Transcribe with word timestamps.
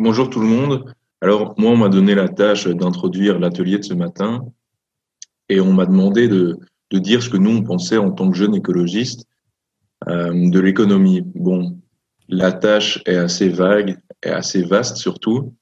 bonjour 0.00 0.30
tout 0.30 0.40
le 0.40 0.46
monde. 0.46 0.94
Alors, 1.20 1.54
moi, 1.58 1.72
on 1.72 1.76
m'a 1.76 1.90
donné 1.90 2.14
la 2.14 2.28
tâche 2.28 2.66
d'introduire 2.66 3.38
l'atelier 3.38 3.78
de 3.78 3.84
ce 3.84 3.94
matin 3.94 4.46
et 5.50 5.60
on 5.60 5.72
m'a 5.72 5.84
demandé 5.84 6.26
de, 6.26 6.58
dire 6.90 7.22
ce 7.22 7.28
que 7.28 7.36
nous, 7.36 7.50
on 7.50 7.62
pensait 7.62 7.98
en 7.98 8.10
tant 8.10 8.30
que 8.30 8.36
jeunes 8.36 8.54
écologistes 8.54 9.26
euh, 10.08 10.32
de 10.32 10.58
l'économie. 10.58 11.22
Bon, 11.34 11.78
la 12.28 12.50
tâche 12.50 13.02
est 13.06 13.16
assez 13.16 13.50
vague, 13.50 13.98
est 14.22 14.30
assez 14.30 14.62
vaste 14.62 14.96
surtout. 14.96 15.54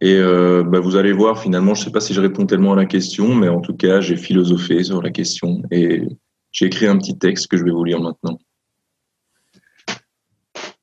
Et 0.00 0.16
euh, 0.16 0.64
bah, 0.64 0.80
vous 0.80 0.96
allez 0.96 1.12
voir, 1.12 1.40
finalement, 1.40 1.74
je 1.74 1.82
ne 1.82 1.84
sais 1.84 1.92
pas 1.92 2.00
si 2.00 2.14
je 2.14 2.20
réponds 2.20 2.46
tellement 2.46 2.72
à 2.72 2.76
la 2.76 2.86
question, 2.86 3.34
mais 3.34 3.48
en 3.48 3.60
tout 3.60 3.76
cas, 3.76 4.00
j'ai 4.00 4.16
philosophé 4.16 4.82
sur 4.82 5.00
la 5.00 5.10
question 5.10 5.62
et 5.70 6.02
j'ai 6.50 6.66
écrit 6.66 6.86
un 6.86 6.98
petit 6.98 7.16
texte 7.16 7.46
que 7.46 7.56
je 7.56 7.64
vais 7.64 7.70
vous 7.70 7.84
lire 7.84 8.00
maintenant. 8.00 8.38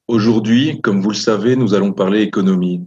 Aujourd'hui, 0.10 0.82
comme 0.82 1.04
vous 1.04 1.12
le 1.12 1.16
savez, 1.16 1.56
nous 1.56 1.76
allons 1.76 1.94
parler 1.94 2.24
économie. 2.24 2.84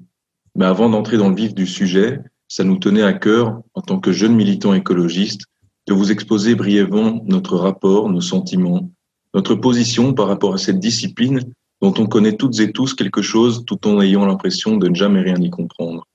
Mais 0.56 0.64
avant 0.64 0.90
d'entrer 0.90 1.18
dans 1.18 1.28
le 1.28 1.36
vif 1.36 1.54
du 1.54 1.68
sujet, 1.68 2.18
ça 2.48 2.64
nous 2.64 2.78
tenait 2.78 3.04
à 3.04 3.12
cœur, 3.12 3.62
en 3.74 3.80
tant 3.80 4.00
que 4.00 4.10
jeunes 4.10 4.34
militants 4.34 4.74
écologistes, 4.74 5.42
de 5.86 5.94
vous 5.94 6.10
exposer 6.10 6.56
brièvement 6.56 7.22
notre 7.24 7.58
rapport, 7.58 8.10
nos 8.10 8.20
sentiments, 8.20 8.90
notre 9.34 9.54
position 9.54 10.14
par 10.14 10.26
rapport 10.26 10.52
à 10.52 10.58
cette 10.58 10.80
discipline 10.80 11.42
dont 11.80 11.94
on 11.96 12.06
connaît 12.06 12.36
toutes 12.36 12.58
et 12.58 12.72
tous 12.72 12.92
quelque 12.92 13.22
chose 13.22 13.64
tout 13.66 13.86
en 13.86 14.00
ayant 14.00 14.26
l'impression 14.26 14.76
de 14.76 14.88
ne 14.88 14.94
jamais 14.96 15.20
rien 15.20 15.36
y 15.36 15.48
comprendre. 15.48 16.08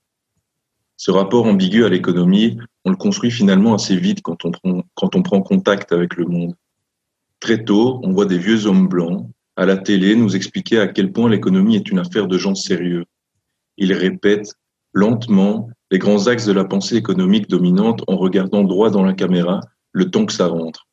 Ce 0.98 1.10
rapport 1.10 1.46
ambigu 1.46 1.86
à 1.86 1.88
l'économie, 1.88 2.58
on 2.84 2.90
le 2.90 2.96
construit 2.96 3.30
finalement 3.30 3.72
assez 3.72 3.96
vite 3.96 4.20
quand 4.20 4.44
on, 4.44 5.22
prend, 5.22 5.40
contact 5.40 5.90
avec 5.90 6.16
le 6.16 6.26
monde. 6.26 6.54
Très 7.40 7.64
tôt, 7.64 7.98
on 8.02 8.12
voit 8.12 8.26
des 8.26 8.36
vieux 8.36 8.66
hommes 8.66 8.88
blancs 8.88 9.26
à 9.58 9.66
la 9.66 9.76
télé 9.76 10.14
nous 10.14 10.36
expliquer 10.36 10.78
à 10.78 10.86
quel 10.86 11.10
point 11.10 11.28
l'économie 11.28 11.74
est 11.74 11.90
une 11.90 11.98
affaire 11.98 12.28
de 12.28 12.38
gens 12.38 12.54
sérieux, 12.54 13.04
il 13.76 13.92
répète 13.92 14.54
lentement 14.92 15.68
les 15.90 15.98
grands 15.98 16.28
axes 16.28 16.46
de 16.46 16.52
la 16.52 16.64
pensée 16.64 16.94
économique 16.94 17.48
dominante 17.48 18.04
en 18.06 18.16
regardant 18.16 18.62
droit 18.62 18.90
dans 18.90 19.02
la 19.02 19.14
caméra 19.14 19.60
le 19.90 20.10
temps 20.12 20.26
que 20.26 20.32
ça 20.32 20.46
rentre. 20.46 20.86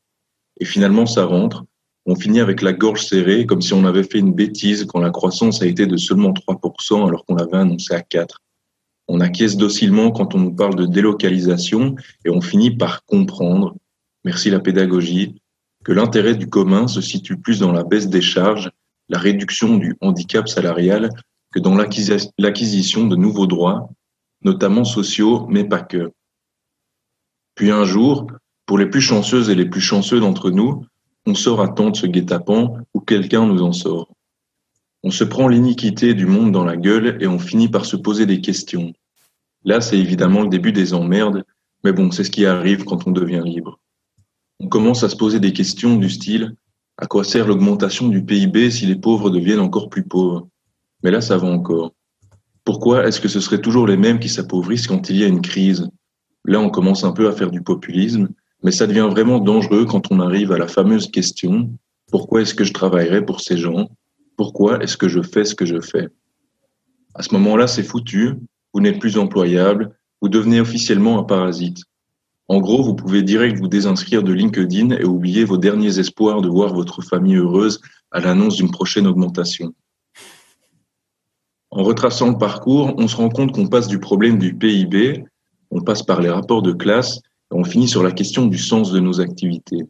Et 0.59 0.66
finalement, 0.66 1.06
ça 1.06 1.25
rentre. 1.25 1.64
On 2.08 2.16
finit 2.16 2.40
avec 2.40 2.64
la 2.64 2.73
gorge 2.73 3.06
serrée, 3.06 3.45
comme 3.45 3.62
si 3.62 3.73
on 3.73 3.86
avait 3.86 4.03
fait 4.03 4.17
une 4.17 4.34
bêtise 4.34 4.86
quand 4.86 5.00
la 5.00 5.12
croissance 5.12 5.62
a 5.62 5.68
été 5.68 5.86
de 5.86 5.97
seulement 5.97 6.31
3% 6.31 7.08
alors 7.08 7.23
qu'on 7.25 7.36
l'avait 7.36 7.58
annoncé 7.58 7.94
à 7.94 8.00
4%. 8.00 8.28
On 9.08 9.22
acquiesce 9.22 9.58
docilement 9.58 10.09
quand 10.09 10.34
on 10.34 10.40
nous 10.40 10.56
parle 10.56 10.75
de 10.75 10.88
délocalisation 10.88 11.94
et 12.25 12.31
on 12.31 12.42
finit 12.42 12.75
par 12.75 13.06
comprendre, 13.06 13.75
merci 14.23 14.50
la 14.50 14.59
pédagogie, 14.59 15.36
que 15.86 15.94
l'intérêt 15.94 16.36
du 16.36 16.47
commun 16.47 16.88
se 16.88 17.00
situe 17.00 17.38
plus 17.38 17.59
dans 17.59 17.72
la 17.72 17.83
baisse 17.83 18.09
des 18.09 18.22
charges, 18.22 18.72
la 19.08 19.19
réduction 19.19 19.78
du 19.78 19.95
handicap 20.02 20.50
salarial 20.50 21.11
que 21.53 21.59
dans 21.59 21.75
l'acquisition 21.75 23.05
de 23.08 23.16
nouveaux 23.16 23.45
droits, 23.45 23.89
notamment 24.41 24.83
sociaux, 24.83 25.45
mais 25.47 25.63
pas 25.63 25.81
que. 25.81 26.11
Puis 27.53 27.69
un 27.69 27.86
jour, 27.86 28.28
pour 28.66 28.80
les 28.80 28.88
plus 28.88 29.00
chanceuses 29.00 29.52
et 29.52 29.56
les 29.56 29.67
plus 29.67 29.80
chanceux 29.80 30.19
d'entre 30.19 30.50
nous, 30.50 30.83
on 31.28 31.36
sort 31.36 31.61
à 31.61 31.67
temps 31.67 31.91
de 31.91 31.95
ce 31.95 32.08
guet-apens 32.08 32.73
où 32.95 33.00
quelqu'un 33.00 33.45
nous 33.45 33.61
en 33.61 33.72
sort. 33.72 34.11
On 35.03 35.11
se 35.11 35.23
prend 35.23 35.47
l'iniquité 35.47 36.16
du 36.16 36.25
monde 36.25 36.52
dans 36.52 36.66
la 36.66 36.78
gueule 36.78 37.17
et 37.22 37.28
on 37.28 37.38
finit 37.38 37.69
par 37.69 37.86
se 37.86 37.95
poser 37.95 38.25
des 38.25 38.41
questions. 38.41 38.91
Là, 39.63 39.81
c'est 39.81 40.00
évidemment 40.00 40.41
le 40.41 40.50
début 40.50 40.72
des 40.72 40.95
emmerdes, 40.95 41.44
mais 41.83 41.94
bon, 41.94 42.09
c'est 42.09 42.23
ce 42.23 42.31
qui 42.31 42.47
arrive 42.47 42.86
quand 42.86 43.08
on 43.08 43.11
devient 43.11 43.44
libre. 43.45 43.80
On 44.59 44.67
commence 44.67 45.03
à 45.03 45.09
se 45.09 45.16
poser 45.16 45.39
des 45.39 45.53
questions 45.53 45.98
du 45.98 46.09
style 46.09 46.56
à 46.98 47.08
quoi 47.08 47.23
sert 47.23 47.48
l'augmentation 47.48 48.08
du 48.08 48.23
PIB 48.23 48.72
si 48.72 48.86
les 48.86 48.95
pauvres 48.95 49.30
deviennent 49.30 49.59
encore 49.59 49.89
plus 49.89 50.03
pauvres? 50.03 50.47
Mais 51.03 51.12
là, 51.12 51.20
ça 51.20 51.38
va 51.38 51.47
encore. 51.47 51.94
Pourquoi 52.64 53.06
est-ce 53.06 53.20
que 53.20 53.28
ce 53.28 53.42
serait 53.42 53.62
toujours 53.62 53.86
les 53.86 53.97
mêmes 53.97 54.20
qui 54.20 54.30
s'appauvrissent 54.30 54.88
quand 54.88 55.09
il 55.09 55.17
y 55.17 55.23
a 55.23 55.28
une 55.28 55.42
crise? 55.42 55.89
Là, 56.45 56.59
on 56.62 56.70
commence 56.70 57.03
un 57.03 57.12
peu 57.12 57.28
à 57.28 57.34
faire 57.34 57.52
du 57.52 57.62
populisme, 57.62 58.30
mais 58.64 58.72
ça 58.72 58.88
devient 58.88 59.08
vraiment 59.12 59.39
dangereux 59.39 59.86
quand 59.86 60.12
on 60.12 60.20
arrive 60.20 60.52
à 60.52 60.58
la 60.58 60.67
fameuse 60.67 61.12
question 61.12 61.69
pourquoi 62.12 62.41
est-ce 62.41 62.53
que 62.53 62.63
je 62.63 62.74
travaillerai 62.74 63.25
pour 63.25 63.41
ces 63.41 63.57
gens? 63.57 63.90
Pourquoi 64.38 64.81
est-ce 64.84 64.97
que 64.97 65.09
je 65.09 65.22
fais 65.22 65.44
ce 65.44 65.56
que 65.56 65.66
je 65.66 65.81
fais? 65.81 66.07
À 67.13 67.24
ce 67.24 67.34
moment-là, 67.34 67.68
c'est 67.68 67.84
foutu, 67.84 68.35
vous 68.74 68.81
n'êtes 68.81 69.00
plus 69.00 69.18
employable, 69.18 69.97
vous 70.22 70.30
devenez 70.30 70.62
officiellement 70.62 71.19
un 71.19 71.24
parasite. 71.24 71.80
En 72.47 72.59
gros, 72.59 72.83
vous 72.83 72.95
pouvez 72.95 73.23
direct 73.23 73.57
vous 73.59 73.67
désinscrire 73.67 74.22
de 74.22 74.31
LinkedIn 74.31 74.91
et 74.91 75.03
oublier 75.03 75.45
vos 75.45 75.57
derniers 75.57 75.97
espoirs 75.97 76.41
de 76.41 76.50
voir 76.50 76.73
votre 76.73 77.01
famille 77.01 77.38
heureuse 77.38 77.81
à 78.11 78.19
l'annonce 78.19 78.57
d'une 78.57 78.72
prochaine 78.72 79.07
augmentation. 79.07 79.73
En 81.72 81.83
retraçant 81.83 82.29
le 82.29 82.38
parcours, 82.38 82.94
on 82.97 83.07
se 83.07 83.16
rend 83.16 83.29
compte 83.29 83.51
qu'on 83.51 83.67
passe 83.67 83.88
du 83.88 84.00
problème 84.00 84.38
du 84.38 84.56
PIB, 84.56 85.25
on 85.72 85.81
passe 85.81 86.03
par 86.03 86.22
les 86.22 86.29
rapports 86.29 86.61
de 86.61 86.72
classe, 86.72 87.17
et 87.17 87.56
on 87.56 87.63
finit 87.63 87.88
sur 87.88 88.03
la 88.03 88.11
question 88.11 88.45
du 88.45 88.57
sens 88.57 88.91
de 88.91 89.00
nos 89.00 89.19
activités. 89.19 89.83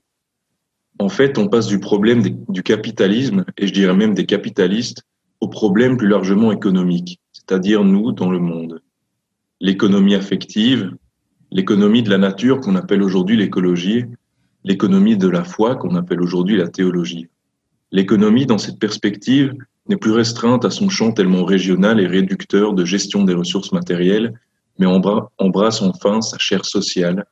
En 0.97 1.09
fait, 1.09 1.37
on 1.37 1.49
passe 1.49 1.67
du 1.67 1.79
problème 1.79 2.23
du 2.47 2.63
capitalisme, 2.63 3.43
et 3.57 3.67
je 3.67 3.73
dirais 3.73 3.93
même 3.93 4.13
des 4.13 4.25
capitalistes, 4.25 5.03
au 5.41 5.49
problème 5.49 5.97
plus 5.97 6.07
largement 6.07 6.53
économique, 6.53 7.19
c'est-à-dire 7.33 7.83
nous 7.83 8.13
dans 8.13 8.31
le 8.31 8.39
monde. 8.39 8.81
L'économie 9.59 10.15
affective, 10.15 10.95
l'économie 11.51 12.03
de 12.03 12.09
la 12.09 12.17
nature 12.17 12.59
qu'on 12.59 12.75
appelle 12.75 13.03
aujourd'hui 13.03 13.37
l'écologie, 13.37 14.05
l'économie 14.63 15.17
de 15.17 15.27
la 15.27 15.43
foi 15.43 15.75
qu'on 15.75 15.95
appelle 15.95 16.21
aujourd'hui 16.21 16.57
la 16.57 16.67
théologie. 16.67 17.27
L'économie, 17.91 18.45
dans 18.45 18.57
cette 18.57 18.79
perspective, 18.79 19.53
n'est 19.87 19.97
plus 19.97 20.11
restreinte 20.11 20.65
à 20.65 20.71
son 20.71 20.89
champ 20.89 21.11
tellement 21.11 21.45
régional 21.45 21.99
et 21.99 22.07
réducteur 22.07 22.73
de 22.73 22.83
gestion 22.83 23.23
des 23.23 23.35
ressources 23.35 23.71
matérielles, 23.71 24.33
mais 24.79 24.87
embrasse 24.87 25.81
enfin 25.81 26.21
sa 26.21 26.37
chair 26.37 26.65
sociale, 26.65 27.25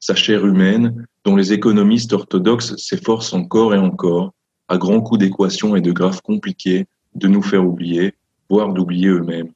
sa 0.00 0.14
chair 0.14 0.44
humaine, 0.44 1.06
dont 1.24 1.36
les 1.36 1.52
économistes 1.52 2.12
orthodoxes 2.12 2.76
s'efforcent 2.76 3.32
encore 3.32 3.74
et 3.74 3.78
encore, 3.78 4.32
à 4.68 4.76
grands 4.76 5.00
coups 5.00 5.20
d'équations 5.20 5.76
et 5.76 5.80
de 5.80 5.92
graphes 5.92 6.20
compliqués, 6.20 6.86
de 7.14 7.28
nous 7.28 7.42
faire 7.42 7.64
oublier, 7.64 8.14
voire 8.50 8.72
d'oublier 8.72 9.08
eux-mêmes. 9.08 9.52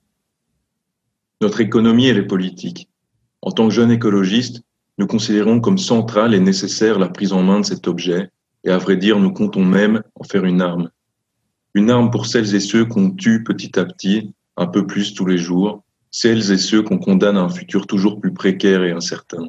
Notre 1.41 1.61
économie, 1.61 2.07
elle 2.07 2.19
est 2.19 2.27
politique. 2.27 2.89
En 3.47 3.53
tant 3.53 3.69
que 3.69 3.75
jeunes 3.75 3.93
écologistes, 3.93 4.65
nous 4.99 5.07
considérons 5.07 5.61
comme 5.61 5.79
centrale 5.79 6.35
et 6.35 6.41
nécessaire 6.41 6.99
la 6.99 7.09
prise 7.09 7.33
en 7.33 7.45
main 7.45 7.61
de 7.61 7.65
cet 7.65 7.87
objet, 7.87 8.29
et 8.65 8.71
à 8.71 8.79
vrai 8.79 8.97
dire, 8.97 9.21
nous 9.21 9.33
comptons 9.33 9.65
même 9.65 10.03
en 10.17 10.25
faire 10.25 10.45
une 10.45 10.61
arme, 10.61 10.91
une 11.73 11.89
arme 11.91 12.11
pour 12.11 12.27
celles 12.27 12.57
et 12.57 12.61
ceux 12.61 12.85
qu'on 12.85 13.13
tue 13.13 13.45
petit 13.45 13.79
à 13.79 13.85
petit, 13.85 14.35
un 14.57 14.67
peu 14.67 14.85
plus 14.85 15.15
tous 15.15 15.27
les 15.27 15.39
jours, 15.39 15.85
celles 16.11 16.51
et 16.51 16.59
ceux 16.59 16.83
qu'on 16.83 16.99
condamne 16.99 17.37
à 17.37 17.43
un 17.43 17.49
futur 17.49 17.87
toujours 17.87 18.21
plus 18.21 18.35
précaire 18.35 18.83
et 18.83 18.91
incertain. 18.91 19.47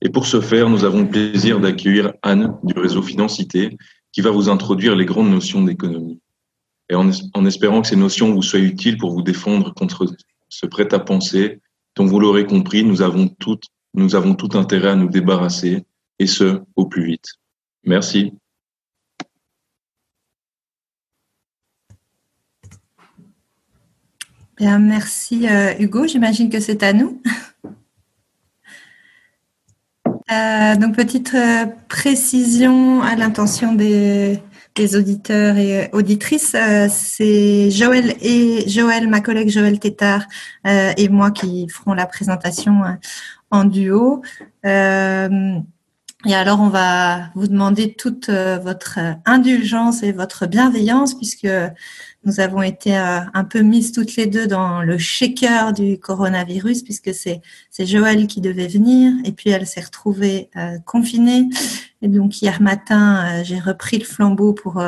Et 0.00 0.10
pour 0.10 0.26
ce 0.26 0.40
faire, 0.40 0.70
nous 0.70 0.84
avons 0.84 1.00
le 1.00 1.08
plaisir 1.08 1.58
d'accueillir 1.58 2.12
Anne 2.22 2.54
du 2.62 2.78
réseau 2.78 3.02
Financité, 3.02 3.76
qui 4.12 4.20
va 4.20 4.30
vous 4.30 4.48
introduire 4.48 4.94
les 4.94 5.06
grandes 5.06 5.32
notions 5.32 5.64
d'économie. 5.64 6.20
Et 6.88 6.94
en, 6.94 7.10
en, 7.34 7.46
espérant 7.46 7.82
que 7.82 7.88
ces 7.88 7.96
notions 7.96 8.32
vous 8.32 8.42
soient 8.42 8.60
utiles 8.60 8.96
pour 8.96 9.10
vous 9.10 9.22
défendre 9.22 9.74
contre 9.74 10.06
ce 10.48 10.66
prêt-à-penser 10.66 11.60
dont 11.98 12.06
vous 12.06 12.20
l'aurez 12.20 12.46
compris, 12.46 12.84
nous 12.84 13.02
avons, 13.02 13.26
tout, 13.26 13.58
nous 13.92 14.14
avons 14.14 14.34
tout 14.34 14.56
intérêt 14.56 14.90
à 14.90 14.94
nous 14.94 15.08
débarrasser, 15.08 15.84
et 16.20 16.28
ce, 16.28 16.60
au 16.76 16.86
plus 16.86 17.04
vite. 17.04 17.26
Merci. 17.84 18.32
Bien, 24.56 24.78
merci 24.78 25.48
euh, 25.48 25.74
Hugo. 25.78 26.06
J'imagine 26.06 26.50
que 26.50 26.60
c'est 26.60 26.82
à 26.82 26.92
nous. 26.92 27.20
Euh, 30.30 30.76
donc, 30.76 30.94
petite 30.94 31.32
euh, 31.32 31.64
précision 31.88 33.00
à 33.00 33.16
l'intention 33.16 33.74
des, 33.74 34.38
auditeurs 34.86 35.56
et 35.56 35.88
auditrices. 35.92 36.56
c'est 36.90 37.70
Joël 37.70 38.14
et 38.20 38.68
Joël, 38.68 39.08
ma 39.08 39.20
collègue 39.20 39.50
Joël 39.50 39.78
Tétard 39.78 40.26
et 40.64 41.08
moi 41.08 41.30
qui 41.30 41.68
ferons 41.68 41.94
la 41.94 42.06
présentation 42.06 42.82
en 43.50 43.64
duo. 43.64 44.22
Et 46.26 46.34
alors, 46.34 46.60
on 46.60 46.68
va 46.68 47.30
vous 47.36 47.46
demander 47.46 47.94
toute 47.94 48.28
votre 48.28 48.98
indulgence 49.24 50.02
et 50.02 50.10
votre 50.10 50.46
bienveillance 50.46 51.14
puisque 51.14 51.46
nous 52.24 52.40
avons 52.40 52.60
été 52.60 52.96
euh, 52.98 53.20
un 53.32 53.44
peu 53.44 53.60
mises 53.60 53.92
toutes 53.92 54.16
les 54.16 54.26
deux 54.26 54.46
dans 54.46 54.82
le 54.82 54.98
shaker 54.98 55.72
du 55.72 55.98
coronavirus 55.98 56.82
puisque 56.82 57.14
c'est 57.14 57.40
c'est 57.70 57.86
Joël 57.86 58.26
qui 58.26 58.40
devait 58.40 58.66
venir. 58.66 59.12
Et 59.24 59.32
puis 59.32 59.50
elle 59.50 59.66
s'est 59.66 59.80
retrouvée 59.80 60.50
euh, 60.56 60.78
confinée. 60.84 61.48
Et 62.02 62.08
donc 62.08 62.42
hier 62.42 62.60
matin 62.60 63.24
euh, 63.24 63.44
j'ai 63.44 63.58
repris 63.58 63.98
le 63.98 64.04
flambeau 64.04 64.52
pour 64.52 64.82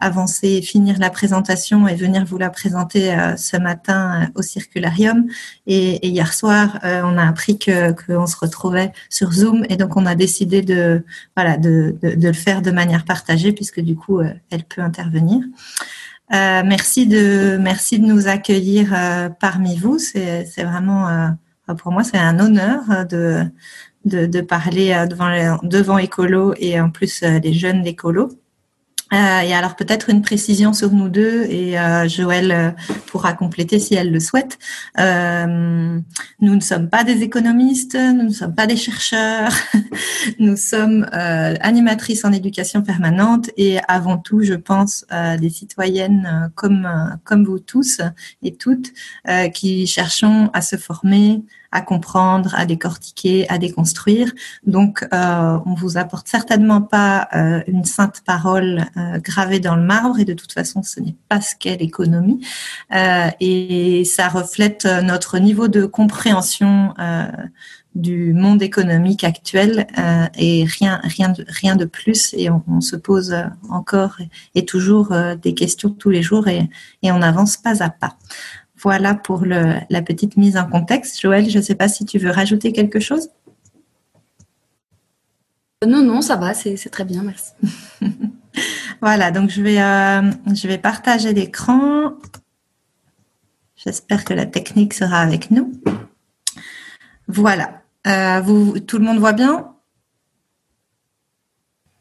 avancer 0.00 0.48
et 0.48 0.62
finir 0.62 0.98
la 0.98 1.10
présentation 1.10 1.86
et 1.86 1.94
venir 1.94 2.24
vous 2.24 2.38
la 2.38 2.50
présenter 2.50 3.16
ce 3.36 3.56
matin 3.56 4.30
au 4.34 4.42
Circularium. 4.42 5.26
Et, 5.66 6.06
hier 6.06 6.32
soir, 6.34 6.78
on 6.82 7.16
a 7.16 7.26
appris 7.26 7.58
que 7.58 7.92
qu'on 7.92 8.26
se 8.26 8.36
retrouvait 8.36 8.92
sur 9.08 9.32
Zoom 9.32 9.64
et 9.68 9.76
donc 9.76 9.96
on 9.96 10.06
a 10.06 10.14
décidé 10.14 10.62
de 10.62 11.04
voilà 11.36 11.56
de, 11.56 11.96
de, 12.02 12.14
de 12.14 12.26
le 12.28 12.32
faire 12.32 12.62
de 12.62 12.70
manière 12.70 13.04
partagée 13.04 13.52
puisque 13.52 13.80
du 13.80 13.96
coup 13.96 14.20
elle 14.50 14.64
peut 14.64 14.82
intervenir. 14.82 15.40
merci 16.30 17.06
de 17.06 17.56
merci 17.60 17.98
de 17.98 18.06
nous 18.06 18.28
accueillir 18.28 18.94
parmi 19.40 19.76
vous. 19.76 19.98
C'est 19.98 20.64
vraiment 20.64 21.36
pour 21.78 21.92
moi 21.92 22.02
c'est 22.04 22.18
un 22.18 22.40
honneur 22.40 23.06
de 23.08 23.44
de, 24.04 24.26
de 24.26 24.40
parler 24.42 25.06
devant 25.08 25.58
devant 25.62 25.98
écolo 25.98 26.52
et 26.58 26.80
en 26.80 26.90
plus 26.90 27.22
les 27.22 27.52
jeunes 27.54 27.86
écolos. 27.86 28.30
Euh, 29.12 29.40
et 29.40 29.52
alors 29.52 29.76
peut-être 29.76 30.08
une 30.08 30.22
précision 30.22 30.72
sur 30.72 30.90
nous 30.90 31.08
deux 31.08 31.44
et 31.44 31.78
euh, 31.78 32.08
Joël 32.08 32.50
euh, 32.50 32.70
pourra 33.06 33.34
compléter 33.34 33.78
si 33.78 33.94
elle 33.94 34.10
le 34.10 34.18
souhaite. 34.18 34.58
nous 34.96 36.54
ne 36.54 36.60
sommes 36.60 36.88
pas 36.88 37.04
des 37.04 37.22
économistes, 37.22 37.96
nous 37.96 38.22
ne 38.22 38.30
sommes 38.30 38.54
pas 38.54 38.66
des 38.66 38.76
chercheurs, 38.76 39.52
nous 40.38 40.56
sommes 40.56 41.06
animatrices 41.12 42.24
en 42.24 42.32
éducation 42.32 42.82
permanente 42.82 43.50
et 43.56 43.78
avant 43.88 44.18
tout, 44.18 44.42
je 44.42 44.54
pense, 44.54 45.04
des 45.38 45.50
citoyennes 45.50 46.50
comme 46.54 46.88
comme 47.24 47.44
vous 47.44 47.58
tous 47.58 48.00
et 48.42 48.54
toutes 48.54 48.92
qui 49.52 49.86
cherchons 49.86 50.50
à 50.52 50.62
se 50.62 50.76
former, 50.76 51.42
à 51.74 51.82
comprendre, 51.82 52.54
à 52.54 52.66
décortiquer, 52.66 53.46
à 53.50 53.58
déconstruire. 53.58 54.32
Donc, 54.64 55.04
euh, 55.12 55.58
on 55.66 55.74
vous 55.74 55.98
apporte 55.98 56.28
certainement 56.28 56.80
pas 56.80 57.28
euh, 57.34 57.62
une 57.66 57.84
sainte 57.84 58.22
parole 58.24 58.84
euh, 58.96 59.18
gravée 59.18 59.58
dans 59.58 59.74
le 59.74 59.82
marbre 59.82 60.20
et 60.20 60.24
de 60.24 60.34
toute 60.34 60.52
façon, 60.52 60.84
ce 60.84 61.00
n'est 61.00 61.16
pas 61.28 61.40
ce 61.40 61.56
qu'est 61.58 61.76
l'économie. 61.76 62.46
Euh, 62.94 63.28
et 63.40 64.04
ça 64.04 64.28
reflète 64.28 64.86
notre 65.02 65.38
niveau 65.38 65.66
de 65.66 65.84
compréhension 65.84 66.94
du 67.96 68.34
monde 68.34 68.62
économique 68.62 69.24
actuel 69.24 69.86
et 70.36 70.64
rien, 70.64 71.00
rien, 71.02 71.30
de, 71.30 71.44
rien 71.48 71.74
de 71.76 71.84
plus. 71.84 72.34
Et 72.36 72.50
on, 72.50 72.80
se 72.80 72.96
pose 72.96 73.34
encore 73.68 74.18
et 74.54 74.64
toujours 74.64 75.12
des 75.42 75.54
questions 75.54 75.90
tous 75.90 76.10
les 76.10 76.22
jours 76.22 76.46
et, 76.48 76.68
et 77.02 77.10
on 77.10 77.22
avance 77.22 77.56
pas 77.56 77.82
à 77.82 77.90
pas. 77.90 78.16
Voilà 78.84 79.14
pour 79.14 79.46
la 79.46 80.02
petite 80.02 80.36
mise 80.36 80.58
en 80.58 80.68
contexte. 80.68 81.18
Joël, 81.18 81.48
je 81.48 81.56
ne 81.56 81.62
sais 81.62 81.74
pas 81.74 81.88
si 81.88 82.04
tu 82.04 82.18
veux 82.18 82.30
rajouter 82.30 82.70
quelque 82.70 83.00
chose. 83.00 83.30
Non, 85.86 86.02
non, 86.02 86.20
ça 86.20 86.36
va, 86.36 86.54
c'est 86.54 86.90
très 86.90 87.04
bien, 87.04 87.22
merci. 87.22 87.52
voilà, 89.00 89.30
donc 89.30 89.50
je 89.50 89.62
vais, 89.62 89.80
euh, 89.80 90.30
je 90.54 90.68
vais 90.68 90.78
partager 90.78 91.32
l'écran. 91.32 92.12
J'espère 93.76 94.24
que 94.24 94.34
la 94.34 94.46
technique 94.46 94.94
sera 94.94 95.20
avec 95.20 95.50
nous. 95.50 95.72
Voilà. 97.26 97.82
Euh, 98.06 98.40
vous, 98.40 98.80
tout 98.80 98.98
le 98.98 99.04
monde 99.04 99.18
voit 99.18 99.32
bien? 99.32 99.74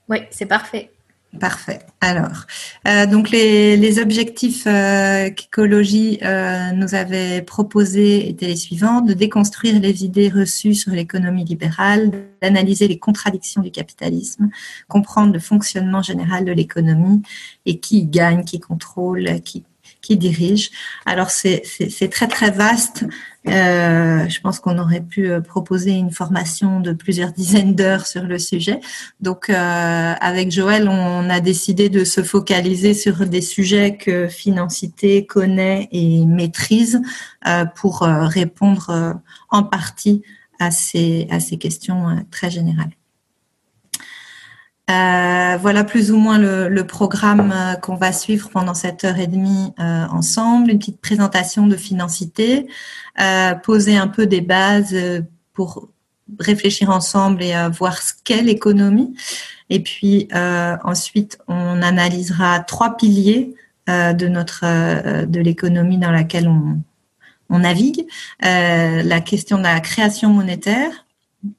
Oui, 0.10 0.18
c'est 0.32 0.46
parfait. 0.46 0.93
Parfait. 1.40 1.80
Alors, 2.00 2.46
euh, 2.88 3.08
donc 3.08 3.32
les, 3.32 4.00
objectifs 4.00 4.66
euh, 4.68 5.32
qu'écologie 5.32 6.20
euh, 6.22 6.72
nous 6.74 6.94
avait 6.94 7.42
proposés 7.42 8.30
étaient 8.30 8.46
les 8.46 8.56
suivants 8.56 9.02
de 9.02 9.14
déconstruire 9.14 9.80
les 9.80 10.06
idées 10.06 10.30
reçues 10.30 10.76
sur 10.76 10.92
l'économie 10.92 11.44
libérale, 11.44 12.12
d'analyser 12.42 12.88
les 12.88 13.00
contradictions 13.00 13.64
du 13.64 13.72
capitalisme, 13.72 14.50
comprendre 14.88 15.34
le 15.34 15.40
fonctionnement 15.40 16.04
général 16.04 16.46
de 16.46 16.52
l'économie 16.52 17.24
et 17.66 17.80
qui 17.80 18.06
gagne, 18.06 18.44
qui 18.44 18.60
contrôle, 18.60 19.42
qui 19.42 19.64
qui 20.04 20.18
dirige. 20.18 20.70
Alors 21.08 21.32
c'est 21.32 21.64
très 22.12 22.28
très 22.28 22.52
vaste. 22.52 23.06
Euh, 23.46 24.30
je 24.30 24.40
pense 24.40 24.60
qu'on 24.60 24.78
aurait 24.78 25.02
pu 25.02 25.30
euh, 25.30 25.42
proposer 25.42 25.92
une 25.92 26.12
formation 26.12 26.80
de 26.80 26.94
plusieurs 26.94 27.32
dizaines 27.42 27.76
d'heures 27.76 28.06
sur 28.06 28.24
le 28.24 28.40
sujet. 28.40 28.80
Donc 29.20 29.50
euh, 29.50 29.54
avec 30.22 30.52
Joël, 30.52 30.88
on 30.88 31.30
a 31.30 31.40
décidé 31.40 31.90
de 31.90 32.04
se 32.06 32.24
focaliser 32.24 32.94
sur 32.94 33.26
des 33.26 33.42
sujets 33.42 33.98
que 33.98 34.28
Financité 34.28 35.26
connaît 35.26 35.90
et 35.92 36.26
maîtrise 36.26 37.02
euh, 37.48 37.66
pour 37.66 38.04
euh, 38.04 38.26
répondre 38.26 38.90
euh, 38.90 39.14
en 39.50 39.64
partie 39.64 40.22
à 40.60 40.72
ces, 40.72 41.28
à 41.30 41.40
ces 41.40 41.58
questions 41.58 42.26
très 42.32 42.50
générales. 42.50 42.92
Euh, 44.90 45.58
voilà 45.62 45.86
plus 45.86 46.12
ou 46.12 46.18
moins 46.18 46.38
le, 46.38 46.84
programme 46.84 47.54
euh, 47.56 47.76
qu'on 47.76 47.96
va 47.96 48.12
suivre 48.12 48.50
pendant 48.50 48.74
cette 48.74 49.06
heure 49.06 49.18
et 49.18 49.28
demie 49.28 49.74
euh, 49.80 50.06
ensemble. 50.08 50.72
Une 50.72 50.80
petite 50.80 51.00
présentation 51.00 51.68
de 51.68 51.78
Financité, 51.78 52.68
poser 53.64 53.96
un 53.96 54.08
peu 54.08 54.26
des 54.26 54.42
bases 54.42 54.96
pour 55.54 55.90
réfléchir 56.40 56.90
ensemble 56.90 57.44
et 57.44 57.54
voir 57.70 58.02
ce 58.02 58.14
qu'est 58.24 58.42
l'économie. 58.42 59.16
Et 59.70 59.82
puis 59.82 60.28
ensuite, 60.34 61.38
on 61.48 61.82
analysera 61.82 62.60
trois 62.62 62.98
piliers 62.98 63.54
de 63.88 64.28
notre 64.28 65.26
de 65.26 65.40
l'économie 65.40 66.00
dans 66.00 66.12
laquelle 66.12 66.48
on, 66.48 66.82
on 67.50 67.60
navigue. 67.60 68.08
la 68.42 69.22
question 69.22 69.58
de 69.60 69.64
la 69.64 69.80
création 69.80 70.30
monétaire, 70.30 71.03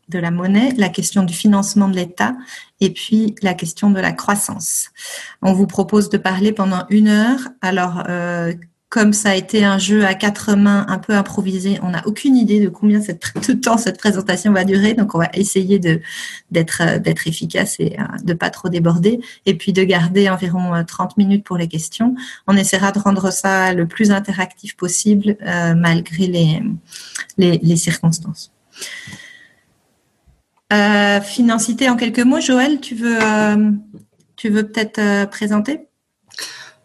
de 0.09 0.19
la 0.19 0.31
monnaie, 0.31 0.73
la 0.77 0.89
question 0.89 1.23
du 1.23 1.35
financement 1.35 1.89
de 1.89 1.97
l'État 1.97 2.35
et 2.81 2.91
puis 2.91 3.35
la 3.43 3.55
question 3.55 3.91
de 3.91 4.01
la 4.01 4.13
croissance. 4.13 4.91
On 5.43 5.53
vous 5.53 5.67
propose 5.67 6.09
de 6.09 6.19
parler 6.19 6.53
pendant 6.53 6.87
une 6.91 7.09
heure. 7.09 7.41
Alors, 7.61 8.05
euh, 8.09 8.53
comme 8.89 9.13
ça 9.13 9.31
a 9.31 9.35
été 9.35 9.65
un 9.65 9.79
jeu 9.79 10.05
à 10.05 10.15
quatre 10.15 10.55
mains 10.55 10.87
un 10.89 10.99
peu 10.99 11.15
improvisé, 11.15 11.81
on 11.83 11.91
n'a 11.91 12.07
aucune 12.07 12.37
idée 12.37 12.61
de 12.61 12.69
combien 12.69 13.01
de 13.01 13.53
temps 13.55 13.77
cette 13.77 13.99
présentation 13.99 14.53
va 14.53 14.65
durer. 14.65 14.95
Donc, 14.95 15.15
on 15.15 15.19
va 15.19 15.31
essayer 15.35 15.81
euh, 15.85 15.99
d'être 16.51 17.27
efficace 17.27 17.77
et 17.81 17.97
euh, 17.99 18.05
de 18.23 18.35
pas 18.35 18.51
trop 18.51 18.69
déborder, 18.69 19.21
et 19.47 19.55
puis 19.55 19.73
de 19.73 19.83
garder 19.83 20.29
environ 20.29 20.85
30 20.87 21.17
minutes 21.17 21.45
pour 21.45 21.57
les 21.57 21.69
questions. 21.69 22.15
On 22.47 22.57
essaiera 22.57 22.93
de 22.93 23.01
rendre 23.01 23.33
ça 23.33 23.73
le 23.73 23.87
plus 23.89 24.13
interactif 24.13 24.77
possible 24.77 25.37
malgré 25.77 26.63
les 27.37 27.77
circonstances. 27.77 28.53
Euh, 30.73 31.21
financité 31.21 31.89
en 31.89 31.97
quelques 31.97 32.21
mots, 32.21 32.41
Joël, 32.41 32.81
tu 32.81 32.95
veux, 32.95 33.19
euh, 33.23 33.71
tu 34.37 34.49
veux 34.49 34.67
peut-être 34.67 34.99
euh, 34.99 35.27
présenter? 35.27 35.89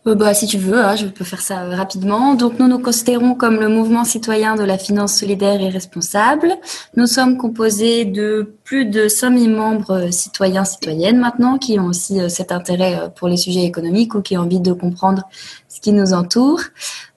Bah, 0.05 0.33
si 0.33 0.47
tu 0.47 0.57
veux, 0.57 0.79
hein, 0.79 0.95
je 0.95 1.05
peux 1.05 1.23
faire 1.23 1.41
ça 1.41 1.63
rapidement. 1.65 2.33
Donc, 2.33 2.59
nous 2.59 2.67
nous 2.67 2.79
considérons 2.79 3.35
comme 3.35 3.59
le 3.59 3.69
mouvement 3.69 4.03
citoyen 4.03 4.55
de 4.55 4.63
la 4.63 4.77
finance 4.77 5.15
solidaire 5.15 5.61
et 5.61 5.69
responsable. 5.69 6.55
Nous 6.95 7.07
sommes 7.07 7.37
composés 7.37 8.05
de 8.05 8.55
plus 8.63 8.85
de 8.85 9.07
5000 9.07 9.49
membres 9.49 10.11
citoyens, 10.11 10.65
citoyennes 10.65 11.19
maintenant, 11.19 11.57
qui 11.57 11.79
ont 11.79 11.87
aussi 11.87 12.19
cet 12.29 12.51
intérêt 12.51 13.11
pour 13.15 13.27
les 13.27 13.37
sujets 13.37 13.63
économiques 13.63 14.15
ou 14.15 14.21
qui 14.21 14.37
ont 14.37 14.41
envie 14.41 14.61
de 14.61 14.73
comprendre 14.73 15.23
ce 15.67 15.79
qui 15.79 15.91
nous 15.93 16.13
entoure. 16.13 16.61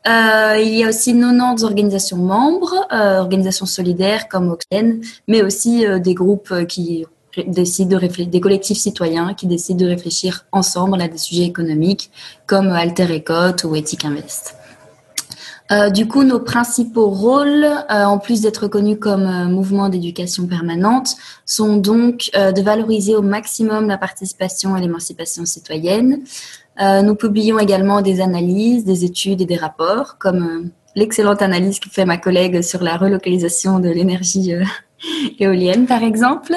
Euh, 0.06 0.56
il 0.60 0.74
y 0.74 0.84
a 0.84 0.88
aussi 0.88 1.12
90 1.14 1.64
organisations 1.64 2.16
membres, 2.16 2.74
euh, 2.92 3.20
organisations 3.20 3.66
solidaires 3.66 4.28
comme 4.28 4.50
Oxen, 4.50 5.00
mais 5.28 5.42
aussi 5.42 5.86
euh, 5.86 5.98
des 5.98 6.14
groupes 6.14 6.50
euh, 6.50 6.64
qui 6.64 7.06
décident 7.46 7.98
de 7.98 8.24
des 8.24 8.40
collectifs 8.40 8.78
citoyens 8.78 9.34
qui 9.34 9.46
décident 9.46 9.84
de 9.84 9.90
réfléchir 9.90 10.44
ensemble 10.52 11.00
à 11.00 11.08
des 11.08 11.18
sujets 11.18 11.44
économiques 11.44 12.10
comme 12.46 12.68
Alter 12.68 13.16
Ecot 13.16 13.66
ou 13.66 13.74
Ethic 13.74 14.04
Invest. 14.04 14.56
Euh, 15.70 15.88
du 15.88 16.06
coup, 16.06 16.22
nos 16.24 16.40
principaux 16.40 17.08
rôles, 17.08 17.66
en 17.88 18.18
plus 18.18 18.42
d'être 18.42 18.68
connus 18.68 18.98
comme 18.98 19.50
mouvement 19.50 19.88
d'éducation 19.88 20.46
permanente, 20.46 21.16
sont 21.46 21.76
donc 21.76 22.30
de 22.34 22.60
valoriser 22.60 23.14
au 23.14 23.22
maximum 23.22 23.88
la 23.88 23.96
participation 23.96 24.76
et 24.76 24.80
l'émancipation 24.80 25.46
citoyenne, 25.46 26.24
euh, 26.80 27.02
nous 27.02 27.14
publions 27.14 27.58
également 27.58 28.00
des 28.00 28.20
analyses, 28.20 28.84
des 28.84 29.04
études 29.04 29.42
et 29.42 29.46
des 29.46 29.56
rapports, 29.56 30.16
comme 30.18 30.42
euh, 30.42 30.68
l'excellente 30.94 31.42
analyse 31.42 31.78
que 31.78 31.90
fait 31.90 32.06
ma 32.06 32.16
collègue 32.16 32.62
sur 32.62 32.82
la 32.82 32.96
relocalisation 32.96 33.78
de 33.78 33.90
l'énergie 33.90 34.54
euh, 34.54 34.64
éolienne, 35.38 35.86
par 35.86 36.02
exemple, 36.02 36.54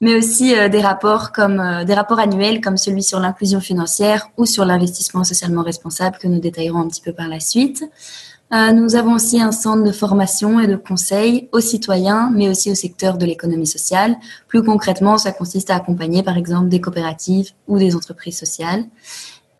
mais 0.00 0.16
aussi 0.16 0.54
des 0.70 0.80
rapports 0.80 1.32
comme 1.32 1.84
des 1.84 1.94
rapports 1.94 2.18
annuels 2.18 2.60
comme 2.60 2.76
celui 2.76 3.02
sur 3.02 3.20
l'inclusion 3.20 3.60
financière 3.60 4.30
ou 4.36 4.46
sur 4.46 4.64
l'investissement 4.64 5.24
socialement 5.24 5.62
responsable 5.62 6.18
que 6.18 6.28
nous 6.28 6.40
détaillerons 6.40 6.80
un 6.80 6.88
petit 6.88 7.02
peu 7.02 7.12
par 7.12 7.28
la 7.28 7.40
suite. 7.40 7.84
nous 8.52 8.94
avons 8.94 9.14
aussi 9.14 9.40
un 9.40 9.52
centre 9.52 9.82
de 9.82 9.92
formation 9.92 10.60
et 10.60 10.66
de 10.66 10.76
conseil 10.76 11.48
aux 11.52 11.60
citoyens, 11.60 12.30
mais 12.32 12.48
aussi 12.48 12.70
au 12.70 12.74
secteur 12.74 13.18
de 13.18 13.26
l'économie 13.26 13.66
sociale. 13.66 14.16
Plus 14.46 14.62
concrètement, 14.62 15.18
ça 15.18 15.32
consiste 15.32 15.70
à 15.70 15.76
accompagner, 15.76 16.22
par 16.22 16.36
exemple, 16.36 16.68
des 16.68 16.80
coopératives 16.80 17.50
ou 17.66 17.78
des 17.78 17.96
entreprises 17.96 18.38
sociales 18.38 18.84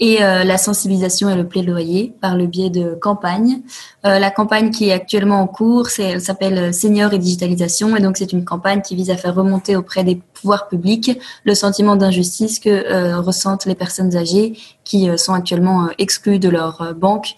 et 0.01 0.23
euh, 0.23 0.45
la 0.45 0.59
sensibilisation 0.59 1.29
et 1.29 1.35
le 1.35 1.47
plaidoyer 1.47 2.15
par 2.21 2.37
le 2.37 2.47
biais 2.47 2.71
de 2.71 2.95
campagnes. 2.95 3.61
Euh, 4.07 4.19
la 4.19 4.31
campagne 4.31 4.71
qui 4.71 4.89
est 4.89 4.93
actuellement 4.93 5.41
en 5.41 5.47
cours, 5.47 5.89
elle 5.99 6.21
s'appelle 6.21 6.73
Senior 6.73 7.13
et 7.13 7.19
digitalisation 7.19 7.97
et 7.97 8.01
donc 8.01 8.17
c'est 8.17 8.33
une 8.33 8.45
campagne 8.45 8.81
qui 8.81 8.95
vise 8.95 9.11
à 9.11 9.17
faire 9.17 9.35
remonter 9.35 9.77
auprès 9.77 10.05
des 10.05 10.21
pouvoirs 10.35 10.69
publics 10.69 11.19
le 11.45 11.55
sentiment 11.55 11.97
d'injustice 11.97 12.61
que 12.61 12.69
euh, 12.69 13.21
ressentent 13.21 13.67
les 13.67 13.75
personnes 13.75 14.17
âgées 14.17 14.57
qui 14.85 15.09
sont 15.19 15.35
actuellement 15.35 15.89
exclues 15.99 16.39
de 16.39 16.49
leur 16.49 16.95
banque. 16.95 17.35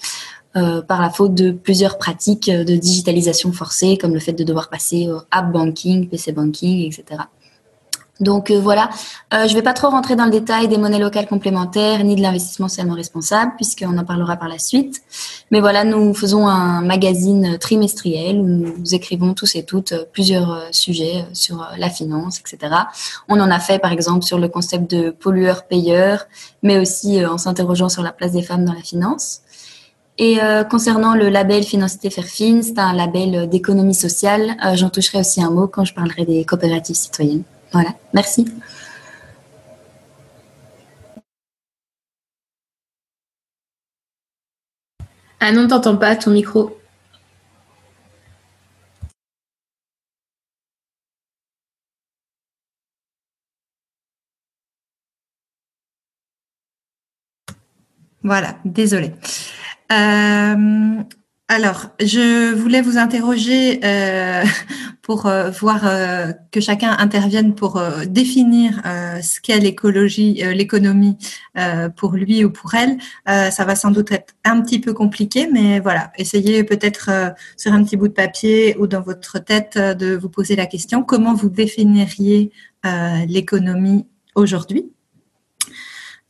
par 0.52 1.00
la 1.00 1.10
faute 1.10 1.34
de 1.34 1.52
plusieurs 1.52 1.96
pratiques 1.96 2.50
de 2.50 2.76
digitalisation 2.76 3.52
forcée, 3.52 3.96
comme 3.96 4.14
le 4.14 4.20
fait 4.20 4.32
de 4.32 4.44
devoir 4.44 4.68
passer 4.68 5.08
au 5.08 5.20
app 5.30 5.52
banking, 5.52 6.08
PC 6.08 6.32
banking, 6.32 6.86
etc. 6.86 7.22
Donc 8.20 8.50
euh, 8.50 8.60
voilà, 8.60 8.90
euh, 9.32 9.46
je 9.46 9.52
ne 9.52 9.54
vais 9.54 9.62
pas 9.62 9.72
trop 9.72 9.88
rentrer 9.88 10.14
dans 10.14 10.26
le 10.26 10.30
détail 10.30 10.68
des 10.68 10.76
monnaies 10.76 10.98
locales 10.98 11.26
complémentaires 11.26 12.04
ni 12.04 12.16
de 12.16 12.20
l'investissement 12.20 12.68
socialement 12.68 12.94
responsable 12.94 13.52
puisqu'on 13.56 13.96
en 13.96 14.04
parlera 14.04 14.36
par 14.36 14.48
la 14.48 14.58
suite. 14.58 15.00
Mais 15.50 15.60
voilà, 15.60 15.84
nous 15.84 16.12
faisons 16.12 16.46
un 16.46 16.82
magazine 16.82 17.56
trimestriel 17.58 18.38
où 18.38 18.46
nous 18.46 18.94
écrivons 18.94 19.32
tous 19.32 19.56
et 19.56 19.64
toutes 19.64 19.94
plusieurs 20.12 20.68
sujets 20.70 21.24
sur 21.32 21.66
la 21.78 21.88
finance, 21.88 22.40
etc. 22.40 22.74
On 23.28 23.40
en 23.40 23.50
a 23.50 23.58
fait 23.58 23.78
par 23.78 23.90
exemple 23.90 24.24
sur 24.24 24.38
le 24.38 24.48
concept 24.48 24.90
de 24.90 25.10
pollueur-payeur, 25.10 26.26
mais 26.62 26.78
aussi 26.78 27.24
en 27.24 27.38
s'interrogeant 27.38 27.88
sur 27.88 28.02
la 28.02 28.12
place 28.12 28.32
des 28.32 28.42
femmes 28.42 28.64
dans 28.64 28.74
la 28.74 28.82
finance. 28.82 29.40
Et 30.18 30.38
concernant 30.70 31.14
le 31.14 31.30
label 31.30 31.64
Financité 31.64 32.10
Fairfin, 32.10 32.60
c'est 32.62 32.78
un 32.78 32.92
label 32.92 33.48
d'économie 33.48 33.94
sociale. 33.94 34.54
J'en 34.74 34.90
toucherai 34.90 35.20
aussi 35.20 35.42
un 35.42 35.50
mot 35.50 35.66
quand 35.66 35.84
je 35.84 35.94
parlerai 35.94 36.26
des 36.26 36.44
coopératives 36.44 36.96
citoyennes. 36.96 37.44
Voilà, 37.72 37.94
merci. 38.14 38.46
Ah 45.40 45.52
non, 45.52 45.68
t'entends 45.68 45.96
pas 45.96 46.16
ton 46.16 46.30
micro. 46.32 46.78
Voilà, 58.22 58.58
désolée. 58.64 59.12
Euh, 59.92 61.02
alors, 61.50 61.88
je 61.98 62.54
voulais 62.54 62.80
vous 62.80 62.96
interroger 62.96 63.80
euh, 63.82 64.44
pour 65.02 65.26
euh, 65.26 65.50
voir 65.50 65.80
euh, 65.84 66.32
que 66.52 66.60
chacun 66.60 66.92
intervienne 66.96 67.56
pour 67.56 67.82
définir 68.06 68.80
ce 69.20 69.40
qu'est 69.40 69.58
l'écologie, 69.58 70.44
l'économie 70.54 71.18
pour 71.96 72.12
lui 72.12 72.44
ou 72.44 72.50
pour 72.50 72.74
elle. 72.74 72.98
ça 73.26 73.64
va 73.64 73.74
sans 73.74 73.90
doute 73.90 74.12
être 74.12 74.34
un 74.44 74.60
petit 74.60 74.78
peu 74.78 74.94
compliqué, 74.94 75.48
mais 75.52 75.80
voilà, 75.80 76.12
essayez 76.16 76.62
peut-être 76.62 77.10
sur 77.56 77.72
un 77.72 77.82
petit 77.82 77.96
bout 77.96 78.08
de 78.08 78.12
papier 78.12 78.76
ou 78.78 78.86
dans 78.86 79.00
votre 79.00 79.40
tête 79.40 79.76
de 79.76 80.14
vous 80.14 80.28
poser 80.28 80.54
la 80.54 80.66
question 80.66 81.02
comment 81.02 81.34
vous 81.34 81.50
définiriez 81.50 82.52
l'économie 83.26 84.06
aujourd'hui? 84.36 84.92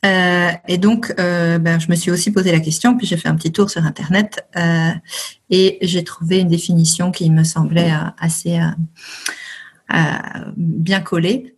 Euh, 0.05 0.51
et 0.67 0.79
donc, 0.79 1.13
euh, 1.19 1.59
ben, 1.59 1.79
je 1.79 1.89
me 1.91 1.95
suis 1.95 2.11
aussi 2.11 2.31
posé 2.31 2.53
la 2.53 2.61
question, 2.61 2.97
puis 2.97 3.07
j'ai 3.07 3.17
fait 3.17 3.29
un 3.29 3.35
petit 3.35 3.53
tour 3.53 3.71
sur 3.71 3.85
Internet 3.85 4.47
euh, 4.57 4.93
et 5.51 5.79
j'ai 5.83 6.05
trouvé 6.05 6.39
une 6.39 6.49
définition 6.49 7.11
qui 7.11 7.29
me 7.31 7.45
semblait 7.45 7.93
euh, 7.93 8.09
assez 8.19 8.59
euh, 8.59 8.71
euh, 9.93 10.53
bien 10.57 11.01
collée. 11.01 11.55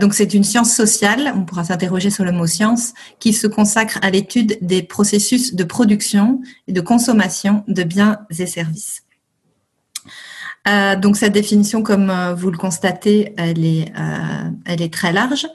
donc, 0.00 0.14
c'est 0.14 0.34
une 0.34 0.42
science 0.42 0.74
sociale, 0.74 1.32
on 1.36 1.44
pourra 1.44 1.64
s'interroger 1.64 2.10
sur 2.10 2.24
le 2.24 2.32
mot 2.32 2.46
science, 2.46 2.92
qui 3.20 3.32
se 3.32 3.46
consacre 3.46 3.98
à 4.02 4.10
l'étude 4.10 4.58
des 4.62 4.82
processus 4.82 5.54
de 5.54 5.62
production 5.62 6.40
et 6.66 6.72
de 6.72 6.80
consommation 6.80 7.62
de 7.68 7.84
biens 7.84 8.18
et 8.36 8.46
services. 8.46 9.04
donc 10.98 11.16
cette 11.16 11.34
définition, 11.34 11.82
comme 11.82 12.10
vous 12.36 12.50
le 12.50 12.58
constatez, 12.58 13.34
elle 13.36 13.64
est, 13.64 13.92
elle 14.64 14.80
est 14.80 14.92
très 14.92 15.12
large. 15.12 15.46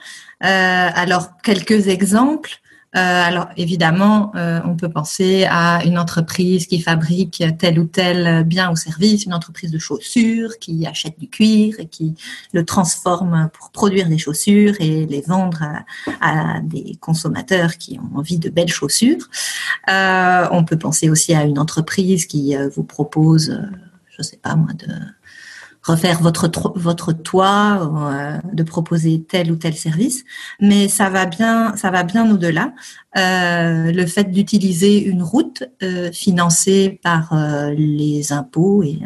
Euh, 0.44 0.90
alors, 0.94 1.30
quelques 1.44 1.88
exemples. 1.88 2.52
Euh, 2.94 3.00
alors 3.00 3.48
évidemment, 3.56 4.34
euh, 4.36 4.60
on 4.66 4.76
peut 4.76 4.90
penser 4.90 5.46
à 5.50 5.82
une 5.86 5.98
entreprise 5.98 6.68
qui 6.68 6.82
fabrique 6.82 7.42
tel 7.58 7.80
ou 7.80 7.86
tel 7.86 8.44
bien 8.44 8.70
ou 8.70 8.76
service, 8.76 9.24
une 9.24 9.34
entreprise 9.34 9.72
de 9.72 9.80
chaussures 9.80 10.60
qui 10.60 10.86
achète 10.86 11.18
du 11.18 11.30
cuir 11.30 11.76
et 11.80 11.86
qui 11.86 12.16
le 12.52 12.66
transforme 12.66 13.50
pour 13.54 13.72
produire 13.72 14.10
des 14.10 14.18
chaussures 14.18 14.74
et 14.82 15.06
les 15.06 15.22
vendre 15.22 15.64
à, 16.20 16.60
des 16.64 16.98
consommateurs 17.00 17.78
qui 17.78 17.98
ont 17.98 18.18
envie 18.18 18.40
de 18.40 18.50
belles 18.50 18.68
chaussures. 18.68 19.30
on 19.88 20.66
peut 20.68 20.78
penser 20.78 21.10
aussi 21.10 21.34
à 21.34 21.44
une 21.44 21.60
entreprise 21.60 22.26
qui 22.26 22.58
vous 22.76 22.84
propose, 22.84 23.58
je 24.10 24.22
sais 24.22 24.36
pas 24.44 24.58
moi, 24.58 24.74
de 24.74 24.94
refaire 25.84 26.22
votre 26.22 26.50
votre 26.76 27.14
toit, 27.14 27.92
euh, 28.12 28.38
de 28.54 28.64
proposer 28.64 29.24
tel 29.28 29.52
ou 29.52 29.56
tel 29.56 29.76
service, 29.76 30.24
mais 30.60 30.88
ça 30.88 31.10
va 31.10 31.26
bien 31.26 31.76
ça 31.76 31.92
va 31.92 32.04
bien 32.04 32.32
au-delà. 32.32 32.74
Euh, 33.18 33.92
le 33.92 34.06
fait 34.06 34.32
d'utiliser 34.32 35.04
une 35.04 35.24
route 35.24 35.64
euh, 35.84 36.12
financée 36.12 37.00
par 37.04 37.34
euh, 37.34 37.72
les 37.72 38.32
impôts 38.32 38.84
et 38.84 39.00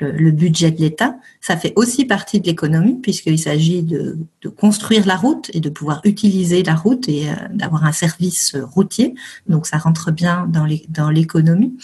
le, 0.00 0.30
budget 0.30 0.70
de 0.70 0.80
l'État, 0.80 1.16
ça 1.40 1.56
fait 1.56 1.72
aussi 1.76 2.04
partie 2.04 2.40
de 2.40 2.46
l'économie 2.46 2.94
puisqu'il 2.94 3.38
s'agit 3.38 3.82
de, 3.82 4.18
construire 4.56 5.06
la 5.06 5.16
route 5.16 5.50
et 5.54 5.60
de 5.60 5.68
pouvoir 5.68 6.00
utiliser 6.04 6.62
la 6.62 6.74
route 6.74 7.08
et 7.08 7.26
d'avoir 7.50 7.84
un 7.84 7.92
service 7.92 8.56
routier. 8.56 9.14
Donc 9.48 9.66
ça 9.66 9.78
rentre 9.78 10.10
bien 10.10 10.48
dans 10.88 11.10
l'économie. 11.10 11.76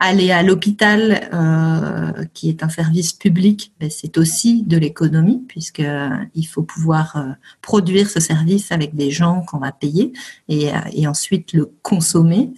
Aller 0.00 0.30
à 0.30 0.44
l'hôpital, 0.44 1.28
euh, 1.32 2.24
qui 2.32 2.48
est 2.48 2.62
un 2.62 2.68
service 2.68 3.12
public, 3.12 3.72
ben, 3.80 3.90
c'est 3.90 4.16
aussi 4.16 4.62
de 4.62 4.76
l'économie 4.76 5.42
puisque 5.48 5.80
euh, 5.80 6.10
il 6.36 6.44
faut 6.44 6.62
pouvoir 6.62 7.16
euh, 7.16 7.32
produire 7.62 8.08
ce 8.08 8.20
service 8.20 8.70
avec 8.70 8.94
des 8.94 9.10
gens 9.10 9.42
qu'on 9.42 9.58
va 9.58 9.72
payer 9.72 10.12
et 10.48 11.06
ensuite 11.06 11.52
le 11.52 11.72
consommer. 11.82 12.52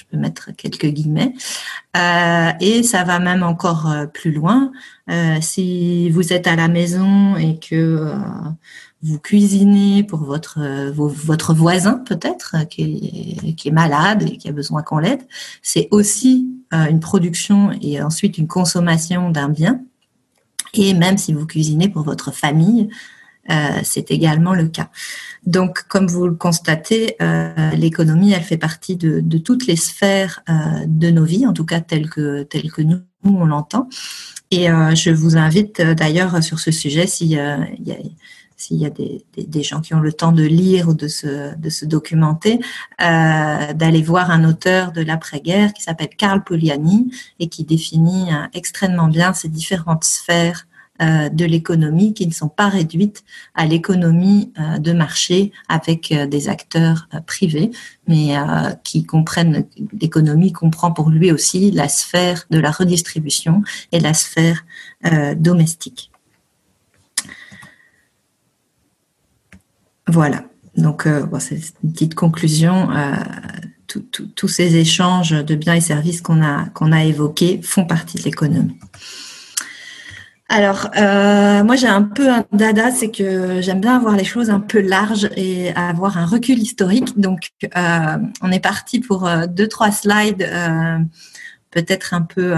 Je 0.00 0.04
peux 0.10 0.16
mettre 0.16 0.50
quelques 0.56 0.86
guillemets. 0.86 1.34
Euh, 1.96 2.50
et 2.60 2.82
ça 2.82 3.04
va 3.04 3.18
même 3.18 3.42
encore 3.42 3.92
plus 4.12 4.32
loin. 4.32 4.72
Euh, 5.08 5.36
si 5.40 6.10
vous 6.10 6.32
êtes 6.32 6.46
à 6.46 6.56
la 6.56 6.68
maison 6.68 7.36
et 7.36 7.58
que 7.58 8.12
vous 9.02 9.18
cuisinez 9.18 10.02
pour 10.02 10.20
votre 10.20 11.54
voisin 11.54 11.94
peut-être 12.06 12.56
qui 12.68 13.56
est, 13.64 13.70
malade 13.70 14.24
et 14.24 14.36
qui 14.36 14.48
a 14.48 14.52
besoin 14.52 14.82
qu'on 14.82 14.98
l'aide, 14.98 15.22
c'est 15.62 15.88
aussi 15.90 16.50
euh, 16.72 16.86
une 16.88 17.00
production 17.00 17.72
et 17.82 18.00
ensuite 18.00 18.38
une 18.38 18.46
consommation 18.46 19.30
d'un 19.30 19.48
bien. 19.48 19.80
Et 20.72 20.94
même 20.94 21.18
si 21.18 21.32
vous 21.32 21.44
cuisinez 21.44 21.88
pour 21.88 22.04
votre 22.04 22.32
famille, 22.32 22.82
euh, 22.82 23.19
c'est 23.82 24.10
également 24.10 24.54
le 24.54 24.68
cas. 24.68 24.90
Donc, 25.46 25.84
comme 25.88 26.06
vous 26.06 26.26
le 26.26 26.34
constatez, 26.34 27.16
euh, 27.22 27.70
l'économie, 27.70 28.32
elle 28.32 28.42
fait 28.42 28.58
partie 28.58 28.96
de, 28.96 29.38
toutes 29.38 29.66
les 29.66 29.76
sphères 29.76 30.42
euh, 30.48 30.52
de 30.86 31.10
nos 31.10 31.24
vies, 31.24 31.46
en 31.46 31.52
tout 31.52 31.64
cas 31.64 31.80
telles 31.80 32.10
que, 32.10 32.42
telles 32.42 32.70
que 32.70 32.82
nous, 32.82 33.00
on 33.24 33.46
l'entend. 33.46 33.88
Et 34.50 34.70
euh, 34.70 34.94
je 34.94 35.10
vous 35.10 35.36
invite 35.36 35.80
d'ailleurs 35.80 36.42
sur 36.42 36.58
ce 36.58 36.70
sujet, 36.70 37.06
s'il 37.06 37.28
y 37.28 37.38
a 37.38 37.58
y 38.70 38.84
a 38.84 38.90
des, 38.90 39.24
des, 39.36 39.62
gens 39.62 39.80
qui 39.80 39.94
ont 39.94 40.00
le 40.00 40.12
temps 40.12 40.32
de 40.32 40.42
lire 40.42 40.88
ou 40.88 40.94
de 40.94 41.08
se, 41.08 41.56
de 41.56 41.70
se 41.70 41.86
documenter, 41.86 42.60
euh, 43.00 43.72
d'aller 43.72 44.02
voir 44.02 44.30
un 44.30 44.44
auteur 44.44 44.92
de 44.92 45.00
l'après-guerre 45.00 45.72
qui 45.72 45.82
s'appelle 45.82 46.10
Karl 46.16 46.44
Poliani 46.44 47.10
et 47.38 47.48
qui 47.48 47.64
définit 47.64 48.32
euh, 48.32 48.46
extrêmement 48.52 49.08
bien 49.08 49.32
ces 49.32 49.48
différentes 49.48 50.04
sphères 50.04 50.66
euh, 50.66 50.69
de 51.00 51.44
l'économie 51.44 52.14
qui 52.14 52.26
ne 52.26 52.32
sont 52.32 52.48
pas 52.48 52.68
réduites 52.68 53.24
à 53.54 53.66
l'économie 53.66 54.52
euh, 54.58 54.78
de 54.78 54.92
marché 54.92 55.52
avec 55.68 56.12
euh, 56.12 56.26
des 56.26 56.48
acteurs 56.48 57.08
privés, 57.26 57.70
mais 58.06 58.34
qui 58.82 59.04
comprennent 59.04 59.64
l'économie 60.00 60.52
comprend 60.52 60.90
pour 60.90 61.10
lui 61.10 61.30
aussi 61.30 61.70
la 61.70 61.88
sphère 61.88 62.46
de 62.50 62.58
la 62.58 62.70
redistribution 62.70 63.62
et 63.92 64.00
la 64.00 64.14
sphère 64.14 64.64
domestique. 65.36 66.10
Voilà. 70.10 70.44
Donc, 70.76 71.06
euh, 71.06 71.26
c'est 71.38 71.60
une 71.84 71.92
petite 71.92 72.14
conclusion. 72.14 72.90
Euh, 72.90 73.14
tous 74.36 74.46
ces 74.46 74.76
échanges 74.76 75.32
de 75.32 75.54
biens 75.56 75.74
et 75.74 75.80
services 75.80 76.20
qu'on 76.22 76.42
a 76.42 77.04
évoqués 77.04 77.60
font 77.62 77.84
partie 77.84 78.18
de 78.18 78.22
l'économie. 78.22 78.78
Alors, 80.52 80.90
euh, 80.96 81.62
moi 81.62 81.76
j'ai 81.76 81.86
un 81.86 82.02
peu 82.02 82.28
un 82.28 82.44
dada, 82.52 82.90
c'est 82.90 83.10
que 83.10 83.60
j'aime 83.62 83.80
bien 83.80 83.96
avoir 83.96 84.16
les 84.16 84.24
choses 84.24 84.50
un 84.50 84.58
peu 84.58 84.80
larges 84.80 85.30
et 85.36 85.72
avoir 85.74 86.18
un 86.18 86.26
recul 86.26 86.58
historique. 86.58 87.18
Donc, 87.18 87.50
on 88.42 88.52
est 88.52 88.60
parti 88.60 89.00
pour 89.00 89.30
deux, 89.48 89.68
trois 89.68 89.92
slides, 89.92 90.50
peut-être 91.70 92.14
un 92.14 92.22
peu 92.22 92.54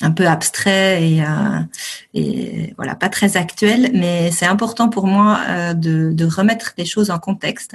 un 0.00 0.10
peu 0.10 0.26
abstrait 0.26 1.02
et, 1.02 1.22
euh, 1.22 2.66
voilà 2.76 2.94
pas 2.94 3.08
très 3.08 3.36
actuel, 3.36 3.90
mais 3.94 4.30
c'est 4.30 4.46
important 4.46 4.88
pour 4.88 5.06
moi 5.06 5.40
euh, 5.48 5.74
de, 5.74 6.12
de, 6.12 6.24
remettre 6.24 6.72
les 6.78 6.84
choses 6.84 7.10
en 7.10 7.18
contexte. 7.18 7.74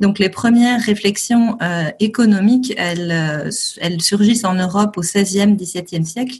Donc 0.00 0.18
les 0.18 0.30
premières 0.30 0.80
réflexions 0.80 1.58
euh, 1.62 1.90
économiques, 2.00 2.72
elles, 2.76 3.10
euh, 3.12 3.50
elles 3.80 4.00
surgissent 4.00 4.44
en 4.44 4.54
Europe 4.54 4.96
au 4.96 5.02
XVIe, 5.02 5.54
XVIIe 5.54 6.04
siècle 6.04 6.38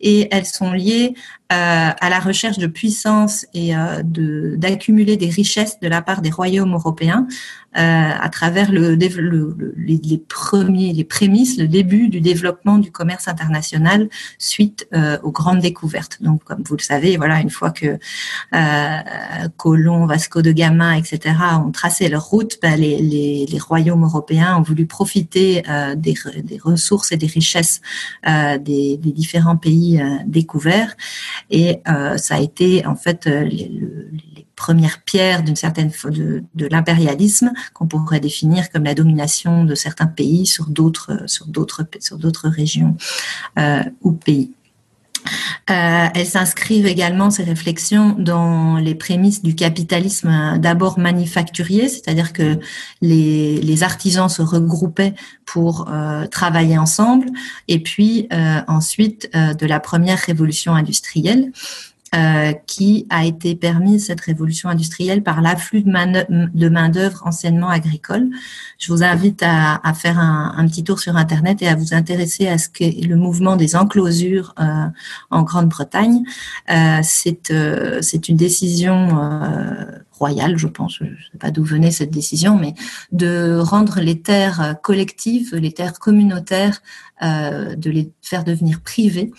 et 0.00 0.28
elles 0.30 0.46
sont 0.46 0.72
liées 0.72 1.14
à 1.52 2.08
la 2.08 2.20
recherche 2.20 2.58
de 2.58 2.68
puissance 2.68 3.44
et 3.54 3.72
d'accumuler 4.04 5.16
des 5.16 5.28
richesses 5.28 5.80
de 5.80 5.88
la 5.88 6.00
part 6.00 6.22
des 6.22 6.30
royaumes 6.30 6.74
européens 6.74 7.26
à 7.72 8.28
travers 8.30 8.70
le, 8.70 8.94
le, 8.94 9.74
les, 9.76 10.18
premiers, 10.18 10.92
les 10.92 11.02
prémices, 11.02 11.58
le 11.58 11.66
début 11.66 12.08
du 12.08 12.20
développement 12.20 12.78
du 12.78 12.92
commerce 12.92 13.26
international 13.26 14.08
suite 14.38 14.88
aux 15.24 15.32
grandes 15.32 15.58
découvertes. 15.58 16.18
Donc, 16.22 16.44
comme 16.44 16.62
vous 16.62 16.76
le 16.76 16.82
savez, 16.82 17.16
voilà, 17.16 17.40
une 17.40 17.50
fois 17.50 17.72
que 17.72 17.98
Colomb, 19.56 20.06
Vasco 20.06 20.42
de 20.42 20.52
Gama, 20.52 20.98
etc., 20.98 21.34
ont 21.66 21.72
tracé 21.72 22.08
leur 22.08 22.24
route, 22.26 22.58
ben, 22.62 22.80
les, 22.80 22.99
les, 23.00 23.58
royaumes 23.58 24.04
européens 24.04 24.56
ont 24.56 24.62
voulu 24.62 24.86
profiter 24.86 25.62
des, 25.96 26.14
des, 26.42 26.58
ressources 26.58 27.12
et 27.12 27.16
des 27.16 27.26
richesses 27.26 27.80
euh, 28.26 28.58
des, 28.58 28.96
différents 28.96 29.56
pays 29.56 30.00
euh, 30.00 30.18
découverts. 30.26 30.96
Et 31.50 31.80
euh, 31.88 32.16
ça 32.16 32.36
a 32.36 32.40
été 32.40 32.86
en 32.86 32.96
fait 32.96 33.26
les, 33.26 33.70
premières 34.56 35.00
pierres 35.02 35.42
d'une 35.42 35.56
certaine 35.56 35.90
de, 36.04 36.44
de 36.54 36.66
l'impérialisme 36.66 37.50
qu'on 37.72 37.86
pourrait 37.86 38.20
définir 38.20 38.68
comme 38.68 38.84
la 38.84 38.94
domination 38.94 39.64
de 39.64 39.74
certains 39.74 40.06
pays 40.06 40.44
sur 40.44 40.66
d'autres 40.66 41.22
sur 41.26 41.46
d'autres 41.46 42.48
régions 42.50 42.94
ou 44.02 44.12
pays. 44.12 44.52
Euh, 45.70 46.06
elles 46.14 46.26
s'inscrivent 46.26 46.86
également, 46.86 47.30
ces 47.30 47.44
réflexions, 47.44 48.16
dans 48.18 48.76
les 48.76 48.94
prémices 48.94 49.42
du 49.42 49.54
capitalisme 49.54 50.28
euh, 50.28 50.58
d'abord 50.58 50.98
manufacturier, 50.98 51.88
c'est-à-dire 51.88 52.32
que 52.32 52.58
les, 53.02 53.82
artisans 53.82 54.28
se 54.28 54.42
regroupaient 54.42 55.14
pour 55.46 55.88
euh, 55.88 56.26
travailler 56.26 56.76
ensemble, 56.76 57.28
et 57.66 57.82
puis 57.82 58.28
ensuite 58.68 59.30
de 59.32 59.66
la 59.66 59.80
première 59.80 60.18
révolution 60.18 60.74
industrielle. 60.74 61.50
Euh, 62.12 62.52
qui 62.66 63.06
a 63.08 63.24
été 63.24 63.54
permise 63.54 64.06
cette 64.06 64.20
révolution 64.22 64.68
industrielle 64.68 65.22
par 65.22 65.40
l'afflux 65.40 65.82
de 65.82 66.68
main-d'œuvre 66.68 67.22
anciennement 67.24 67.68
agricole. 67.68 68.30
Je 68.78 68.92
vous 68.92 69.04
invite 69.04 69.44
à, 69.46 69.80
faire 69.94 70.18
un, 70.18 70.66
petit 70.66 70.82
tour 70.82 70.98
sur 70.98 71.16
Internet 71.16 71.62
et 71.62 71.68
à 71.68 71.76
vous 71.76 71.94
intéresser 71.94 72.48
à 72.48 72.58
ce 72.58 72.68
qu'est 72.68 73.06
le 73.06 73.14
mouvement 73.14 73.54
des 73.54 73.76
enclosures 73.76 74.56
euh, 74.58 74.86
en 75.30 75.42
Grande-Bretagne. 75.44 76.24
Euh, 76.68 76.98
c'est 77.04 77.52
euh, 77.52 78.00
une 78.28 78.36
décision 78.36 79.16
euh, 79.22 79.84
royale, 80.10 80.58
je 80.58 80.66
pense, 80.66 80.96
je 80.98 81.04
ne 81.04 81.10
sais 81.10 81.38
pas 81.38 81.52
d'où 81.52 81.62
venait 81.62 81.92
cette 81.92 82.10
décision, 82.10 82.58
mais 82.58 82.74
de 83.12 83.56
rendre 83.56 84.00
les 84.00 84.20
terres 84.20 84.74
collectives, 84.82 85.54
les 85.54 85.70
terres 85.70 86.00
communautaires, 86.00 86.82
de 87.22 87.90
les 87.90 88.10
faire 88.20 88.44
devenir 88.44 88.80
privées 88.80 89.30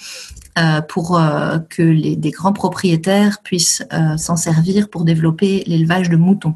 euh, 0.59 0.81
pour 0.81 1.17
euh, 1.17 1.59
que 1.69 1.81
les, 1.81 2.17
des 2.17 2.31
grands 2.31 2.51
propriétaires 2.51 3.37
puissent 3.41 3.85
euh, 3.93 4.17
s'en 4.17 4.35
servir 4.35 4.89
pour 4.89 5.05
développer 5.05 5.63
l'élevage 5.65 6.09
de 6.09 6.17
moutons, 6.17 6.55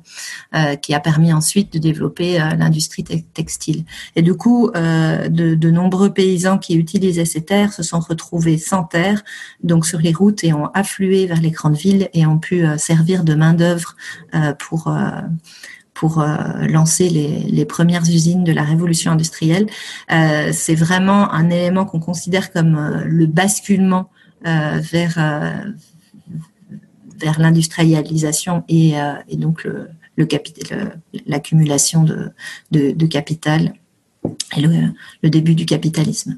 qui 0.82 0.94
a 0.94 1.00
permis 1.00 1.32
ensuite 1.34 1.72
de 1.74 1.80
développer 1.80 2.38
l'industrie 2.58 3.04
textile. 3.04 3.84
Et 4.16 4.22
du 4.22 4.34
coup, 4.34 4.72
de, 4.74 5.56
de, 5.56 5.72
nombreux 5.72 6.14
paysans 6.14 6.58
qui 6.58 6.76
utilisaient 6.76 7.26
ces 7.26 7.44
terres 7.44 7.74
se 7.74 7.84
sont 7.84 8.00
retrouvés 8.00 8.58
sans 8.58 8.84
terre, 8.84 9.24
donc 9.64 9.86
sur 9.86 10.00
les 10.00 10.14
routes, 10.14 10.44
et 10.44 10.54
ont 10.54 10.68
afflué 10.74 11.26
vers 11.26 11.42
les 11.42 11.52
grandes 11.52 11.76
villes 11.76 12.10
et 12.14 12.26
ont 12.26 12.40
pu 12.40 12.66
servir 12.78 13.24
de 13.24 13.36
main 13.36 13.54
d'œuvre 13.54 13.96
pour 14.60 14.94
pour 15.96 16.20
euh, 16.20 16.36
lancer 16.68 17.10
les, 17.10 17.66
premières 17.66 18.04
usines 18.04 18.44
de 18.44 18.52
la 18.52 18.64
révolution 18.64 19.12
industrielle. 19.14 19.66
Euh, 20.12 20.52
c'est 20.54 20.76
vraiment 20.76 21.34
un 21.34 21.50
élément 21.50 21.86
qu'on 21.86 22.00
considère 22.00 22.52
comme 22.54 22.76
euh, 22.76 23.04
le 23.06 23.26
basculement 23.26 24.12
vers 24.44 25.18
vers 27.20 27.40
l'industrialisation 27.40 28.64
et, 28.70 28.94
donc 29.38 29.64
le, 29.64 29.90
l'accumulation 31.26 32.04
de, 32.04 32.32
de, 32.72 33.06
capital 33.08 33.74
et 34.56 34.62
le, 34.62 35.30
début 35.30 35.56
du 35.56 35.66
capitalisme. 35.66 36.38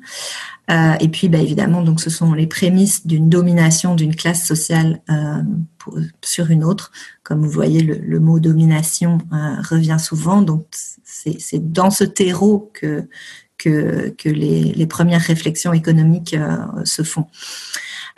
Et 0.70 1.10
puis, 1.10 1.28
bah, 1.28 1.40
évidemment, 1.40 1.82
donc, 1.82 2.00
ce 2.00 2.10
sont 2.10 2.34
les 2.34 2.48
prémices 2.48 3.06
d'une 3.06 3.28
domination 3.28 3.94
d'une 3.94 4.16
classe 4.16 4.46
sociale 4.46 5.02
sur 6.24 6.50
une 6.50 6.64
autre. 6.64 6.92
Comme 7.24 7.42
vous 7.42 7.50
voyez, 7.50 7.82
le, 7.82 8.20
mot 8.20 8.40
domination 8.40 9.20
euh, 9.34 9.62
revient 9.70 9.98
souvent. 10.00 10.42
Donc, 10.42 10.66
c'est 11.04 11.72
dans 11.72 11.92
ce 11.92 12.04
terreau 12.04 12.72
que, 12.74 13.08
les, 14.26 14.88
premières 14.88 15.22
réflexions 15.22 15.74
économiques 15.74 16.34
euh, 16.34 16.58
se 16.84 17.04
font. 17.04 17.26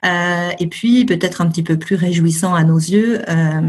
Euh, 0.05 0.51
et 0.59 0.67
puis, 0.67 1.05
peut-être 1.05 1.41
un 1.41 1.47
petit 1.49 1.63
peu 1.63 1.77
plus 1.77 1.95
réjouissant 1.95 2.53
à 2.53 2.63
nos 2.63 2.77
yeux, 2.77 3.21
euh, 3.29 3.61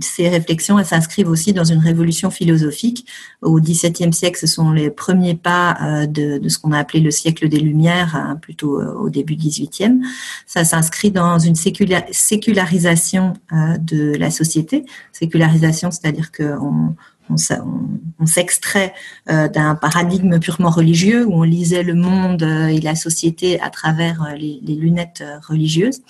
ces 0.00 0.28
réflexions 0.28 0.82
s'inscrivent 0.82 1.28
aussi 1.28 1.52
dans 1.52 1.64
une 1.64 1.78
révolution 1.78 2.30
philosophique. 2.30 3.06
Au 3.42 3.60
XVIIe 3.60 4.12
siècle, 4.12 4.38
ce 4.38 4.46
sont 4.46 4.72
les 4.72 4.90
premiers 4.90 5.34
pas 5.34 5.76
euh, 5.82 6.06
de, 6.06 6.48
ce 6.48 6.58
qu'on 6.58 6.72
a 6.72 6.78
appelé 6.78 7.00
le 7.00 7.10
siècle 7.10 7.48
des 7.48 7.60
Lumières, 7.60 8.16
hein, 8.16 8.36
plutôt 8.40 8.80
au 8.82 9.10
début 9.10 9.36
XVIIIe. 9.36 10.00
Ça 10.46 10.64
s'inscrit 10.64 11.10
dans 11.10 11.38
une 11.38 11.54
sécularisation 11.54 13.34
de 13.52 14.16
la 14.16 14.30
société. 14.30 14.84
Sécularisation, 15.12 15.90
c'est-à-dire 15.90 16.32
qu'on 16.32 16.94
on, 17.30 18.26
s'extrait 18.26 18.92
euh, 19.30 19.48
d'un 19.48 19.74
paradigme 19.74 20.38
purement 20.38 20.70
religieux 20.70 21.26
où 21.26 21.34
on 21.34 21.42
lisait 21.42 21.82
le 21.82 21.94
monde 21.94 22.42
euh, 22.42 22.66
et 22.66 22.80
la 22.80 22.94
société 22.94 23.60
à 23.60 23.70
travers 23.70 24.22
euh, 24.22 24.34
les, 24.34 24.74
lunettes 24.74 25.24
religieuses. 25.48 26.00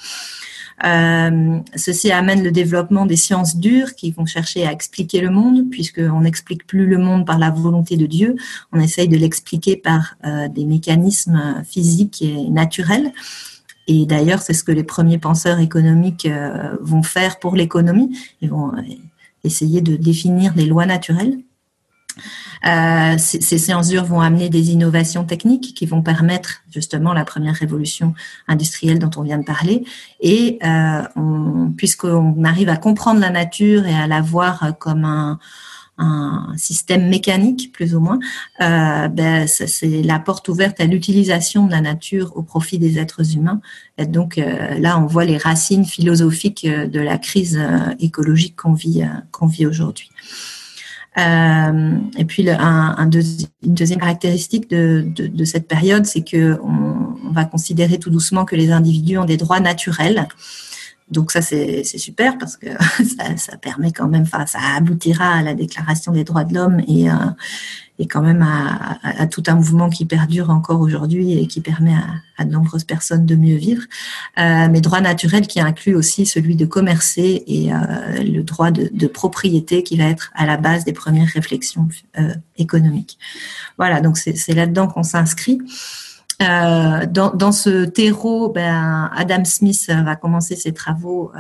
ceci 1.77 2.11
amène 2.11 2.43
le 2.43 2.51
développement 2.51 3.07
des 3.07 3.17
sciences 3.17 3.57
dures 3.57 3.95
qui 3.95 4.11
vont 4.13 4.27
chercher 4.27 4.67
à 4.67 4.73
expliquer 4.73 5.21
le 5.21 5.31
monde, 5.31 5.71
puisqu'on 5.71 6.21
n'explique 6.23 6.67
plus 6.67 6.87
le 6.87 6.99
monde 6.99 7.27
par 7.27 7.39
la 7.39 7.51
volonté 7.51 7.97
de 7.97 8.07
Dieu, 8.07 8.37
on 8.73 8.81
essaye 8.81 9.09
de 9.09 9.17
l'expliquer 9.17 9.77
par 9.77 10.17
des 10.51 10.65
mécanismes 10.65 11.63
physiques 11.69 12.23
et 12.23 12.49
naturels. 12.51 13.13
Et 13.89 14.07
d'ailleurs, 14.07 14.41
c'est 14.43 14.55
ce 14.55 14.65
que 14.65 14.73
les 14.73 14.85
premiers 14.85 15.19
penseurs 15.19 15.59
économiques 15.59 16.29
vont 16.81 17.03
faire 17.03 17.39
pour 17.39 17.57
l'économie. 17.57 18.17
Essayer 19.45 19.81
de 19.81 19.97
définir 19.97 20.55
des 20.55 20.67
lois 20.67 20.87
naturelles. 20.87 21.39
Euh, 22.65 23.19
ces, 23.19 23.41
ces, 23.41 23.59
séances 23.59 23.89
dures 23.89 24.05
vont 24.05 24.21
amener 24.21 24.49
des 24.49 24.71
innovations 24.71 25.25
techniques 25.25 25.75
qui 25.75 25.85
vont 25.85 26.03
permettre 26.03 26.63
justement 26.71 27.13
la 27.13 27.25
première 27.25 27.57
révolution 27.57 28.15
industrielle 28.47 29.01
dont 29.01 29.11
on 29.17 29.23
vient 29.23 29.39
de 29.39 29.45
parler. 29.45 29.85
Et 30.21 30.59
euh, 30.65 31.03
puisqu'on 31.77 32.45
arrive 32.45 32.69
à 32.69 32.77
comprendre 32.77 33.21
la 33.21 33.31
nature 33.31 33.87
et 33.87 33.95
à 33.95 34.07
la 34.07 34.21
voir 34.21 34.75
comme 34.79 35.05
un, 35.05 35.41
un 36.03 36.57
système 36.57 37.09
mécanique 37.09 37.73
plus 37.73 37.95
ou 37.95 38.01
moins, 38.01 38.19
euh, 38.61 39.09
ben, 39.09 39.47
c'est 39.47 40.03
la 40.03 40.19
porte 40.19 40.49
ouverte 40.49 40.81
à 40.81 40.85
l'utilisation 40.85 41.67
de 41.67 41.71
la 41.71 41.81
nature 41.81 42.33
au 42.37 42.43
profit 42.43 42.79
des 42.79 42.99
êtres 42.99 43.37
humains. 43.37 43.61
Donc 43.99 44.39
euh, 44.39 44.79
là, 44.79 44.99
on 44.99 45.07
voit 45.07 45.25
les 45.25 45.39
racines 45.39 45.85
philosophiques 45.85 46.65
euh, 46.65 46.87
de 46.87 47.01
la 47.01 47.19
crise 47.19 47.61
écologique 48.01 48.57
qu'on 48.57 48.75
vit, 48.75 49.03
qu'on 49.31 49.47
vit 49.47 49.67
aujourd'hui. 49.67 50.11
Et 51.17 52.25
puis, 52.27 52.49
une 52.49 53.11
deuxième 53.63 54.01
caractéristique 54.01 54.71
de, 54.71 55.45
cette 55.45 55.69
période, 55.69 56.07
c'est 56.07 56.23
que 56.23 56.59
on, 56.63 57.17
on, 57.29 57.33
va 57.33 57.45
considérer 57.45 57.99
tout 57.99 58.09
doucement 58.09 58.47
que 58.47 58.57
les 58.57 58.73
individus 58.73 59.19
ont 59.19 59.27
des 59.27 59.37
droits 59.37 59.61
naturels. 59.61 60.27
Donc 61.13 61.31
ça, 61.31 61.43
c'est 61.43 61.85
super 61.85 62.39
parce 62.39 62.57
que 62.57 62.67
ça, 62.97 63.37
ça, 63.37 63.57
permet 63.59 63.93
quand 63.93 64.09
même, 64.09 64.23
enfin, 64.23 64.47
ça 64.47 64.59
aboutira 64.77 65.35
à 65.37 65.43
la 65.43 65.55
déclaration 65.55 66.13
des 66.13 66.25
droits 66.25 66.45
de 66.45 66.55
l'homme 66.55 66.81
et, 66.89 67.11
euh, 67.11 67.15
et 67.99 68.07
quand 68.07 68.23
même 68.23 68.43
à, 68.43 68.99
à, 69.03 69.27
tout 69.27 69.43
un 69.47 69.55
mouvement 69.55 69.91
qui 69.91 70.07
perdure 70.07 70.51
encore 70.51 70.81
aujourd'hui 70.81 71.39
et 71.39 71.47
qui 71.47 71.61
permet 71.61 71.95
à, 71.95 72.07
à, 72.39 72.45
de 72.45 72.51
nombreuses 72.51 72.85
personnes 72.85 73.27
de 73.27 73.37
mieux 73.37 73.57
vivre. 73.57 73.83
Euh, 74.39 74.69
mais 74.71 74.81
droit 74.81 75.01
naturel 75.01 75.47
qui 75.47 75.61
inclut 75.61 75.95
aussi 75.95 76.25
celui 76.25 76.57
de 76.57 76.65
commercer 76.65 77.45
et 77.47 77.73
euh, 77.73 77.77
le 78.23 78.43
droit 78.43 78.71
de, 78.71 78.91
de, 78.93 79.07
propriété 79.07 79.83
qui 79.83 79.97
va 79.97 80.05
être 80.05 80.33
à 80.35 80.47
la 80.47 80.57
base 80.57 80.85
des 80.85 80.93
premières 80.93 81.29
réflexions 81.29 81.89
euh, 82.19 82.35
économiques. 82.57 83.19
Voilà, 83.77 84.01
donc 84.01 84.17
c'est 84.17 84.55
là-dedans 84.55 84.89
qu'on 84.89 85.03
s'inscrit. 85.03 85.61
Euh, 86.41 87.07
dans, 87.07 87.31
dans, 87.35 87.53
ce 87.53 87.85
terreau, 87.85 88.49
ben, 88.49 89.11
Adam 89.15 89.45
Smith 89.45 89.91
va 90.05 90.17
commencer 90.17 90.57
ses 90.57 90.73
travaux 90.73 91.31
euh, 91.35 91.39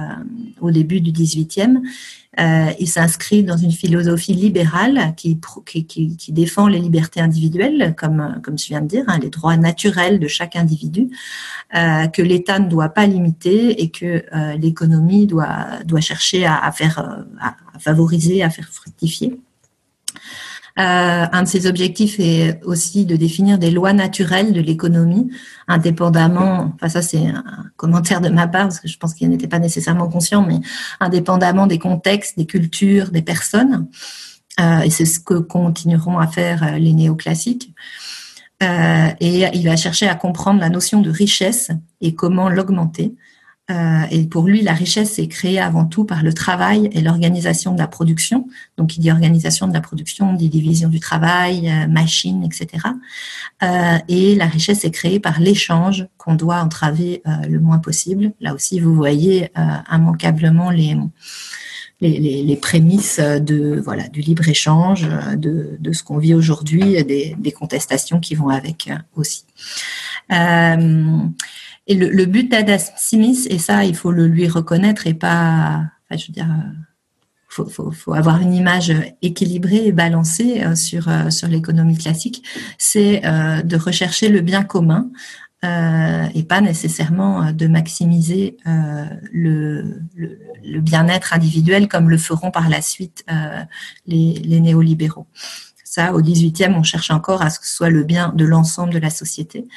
au 0.61 0.70
début 0.70 1.00
du 1.00 1.11
18e. 1.11 1.81
Euh, 2.40 2.70
il 2.81 2.88
s'inscrit 2.88 3.44
dans 3.44 3.59
une 3.59 3.72
philosophie 3.72 4.33
libérale 4.33 5.14
qui, 5.16 5.38
qui, 5.66 5.85
qui, 5.85 6.16
qui, 6.16 6.33
défend 6.33 6.66
les 6.66 6.78
libertés 6.78 7.20
individuelles, 7.20 7.94
comme, 7.94 8.40
comme 8.42 8.59
je 8.59 8.68
viens 8.68 8.81
de 8.81 8.87
dire, 8.87 9.05
hein, 9.09 9.18
les 9.20 9.28
droits 9.28 9.59
naturels 9.59 10.18
de 10.18 10.28
chaque 10.28 10.57
individu, 10.57 11.11
euh, 11.74 12.07
que 12.07 12.22
l'État 12.22 12.59
ne 12.59 12.70
doit 12.70 12.88
pas 12.88 13.07
limiter 13.07 13.83
et 13.83 13.90
que 13.90 14.24
euh, 14.35 14.57
l'économie 14.57 15.26
doit, 15.26 15.81
doit 15.85 16.00
chercher 16.00 16.46
à, 16.46 16.57
à 16.57 16.72
faire, 16.72 17.26
à 17.38 17.78
favoriser, 17.78 18.42
à 18.42 18.48
faire 18.48 18.68
fructifier. 18.70 19.38
Un 20.76 21.42
de 21.42 21.48
ses 21.48 21.66
objectifs 21.66 22.18
est 22.18 22.61
aussi 22.64 23.04
de 23.04 23.16
définir 23.16 23.58
des 23.58 23.70
lois 23.70 23.92
naturelles 23.92 24.52
de 24.52 24.61
l'économie, 24.61 25.30
indépendamment, 25.68 26.72
enfin 26.74 26.88
ça 26.88 27.02
c'est 27.02 27.26
un 27.26 27.44
commentaire 27.76 28.20
de 28.20 28.28
ma 28.28 28.46
part, 28.46 28.64
parce 28.64 28.80
que 28.80 28.88
je 28.88 28.98
pense 28.98 29.14
qu'il 29.14 29.28
n'était 29.28 29.48
pas 29.48 29.58
nécessairement 29.58 30.08
conscient, 30.08 30.42
mais 30.42 30.61
indépendamment 31.00 31.66
des 31.66 31.78
contextes, 31.78 32.38
des 32.38 32.46
cultures, 32.46 33.11
des 33.11 33.22
personnes. 33.22 33.88
et 34.58 34.90
c'est 34.90 35.04
ce 35.04 35.20
que 35.20 35.35
continueront 35.35 36.18
à 36.18 36.26
faire 36.26 36.78
les 36.78 36.92
néoclassiques. 36.92 37.74
Euh, 38.62 39.08
et 39.20 39.44
il 39.54 39.64
va 39.64 39.76
chercher 39.76 40.08
à 40.08 40.14
comprendre 40.14 40.61
la 40.61 40.68
notion 40.68 41.00
de 41.00 41.11
richesse 41.11 41.70
et 42.00 42.14
comment 42.14 42.48
l'augmenter. 42.48 43.14
Euh, 43.72 44.02
et 44.11 44.24
pour 44.26 44.46
lui, 44.46 44.62
la 44.62 44.72
richesse 44.72 45.18
est 45.18 45.28
créée 45.28 45.58
avant 45.58 45.87
tout 45.87 46.04
par 46.04 46.22
le 46.22 46.32
travail 46.32 46.90
et 46.92 47.00
l'organisation 47.00 47.72
de 47.72 47.78
la 47.78 47.87
production. 47.87 48.46
Donc, 48.76 48.96
il 48.96 49.00
dit 49.00 49.11
organisation 49.11 49.66
de 49.66 49.72
la 49.72 49.80
production, 49.80 50.32
il 50.32 50.37
dit 50.37 50.48
division 50.48 50.88
du 50.88 51.00
travail, 51.00 51.70
euh, 51.70 51.88
machine, 51.88 52.44
etc. 52.44 52.87
Euh, 53.62 53.98
et 54.08 54.35
la 54.35 54.46
richesse 54.46 54.85
est 54.85 54.90
créée 54.90 55.20
par 55.20 55.40
l'échange 55.40 56.06
qu'on 56.18 56.35
doit 56.35 56.61
entraver 56.61 57.22
euh, 57.26 57.30
le 57.48 57.61
moins 57.61 57.78
possible. 57.78 58.32
Là 58.40 58.54
aussi, 58.54 58.80
vous 58.80 58.94
voyez 58.94 59.50
immanquablement 59.90 60.70
les 60.70 60.96
les, 62.00 62.56
prémices 62.56 63.20
de 63.20 63.80
voilà 63.85 64.08
du 64.08 64.22
libre 64.22 64.48
échange, 64.48 65.08
de, 65.37 65.78
ce 65.92 66.02
qu'on 66.02 66.18
vit 66.18 66.35
aujourd'hui, 66.35 67.04
des, 67.04 67.52
contestations 67.56 68.18
qui 68.18 68.35
vont 68.35 68.48
avec 68.48 68.90
aussi. 69.14 69.44
Et 71.87 71.95
le, 71.95 72.09
le 72.09 72.25
but 72.27 72.51
d'Adam 72.51 72.77
Smith, 72.97 73.47
et 73.51 73.59
ça 73.59 73.85
il 73.85 73.95
faut 73.95 74.12
le 74.12 74.27
lui 74.27 74.49
reconnaître 74.49 75.07
et 75.07 75.14
pas, 75.14 75.85
je 76.11 76.27
veux 76.27 76.33
dire, 76.33 76.49
faut, 77.49 77.66
faut, 77.66 77.90
faut, 77.90 78.14
avoir 78.14 78.40
une 78.40 78.55
image 78.55 78.92
équilibrée 79.21 79.87
et 79.87 79.92
balancée 79.92 80.62
euh, 80.62 80.75
sur 80.75 81.09
sur 81.31 81.49
l'économie 81.49 81.99
classique, 81.99 82.45
c'est 82.79 83.21
de 83.21 83.77
rechercher 83.77 84.29
le 84.29 84.40
bien 84.40 84.62
commun 84.62 85.11
euh, 85.64 86.27
et 86.35 86.42
pas 86.42 86.61
nécessairement 86.61 87.45
euh, 87.45 87.53
de 87.53 87.68
maximiser 87.68 88.57
euh, 88.66 89.05
le, 89.33 90.01
le, 90.16 90.40
le 90.64 90.81
bien-être 90.81 91.35
individuel 91.35 91.87
comme 91.87 92.11
le 92.11 92.18
feront 92.18 92.51
par 92.51 92.68
la 92.68 92.83
suite 92.83 93.25
euh, 93.31 93.62
les, 94.07 94.35
les 94.45 94.61
néolibéraux. 94.61 95.29
Ça, 95.94 96.14
au 96.14 96.22
18e, 96.22 96.74
on 96.74 96.83
cherche 96.83 97.11
encore 97.11 97.42
à 97.42 97.50
ce 97.50 97.61
que 97.61 97.66
ce 97.66 97.76
soit 97.76 97.90
le 97.90 98.02
bien 98.02 98.33
de 98.35 98.46
l'ensemble 98.46 98.94
de 98.94 98.98
la 98.98 99.11
société. 99.11 99.68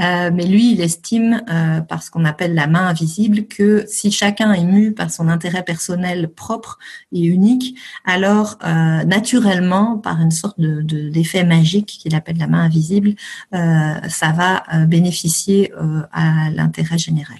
Euh, 0.00 0.32
mais 0.34 0.44
lui, 0.44 0.72
il 0.72 0.80
estime, 0.80 1.40
euh, 1.48 1.80
par 1.82 2.02
ce 2.02 2.10
qu'on 2.10 2.24
appelle 2.24 2.54
la 2.54 2.66
main 2.66 2.88
invisible, 2.88 3.46
que 3.46 3.84
si 3.86 4.10
chacun 4.10 4.52
est 4.54 4.64
mu 4.64 4.92
par 4.92 5.12
son 5.12 5.28
intérêt 5.28 5.62
personnel 5.62 6.28
propre 6.28 6.80
et 7.12 7.20
unique, 7.20 7.78
alors 8.04 8.58
euh, 8.64 9.04
naturellement, 9.04 9.98
par 9.98 10.20
une 10.20 10.32
sorte 10.32 10.58
de, 10.58 10.80
d'effet 10.80 11.44
magique 11.44 11.96
qu'il 12.02 12.16
appelle 12.16 12.38
la 12.38 12.48
main 12.48 12.64
invisible, 12.64 13.14
euh, 13.54 13.94
ça 14.08 14.32
va 14.32 14.64
bénéficier 14.86 15.72
à 16.10 16.50
l'intérêt 16.50 16.98
général. 16.98 17.38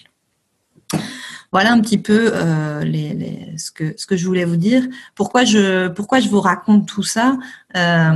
Voilà 1.53 1.73
un 1.73 1.81
petit 1.81 1.99
peu 1.99 2.31
euh, 2.33 2.83
ce, 3.59 3.71
que, 3.71 3.95
ce 3.97 4.07
que 4.07 4.17
je 4.17 4.27
voulais 4.27 4.47
vous 4.47 4.57
dire. 4.57 4.83
Pourquoi 5.15 5.45
je, 5.45 5.89
pourquoi 5.89 6.19
je 6.19 6.29
vous 6.31 6.41
raconte 6.41 6.89
tout 6.89 7.03
ça 7.03 7.37
euh, 7.77 8.13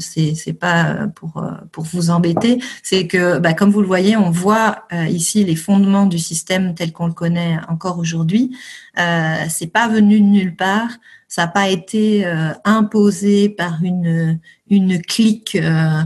C'est 0.00 0.52
pas 0.52 1.06
pour, 1.14 1.42
pour 1.70 1.84
vous 1.84 2.10
embêter. 2.10 2.60
C'est 2.82 3.06
que, 3.06 3.38
bah, 3.38 3.54
comme 3.54 3.70
vous 3.70 3.82
le 3.82 3.86
voyez, 3.86 4.16
on 4.16 4.30
voit 4.30 4.84
euh, 4.92 5.06
ici 5.06 5.44
les 5.44 5.54
fondements 5.54 6.06
du 6.06 6.18
système 6.18 6.74
tel 6.74 6.92
qu'on 6.92 7.06
le 7.06 7.12
connaît 7.12 7.58
encore 7.68 7.98
aujourd'hui. 7.98 8.56
Euh, 8.98 9.44
c'est 9.48 9.72
pas 9.72 9.86
venu 9.86 10.20
de 10.20 10.26
nulle 10.26 10.56
part. 10.56 10.90
Ça 11.28 11.42
n'a 11.42 11.48
pas 11.48 11.68
été 11.68 12.26
euh, 12.26 12.52
imposé 12.64 13.48
par 13.48 13.82
une, 13.82 14.38
une 14.68 15.00
clique 15.00 15.54
euh, 15.54 15.62
euh, 15.62 16.02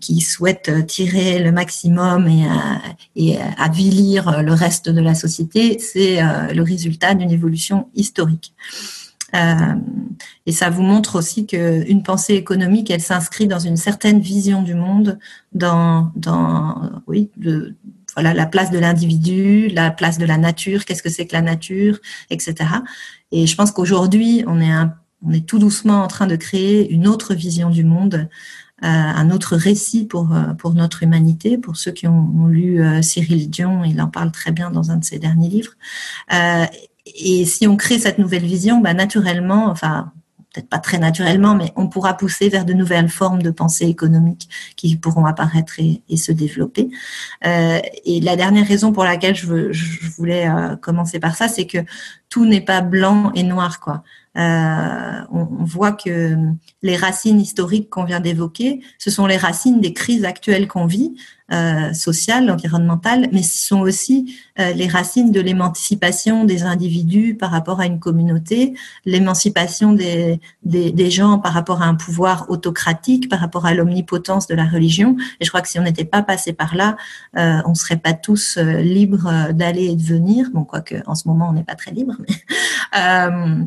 qui 0.00 0.20
souhaite 0.20 0.86
tirer 0.86 1.38
le 1.38 1.52
maximum 1.52 2.26
et, 2.28 2.46
euh, 2.46 2.48
et 3.16 3.38
avilir 3.58 4.42
le 4.42 4.52
reste 4.52 4.88
de 4.88 5.00
la 5.00 5.14
société, 5.14 5.78
c'est 5.78 6.22
euh, 6.22 6.52
le 6.52 6.62
résultat 6.62 7.14
d'une 7.14 7.30
évolution 7.30 7.88
historique. 7.94 8.54
et 10.46 10.52
ça 10.52 10.70
vous 10.70 10.82
montre 10.82 11.16
aussi 11.16 11.46
qu'une 11.46 12.02
pensée 12.02 12.34
économique, 12.34 12.90
elle 12.90 13.02
s'inscrit 13.02 13.46
dans 13.46 13.58
une 13.58 13.76
certaine 13.76 14.20
vision 14.20 14.62
du 14.62 14.74
monde, 14.74 15.18
dans, 15.52 16.10
oui, 17.06 17.30
voilà, 18.14 18.32
la 18.32 18.46
place 18.46 18.70
de 18.70 18.78
l'individu, 18.78 19.68
la 19.68 19.90
place 19.90 20.16
de 20.16 20.24
la 20.24 20.38
nature, 20.38 20.86
qu'est-ce 20.86 21.02
que 21.02 21.10
c'est 21.10 21.26
que 21.26 21.34
la 21.34 21.42
nature, 21.42 21.98
etc. 22.30 22.54
Et 23.30 23.46
je 23.46 23.54
pense 23.56 23.72
qu'aujourd'hui, 23.72 24.42
on 24.46 24.60
est 24.60 25.46
tout 25.46 25.58
doucement 25.58 26.02
en 26.02 26.06
train 26.06 26.26
de 26.26 26.36
créer 26.36 26.90
une 26.90 27.06
autre 27.06 27.34
vision 27.34 27.68
du 27.68 27.84
monde 27.84 28.14
euh, 28.14 28.24
un 28.82 29.30
autre 29.30 29.56
récit 29.56 30.04
pour, 30.06 30.34
euh, 30.34 30.52
pour 30.54 30.74
notre 30.74 31.02
humanité. 31.02 31.58
Pour 31.58 31.76
ceux 31.76 31.92
qui 31.92 32.06
ont, 32.06 32.30
ont 32.36 32.46
lu 32.46 32.82
euh, 32.82 33.02
Cyril 33.02 33.48
Dion, 33.48 33.84
il 33.84 34.00
en 34.00 34.08
parle 34.08 34.32
très 34.32 34.52
bien 34.52 34.70
dans 34.70 34.90
un 34.90 34.96
de 34.96 35.04
ses 35.04 35.18
derniers 35.18 35.48
livres. 35.48 35.72
et 37.06 37.44
si 37.44 37.66
on 37.66 37.76
crée 37.76 37.98
cette 37.98 38.18
nouvelle 38.18 38.44
vision, 38.44 38.80
bah, 38.80 38.92
naturellement, 38.94 39.66
enfin, 39.66 40.12
peut-être 40.56 40.68
pas 40.68 40.78
très 40.78 40.98
naturellement, 40.98 41.54
mais 41.54 41.72
on 41.76 41.86
pourra 41.86 42.14
pousser 42.14 42.48
vers 42.48 42.64
de 42.64 42.72
nouvelles 42.72 43.10
formes 43.10 43.42
de 43.42 43.50
pensée 43.50 43.86
économique 43.86 44.48
qui 44.76 44.96
pourront 44.96 45.26
apparaître 45.26 45.74
et, 45.78 46.16
se 46.16 46.32
développer. 46.32 46.88
Euh, 47.44 47.78
et 48.06 48.20
la 48.20 48.36
dernière 48.36 48.66
raison 48.66 48.92
pour 48.92 49.04
laquelle 49.04 49.34
je, 49.34 49.46
voulais 50.16 50.48
euh, 50.48 50.76
commencer 50.76 51.20
par 51.20 51.36
ça, 51.36 51.48
c'est 51.48 51.66
que 51.66 51.78
tout 52.30 52.46
n'est 52.46 52.62
pas 52.62 52.80
blanc 52.80 53.32
et 53.34 53.42
noir, 53.42 53.80
quoi. 53.80 54.02
Euh, 54.36 55.20
on, 55.30 55.64
voit 55.64 55.92
que 55.92 56.36
les 56.82 56.96
racines 56.96 57.40
historiques 57.40 57.88
qu'on 57.88 58.04
vient 58.04 58.20
d'évoquer, 58.20 58.80
ce 58.98 59.10
sont 59.10 59.26
les 59.26 59.38
racines 59.38 59.80
des 59.80 59.94
crises 59.94 60.26
actuelles 60.26 60.68
qu'on 60.68 60.84
vit, 60.84 61.16
euh, 61.52 61.92
sociales, 61.92 62.50
environnementales, 62.50 63.28
mais 63.32 63.42
ce 63.42 63.68
sont 63.68 63.80
aussi 63.80 64.36
euh, 64.58 64.72
les 64.72 64.88
racines 64.88 65.30
de 65.30 65.40
l'émancipation 65.40 66.44
des 66.44 66.64
individus 66.64 67.34
par 67.34 67.50
rapport 67.50 67.80
à 67.80 67.86
une 67.86 68.00
communauté, 68.00 68.74
l'émancipation 69.04 69.92
des, 69.92 70.40
des, 70.64 70.90
des, 70.90 71.10
gens 71.10 71.38
par 71.38 71.52
rapport 71.52 71.82
à 71.82 71.86
un 71.86 71.94
pouvoir 71.94 72.50
autocratique, 72.50 73.28
par 73.28 73.38
rapport 73.38 73.64
à 73.64 73.74
l'omnipotence 73.74 74.46
de 74.48 74.54
la 74.54 74.64
religion. 74.64 75.16
Et 75.40 75.44
je 75.44 75.50
crois 75.50 75.62
que 75.62 75.68
si 75.68 75.78
on 75.78 75.82
n'était 75.82 76.04
pas 76.04 76.22
passé 76.22 76.52
par 76.52 76.74
là, 76.74 76.96
euh, 77.36 77.60
on 77.64 77.74
serait 77.74 77.96
pas 77.96 78.12
tous 78.12 78.56
euh, 78.56 78.80
libres 78.80 79.52
d'aller 79.52 79.84
et 79.84 79.96
de 79.96 80.02
venir. 80.02 80.48
Bon, 80.52 80.64
quoique 80.64 80.96
en 81.06 81.14
ce 81.14 81.28
moment 81.28 81.48
on 81.50 81.52
n'est 81.52 81.64
pas 81.64 81.76
très 81.76 81.92
libre, 81.92 82.14
mais 82.18 82.34
euh, 82.98 83.64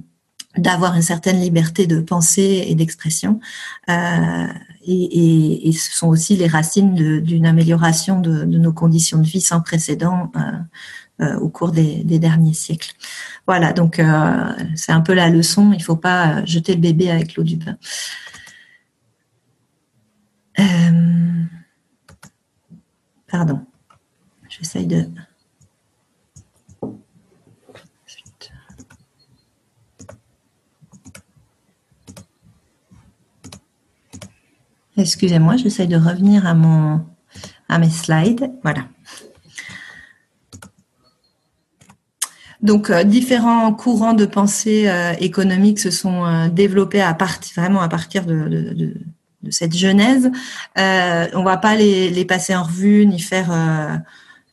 d'avoir 0.57 0.95
une 0.95 1.01
certaine 1.01 1.39
liberté 1.39 1.87
de 1.87 1.99
pensée 2.01 2.65
et 2.67 2.75
d'expression. 2.75 3.39
Euh, 3.89 4.47
et, 4.85 5.71
ce 5.73 5.97
sont 5.97 6.07
aussi 6.07 6.35
les 6.35 6.47
racines 6.47 6.93
d'une 7.21 7.45
amélioration 7.45 8.19
de, 8.19 8.45
nos 8.45 8.73
conditions 8.73 9.19
de 9.19 9.27
vie 9.27 9.41
sans 9.41 9.61
précédent 9.61 10.31
euh, 10.35 10.41
euh, 11.21 11.39
au 11.39 11.49
cours 11.49 11.71
des, 11.71 12.03
des, 12.03 12.19
derniers 12.19 12.53
siècles. 12.53 12.93
Voilà, 13.45 13.73
donc 13.73 13.99
euh, 13.99 14.53
c'est 14.75 14.91
un 14.91 15.01
peu 15.01 15.13
la 15.13 15.29
leçon. 15.29 15.71
Il 15.73 15.79
ne 15.79 15.83
faut 15.83 15.95
pas 15.95 16.43
jeter 16.45 16.75
le 16.75 16.81
bébé 16.81 17.09
avec 17.11 17.35
l'eau 17.35 17.43
du 17.43 17.57
bain. 17.57 17.77
Pardon, 23.27 23.61
j'essaye 24.49 24.87
de... 24.87 25.07
Excusez-moi, 34.99 35.55
j'essaie 35.55 35.87
de 35.87 35.95
revenir 35.95 36.45
à, 36.45 37.79
mes 37.79 37.89
slides. 37.89 38.51
Voilà. 38.63 38.81
Donc, 42.61 42.89
euh, 42.89 43.05
différents 43.05 43.73
courants 43.73 44.13
de 44.13 44.25
pensée 44.25 44.89
euh, 44.89 45.13
économique 45.19 45.79
se 45.79 45.91
sont 45.91 46.25
euh, 46.25 46.49
développés 46.49 47.01
vraiment 47.55 47.79
à 47.79 47.87
partir 47.87 48.25
de, 48.25 48.93
cette 49.49 49.73
genèse. 49.73 50.29
On 50.75 51.43
va 51.43 51.55
pas 51.55 51.75
les, 51.75 52.09
les, 52.09 52.25
passer 52.25 52.53
en 52.53 52.63
revue 52.63 53.05
ni 53.05 53.19
faire 53.19 53.51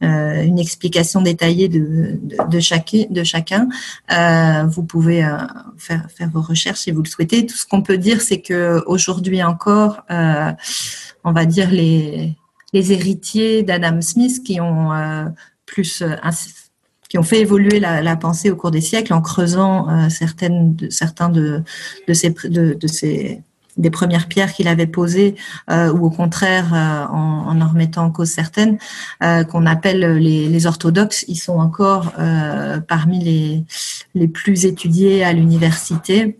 une 0.00 0.58
explication 0.58 1.22
détaillée 1.22 1.68
de, 1.68 2.18
de, 2.22 2.36
de, 2.50 2.60
chaque, 2.60 2.94
de 3.10 3.24
chacun. 3.24 3.68
Euh, 4.12 4.64
vous 4.64 4.82
pouvez 4.82 5.24
euh, 5.24 5.36
faire, 5.78 6.06
faire 6.10 6.30
vos 6.30 6.42
recherches 6.42 6.80
si 6.80 6.90
vous 6.90 7.02
le 7.02 7.08
souhaitez. 7.08 7.46
Tout 7.46 7.56
ce 7.56 7.66
qu'on 7.66 7.82
peut 7.82 7.98
dire, 7.98 8.20
c'est 8.20 8.40
que 8.40 8.82
aujourd'hui 8.86 9.42
encore, 9.42 10.02
euh, 10.10 10.52
on 11.24 11.32
va 11.32 11.46
dire 11.46 11.70
les, 11.70 12.34
les 12.72 12.92
héritiers 12.92 13.62
d'Adam 13.62 14.00
Smith 14.00 14.42
qui 14.44 14.60
ont 14.60 14.92
euh, 14.92 15.24
plus 15.64 16.02
qui 17.08 17.18
ont 17.18 17.22
fait 17.22 17.40
évoluer 17.40 17.78
la, 17.78 18.02
la, 18.02 18.16
pensée 18.16 18.50
au 18.50 18.56
cours 18.56 18.72
des 18.72 18.80
siècles 18.80 19.14
en 19.14 19.20
creusant 19.20 20.08
certaines 20.10 20.74
de, 20.74 20.90
certains 20.90 21.28
de, 21.28 21.62
de 22.08 22.12
ces, 22.12 22.30
de, 22.30 22.74
de 22.74 22.86
ces 22.88 23.42
des 23.76 23.90
premières 23.90 24.28
pierres 24.28 24.52
qu'il 24.52 24.68
avait 24.68 24.86
posées 24.86 25.36
euh, 25.70 25.92
ou 25.92 26.06
au 26.06 26.10
contraire 26.10 26.72
euh, 26.72 27.06
en, 27.12 27.48
en, 27.48 27.60
en 27.60 27.68
remettant 27.68 28.04
en 28.04 28.10
cause 28.10 28.30
certaines 28.30 28.78
euh, 29.22 29.44
qu'on 29.44 29.66
appelle 29.66 30.16
les, 30.18 30.48
les, 30.48 30.66
orthodoxes 30.66 31.24
ils 31.28 31.36
sont 31.36 31.58
encore 31.58 32.12
parmi 32.88 33.22
les, 33.22 33.64
les 34.14 34.28
plus 34.28 34.64
étudiés 34.64 35.24
à 35.24 35.32
l'université 35.32 36.38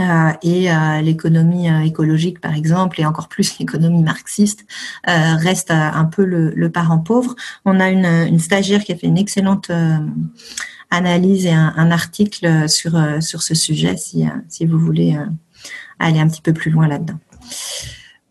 euh, 0.00 0.32
et 0.42 0.70
euh, 0.70 1.00
l'économie 1.00 1.70
euh, 1.70 1.80
écologique, 1.80 2.40
par 2.40 2.54
exemple, 2.54 3.00
et 3.00 3.06
encore 3.06 3.28
plus 3.28 3.58
l'économie 3.60 4.02
marxiste, 4.02 4.66
reste 5.04 5.70
un 5.70 6.04
peu 6.04 6.24
le, 6.24 6.70
parent 6.70 6.98
pauvre. 6.98 7.34
On 7.64 7.80
a 7.80 7.88
une, 7.90 8.38
stagiaire 8.38 8.84
qui 8.84 8.92
a 8.92 8.96
fait 8.96 9.06
une 9.06 9.18
excellente 9.18 9.70
analyse 10.90 11.46
et 11.46 11.52
un, 11.52 11.90
article 11.90 12.68
sur, 12.68 12.98
sur 13.20 13.42
ce 13.42 13.54
sujet, 13.54 13.96
si, 13.96 14.24
si 14.48 14.66
vous 14.66 14.78
voulez 14.78 15.16
aller 15.98 16.20
un 16.20 16.28
petit 16.28 16.42
peu 16.42 16.52
plus 16.52 16.70
loin 16.70 16.88
là-dedans. 16.88 17.18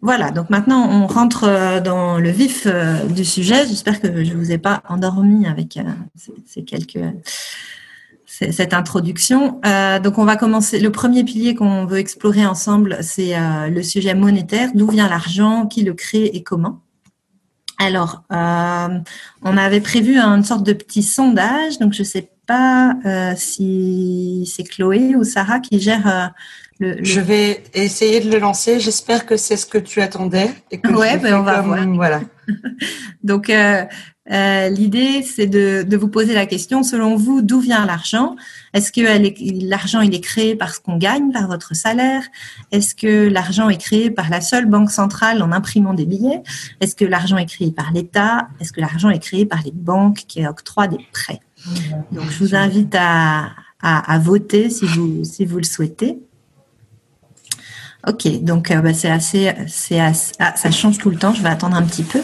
Voilà, 0.02 0.32
donc 0.32 0.50
maintenant 0.50 0.88
on 0.88 1.08
rentre 1.08 1.82
dans 1.82 2.20
le 2.20 2.30
vif 2.30 2.68
du 3.10 3.26
sujet. 3.26 3.66
J'espère 3.68 4.00
que 4.00 4.24
je 4.24 4.34
ne 4.34 4.38
vous 4.38 4.52
ai 4.52 4.58
pas 4.60 4.84
endormi 4.88 5.48
avec 5.48 5.80
ces 6.46 6.64
quelques 6.64 7.00
cette 8.42 8.74
introduction. 8.74 9.60
Euh, 9.66 10.00
donc, 10.00 10.18
on 10.18 10.26
va 10.26 10.36
commencer. 10.36 10.80
Le 10.80 10.92
premier 10.92 11.24
pilier 11.24 11.56
qu'on 11.56 11.86
veut 11.86 12.00
explorer 12.00 12.46
ensemble, 12.46 12.98
c'est 13.02 13.38
euh, 13.38 13.70
le 13.70 13.84
sujet 13.84 14.14
monétaire. 14.14 14.70
D'où 14.74 14.88
vient 14.88 15.08
l'argent? 15.08 15.68
Qui 15.68 15.84
le 15.84 15.94
crée 15.94 16.26
et 16.26 16.44
comment? 16.44 16.82
Alors, 17.78 18.24
euh, 18.32 19.00
on 19.42 19.58
avait 19.58 19.82
prévu 19.82 20.18
une 20.18 20.44
sorte 20.44 20.66
de 20.66 20.74
petit 20.74 21.04
sondage. 21.04 21.80
Donc, 21.80 21.94
je 21.94 22.02
ne 22.02 22.08
sais 22.08 22.30
pas 22.48 22.96
si 23.36 24.50
c'est 24.54 24.64
Chloé 24.64 25.16
ou 25.16 25.24
Sarah 25.24 25.60
qui 25.60 25.80
gère. 25.80 26.32
Le, 26.80 27.04
Je 27.04 27.22
vais 27.22 27.64
essayer 27.74 28.20
de 28.20 28.30
le 28.30 28.40
lancer. 28.40 28.80
J'espère 28.80 29.26
que 29.26 29.38
c'est 29.38 29.58
ce 29.58 29.66
que 29.66 29.78
tu 29.78 30.02
attendais. 30.02 30.50
Et 30.72 30.80
que 30.80 30.92
ouais, 30.92 31.18
ben 31.18 31.36
on 31.36 31.44
va 31.44 31.62
voir. 31.62 31.88
Voilà. 31.88 32.22
Donc, 33.24 33.50
euh, 33.50 34.70
l'idée, 34.70 35.22
c'est 35.22 35.46
de, 35.46 35.96
vous 35.96 36.08
poser 36.08 36.34
la 36.34 36.46
question, 36.46 36.84
selon 36.84 37.16
vous, 37.16 37.42
d'où 37.42 37.60
vient 37.60 37.86
l'argent? 37.86 38.36
Est-ce 38.74 38.92
que 38.92 39.02
l'argent, 39.70 40.02
il 40.02 40.14
est 40.16 40.20
créé 40.22 40.56
parce 40.56 40.80
qu'on 40.80 40.98
gagne, 40.98 41.32
par 41.32 41.48
votre 41.48 41.76
salaire? 41.76 42.24
Est-ce 42.72 42.96
que 42.96 43.28
l'argent 43.28 43.70
est 43.70 43.78
créé 43.78 44.10
par 44.10 44.30
la 44.30 44.42
seule 44.42 44.66
banque 44.66 44.92
centrale 44.92 45.42
en 45.44 45.52
imprimant 45.52 45.94
des 45.94 46.06
billets? 46.06 46.42
Est-ce 46.82 46.96
que 46.96 47.06
l'argent 47.06 47.38
est 47.38 47.46
créé 47.46 47.72
par 47.72 47.92
l'État? 47.94 48.48
Est-ce 48.60 48.72
que 48.72 48.82
l'argent 48.82 49.10
est 49.10 49.20
créé 49.20 49.46
par 49.46 49.62
les 49.64 49.72
banques 49.72 50.24
qui 50.28 50.46
octroient 50.46 50.88
des 50.88 51.00
prêts? 51.14 51.40
Donc, 52.12 52.30
je 52.30 52.40
vous 52.40 52.56
invite 52.56 52.96
à, 53.00 53.52
voter 54.20 54.70
si 54.72 54.86
vous, 54.86 55.24
si 55.24 55.46
vous 55.46 55.58
le 55.58 55.64
souhaitez. 55.64 56.20
Ok, 58.08 58.28
donc 58.44 58.70
euh, 58.72 58.82
bah, 58.82 58.94
c'est 58.94 59.10
assez, 59.10 59.52
c'est 59.68 60.00
ah, 60.00 60.14
ça 60.14 60.72
change 60.72 60.98
tout 60.98 61.10
le 61.10 61.18
temps. 61.18 61.34
Je 61.34 61.42
vais 61.42 61.50
attendre 61.50 61.76
un 61.76 61.84
petit 61.84 62.04
peu. 62.04 62.22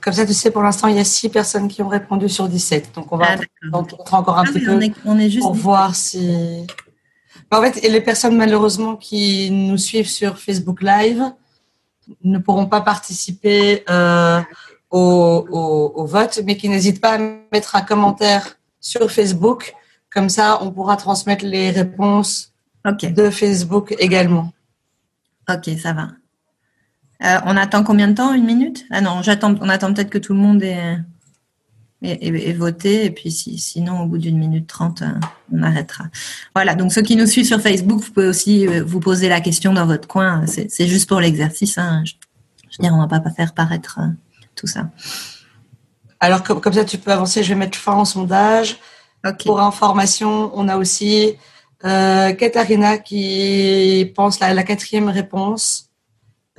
Comme 0.00 0.12
ça, 0.12 0.26
tu 0.26 0.34
sais, 0.34 0.50
pour 0.50 0.62
l'instant, 0.62 0.88
il 0.88 0.96
y 0.96 1.00
a 1.00 1.04
six 1.04 1.28
personnes 1.28 1.68
qui 1.68 1.80
ont 1.80 1.88
répondu 1.88 2.28
sur 2.28 2.48
17. 2.48 2.92
Donc, 2.94 3.12
on 3.12 3.16
va 3.16 3.36
ah, 3.72 3.78
encore 4.12 4.38
un 4.38 4.42
ah 4.42 4.50
petit 4.50 4.60
peu 4.60 4.72
on 5.04 5.18
est, 5.18 5.30
juste 5.30 5.42
pour 5.42 5.54
voir 5.54 5.94
si. 5.94 6.66
En 7.52 7.62
fait, 7.62 7.88
les 7.88 8.00
personnes, 8.00 8.36
malheureusement, 8.36 8.96
qui 8.96 9.50
nous 9.50 9.76
suivent 9.76 10.08
sur 10.08 10.38
Facebook 10.38 10.82
Live 10.82 11.22
ne 12.24 12.38
pourront 12.38 12.66
pas 12.66 12.80
participer 12.80 13.84
euh, 13.90 14.40
au, 14.90 16.04
vote, 16.04 16.40
mais 16.44 16.56
qui 16.56 16.68
n'hésitent 16.68 17.00
pas 17.00 17.14
à 17.14 17.18
mettre 17.52 17.76
un 17.76 17.82
commentaire 17.82 18.56
sur 18.80 19.10
Facebook. 19.10 19.74
Comme 20.14 20.28
ça, 20.28 20.62
on 20.62 20.70
pourra 20.70 20.96
transmettre 20.96 21.44
les 21.44 21.70
réponses 21.70 22.52
de 22.84 23.30
Facebook 23.30 23.94
également. 23.98 24.52
Ok, 25.48 25.70
ça 25.80 25.92
va. 25.92 26.08
Euh, 27.24 27.38
on 27.46 27.56
attend 27.56 27.84
combien 27.84 28.08
de 28.08 28.14
temps? 28.14 28.34
Une 28.34 28.44
minute? 28.44 28.84
Ah 28.90 29.00
non, 29.00 29.22
j'attends. 29.22 29.54
On 29.60 29.68
attend 29.68 29.92
peut-être 29.94 30.10
que 30.10 30.18
tout 30.18 30.34
le 30.34 30.40
monde 30.40 30.62
ait, 30.62 30.98
voté. 32.52 33.04
Et 33.04 33.10
puis 33.10 33.30
sinon, 33.30 34.00
au 34.00 34.06
bout 34.06 34.18
d'une 34.18 34.38
minute 34.38 34.66
trente, 34.66 35.02
euh, 35.02 35.12
on 35.52 35.62
arrêtera. 35.62 36.04
Voilà. 36.54 36.74
Donc 36.74 36.92
ceux 36.92 37.02
qui 37.02 37.16
nous 37.16 37.26
suivent 37.26 37.46
sur 37.46 37.60
Facebook, 37.60 38.00
vous 38.00 38.10
pouvez 38.10 38.26
aussi 38.26 38.66
euh, 38.66 38.82
vous 38.84 39.00
poser 39.00 39.28
la 39.28 39.40
question 39.40 39.72
dans 39.72 39.86
votre 39.86 40.08
coin. 40.08 40.44
C'est 40.46 40.88
juste 40.88 41.08
pour 41.08 41.20
l'exercice. 41.20 41.78
Hein. 41.78 42.02
Je, 42.04 42.14
veux 42.78 42.82
dire, 42.82 42.92
on 42.92 43.02
ne 43.02 43.08
va 43.08 43.20
pas 43.20 43.30
faire 43.30 43.54
paraître 43.54 44.00
tout 44.56 44.66
ça. 44.66 44.90
Alors 46.18 46.42
comme, 46.42 46.72
ça, 46.72 46.84
tu 46.84 46.98
peux 46.98 47.12
avancer. 47.12 47.44
Je 47.44 47.50
vais 47.50 47.58
mettre 47.58 47.78
fin 47.78 47.96
au 47.96 48.04
sondage. 48.04 48.78
Pour 49.44 49.60
information, 49.60 50.50
on 50.54 50.68
a 50.68 50.76
aussi 50.76 51.36
Katharina 51.80 52.98
qui 52.98 54.12
pense 54.14 54.40
la 54.40 54.62
quatrième 54.62 55.08
réponse. 55.08 55.92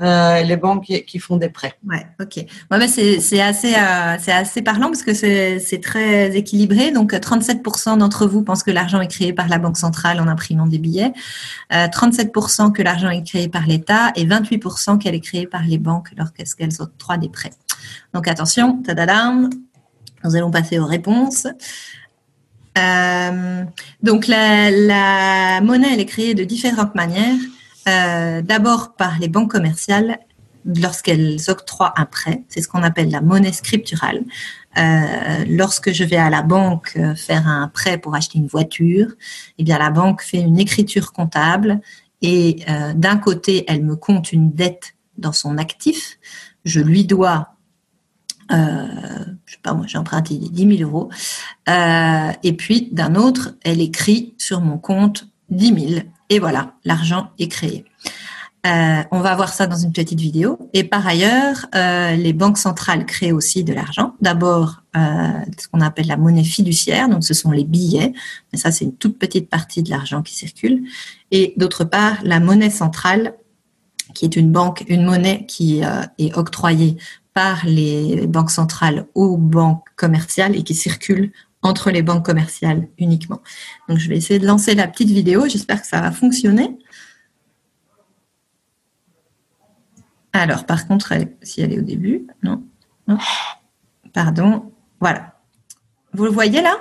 Euh, 0.01 0.41
les 0.41 0.57
banques 0.57 0.85
qui, 1.05 1.19
font 1.19 1.37
des 1.37 1.49
prêts. 1.49 1.75
Ouais, 1.87 2.03
ok. 2.19 2.43
mais 2.71 2.87
c'est 2.87 3.41
assez, 3.41 3.75
euh, 3.75 4.17
c'est 4.19 4.31
assez 4.31 4.63
parlant 4.63 4.87
parce 4.87 5.03
que 5.03 5.13
c'est 5.13 5.81
très 5.83 6.35
équilibré. 6.35 6.91
Donc, 6.91 7.13
37% 7.13 7.99
d'entre 7.99 8.25
vous 8.25 8.41
pensent 8.41 8.63
que 8.63 8.71
l'argent 8.71 9.01
est 9.01 9.07
créé 9.07 9.33
par 9.33 9.47
la 9.49 9.59
Banque 9.59 9.77
centrale 9.77 10.19
en 10.19 10.27
imprimant 10.27 10.65
des 10.65 10.79
billets, 10.79 11.13
37% 11.71 12.67
euh, 12.67 12.71
que 12.71 12.81
l'argent 12.81 13.11
est 13.11 13.21
créé 13.21 13.47
par 13.47 13.67
l'État 13.67 14.11
et 14.15 14.25
28% 14.25 14.97
qu'elle 14.97 15.13
est 15.13 15.19
créée 15.19 15.45
par 15.45 15.61
les 15.61 15.77
banques 15.77 16.09
lorsqu'elles 16.17 16.81
octroient 16.81 17.17
des 17.17 17.29
prêts. 17.29 17.53
Donc, 18.15 18.27
attention, 18.27 18.81
tadadam, 18.81 19.51
nous 20.23 20.35
allons 20.35 20.49
passer 20.49 20.79
aux 20.79 20.87
réponses. 20.87 21.45
Donc, 22.75 24.27
la, 24.27 24.71
la 24.71 25.61
monnaie, 25.61 25.93
elle 25.93 25.99
est 25.99 26.05
créée 26.05 26.33
de 26.33 26.43
différentes 26.43 26.95
manières. 26.95 27.37
Euh, 27.87 28.41
d'abord 28.41 28.95
par 28.95 29.19
les 29.19 29.27
banques 29.27 29.51
commerciales 29.51 30.19
lorsqu'elles 30.65 31.37
octroient 31.49 31.93
un 31.97 32.05
prêt. 32.05 32.43
C'est 32.47 32.61
ce 32.61 32.69
qu'on 32.69 32.83
appelle 32.83 33.11
la 33.11 33.19
monnaie 33.19 33.51
scripturale. 33.51 34.23
Euh, 34.77 35.45
lorsque 35.49 35.91
je 35.91 36.05
vais 36.05 36.15
à 36.15 36.29
la 36.29 36.41
banque 36.43 36.93
euh, 36.95 37.13
faire 37.15 37.47
un 37.47 37.67
prêt 37.67 37.97
pour 37.97 38.15
acheter 38.15 38.39
une 38.39 38.47
voiture, 38.47 39.07
eh 39.57 39.63
bien 39.63 39.77
la 39.77 39.89
banque 39.89 40.21
fait 40.21 40.39
une 40.39 40.59
écriture 40.59 41.11
comptable 41.11 41.81
et 42.21 42.63
d'un 42.95 43.17
côté 43.17 43.65
elle 43.67 43.83
me 43.83 43.97
compte 43.97 44.31
une 44.31 44.53
dette 44.53 44.95
dans 45.17 45.33
son 45.33 45.57
actif. 45.57 46.17
Je 46.63 46.79
lui 46.79 47.03
dois 47.03 47.52
euh, 48.51 48.87
je 49.45 49.53
sais 49.53 49.59
pas 49.61 49.73
moi, 49.73 49.85
j'ai 49.87 49.97
emprunté 49.97 50.35
10 50.35 50.77
000 50.77 50.89
euros. 50.89 51.09
et 51.67 52.53
puis, 52.53 52.89
d'un 52.91 53.15
autre, 53.15 53.55
elle 53.63 53.81
écrit 53.81 54.33
sur 54.37 54.61
mon 54.61 54.77
compte 54.77 55.27
10 55.49 55.89
000. 55.89 56.01
Et 56.29 56.39
voilà, 56.39 56.73
l'argent 56.83 57.29
est 57.39 57.47
créé. 57.47 57.85
Euh, 58.65 59.03
on 59.11 59.19
va 59.19 59.35
voir 59.35 59.53
ça 59.53 59.67
dans 59.67 59.75
une 59.75 59.91
petite 59.91 60.19
vidéo. 60.19 60.57
Et 60.71 60.85
par 60.85 61.05
ailleurs, 61.05 61.65
euh, 61.75 62.15
les 62.15 62.31
banques 62.31 62.57
centrales 62.57 63.05
créent 63.05 63.33
aussi 63.33 63.65
de 63.65 63.73
l'argent. 63.73 64.13
D'abord, 64.21 64.83
euh, 64.95 65.31
ce 65.57 65.67
qu'on 65.67 65.81
appelle 65.81 66.07
la 66.07 66.15
monnaie 66.15 66.45
fiduciaire, 66.45 67.09
donc 67.09 67.25
ce 67.25 67.33
sont 67.33 67.51
les 67.51 67.65
billets, 67.65 68.13
mais 68.51 68.59
ça 68.59 68.71
c'est 68.71 68.85
une 68.85 68.95
toute 68.95 69.19
petite 69.19 69.49
partie 69.49 69.83
de 69.83 69.89
l'argent 69.89 70.21
qui 70.21 70.33
circule. 70.33 70.83
Et 71.31 71.53
d'autre 71.57 71.83
part, 71.83 72.19
la 72.23 72.39
monnaie 72.39 72.69
centrale, 72.69 73.33
qui 74.13 74.23
est 74.23 74.35
une 74.37 74.51
banque, 74.51 74.85
une 74.87 75.03
monnaie 75.03 75.45
qui 75.45 75.81
est 76.19 76.37
octroyée 76.37 76.97
par 77.33 77.65
les 77.65 78.27
banques 78.27 78.51
centrales 78.51 79.07
aux 79.15 79.37
banques 79.37 79.87
commerciales 79.95 80.55
et 80.55 80.63
qui 80.63 80.75
circule 80.75 81.31
entre 81.61 81.91
les 81.91 82.01
banques 82.01 82.25
commerciales 82.25 82.89
uniquement. 82.97 83.41
Donc, 83.87 83.97
je 83.97 84.09
vais 84.09 84.17
essayer 84.17 84.39
de 84.39 84.45
lancer 84.45 84.75
la 84.75 84.87
petite 84.87 85.09
vidéo. 85.09 85.47
J'espère 85.47 85.81
que 85.81 85.87
ça 85.87 86.01
va 86.01 86.11
fonctionner. 86.11 86.77
Alors, 90.33 90.65
par 90.65 90.87
contre, 90.87 91.13
si 91.41 91.61
elle 91.61 91.73
est 91.73 91.79
au 91.79 91.83
début, 91.83 92.27
non, 92.43 92.63
Pardon. 94.13 94.71
Voilà. 94.99 95.33
Vous 96.13 96.25
le 96.25 96.31
voyez 96.31 96.61
là? 96.61 96.77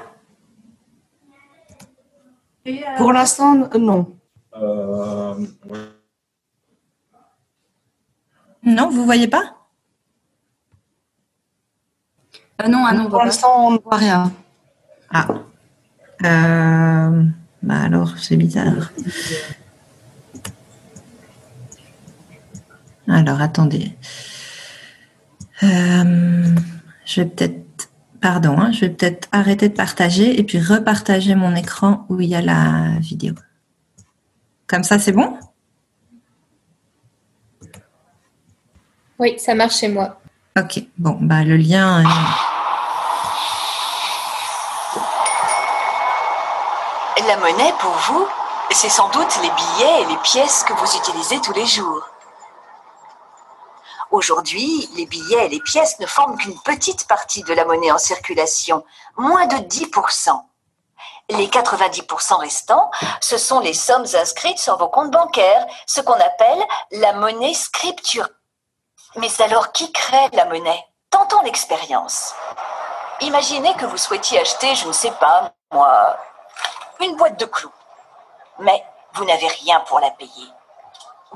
Pour 2.96 3.12
l'instant, 3.12 3.68
non. 3.78 4.16
Non, 8.64 8.90
vous 8.90 9.00
ne 9.00 9.04
voyez 9.04 9.28
pas? 9.28 9.61
Ah 12.64 12.68
non, 12.68 12.84
ah 12.86 12.92
non, 12.92 13.08
Pour 13.08 13.24
l'instant, 13.24 13.66
on 13.66 13.70
ne 13.72 13.78
voit 13.78 13.96
rien. 13.96 14.32
Ah. 15.10 15.26
Euh, 16.24 17.24
bah 17.62 17.82
alors, 17.82 18.16
c'est 18.18 18.36
bizarre. 18.36 18.92
Alors, 23.08 23.40
attendez. 23.40 23.96
Euh, 25.64 26.54
je 27.04 27.20
vais 27.20 27.28
peut-être, 27.28 27.90
pardon, 28.20 28.56
hein, 28.58 28.70
je 28.70 28.82
vais 28.82 28.90
peut-être 28.90 29.28
arrêter 29.32 29.68
de 29.68 29.74
partager 29.74 30.38
et 30.38 30.44
puis 30.44 30.60
repartager 30.60 31.34
mon 31.34 31.54
écran 31.56 32.06
où 32.08 32.20
il 32.20 32.28
y 32.28 32.34
a 32.36 32.42
la 32.42 32.98
vidéo. 33.00 33.34
Comme 34.68 34.84
ça, 34.84 35.00
c'est 35.00 35.12
bon? 35.12 35.36
Oui, 39.18 39.34
ça 39.38 39.54
marche 39.54 39.78
chez 39.78 39.88
moi. 39.88 40.20
Ok, 40.58 40.84
bon, 40.98 41.18
bah 41.20 41.44
le 41.44 41.56
lien. 41.56 42.04
La 47.28 47.36
monnaie, 47.36 47.72
pour 47.78 47.92
vous, 47.92 48.26
c'est 48.70 48.88
sans 48.88 49.08
doute 49.10 49.38
les 49.42 49.50
billets 49.50 50.02
et 50.02 50.04
les 50.06 50.16
pièces 50.18 50.64
que 50.64 50.72
vous 50.72 50.96
utilisez 50.96 51.40
tous 51.40 51.52
les 51.52 51.66
jours. 51.66 52.02
Aujourd'hui, 54.10 54.88
les 54.96 55.06
billets 55.06 55.46
et 55.46 55.48
les 55.48 55.60
pièces 55.60 56.00
ne 56.00 56.06
forment 56.06 56.36
qu'une 56.36 56.58
petite 56.60 57.06
partie 57.06 57.44
de 57.44 57.54
la 57.54 57.64
monnaie 57.64 57.92
en 57.92 57.98
circulation, 57.98 58.84
moins 59.16 59.46
de 59.46 59.56
10%. 59.56 60.42
Les 61.30 61.46
90% 61.46 62.40
restants, 62.40 62.90
ce 63.20 63.38
sont 63.38 63.60
les 63.60 63.74
sommes 63.74 64.06
inscrites 64.14 64.58
sur 64.58 64.76
vos 64.76 64.88
comptes 64.88 65.12
bancaires, 65.12 65.66
ce 65.86 66.00
qu'on 66.00 66.12
appelle 66.12 66.66
la 66.90 67.12
monnaie 67.12 67.54
scripture. 67.54 68.28
Mais 69.16 69.30
alors, 69.40 69.70
qui 69.70 69.92
crée 69.92 70.28
la 70.32 70.46
monnaie? 70.46 70.84
Tentons 71.10 71.42
l'expérience. 71.42 72.34
Imaginez 73.20 73.74
que 73.74 73.86
vous 73.86 73.98
souhaitiez 73.98 74.40
acheter, 74.40 74.74
je 74.74 74.88
ne 74.88 74.92
sais 74.92 75.12
pas, 75.12 75.52
moi, 75.72 76.16
une 77.00 77.16
boîte 77.16 77.38
de 77.38 77.46
clous. 77.46 77.72
Mais 78.58 78.84
vous 79.14 79.24
n'avez 79.24 79.48
rien 79.48 79.80
pour 79.80 80.00
la 80.00 80.10
payer. 80.10 80.48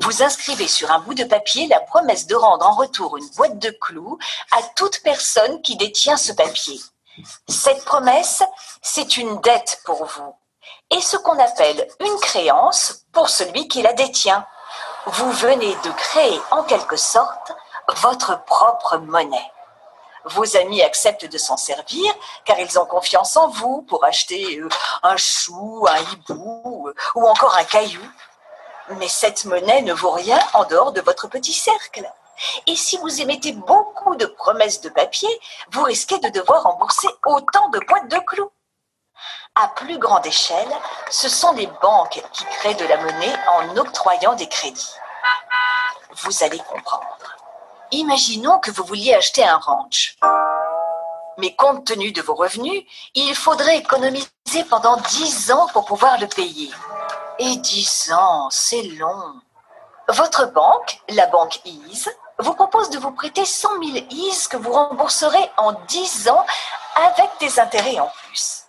Vous 0.00 0.22
inscrivez 0.22 0.68
sur 0.68 0.90
un 0.90 0.98
bout 1.00 1.14
de 1.14 1.24
papier 1.24 1.66
la 1.68 1.80
promesse 1.80 2.26
de 2.26 2.34
rendre 2.34 2.66
en 2.66 2.74
retour 2.74 3.16
une 3.16 3.28
boîte 3.30 3.58
de 3.58 3.70
clous 3.70 4.18
à 4.52 4.62
toute 4.76 5.02
personne 5.02 5.62
qui 5.62 5.76
détient 5.76 6.16
ce 6.16 6.32
papier. 6.32 6.78
Cette 7.48 7.84
promesse, 7.84 8.42
c'est 8.82 9.16
une 9.16 9.40
dette 9.40 9.80
pour 9.84 10.04
vous 10.04 10.34
et 10.90 11.00
ce 11.00 11.16
qu'on 11.16 11.38
appelle 11.38 11.88
une 12.00 12.18
créance 12.20 13.04
pour 13.12 13.28
celui 13.28 13.68
qui 13.68 13.82
la 13.82 13.92
détient. 13.92 14.46
Vous 15.06 15.30
venez 15.32 15.74
de 15.84 15.90
créer 15.92 16.40
en 16.50 16.62
quelque 16.64 16.96
sorte 16.96 17.52
votre 18.02 18.44
propre 18.44 18.98
monnaie. 18.98 19.50
Vos 20.30 20.56
amis 20.56 20.82
acceptent 20.82 21.30
de 21.30 21.38
s'en 21.38 21.56
servir 21.56 22.12
car 22.44 22.58
ils 22.58 22.78
ont 22.80 22.86
confiance 22.86 23.36
en 23.36 23.48
vous 23.48 23.82
pour 23.82 24.04
acheter 24.04 24.58
euh, 24.58 24.68
un 25.04 25.16
chou, 25.16 25.86
un 25.88 25.98
hibou 25.98 26.88
euh, 26.88 26.94
ou 27.14 27.26
encore 27.28 27.56
un 27.56 27.64
caillou. 27.64 28.02
Mais 28.98 29.08
cette 29.08 29.44
monnaie 29.44 29.82
ne 29.82 29.92
vaut 29.92 30.10
rien 30.10 30.40
en 30.54 30.64
dehors 30.64 30.90
de 30.90 31.00
votre 31.00 31.28
petit 31.28 31.52
cercle. 31.52 32.10
Et 32.66 32.74
si 32.74 32.98
vous 32.98 33.20
émettez 33.20 33.52
beaucoup 33.52 34.16
de 34.16 34.26
promesses 34.26 34.80
de 34.80 34.88
papier, 34.88 35.28
vous 35.70 35.84
risquez 35.84 36.18
de 36.18 36.28
devoir 36.28 36.64
rembourser 36.64 37.08
autant 37.24 37.68
de 37.68 37.78
boîtes 37.80 38.08
de 38.08 38.18
clous. 38.18 38.50
À 39.54 39.68
plus 39.68 39.98
grande 39.98 40.26
échelle, 40.26 40.68
ce 41.08 41.28
sont 41.28 41.52
les 41.52 41.68
banques 41.80 42.20
qui 42.32 42.44
créent 42.44 42.74
de 42.74 42.84
la 42.84 42.98
monnaie 42.98 43.36
en 43.48 43.76
octroyant 43.76 44.34
des 44.34 44.48
crédits. 44.48 44.94
Vous 46.16 46.42
allez 46.42 46.58
comprendre. 46.58 47.35
Imaginons 47.92 48.58
que 48.58 48.72
vous 48.72 48.82
vouliez 48.82 49.14
acheter 49.14 49.44
un 49.44 49.58
ranch. 49.58 50.16
Mais 51.38 51.54
compte 51.54 51.86
tenu 51.86 52.10
de 52.12 52.22
vos 52.22 52.34
revenus, 52.34 52.82
il 53.14 53.34
faudrait 53.34 53.78
économiser 53.78 54.28
pendant 54.68 54.96
10 54.96 55.52
ans 55.52 55.68
pour 55.72 55.84
pouvoir 55.84 56.18
le 56.18 56.26
payer. 56.26 56.70
Et 57.38 57.56
10 57.56 58.12
ans, 58.12 58.48
c'est 58.50 58.82
long. 58.82 59.34
Votre 60.08 60.46
banque, 60.46 61.00
la 61.10 61.26
banque 61.26 61.60
Ease, 61.64 62.10
vous 62.38 62.54
propose 62.54 62.90
de 62.90 62.98
vous 62.98 63.12
prêter 63.12 63.44
100 63.44 63.68
000 63.82 64.06
Ease 64.10 64.48
que 64.48 64.56
vous 64.56 64.72
rembourserez 64.72 65.50
en 65.56 65.72
10 65.72 66.28
ans 66.28 66.44
avec 66.96 67.30
des 67.38 67.60
intérêts 67.60 68.00
en 68.00 68.10
plus. 68.28 68.64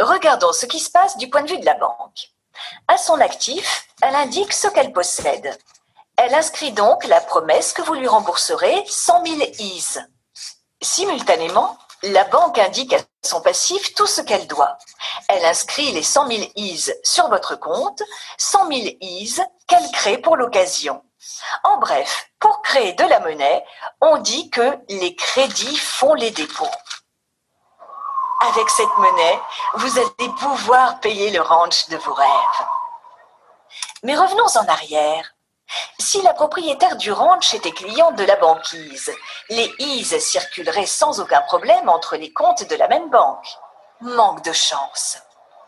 Regardons 0.00 0.52
ce 0.52 0.66
qui 0.66 0.80
se 0.80 0.90
passe 0.90 1.16
du 1.18 1.28
point 1.28 1.42
de 1.42 1.50
vue 1.50 1.58
de 1.58 1.66
la 1.66 1.74
banque. 1.74 2.30
À 2.88 2.96
son 2.96 3.20
actif, 3.20 3.86
elle 4.00 4.14
indique 4.14 4.52
ce 4.52 4.68
qu'elle 4.68 4.92
possède. 4.92 5.58
Elle 6.16 6.34
inscrit 6.34 6.72
donc 6.72 7.04
la 7.04 7.20
promesse 7.20 7.72
que 7.72 7.82
vous 7.82 7.94
lui 7.94 8.06
rembourserez 8.06 8.84
100 8.86 9.24
000 9.24 9.36
is. 9.58 9.98
Simultanément, 10.80 11.78
la 12.02 12.24
banque 12.24 12.58
indique 12.58 12.92
à 12.92 12.98
son 13.24 13.40
passif 13.40 13.94
tout 13.94 14.06
ce 14.06 14.20
qu'elle 14.20 14.46
doit. 14.46 14.76
Elle 15.28 15.44
inscrit 15.44 15.92
les 15.92 16.02
100 16.02 16.28
000 16.28 16.42
is 16.56 16.92
sur 17.02 17.28
votre 17.28 17.56
compte, 17.56 18.02
100 18.38 18.68
000 18.68 18.80
is 19.00 19.40
qu'elle 19.66 19.90
crée 19.92 20.18
pour 20.18 20.36
l'occasion. 20.36 21.02
En 21.62 21.78
bref, 21.78 22.28
pour 22.40 22.60
créer 22.62 22.92
de 22.94 23.04
la 23.04 23.20
monnaie, 23.20 23.64
on 24.00 24.18
dit 24.18 24.50
que 24.50 24.78
les 24.88 25.14
crédits 25.14 25.76
font 25.76 26.14
les 26.14 26.32
dépôts. 26.32 26.66
Avec 28.40 28.68
cette 28.70 28.98
monnaie, 28.98 29.40
vous 29.74 29.98
allez 29.98 30.32
pouvoir 30.40 30.98
payer 30.98 31.30
le 31.30 31.40
ranch 31.40 31.88
de 31.88 31.96
vos 31.96 32.14
rêves. 32.14 32.66
Mais 34.02 34.16
revenons 34.16 34.48
en 34.56 34.66
arrière. 34.66 35.32
Si 35.98 36.20
la 36.22 36.34
propriétaire 36.34 36.96
du 36.96 37.12
ranch 37.12 37.54
était 37.54 37.72
cliente 37.72 38.16
de 38.16 38.24
la 38.24 38.36
banquise, 38.36 39.10
les 39.48 39.72
IS 39.78 40.20
circuleraient 40.20 40.86
sans 40.86 41.20
aucun 41.20 41.40
problème 41.42 41.88
entre 41.88 42.16
les 42.16 42.32
comptes 42.32 42.68
de 42.68 42.76
la 42.76 42.88
même 42.88 43.10
banque. 43.10 43.46
Manque 44.00 44.44
de 44.44 44.52
chance. 44.52 45.18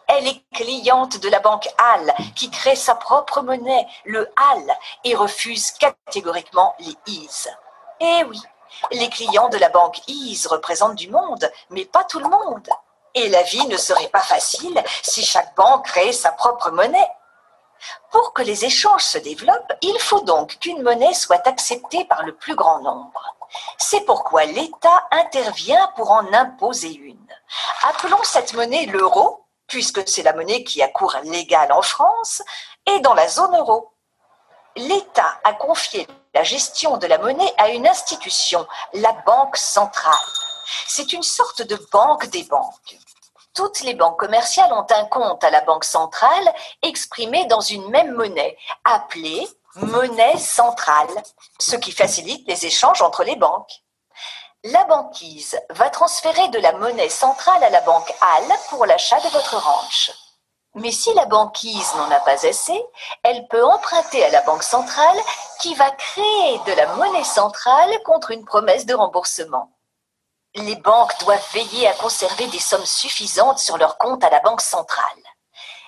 Elle 0.07 0.27
est 0.27 0.45
cliente 0.53 1.19
de 1.19 1.29
la 1.29 1.41
banque 1.41 1.69
HAL, 1.79 2.15
qui 2.35 2.51
crée 2.51 2.77
sa 2.77 2.95
propre 2.95 3.41
monnaie, 3.41 3.87
le 4.05 4.31
HAL, 4.37 4.77
et 5.05 5.15
refuse 5.15 5.71
catégoriquement 5.73 6.75
les 6.79 6.97
IS. 7.07 7.49
Eh 8.01 8.25
oui, 8.25 8.41
les 8.91 9.09
clients 9.09 9.49
de 9.49 9.57
la 9.57 9.71
banque 9.71 10.01
IS 10.09 10.47
représentent 10.47 10.97
du 10.97 11.11
monde, 11.11 11.51
mais 11.71 11.85
pas 11.85 12.05
tout 12.05 12.19
le 12.19 12.29
monde. 12.29 12.69
Et 13.15 13.29
la 13.29 13.43
vie 13.43 13.67
ne 13.69 13.77
serait 13.77 14.09
pas 14.09 14.21
facile 14.21 14.83
si 15.03 15.25
chaque 15.25 15.55
banque 15.55 15.87
créait 15.87 16.13
sa 16.13 16.33
propre 16.33 16.71
monnaie. 16.71 17.09
Pour 18.11 18.33
que 18.33 18.43
les 18.43 18.65
échanges 18.65 19.05
se 19.05 19.19
développent, 19.19 19.73
il 19.83 19.99
faut 19.99 20.21
donc 20.21 20.59
qu'une 20.59 20.83
monnaie 20.83 21.15
soit 21.15 21.47
acceptée 21.47 22.05
par 22.05 22.25
le 22.25 22.35
plus 22.35 22.55
grand 22.55 22.81
nombre. 22.81 23.37
C'est 23.79 24.03
pourquoi 24.03 24.45
l'État 24.45 25.07
intervient 25.11 25.93
pour 25.97 26.11
en 26.11 26.33
imposer 26.33 26.95
une. 26.95 27.27
Appelons 27.83 28.23
cette 28.23 28.55
monnaie 28.55 28.87
l'euro, 28.87 29.45
puisque 29.67 30.09
c'est 30.09 30.23
la 30.23 30.33
monnaie 30.33 30.65
qui 30.65 30.83
a 30.83 30.89
cours 30.89 31.17
légal 31.25 31.73
en 31.73 31.83
France, 31.83 32.43
et 32.87 33.01
dans 33.01 33.15
la 33.15 33.29
zone 33.29 33.57
euro. 33.57 33.93
L'État 34.77 35.39
a 35.45 35.53
confié 35.53 36.07
la 36.35 36.43
gestion 36.43 36.97
de 36.97 37.07
la 37.07 37.19
monnaie 37.19 37.55
à 37.59 37.71
une 37.71 37.87
institution, 37.87 38.67
la 38.93 39.13
Banque 39.13 39.57
centrale. 39.57 40.15
C'est 40.87 41.13
une 41.13 41.23
sorte 41.23 41.63
de 41.63 41.77
banque 41.93 42.27
des 42.27 42.43
banques. 42.45 42.99
Toutes 43.55 43.81
les 43.81 43.95
banques 43.95 44.19
commerciales 44.19 44.73
ont 44.73 44.87
un 44.91 45.05
compte 45.05 45.45
à 45.45 45.51
la 45.51 45.61
Banque 45.61 45.85
centrale 45.85 46.53
exprimé 46.83 47.47
dans 47.47 47.61
une 47.61 47.89
même 47.89 48.13
monnaie, 48.13 48.59
appelée 48.85 49.49
monnaie 49.77 50.39
centrale, 50.39 51.09
ce 51.59 51.77
qui 51.77 51.93
facilite 51.93 52.47
les 52.49 52.67
échanges 52.67 53.03
entre 53.03 53.25
les 53.25 53.37
banques. 53.37 53.83
La 54.65 54.85
banquise 54.85 55.59
va 55.71 55.91
transférer 55.91 56.49
de 56.49 56.59
la 56.59 56.73
monnaie 56.73 57.09
centrale 57.09 57.63
à 57.63 57.71
la 57.71 57.81
banque 57.83 58.13
HAL 58.21 58.59
pour 58.71 58.87
l'achat 58.87 59.21
de 59.21 59.29
votre 59.29 59.57
ranch. 59.57 60.11
Mais 60.75 60.91
si 60.91 61.13
la 61.15 61.27
banquise 61.27 61.95
n'en 61.95 62.11
a 62.11 62.21
pas 62.21 62.47
assez, 62.47 62.85
elle 63.23 63.47
peut 63.49 63.65
emprunter 63.65 64.25
à 64.25 64.31
la 64.31 64.41
banque 64.43 64.65
centrale 64.65 65.19
qui 65.61 65.75
va 65.75 65.91
créer 65.93 66.59
de 66.67 66.73
la 66.73 66.87
monnaie 66.97 67.25
centrale 67.25 68.03
contre 68.05 68.33
une 68.33 68.45
promesse 68.45 68.87
de 68.87 68.95
remboursement 68.95 69.71
les 70.57 70.77
banques 70.77 71.19
doivent 71.21 71.53
veiller 71.53 71.89
à 71.89 71.95
conserver 71.95 72.47
des 72.47 72.61
sommes 72.61 72.87
suffisantes 72.87 73.59
sur 73.59 73.77
leur 73.77 73.99
compte 73.99 74.23
à 74.23 74.31
la 74.31 74.41
banque 74.41 74.61
centrale. 74.61 75.05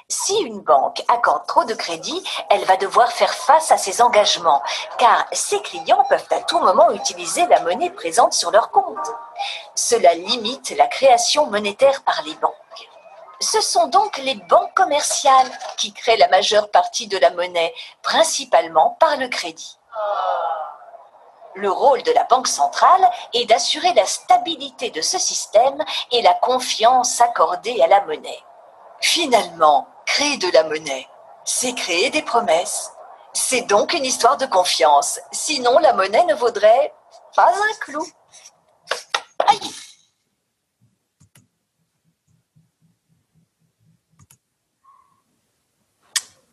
Si 0.08 0.36
une 0.38 0.60
banque 0.60 1.02
accorde 1.08 1.46
trop 1.46 1.64
de 1.64 1.74
crédit, 1.74 2.22
elle 2.50 2.64
va 2.64 2.76
devoir 2.76 3.10
faire 3.10 3.32
face 3.32 3.72
à 3.72 3.78
ses 3.78 4.00
engagements, 4.02 4.62
car 4.98 5.26
ses 5.32 5.60
clients 5.62 6.04
peuvent 6.08 6.28
à 6.30 6.40
tout 6.42 6.60
moment 6.60 6.90
utiliser 6.92 7.46
la 7.46 7.60
monnaie 7.60 7.90
présente 7.90 8.32
sur 8.32 8.50
leur 8.50 8.70
compte. 8.70 9.10
Cela 9.74 10.14
limite 10.14 10.70
la 10.76 10.86
création 10.86 11.46
monétaire 11.46 12.02
par 12.02 12.22
les 12.22 12.34
banques. 12.34 12.54
Ce 13.40 13.60
sont 13.60 13.88
donc 13.88 14.16
les 14.18 14.34
banques 14.34 14.74
commerciales 14.74 15.50
qui 15.76 15.92
créent 15.92 16.16
la 16.16 16.28
majeure 16.28 16.70
partie 16.70 17.08
de 17.08 17.18
la 17.18 17.30
monnaie, 17.30 17.74
principalement 18.02 18.96
par 19.00 19.16
le 19.16 19.28
crédit. 19.28 19.76
Le 21.56 21.70
rôle 21.70 22.02
de 22.02 22.12
la 22.12 22.24
Banque 22.24 22.48
centrale 22.48 23.08
est 23.32 23.46
d'assurer 23.46 23.94
la 23.94 24.04
stabilité 24.04 24.90
de 24.90 25.00
ce 25.00 25.18
système 25.18 25.82
et 26.12 26.20
la 26.20 26.34
confiance 26.34 27.18
accordée 27.22 27.80
à 27.80 27.86
la 27.86 28.04
monnaie. 28.04 28.42
Finalement, 29.00 29.88
créer 30.04 30.36
de 30.36 30.50
la 30.52 30.64
monnaie, 30.64 31.08
c'est 31.46 31.74
créer 31.74 32.10
des 32.10 32.20
promesses. 32.20 32.92
C'est 33.32 33.62
donc 33.62 33.94
une 33.94 34.04
histoire 34.04 34.36
de 34.36 34.44
confiance. 34.44 35.18
Sinon, 35.32 35.78
la 35.78 35.94
monnaie 35.94 36.26
ne 36.26 36.34
vaudrait 36.34 36.92
pas 37.34 37.48
un 37.48 37.74
clou. 37.80 38.06
Aïe 39.46 39.60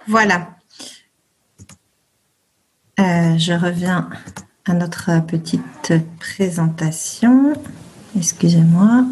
Voilà. 0.07 0.47
Euh, 2.99 3.37
je 3.37 3.53
reviens 3.53 4.09
à 4.65 4.73
notre 4.73 5.26
petite 5.26 5.93
présentation. 6.19 7.54
Excusez-moi. 8.15 9.06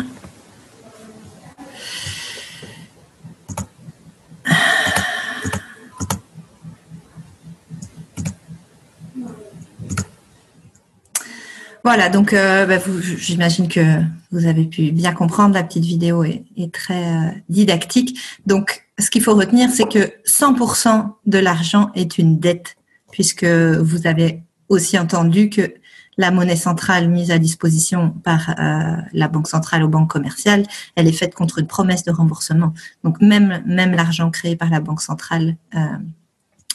Voilà, 11.83 12.09
donc 12.09 12.31
euh, 12.33 12.65
bah, 12.67 12.77
j'imagine 13.17 13.67
que 13.67 14.01
vous 14.31 14.45
avez 14.45 14.65
pu 14.65 14.91
bien 14.91 15.13
comprendre, 15.13 15.55
la 15.55 15.63
petite 15.63 15.83
vidéo 15.83 16.23
est, 16.23 16.71
très 16.71 17.03
euh, 17.03 17.31
didactique. 17.49 18.19
Donc, 18.45 18.83
ce 18.99 19.09
qu'il 19.09 19.23
faut 19.23 19.35
retenir, 19.35 19.69
c'est 19.71 19.89
que 19.89 20.13
100% 20.25 21.11
de 21.25 21.39
l'argent 21.39 21.89
est 21.95 22.19
une 22.19 22.39
dette, 22.39 22.75
puisque 23.11 23.43
vous 23.43 24.05
avez 24.05 24.43
aussi 24.71 24.97
entendu 24.97 25.49
que 25.49 25.73
la 26.17 26.31
monnaie 26.31 26.55
centrale 26.55 27.09
mise 27.09 27.29
à 27.31 27.39
disposition 27.39 28.11
par 28.23 28.49
euh, 28.49 28.95
la 29.11 29.27
banque 29.27 29.47
centrale 29.47 29.83
aux 29.83 29.87
banques 29.87 30.09
commerciales, 30.09 30.65
elle 30.95 31.07
est 31.07 31.13
faite 31.13 31.35
contre 31.35 31.59
une 31.59 31.67
promesse 31.67 32.03
de 32.03 32.11
remboursement. 32.11 32.73
Donc 33.03 33.21
même 33.21 33.61
même 33.65 33.91
l'argent 33.91 34.31
créé 34.31 34.55
par 34.55 34.69
la 34.69 34.79
banque 34.79 35.01
centrale 35.01 35.57
euh, 35.75 35.97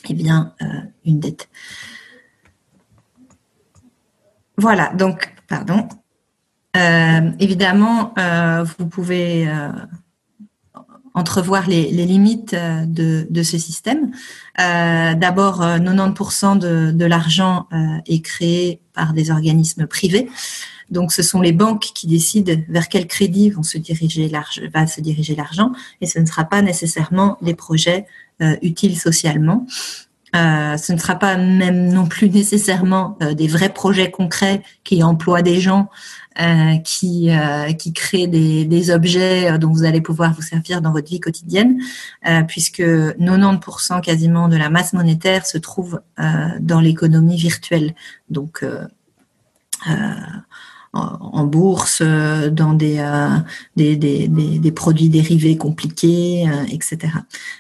est 0.09 0.15
bien 0.15 0.53
euh, 0.63 0.67
une 1.05 1.21
dette. 1.21 1.49
Voilà, 4.59 4.93
donc 4.95 5.35
pardon. 5.49 5.89
évidemment, 7.39 8.15
vous 8.79 8.87
pouvez 8.87 9.47
entrevoir 11.17 11.67
les, 11.67 11.91
limites 11.91 12.55
euh, 12.55 12.85
de, 12.87 13.43
ce 13.43 13.59
système. 13.59 14.13
Euh, 14.61 15.15
d'abord, 15.15 15.63
90% 15.63 16.63
euh, 16.63 16.93
de, 16.93 17.05
l'argent 17.05 17.67
est 18.07 18.21
créé 18.21 18.81
par 18.93 19.15
des 19.15 19.31
organismes 19.31 19.87
privés. 19.87 20.29
Donc, 20.91 21.11
ce 21.11 21.23
sont 21.23 21.41
les 21.41 21.53
banques 21.53 21.91
qui 21.95 22.07
décident 22.07 22.53
vers 22.69 22.89
quel 22.89 23.09
crédit 23.09 23.51
vont 23.51 23.65
se 23.65 23.79
diriger 23.79 24.31
va 24.73 24.87
se 24.87 25.01
diriger 25.01 25.35
l'argent, 25.35 25.73
et 26.01 26.07
ce 26.07 26.21
ne 26.21 26.27
sera 26.27 26.45
pas 26.45 26.63
nécessairement 26.63 27.39
des 27.43 27.55
projets 27.55 28.07
utiles 28.63 28.97
socialement. 28.97 29.67
Ce 30.37 30.93
ne 30.93 30.99
sera 30.99 31.15
pas 31.15 31.37
même 31.37 31.89
non 31.89 32.07
plus 32.07 32.31
nécessairement 32.31 33.19
des 33.35 33.49
vrais 33.49 33.71
projets 33.71 34.11
concrets 34.11 34.63
qui 34.85 35.03
emploient 35.03 35.43
des 35.43 35.61
gens 35.61 35.89
euh, 36.39 36.77
qui, 36.85 37.31
euh, 37.31 37.73
qui 37.73 37.95
crée 37.95 38.27
des, 38.27 38.67
des, 38.67 38.91
objets 38.91 39.51
euh, 39.51 39.57
dont 39.57 39.73
vous 39.73 39.85
allez 39.85 40.03
pouvoir 40.03 40.35
vous 40.35 40.43
servir 40.43 40.83
dans 40.83 40.93
votre 40.93 41.09
vie 41.09 41.19
quotidienne, 41.19 41.81
puisque 42.47 42.83
90% 42.83 44.03
quasiment 44.03 44.49
de 44.49 44.57
la 44.59 44.69
masse 44.69 44.93
monétaire 44.93 45.47
se 45.47 45.57
trouve 45.57 46.03
dans 46.61 46.81
l'économie 46.81 47.39
virtuelle. 47.39 47.95
Donc, 48.29 48.67
en 50.97 51.45
bourse, 51.45 52.01
euh, 52.03 52.51
dans 52.51 52.77
euh, 52.81 53.29
des, 53.77 53.97
des, 53.97 54.29
des, 54.29 54.59
des, 54.59 54.73
produits 54.73 55.09
dérivés 55.09 55.57
compliqués, 55.57 56.49
euh, 56.49 56.65
etc. 56.71 57.13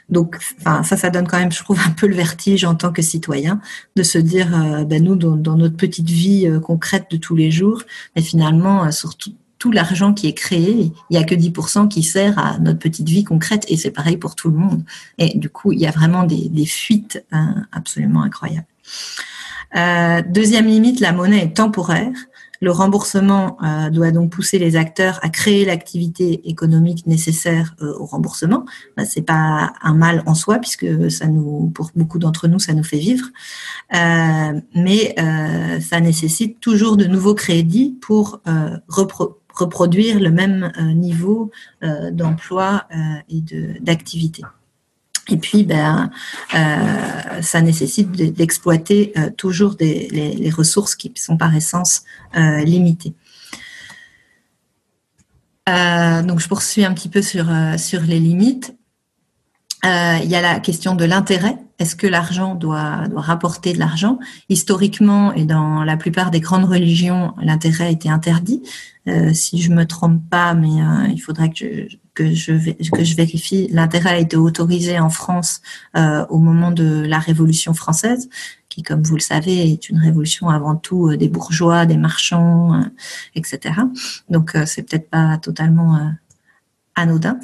Donc, 0.08 0.36
enfin, 0.58 0.82
ça, 0.82 0.96
ça 0.96 1.10
donne 1.10 1.26
quand 1.26 1.38
même, 1.38 1.52
je 1.52 1.62
trouve, 1.62 1.78
un 1.86 1.90
peu 1.90 2.06
le 2.06 2.14
vertige 2.14 2.64
en 2.64 2.74
tant 2.74 2.92
que 2.92 3.02
citoyen 3.02 3.60
de 3.96 4.02
se 4.02 4.18
dire, 4.18 4.48
ben 4.86 5.02
nous, 5.02 5.16
dans, 5.16 5.56
notre 5.56 5.76
petite 5.76 6.08
vie 6.08 6.48
concrète 6.62 7.06
de 7.10 7.16
tous 7.16 7.34
les 7.34 7.50
jours, 7.50 7.82
mais 8.14 8.22
finalement, 8.22 8.90
surtout 8.90 9.32
tout 9.58 9.72
l'argent 9.72 10.12
qui 10.12 10.26
est 10.26 10.34
créé, 10.34 10.92
il 11.10 11.16
n'y 11.16 11.16
a 11.16 11.24
que 11.24 11.34
10% 11.34 11.88
qui 11.88 12.02
sert 12.02 12.38
à 12.38 12.58
notre 12.58 12.78
petite 12.78 13.08
vie 13.08 13.24
concrète 13.24 13.64
et 13.68 13.78
c'est 13.78 13.90
pareil 13.90 14.18
pour 14.18 14.34
tout 14.34 14.50
le 14.50 14.58
monde. 14.58 14.84
Et 15.16 15.38
du 15.38 15.48
coup, 15.48 15.72
il 15.72 15.80
y 15.80 15.86
a 15.86 15.90
vraiment 15.90 16.24
des, 16.24 16.50
des 16.50 16.66
fuites 16.66 17.24
hein, 17.32 17.66
absolument 17.72 18.22
incroyables. 18.22 18.66
Euh, 19.74 20.22
deuxième 20.22 20.66
limite, 20.66 21.00
la 21.00 21.12
monnaie 21.12 21.44
est 21.44 21.56
temporaire. 21.56 22.12
Le 22.60 22.70
remboursement 22.70 23.58
euh, 23.62 23.90
doit 23.90 24.10
donc 24.10 24.30
pousser 24.30 24.58
les 24.58 24.76
acteurs 24.76 25.18
à 25.22 25.28
créer 25.28 25.64
l'activité 25.64 26.48
économique 26.48 27.06
nécessaire 27.06 27.74
euh, 27.80 27.92
au 27.98 28.06
remboursement. 28.06 28.64
Ce 28.98 29.04
c'est 29.16 29.22
pas 29.22 29.72
un 29.82 29.94
mal 29.94 30.22
en 30.26 30.34
soi 30.34 30.58
puisque 30.58 31.10
ça 31.10 31.26
nous, 31.26 31.70
pour 31.74 31.90
beaucoup 31.96 32.18
d'entre 32.18 32.48
nous, 32.48 32.58
ça 32.58 32.74
nous 32.74 32.84
fait 32.84 32.98
vivre. 32.98 33.26
Euh, 33.94 34.60
mais 34.74 35.14
ça 35.80 36.00
nécessite 36.00 36.60
toujours 36.60 36.96
de 36.96 37.06
nouveaux 37.06 37.34
crédits 37.34 37.96
pour 38.00 38.42
reproduire 38.88 40.20
le 40.20 40.30
même 40.30 40.70
niveau 40.94 41.50
d'emploi 42.12 42.86
et 43.30 43.42
d'activité. 43.80 44.42
Et 45.28 45.36
puis, 45.36 45.64
ben, 45.64 46.10
euh, 46.54 47.42
ça 47.42 47.60
nécessite 47.60 48.10
d'exploiter 48.12 49.12
euh, 49.16 49.30
toujours 49.30 49.74
des, 49.74 50.08
les, 50.10 50.50
ressources 50.50 50.94
qui 50.94 51.12
sont 51.16 51.36
par 51.36 51.54
essence 51.54 52.02
euh, 52.36 52.62
limitées. 52.62 53.14
donc, 55.66 56.38
je 56.38 56.48
poursuis 56.48 56.84
un 56.84 56.94
petit 56.94 57.08
peu 57.08 57.22
sur, 57.22 57.46
sur 57.76 58.02
les 58.02 58.20
limites. 58.20 58.76
il 59.82 60.28
y 60.28 60.36
a 60.36 60.40
la 60.40 60.60
question 60.60 60.94
de 60.94 61.04
l'intérêt. 61.04 61.56
Est-ce 61.78 61.96
que 61.96 62.06
l'argent 62.06 62.54
doit, 62.54 63.08
doit 63.08 63.20
rapporter 63.20 63.72
de 63.72 63.78
l'argent? 63.78 64.18
Historiquement, 64.48 65.32
et 65.34 65.44
dans 65.44 65.84
la 65.84 65.96
plupart 65.96 66.30
des 66.30 66.40
grandes 66.40 66.64
religions, 66.64 67.34
l'intérêt 67.42 67.92
était 67.92 68.08
interdit. 68.08 68.62
si 69.32 69.60
je 69.60 69.70
me 69.70 69.84
trompe 69.84 70.20
pas, 70.28 70.54
mais 70.54 71.12
il 71.12 71.18
faudrait 71.18 71.50
que 71.50 71.56
je, 71.56 71.96
que 72.16 72.34
je, 72.34 72.52
que 72.90 73.04
je 73.04 73.14
vérifie, 73.14 73.68
l'intérêt 73.70 74.10
a 74.10 74.18
été 74.18 74.36
autorisé 74.36 74.98
en 74.98 75.10
France 75.10 75.60
euh, 75.96 76.26
au 76.30 76.38
moment 76.38 76.72
de 76.72 77.04
la 77.06 77.20
Révolution 77.20 77.74
française, 77.74 78.28
qui, 78.68 78.82
comme 78.82 79.02
vous 79.02 79.14
le 79.14 79.20
savez, 79.20 79.70
est 79.70 79.88
une 79.88 79.98
révolution 79.98 80.48
avant 80.48 80.74
tout 80.74 81.10
euh, 81.10 81.16
des 81.16 81.28
bourgeois, 81.28 81.86
des 81.86 81.98
marchands, 81.98 82.74
euh, 82.74 82.84
etc. 83.36 83.74
Donc, 84.28 84.56
c'est 84.64 84.82
peut-être 84.82 85.10
pas 85.10 85.38
totalement 85.38 86.10
anodin. 86.96 87.38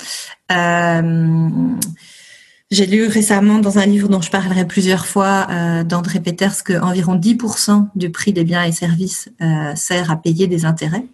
J'ai 2.72 2.86
lu 2.86 3.06
récemment 3.06 3.58
dans 3.58 3.78
un 3.78 3.86
livre 3.86 4.08
dont 4.08 4.20
je 4.20 4.30
parlerai 4.30 4.66
plusieurs 4.66 5.06
fois 5.06 5.46
d'André 5.84 6.20
Peters 6.20 6.64
que 6.64 6.72
environ 6.80 7.16
10% 7.16 7.88
du 7.94 8.10
prix 8.10 8.32
des 8.32 8.44
biens 8.44 8.64
et 8.64 8.72
services 8.72 9.28
sert 9.76 10.10
à 10.10 10.16
payer 10.16 10.46
des 10.46 10.64
intérêts. 10.64 11.04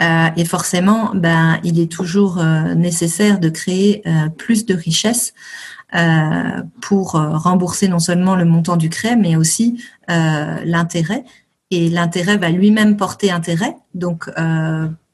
Euh, 0.00 0.28
et 0.36 0.44
forcément, 0.44 1.10
ben, 1.14 1.58
il 1.64 1.80
est 1.80 1.90
toujours 1.90 2.38
euh, 2.38 2.74
nécessaire 2.74 3.40
de 3.40 3.48
créer 3.48 4.02
euh, 4.06 4.28
plus 4.28 4.66
de 4.66 4.74
richesses 4.74 5.34
pour 6.82 7.12
rembourser 7.12 7.88
non 7.88 7.98
seulement 7.98 8.36
le 8.36 8.44
montant 8.44 8.76
du 8.76 8.90
crédit, 8.90 9.16
mais 9.16 9.36
aussi 9.36 9.82
l'intérêt. 10.06 11.24
Et 11.70 11.88
l'intérêt 11.88 12.36
va 12.36 12.50
lui-même 12.50 12.98
porter 12.98 13.30
intérêt. 13.30 13.74
Donc, 13.94 14.30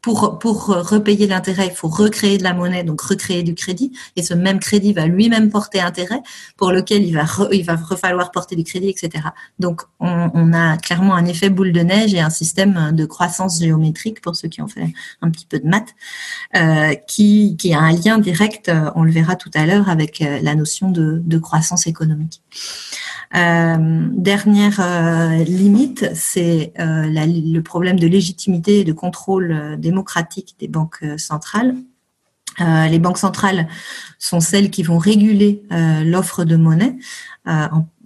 pour, 0.05 0.38
pour 0.38 0.66
repayer 0.66 1.26
l'intérêt, 1.26 1.68
il 1.68 1.74
faut 1.74 1.88
recréer 1.88 2.36
de 2.36 2.42
la 2.42 2.52
monnaie, 2.52 2.84
donc 2.84 3.00
recréer 3.00 3.42
du 3.42 3.55
crédit. 3.55 3.90
Et 4.16 4.22
ce 4.22 4.34
même 4.34 4.59
crédit 4.59 4.92
va 4.92 5.07
lui-même 5.07 5.48
porter 5.48 5.80
intérêt, 5.80 6.20
pour 6.59 6.72
lequel 6.72 7.05
il 7.05 7.14
va, 7.14 7.24
il 7.52 7.64
va 7.64 7.78
falloir 7.78 8.30
porter 8.30 8.55
du 8.55 8.64
crédit, 8.64 8.90
etc. 8.90 9.28
Donc, 9.59 9.80
on, 10.00 10.52
a 10.52 10.76
clairement 10.76 11.14
un 11.14 11.24
effet 11.24 11.48
boule 11.48 11.72
de 11.72 11.80
neige 11.80 12.12
et 12.12 12.20
un 12.20 12.28
système 12.28 12.92
de 12.92 13.07
croissance 13.07 13.61
géométrique, 13.61 14.20
pour 14.20 14.36
ceux 14.36 14.48
qui 14.48 14.61
ont 14.61 14.68
fait 14.68 14.92
un 15.22 15.30
petit 15.30 15.46
peu 15.46 15.59
de 15.59 15.66
maths, 15.66 15.94
euh, 16.55 16.92
qui, 17.09 17.57
qui 17.57 17.72
a 17.72 17.80
un 17.80 17.92
lien 17.92 18.18
direct, 18.18 18.68
euh, 18.68 18.90
on 18.96 19.05
le 19.05 19.11
verra 19.11 19.36
tout 19.36 19.50
à 19.55 19.64
l'heure, 19.64 19.88
avec 19.88 20.20
euh, 20.20 20.38
la 20.42 20.55
notion 20.55 20.90
de, 20.90 21.38
croissance 21.38 21.86
économique. 21.86 22.42
Euh, 23.34 24.07
dernière 24.12 24.78
euh, 24.80 25.42
limite, 25.42 26.09
c'est 26.14 26.72
euh, 26.78 27.07
le 27.07 27.61
problème 27.61 27.98
de 27.98 28.07
légitimité 28.07 28.80
et 28.80 28.84
de 28.84 28.92
contrôle 28.92 29.76
démocratique 29.95 30.57
des 30.59 30.68
banques 30.68 31.05
centrales. 31.16 31.74
les 32.59 32.99
banques 32.99 33.18
centrales 33.18 33.68
sont 34.18 34.40
celles 34.40 34.70
qui 34.70 34.82
vont 34.82 34.99
réguler 34.99 35.62
l'offre 36.05 36.45
de 36.45 36.57
monnaie 36.57 36.97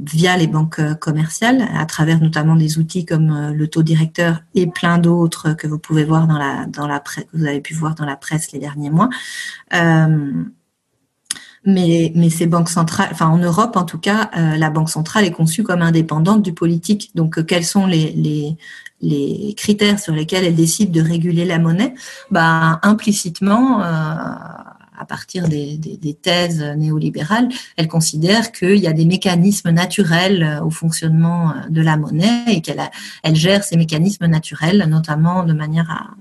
via 0.01 0.36
les 0.36 0.47
banques 0.47 0.80
commerciales, 0.99 1.62
à 1.74 1.86
travers 1.86 2.20
notamment 2.20 2.57
des 2.57 2.78
outils 2.78 3.05
comme 3.05 3.53
le 3.53 3.68
taux 3.68 3.82
directeur 3.82 4.43
et 4.55 4.66
plein 4.66 4.99
d'autres 4.99 5.55
que 5.55 5.66
vous 5.66 5.78
pouvez 5.78 6.05
voir 6.05 6.26
dans 6.26 6.86
la 6.86 7.01
presse, 7.01 7.26
vous 7.32 7.47
avez 7.47 7.61
pu 7.61 7.74
voir 7.74 7.95
dans 7.95 8.07
la 8.07 8.16
presse 8.16 8.53
les 8.53 8.59
derniers 8.59 8.91
mois 8.91 9.09
mais, 11.65 12.13
mais 12.15 12.31
ces 12.31 12.47
banques 12.47 12.69
centrales, 12.69 13.09
enfin 13.13 13.29
en 13.29 13.39
Europe 13.39 13.77
en 13.77 13.85
tout 13.85 13.99
cas, 13.99 14.31
euh, 14.37 14.57
la 14.57 14.71
banque 14.71 14.91
centrale 14.91 15.25
est 15.25 15.33
conçue 15.33 15.63
comme 15.63 15.83
indépendante 15.83 16.43
du 16.43 16.53
politique. 16.53 17.11
Donc, 17.15 17.39
euh, 17.39 17.43
quels 17.43 17.65
sont 17.65 17.87
les, 17.87 18.13
les, 18.13 18.57
les, 19.01 19.55
critères 19.55 19.99
sur 19.99 20.15
lesquels 20.15 20.45
elle 20.45 20.55
décide 20.55 20.91
de 20.93 21.01
réguler 21.01 21.45
la 21.45 21.59
monnaie? 21.59 21.95
Bah, 22.31 22.81
Implicitement, 22.83 23.83
euh, 23.83 23.85
à 23.85 25.05
partir 25.07 25.49
des, 25.49 25.77
des, 25.77 25.97
des, 25.97 26.15
thèses 26.15 26.63
néolibérales, 26.77 27.49
elle 27.77 27.89
considère 27.89 28.51
qu'il 28.51 28.77
y 28.77 28.87
a 28.87 28.93
des 28.93 29.05
mécanismes 29.05 29.71
naturels 29.71 30.61
au 30.65 30.71
fonctionnement 30.71 31.55
de 31.69 31.81
la 31.81 31.97
monnaie 31.97 32.45
et 32.49 32.61
qu'elle 32.61 32.83
elle 33.23 33.37
gère 33.37 33.63
ces 33.63 33.77
mécanismes 33.77 34.27
naturels, 34.27 34.85
notamment 34.89 35.45
de 35.45 35.53
manière 35.53 35.89
à 35.91 36.17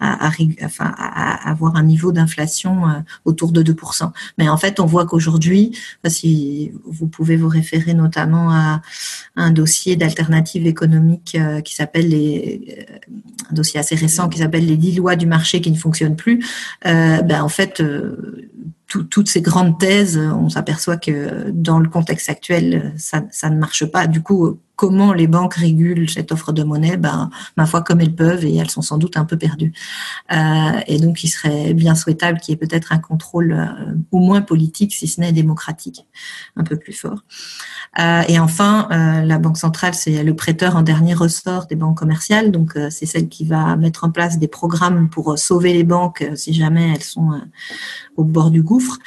à, 0.00 0.30
enfin, 0.64 0.92
à 0.96 1.50
avoir 1.50 1.76
un 1.76 1.82
niveau 1.82 2.12
d'inflation 2.12 2.88
euh, 2.88 2.92
autour 3.24 3.52
de 3.52 3.62
2%. 3.62 4.10
Mais 4.38 4.48
en 4.48 4.56
fait, 4.56 4.80
on 4.80 4.86
voit 4.86 5.06
qu'aujourd'hui, 5.06 5.76
si 6.06 6.72
vous 6.84 7.06
pouvez 7.06 7.36
vous 7.36 7.48
référer 7.48 7.94
notamment 7.94 8.50
à 8.50 8.82
un 9.36 9.50
dossier 9.50 9.96
d'alternative 9.96 10.66
économique 10.66 11.36
euh, 11.38 11.60
qui 11.60 11.74
s'appelle 11.74 12.08
les, 12.08 12.86
euh, 12.90 12.98
un 13.50 13.54
dossier 13.54 13.80
assez 13.80 13.94
récent 13.94 14.28
qui 14.28 14.38
s'appelle 14.38 14.66
les 14.66 14.76
10 14.76 14.96
lois 14.96 15.16
du 15.16 15.26
marché 15.26 15.60
qui 15.60 15.70
ne 15.70 15.76
fonctionnent 15.76 16.16
plus, 16.16 16.44
ben 16.84 17.42
en 17.42 17.48
fait, 17.48 17.82
toutes 18.86 19.28
ces 19.28 19.40
grandes 19.40 19.78
thèses, 19.78 20.18
on 20.18 20.48
s'aperçoit 20.48 20.96
que 20.96 21.50
dans 21.50 21.78
le 21.78 21.88
contexte 21.88 22.28
actuel, 22.28 22.92
ça, 22.96 23.24
ça 23.30 23.50
ne 23.50 23.58
marche 23.58 23.86
pas. 23.86 24.06
Du 24.06 24.22
coup, 24.22 24.58
comment 24.78 25.12
les 25.12 25.26
banques 25.26 25.54
régulent 25.54 26.08
cette 26.08 26.30
offre 26.30 26.52
de 26.52 26.62
monnaie, 26.62 26.96
ben, 26.96 27.30
ma 27.56 27.66
foi, 27.66 27.82
comme 27.82 28.00
elles 28.00 28.14
peuvent, 28.14 28.44
et 28.44 28.54
elles 28.54 28.70
sont 28.70 28.80
sans 28.80 28.96
doute 28.96 29.16
un 29.16 29.24
peu 29.24 29.36
perdues. 29.36 29.72
Euh, 30.30 30.80
et 30.86 31.00
donc, 31.00 31.24
il 31.24 31.28
serait 31.28 31.74
bien 31.74 31.96
souhaitable 31.96 32.38
qu'il 32.38 32.52
y 32.52 32.54
ait 32.54 32.56
peut-être 32.56 32.92
un 32.92 32.98
contrôle 32.98 33.52
euh, 33.52 33.94
au 34.12 34.20
moins 34.20 34.40
politique, 34.40 34.94
si 34.94 35.08
ce 35.08 35.20
n'est 35.20 35.32
démocratique, 35.32 36.06
un 36.54 36.62
peu 36.62 36.76
plus 36.76 36.92
fort. 36.92 37.24
Euh, 37.98 38.22
et 38.28 38.38
enfin, 38.38 38.86
la 39.24 39.38
Banque 39.38 39.56
centrale, 39.56 39.94
c'est 39.94 40.22
le 40.22 40.36
prêteur 40.36 40.76
en 40.76 40.82
dernier 40.82 41.14
ressort 41.14 41.66
des 41.66 41.74
banques 41.74 41.98
commerciales, 41.98 42.52
donc 42.52 42.78
c'est 42.90 43.06
celle 43.06 43.28
qui 43.28 43.44
va 43.44 43.74
mettre 43.74 44.04
en 44.04 44.10
place 44.10 44.38
des 44.38 44.46
programmes 44.46 45.08
pour 45.10 45.36
sauver 45.36 45.72
les 45.72 45.84
banques 45.84 46.24
si 46.36 46.54
jamais 46.54 46.92
elles 46.94 47.02
sont 47.02 47.40
au 48.16 48.22
bord 48.22 48.52
du 48.52 48.62
gouffre. 48.62 48.98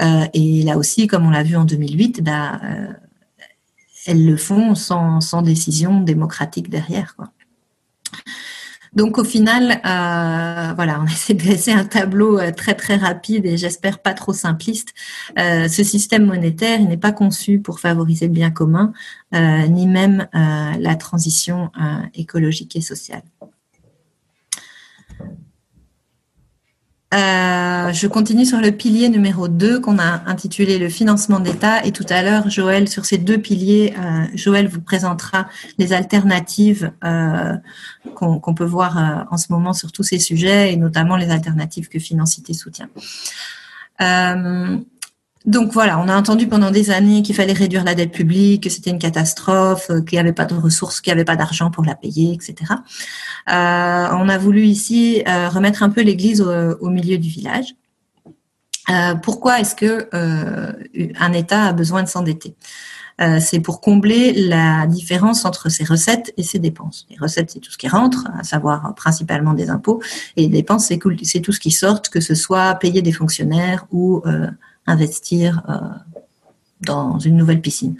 et 0.00 0.62
là 0.64 0.76
aussi, 0.76 1.06
comme 1.06 1.24
on 1.24 1.30
l'a 1.30 1.42
vu 1.42 1.56
en 1.56 1.64
2008, 1.64 2.22
bah, 2.22 2.60
elles 4.06 4.24
le 4.24 4.36
font 4.36 4.74
sans, 4.74 5.42
décision 5.42 6.00
démocratique 6.00 6.68
derrière. 6.68 7.16
Donc 8.94 9.18
au 9.18 9.24
final, 9.24 9.80
euh, 9.84 10.72
voilà, 10.74 11.00
on 11.00 11.06
essaie 11.12 11.34
de 11.34 11.42
dresser 11.42 11.72
un 11.72 11.84
tableau 11.84 12.38
euh, 12.38 12.52
très 12.52 12.74
très 12.74 12.96
rapide 12.96 13.44
et 13.44 13.56
j'espère 13.56 13.98
pas 13.98 14.14
trop 14.14 14.32
simpliste. 14.32 14.94
Euh, 15.38 15.68
ce 15.68 15.82
système 15.82 16.26
monétaire, 16.26 16.80
n'est 16.80 16.96
pas 16.96 17.12
conçu 17.12 17.58
pour 17.58 17.80
favoriser 17.80 18.26
le 18.26 18.32
bien 18.32 18.50
commun, 18.50 18.92
ni 19.32 19.86
même 19.86 20.28
la 20.32 20.94
transition 20.96 21.70
écologique 22.14 22.76
et 22.76 22.80
sociale. 22.80 23.22
Euh, 27.14 27.92
je 27.92 28.06
continue 28.08 28.44
sur 28.44 28.60
le 28.60 28.72
pilier 28.72 29.08
numéro 29.08 29.46
2 29.46 29.78
qu'on 29.78 30.00
a 30.00 30.22
intitulé 30.26 30.78
le 30.78 30.88
financement 30.88 31.38
d'État. 31.38 31.84
Et 31.84 31.92
tout 31.92 32.06
à 32.08 32.22
l'heure, 32.22 32.50
Joël, 32.50 32.88
sur 32.88 33.04
ces 33.04 33.18
deux 33.18 33.38
piliers, 33.38 33.94
euh, 33.96 34.26
Joël 34.34 34.66
vous 34.66 34.80
présentera 34.80 35.46
les 35.78 35.92
alternatives 35.92 36.90
euh, 37.04 37.54
qu'on 38.14 38.54
peut 38.54 38.64
voir 38.64 39.26
en 39.30 39.36
ce 39.36 39.46
moment 39.50 39.72
sur 39.72 39.92
tous 39.92 40.02
ces 40.02 40.18
sujets, 40.18 40.72
et 40.72 40.76
notamment 40.76 41.16
les 41.16 41.30
alternatives 41.30 41.88
que 41.88 41.98
Financité 41.98 42.52
soutient. 42.52 42.88
Donc 45.44 45.72
voilà, 45.72 45.98
on 45.98 46.08
a 46.08 46.16
entendu 46.16 46.46
pendant 46.46 46.70
des 46.70 46.90
années 46.90 47.22
qu'il 47.22 47.34
fallait 47.34 47.52
réduire 47.52 47.84
la 47.84 47.94
dette 47.94 48.12
publique, 48.12 48.62
que 48.62 48.70
c'était 48.70 48.88
une 48.88 48.98
catastrophe, 48.98 49.90
euh, 49.90 50.00
qu'il 50.00 50.16
n'y 50.16 50.20
avait 50.20 50.32
pas 50.32 50.46
de 50.46 50.54
ressources, 50.54 51.02
qu'il 51.02 51.10
n'y 51.10 51.18
avait 51.18 51.26
pas 51.26 51.36
d'argent 51.36 51.70
pour 51.70 51.84
la 51.84 51.94
payer, 51.94 52.32
etc. 52.32 52.72
Euh, 53.48 54.08
on 54.12 54.28
a 54.28 54.38
voulu 54.38 54.62
ici 54.62 55.22
euh, 55.26 55.48
remettre 55.48 55.82
un 55.82 55.90
peu 55.90 56.02
l'église 56.02 56.40
au, 56.40 56.88
milieu 56.88 57.18
du 57.18 57.28
village. 57.28 57.74
pourquoi 59.22 59.60
est-ce 59.60 59.74
que 59.74 60.08
un 61.18 61.32
État 61.32 61.64
a 61.64 61.72
besoin 61.72 62.02
de 62.02 62.08
s'endetter? 62.08 62.54
C'est 63.38 63.60
pour 63.60 63.80
combler 63.80 64.32
la 64.32 64.86
différence 64.86 65.44
entre 65.44 65.68
ses 65.68 65.84
recettes 65.84 66.32
et 66.36 66.42
ses 66.42 66.58
dépenses. 66.58 67.06
Les 67.10 67.16
recettes, 67.16 67.50
c'est 67.52 67.60
tout 67.60 67.70
ce 67.70 67.78
qui 67.78 67.86
rentre, 67.88 68.26
à 68.38 68.42
savoir 68.42 68.92
principalement 68.96 69.54
des 69.54 69.70
impôts, 69.70 70.02
et 70.36 70.42
les 70.42 70.48
dépenses, 70.48 70.86
c'est 70.86 71.40
tout 71.40 71.52
ce 71.52 71.60
qui 71.60 71.70
sort, 71.70 72.02
que 72.02 72.20
ce 72.20 72.34
soit 72.34 72.74
payer 72.74 73.02
des 73.02 73.12
fonctionnaires 73.12 73.86
ou 73.92 74.22
investir 74.86 75.62
euh, 75.68 75.78
dans 76.80 77.18
une 77.18 77.36
nouvelle 77.36 77.60
piscine. 77.60 77.96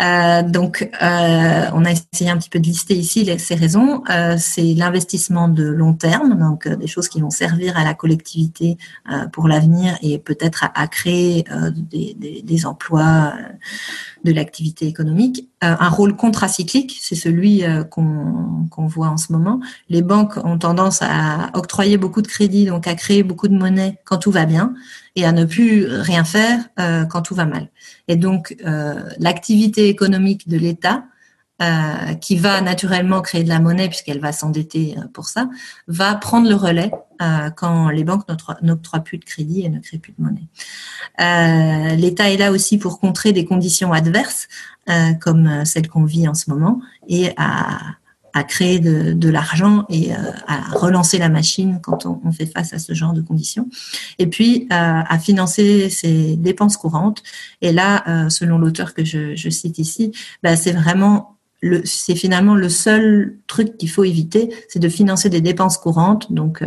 Euh, 0.00 0.42
donc, 0.42 0.88
euh, 1.02 1.64
on 1.72 1.84
a 1.84 1.90
essayé 1.90 2.30
un 2.30 2.36
petit 2.36 2.50
peu 2.50 2.60
de 2.60 2.64
lister 2.64 2.94
ici 2.94 3.28
ces 3.38 3.54
raisons. 3.54 4.02
Euh, 4.10 4.36
c'est 4.38 4.74
l'investissement 4.74 5.48
de 5.48 5.64
long 5.64 5.94
terme, 5.94 6.38
donc 6.38 6.66
euh, 6.66 6.76
des 6.76 6.86
choses 6.86 7.08
qui 7.08 7.20
vont 7.20 7.30
servir 7.30 7.76
à 7.76 7.84
la 7.84 7.94
collectivité 7.94 8.78
euh, 9.10 9.26
pour 9.28 9.48
l'avenir 9.48 9.98
et 10.02 10.18
peut-être 10.18 10.64
à, 10.64 10.80
à, 10.80 10.86
créer 10.86 11.44
des, 11.72 12.14
des, 12.18 12.42
des, 12.42 12.66
emplois 12.66 13.34
de 14.24 14.32
l'activité 14.32 14.86
économique. 14.86 15.48
un 15.60 15.88
rôle 15.88 16.16
contracyclique, 16.16 16.98
c'est 17.00 17.14
celui 17.14 17.62
qu'on 17.90 18.86
voit 18.86 19.08
en 19.08 19.16
ce 19.16 19.32
moment. 19.32 19.60
Les 19.88 20.02
banques 20.02 20.36
ont 20.44 20.58
tendance 20.58 21.02
à 21.02 21.50
octroyer 21.54 21.96
beaucoup 21.96 22.22
de 22.22 22.26
crédits, 22.26 22.66
donc 22.66 22.86
à 22.86 22.94
créer 22.94 23.22
beaucoup 23.22 23.48
de 23.48 23.56
monnaie 23.56 23.98
quand 24.04 24.18
tout 24.18 24.30
va 24.30 24.44
bien 24.44 24.74
et 25.18 25.24
à 25.24 25.32
ne 25.32 25.44
plus 25.44 25.84
rien 25.86 26.22
faire 26.22 26.60
euh, 26.78 27.04
quand 27.04 27.22
tout 27.22 27.34
va 27.34 27.44
mal. 27.44 27.68
Et 28.06 28.14
donc, 28.14 28.56
euh, 28.64 29.02
l'activité 29.18 29.88
économique 29.88 30.48
de 30.48 30.56
l'État, 30.56 31.04
euh, 31.60 32.14
qui 32.20 32.36
va 32.36 32.60
naturellement 32.60 33.20
créer 33.20 33.42
de 33.42 33.48
la 33.48 33.58
monnaie 33.58 33.88
puisqu'elle 33.88 34.20
va 34.20 34.30
s'endetter 34.30 34.94
pour 35.12 35.26
ça, 35.26 35.50
va 35.88 36.14
prendre 36.14 36.48
le 36.48 36.54
relais 36.54 36.92
quand 37.56 37.88
les 37.88 38.04
banques 38.04 38.22
n'octroient 38.62 39.00
plus 39.00 39.18
de 39.18 39.24
crédit 39.24 39.62
et 39.62 39.68
ne 39.68 39.80
créent 39.80 39.98
plus 39.98 40.14
de 40.16 40.22
monnaie. 40.22 41.96
L'État 41.96 42.30
est 42.30 42.36
là 42.36 42.52
aussi 42.52 42.78
pour 42.78 43.00
contrer 43.00 43.32
des 43.32 43.44
conditions 43.44 43.92
adverses 43.92 44.46
comme 45.20 45.64
celles 45.64 45.88
qu'on 45.88 46.04
vit 46.04 46.28
en 46.28 46.34
ce 46.34 46.48
moment 46.48 46.80
et 47.08 47.32
à 47.36 47.80
à 48.34 48.44
créer 48.44 48.78
de, 48.78 49.28
l'argent 49.28 49.84
et 49.88 50.12
euh, 50.12 50.16
à 50.46 50.60
relancer 50.76 51.18
la 51.18 51.28
machine 51.28 51.80
quand 51.82 52.06
on, 52.06 52.32
fait 52.32 52.46
face 52.46 52.72
à 52.72 52.78
ce 52.78 52.92
genre 52.94 53.12
de 53.12 53.20
conditions. 53.20 53.68
Et 54.18 54.26
puis 54.26 54.68
euh, 54.72 55.02
à 55.06 55.18
financer 55.18 55.90
ses 55.90 56.36
dépenses 56.36 56.76
courantes. 56.76 57.22
Et 57.62 57.72
là, 57.72 58.04
euh, 58.08 58.28
selon 58.28 58.58
l'auteur 58.58 58.94
que 58.94 59.04
je, 59.04 59.50
cite 59.50 59.78
ici, 59.78 60.12
bah, 60.42 60.56
c'est 60.56 60.72
vraiment 60.72 61.34
c'est 61.82 62.14
finalement 62.14 62.54
le 62.54 62.68
seul 62.68 63.36
truc 63.48 63.76
qu'il 63.78 63.90
faut 63.90 64.04
éviter, 64.04 64.48
c'est 64.68 64.78
de 64.78 64.88
financer 64.88 65.28
des 65.28 65.40
dépenses 65.40 65.76
courantes, 65.76 66.32
donc 66.32 66.62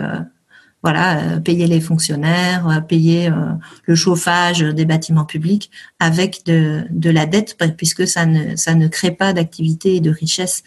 voilà, 0.84 1.20
euh, 1.20 1.40
payer 1.40 1.68
les 1.68 1.80
fonctionnaires, 1.80 2.68
euh, 2.68 2.82
payer 2.82 3.28
euh, 3.28 3.54
le 3.86 3.96
chauffage 3.96 4.60
des 4.60 4.86
bâtiments 4.86 5.26
publics 5.26 5.70
avec 6.00 6.44
de, 6.46 7.10
la 7.10 7.26
dette, 7.26 7.58
puisque 7.78 8.08
ça 8.08 8.26
ne, 8.26 8.56
ça 8.56 8.74
ne 8.74 8.88
crée 8.88 9.12
pas 9.12 9.34
d'activité 9.34 9.96
et 9.96 10.02
de 10.02 10.10
richesse 10.10 10.64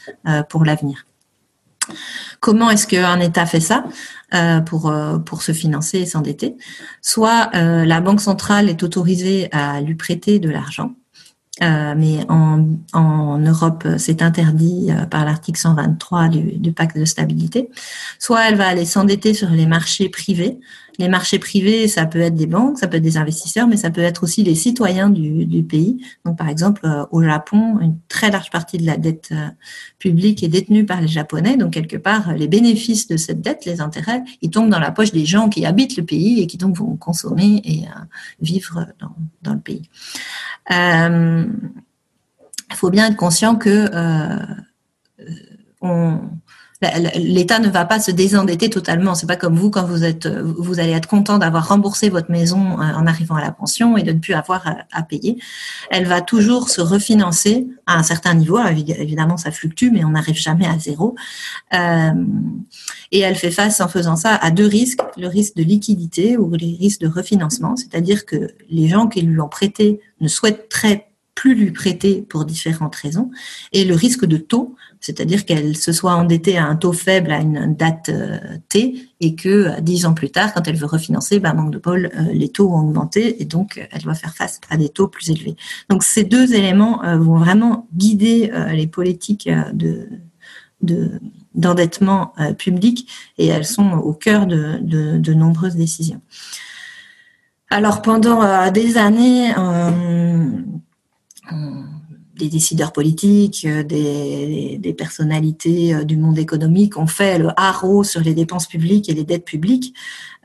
pour 0.49 0.65
l'avenir. 0.65 1.07
Comment 2.41 2.71
est-ce 2.71 2.87
qu'un 2.87 3.21
État 3.21 3.47
fait 3.47 3.61
ça 3.61 3.85
pour, 4.67 4.95
pour 5.25 5.43
se 5.43 5.53
financer 5.53 5.99
et 5.99 6.07
s'endetter? 6.07 6.57
Soit 7.03 7.51
la 7.53 8.01
Banque 8.01 8.21
centrale 8.21 8.69
est 8.69 8.83
autorisée 8.83 9.49
à 9.53 9.81
lui 9.81 9.95
prêter 9.95 10.39
de 10.39 10.49
l'argent, 10.49 10.95
euh, 11.63 11.95
mais 11.97 12.19
en, 12.29 13.39
Europe, 13.39 13.87
c'est 13.99 14.23
interdit 14.23 14.89
euh, 14.91 15.07
par 15.07 15.25
l'article 15.25 15.59
123 15.59 16.29
du, 16.29 16.59
du, 16.59 16.73
pacte 16.73 16.99
de 16.99 17.05
stabilité. 17.05 17.71
Soit 18.19 18.49
elle 18.49 18.57
va 18.57 18.67
aller 18.67 18.85
s'endetter 18.85 19.35
sur 19.35 19.51
les 19.51 19.67
marchés 19.67 20.09
privés. 20.09 20.59
Les 20.99 21.09
marchés 21.09 21.39
privés, 21.39 21.89
ça 21.89 22.07
peut 22.07 22.21
être 22.21 22.35
des 22.35 22.47
banques, 22.47 22.79
ça 22.79 22.87
peut 22.87 22.99
être 22.99 23.03
des 23.03 23.17
investisseurs, 23.17 23.67
mais 23.67 23.77
ça 23.77 23.91
peut 23.91 24.01
être 24.01 24.23
aussi 24.23 24.43
les 24.45 24.55
citoyens 24.55 25.11
du, 25.11 25.63
pays. 25.63 26.05
Donc, 26.25 26.39
par 26.39 26.49
exemple, 26.49 26.83
euh, 26.85 27.05
au 27.11 27.23
Japon, 27.23 27.81
une 27.81 27.99
très 28.09 28.31
large 28.31 28.51
partie 28.51 28.79
de 28.79 28.87
la 28.87 28.97
dette 28.97 29.33
publique 29.99 30.43
est 30.43 30.49
détenue 30.49 30.87
par 30.87 31.01
les 31.01 31.09
Japonais. 31.09 31.57
Donc, 31.57 31.73
quelque 31.73 31.97
part, 31.97 32.35
les 32.35 32.49
bénéfices 32.49 33.09
de 33.09 33.17
cette 33.17 33.41
dette, 33.41 33.65
les 33.65 33.81
intérêts, 33.81 34.23
ils 34.43 34.51
tombent 34.51 34.71
dans 34.71 34.79
la 34.79 34.91
poche 34.91 35.13
des 35.13 35.25
gens 35.25 35.49
qui 35.49 35.67
habitent 35.67 35.97
le 35.97 36.05
pays 36.05 36.41
et 36.41 36.47
qui 36.47 36.59
donc 36.59 36.77
vont 36.77 36.97
consommer 36.97 37.61
et 37.65 37.85
vivre 38.41 38.87
dans, 39.01 39.15
dans 39.43 39.55
le 39.55 39.61
pays. 39.61 39.89
Euh, 40.71 41.45
il 42.71 42.77
faut 42.77 42.91
bien 42.91 43.09
être 43.09 43.17
conscient 43.17 43.57
que 43.57 43.89
euh, 43.93 44.45
on, 45.81 46.21
l'État 47.17 47.61
ne 47.61 47.69
va 47.69 47.85
pas 47.85 48.01
se 48.01 48.11
désendetter 48.11 48.69
totalement. 48.69 49.15
C'est 49.15 49.27
pas 49.27 49.37
comme 49.37 49.57
vous 49.57 49.71
quand 49.71 49.85
vous 49.85 50.05
êtes, 50.05 50.27
vous 50.27 50.81
allez 50.81 50.93
être 50.93 51.09
content 51.09 51.39
d'avoir 51.39 51.69
remboursé 51.69 52.09
votre 52.09 52.31
maison 52.31 52.81
euh, 52.81 52.83
en 52.83 53.07
arrivant 53.07 53.37
à 53.37 53.41
la 53.41 53.53
pension 53.53 53.97
et 53.97 54.03
de 54.03 54.13
ne 54.13 54.19
plus 54.19 54.35
avoir 54.35 54.67
à, 54.91 55.03
payer. 55.03 55.39
Elle 55.91 56.07
va 56.07 56.21
toujours 56.21 56.69
se 56.69 56.81
refinancer 56.81 57.67
à 57.87 57.99
un 57.99 58.03
certain 58.03 58.35
niveau. 58.35 58.59
évidemment, 58.59 59.37
ça 59.37 59.51
fluctue, 59.51 59.91
mais 59.93 60.05
on 60.05 60.11
n'arrive 60.11 60.37
jamais 60.37 60.67
à 60.67 60.79
zéro. 60.79 61.15
Euh, 61.73 62.13
et 63.13 63.21
elle 63.21 63.37
fait 63.37 63.51
face 63.51 63.81
en 63.81 63.89
faisant 63.89 64.17
ça 64.17 64.35
à 64.35 64.51
deux 64.51 64.67
risques 64.67 65.01
le 65.17 65.29
risque 65.29 65.57
de 65.57 65.63
liquidité 65.63 66.37
ou 66.37 66.53
les 66.53 66.77
risques 66.79 67.01
de 67.01 67.09
refinancement, 67.09 67.77
c'est-à-dire 67.77 68.27
que 68.27 68.49
les 68.69 68.89
gens 68.89 69.07
qui 69.07 69.23
lui 69.23 69.41
ont 69.41 69.49
prêté 69.49 70.01
ne 70.21 70.29
souhaiteraient 70.29 71.09
plus 71.35 71.55
lui 71.55 71.73
prêter 71.73 72.23
pour 72.23 72.45
différentes 72.45 72.95
raisons, 72.95 73.31
et 73.73 73.85
le 73.85 73.95
risque 73.95 74.25
de 74.25 74.37
taux, 74.37 74.77
c'est-à-dire 75.01 75.45
qu'elle 75.45 75.77
se 75.77 75.93
soit 75.93 76.15
endettée 76.15 76.57
à 76.57 76.65
un 76.65 76.77
taux 76.77 76.93
faible 76.93 77.31
à 77.31 77.41
une 77.41 77.75
date 77.75 78.09
euh, 78.09 78.39
T, 78.69 79.11
et 79.21 79.35
que 79.35 79.49
euh, 79.49 79.81
dix 79.81 80.07
ans 80.07 80.15
plus 80.15 80.31
tard, 80.31 80.55
quand 80.55 80.67
elle 80.67 80.77
veut 80.77 80.87
refinancer, 80.87 81.41
bah, 81.41 81.53
manque 81.53 81.73
de 81.73 81.79
bol, 81.79 82.11
euh, 82.17 82.33
les 82.33 82.49
taux 82.49 82.71
ont 82.71 82.81
augmenté, 82.81 83.43
et 83.43 83.45
donc 83.45 83.87
elle 83.91 84.03
doit 84.03 84.15
faire 84.15 84.35
face 84.35 84.61
à 84.71 84.77
des 84.77 84.89
taux 84.89 85.09
plus 85.09 85.31
élevés. 85.31 85.57
Donc 85.91 86.05
ces 86.05 86.25
deux 86.25 86.55
éléments 86.55 87.03
vont 87.19 87.37
vraiment 87.37 87.87
guider 87.95 88.51
les 88.73 88.87
politiques 88.87 89.51
de, 89.73 90.09
d'endettement 91.55 92.33
public, 92.59 93.11
et 93.39 93.47
elles 93.47 93.67
sont 93.67 93.93
au 93.93 94.13
cœur 94.13 94.47
de, 94.47 94.79
de 94.81 95.35
nombreuses 95.35 95.77
décisions. 95.77 96.21
Alors 97.71 98.03
pendant 98.03 98.71
des 98.71 98.97
années, 98.99 99.53
des 102.37 102.49
décideurs 102.49 102.93
politiques, 102.93 103.67
des, 103.67 104.79
des, 104.81 104.95
personnalités 104.95 106.05
du 106.05 106.17
monde 106.17 106.39
économique 106.39 106.97
ont 106.97 107.07
fait 107.07 107.39
le 107.39 107.51
haro 107.57 108.03
sur 108.03 108.21
les 108.23 108.35
dépenses 108.35 108.67
publiques 108.67 109.09
et 109.09 109.15
les 109.15 109.25
dettes 109.25 109.45
publiques. 109.45 109.95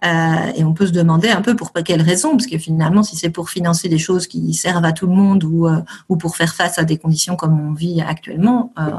Euh, 0.05 0.51
et 0.55 0.63
on 0.63 0.73
peut 0.73 0.87
se 0.87 0.91
demander 0.91 1.29
un 1.29 1.41
peu 1.41 1.55
pour 1.55 1.73
quelles 1.73 2.01
raisons, 2.01 2.31
parce 2.31 2.47
que 2.47 2.57
finalement, 2.57 3.03
si 3.03 3.15
c'est 3.17 3.29
pour 3.29 3.49
financer 3.49 3.89
des 3.89 3.97
choses 3.97 4.27
qui 4.27 4.53
servent 4.53 4.85
à 4.85 4.91
tout 4.91 5.07
le 5.07 5.13
monde 5.13 5.43
ou, 5.43 5.67
euh, 5.67 5.81
ou 6.07 6.15
pour 6.15 6.37
faire 6.37 6.55
face 6.55 6.79
à 6.79 6.83
des 6.83 6.97
conditions 6.97 7.35
comme 7.35 7.59
on 7.59 7.73
vit 7.73 8.01
actuellement, 8.01 8.73
euh, 8.79 8.91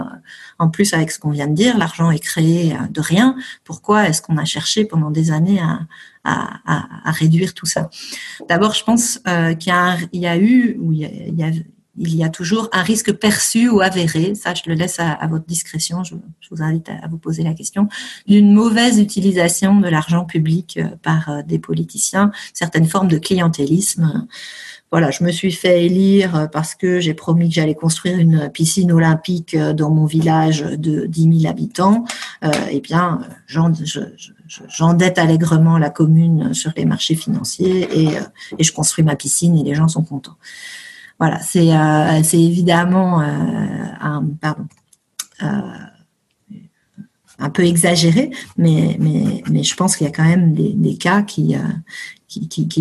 en 0.59 0.68
plus 0.68 0.92
avec 0.92 1.11
ce 1.11 1.18
qu'on 1.18 1.30
vient 1.30 1.46
de 1.46 1.55
dire, 1.55 1.78
l'argent 1.78 2.11
est 2.11 2.18
créé 2.18 2.76
de 2.90 3.01
rien. 3.01 3.34
Pourquoi 3.64 4.09
est-ce 4.09 4.20
qu'on 4.20 4.36
a 4.36 4.44
cherché 4.44 4.84
pendant 4.84 5.11
des 5.11 5.30
années 5.30 5.61
à, 5.61 5.80
à, 6.24 6.61
à, 6.66 7.09
à 7.09 7.11
réduire 7.12 7.55
tout 7.55 7.66
ça? 7.66 7.88
D'abord, 8.48 8.74
je 8.74 8.84
pense 8.84 9.20
qu'il 9.59 9.72
y, 10.12 10.18
y 10.18 10.26
a 10.26 10.36
eu, 10.36 10.76
ou 10.80 10.92
il 10.92 10.98
y 10.98 11.05
a, 11.07 11.09
il 11.09 11.38
y 11.38 11.42
a 11.42 11.51
il 12.01 12.16
y 12.16 12.24
a 12.24 12.30
toujours 12.30 12.68
un 12.72 12.82
risque 12.82 13.12
perçu 13.12 13.68
ou 13.68 13.80
avéré, 13.80 14.34
ça 14.34 14.55
je 14.55 14.62
le 14.66 14.74
laisse 14.74 14.98
à, 14.98 15.26
votre 15.28 15.46
discrétion, 15.46 16.03
je, 16.03 16.14
vous 16.51 16.62
invite 16.62 16.88
à, 16.88 17.07
vous 17.09 17.18
poser 17.18 17.42
la 17.42 17.55
question, 17.55 17.88
d'une 18.26 18.53
mauvaise 18.53 18.98
utilisation 18.98 19.80
de 19.80 19.88
l'argent 19.88 20.24
public 20.24 20.78
euh, 20.78 20.88
par 21.03 21.28
euh, 21.28 21.42
des 21.42 21.59
politiciens, 21.59 22.32
certaines 22.55 22.86
formes 22.86 23.09
de 23.09 23.18
clientélisme. 23.18 24.26
Voilà, 24.90 25.12
je 25.12 25.22
me 25.22 25.30
suis 25.30 25.53
fait 25.53 25.86
élire 25.86 26.48
parce 26.51 26.74
que 26.74 26.98
j'ai 26.98 27.14
promis 27.14 27.48
que 27.48 27.55
j'allais 27.55 27.76
construire 27.76 28.18
une 28.18 28.51
piscine 28.51 28.90
olympique 28.90 29.57
dans 29.57 29.90
mon 29.90 30.05
village 30.05 30.62
de 30.62 31.07
10 31.07 31.42
000 31.42 31.51
habitants. 31.51 32.05
Euh, 32.42 32.51
eh 32.70 32.80
bien, 32.80 33.20
j'endette 33.46 35.18
allègrement 35.18 35.78
la 35.78 35.90
commune 35.90 36.55
sur 36.55 36.72
les 36.76 36.86
marchés 36.86 37.14
financiers 37.14 37.88
euh, 37.92 38.20
et 38.59 38.64
je 38.64 38.72
construis 38.72 39.05
ma 39.05 39.14
piscine 39.14 39.57
et 39.57 39.62
les 39.62 39.76
gens 39.76 39.86
sont 39.86 40.03
contents. 40.03 40.36
Voilà, 41.21 41.39
c'est 41.41 41.71
euh, 41.71 42.23
évidemment 42.33 43.21
euh, 43.21 43.27
euh, 45.43 45.47
un 47.39 47.51
peu 47.51 47.62
exagéré, 47.62 48.31
mais, 48.57 48.99
je 49.62 49.75
pense 49.75 49.97
qu'il 49.97 50.07
y 50.07 50.09
a 50.09 50.12
quand 50.12 50.25
même 50.25 50.55
des, 50.55 50.97
cas 50.97 51.21
qui, 51.21 51.55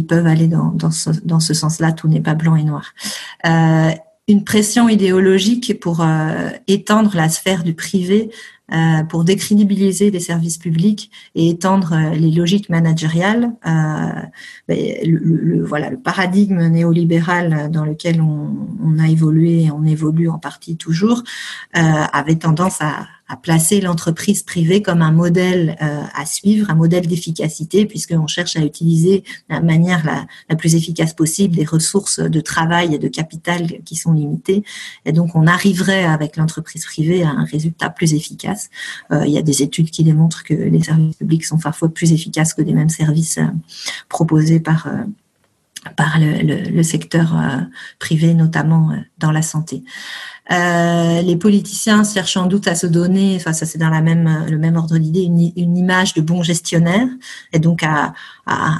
peuvent 0.07 0.25
aller 0.25 0.47
dans, 0.47 0.89
ce, 0.89 1.53
sens-là. 1.53 1.91
Tout 1.91 2.07
n'est 2.07 2.21
pas 2.21 2.33
blanc 2.33 2.55
et 2.55 2.63
noir. 2.63 2.93
une 3.43 4.43
pression 4.45 4.87
idéologique 4.87 5.77
pour 5.81 6.05
étendre 6.67 7.11
la 7.15 7.27
sphère 7.27 7.65
du 7.65 7.73
privé 7.73 8.31
pour 9.09 9.23
décrédibiliser 9.23 10.11
les 10.11 10.19
services 10.19 10.57
publics 10.57 11.11
et 11.35 11.49
étendre 11.49 11.93
euh, 11.93 12.15
les 12.15 12.31
logiques 12.31 12.69
managériales. 12.69 13.53
Euh, 13.65 14.21
ben, 14.67 14.77
le, 15.05 15.17
le, 15.17 15.63
voilà, 15.63 15.89
le 15.89 15.97
paradigme 15.97 16.67
néolibéral 16.67 17.71
dans 17.71 17.85
lequel 17.85 18.21
on, 18.21 18.67
on, 18.83 18.99
a 18.99 19.07
évolué 19.07 19.63
et 19.63 19.71
on 19.71 19.83
évolue 19.83 20.29
en 20.29 20.39
partie 20.39 20.77
toujours 20.77 21.23
avait 21.73 22.35
tendance 22.35 22.81
à, 22.81 23.07
à 23.29 23.37
placer 23.37 23.79
l'entreprise 23.79 24.41
privée 24.41 24.81
comme 24.81 25.03
un 25.03 25.11
modèle 25.11 25.77
euh, 25.81 26.01
à 26.15 26.25
suivre, 26.25 26.69
un 26.71 26.75
modèle 26.75 27.07
d'efficacité, 27.07 27.85
puisqu'on 27.85 28.25
cherche 28.25 28.55
à 28.55 28.61
utiliser 28.61 29.23
la 29.49 29.61
manière 29.61 30.03
la, 30.03 30.55
plus 30.55 30.75
efficace 30.75 31.13
possible 31.13 31.55
des 31.55 31.63
ressources 31.63 32.19
de 32.19 32.41
travail 32.41 32.95
et 32.95 32.97
de 32.97 33.07
capital 33.07 33.67
qui 33.85 33.95
sont 33.95 34.13
limitées. 34.13 34.63
Et 35.05 35.11
donc, 35.11 35.35
on 35.35 35.45
arriverait 35.45 36.03
avec 36.03 36.37
l'entreprise 36.37 36.85
privée 36.85 37.23
à 37.23 37.29
un 37.29 37.45
résultat 37.45 37.91
plus 37.91 38.15
efficace. 38.15 38.69
Euh, 39.11 39.25
il 39.25 39.31
y 39.31 39.37
a 39.37 39.43
des 39.43 39.61
études 39.61 39.91
qui 39.91 40.03
démontrent 40.03 40.43
que 40.43 40.55
les 40.55 40.81
services 40.81 41.15
publics 41.15 41.45
sont 41.45 41.59
parfois 41.59 41.89
plus 41.89 42.11
efficaces 42.11 42.55
que 42.55 42.63
des 42.63 42.73
mêmes 42.73 42.89
services 42.89 43.37
euh, 43.37 43.45
proposés 44.09 44.59
par 44.59 44.87
par 45.95 46.19
le, 46.19 46.41
le, 46.41 46.69
le 46.69 46.83
secteur 46.83 47.35
euh, 47.35 47.57
privé, 47.99 48.33
notamment 48.33 48.91
dans 49.17 49.31
la 49.31 49.41
santé. 49.41 49.83
Euh, 50.51 51.21
les 51.21 51.35
politiciens 51.35 52.03
cherchent 52.03 52.33
sans 52.33 52.47
doute 52.47 52.67
à 52.67 52.73
se 52.73 52.87
donner, 52.87 53.35
enfin 53.35 53.53
ça 53.53 53.67
c'est 53.67 53.77
dans 53.77 53.89
la 53.89 54.01
même, 54.01 54.45
le 54.49 54.57
même 54.57 54.77
ordre 54.77 54.97
d'idée, 54.97 55.21
une, 55.21 55.51
une, 55.55 55.77
image 55.77 56.15
de 56.15 56.21
bon 56.21 56.41
gestionnaire 56.41 57.07
et 57.53 57.59
donc 57.59 57.83
à, 57.83 58.13
à, 58.47 58.79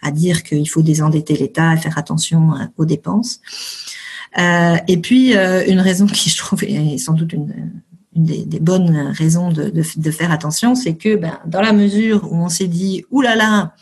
à 0.00 0.10
dire 0.10 0.42
qu'il 0.42 0.68
faut 0.68 0.82
désendetter 0.82 1.36
l'État 1.36 1.74
et 1.74 1.76
faire 1.76 1.98
attention 1.98 2.54
euh, 2.54 2.64
aux 2.78 2.84
dépenses. 2.86 3.40
Euh, 4.38 4.76
et 4.88 4.96
puis 4.96 5.36
euh, 5.36 5.64
une 5.66 5.80
raison 5.80 6.06
qui 6.06 6.30
je 6.30 6.38
trouve 6.38 6.64
est 6.64 6.96
sans 6.98 7.12
doute 7.12 7.34
une, 7.34 7.72
une 8.16 8.24
des, 8.24 8.44
des, 8.44 8.60
bonnes 8.60 9.12
raisons 9.14 9.50
de, 9.50 9.64
de, 9.70 9.82
de 9.96 10.10
faire 10.10 10.32
attention, 10.32 10.74
c'est 10.74 10.94
que 10.94 11.16
ben, 11.16 11.38
dans 11.46 11.60
la 11.60 11.72
mesure 11.72 12.32
où 12.32 12.36
on 12.36 12.48
s'est 12.48 12.68
dit, 12.68 13.04
oulala, 13.10 13.36
là 13.36 13.44
là, 13.44 13.74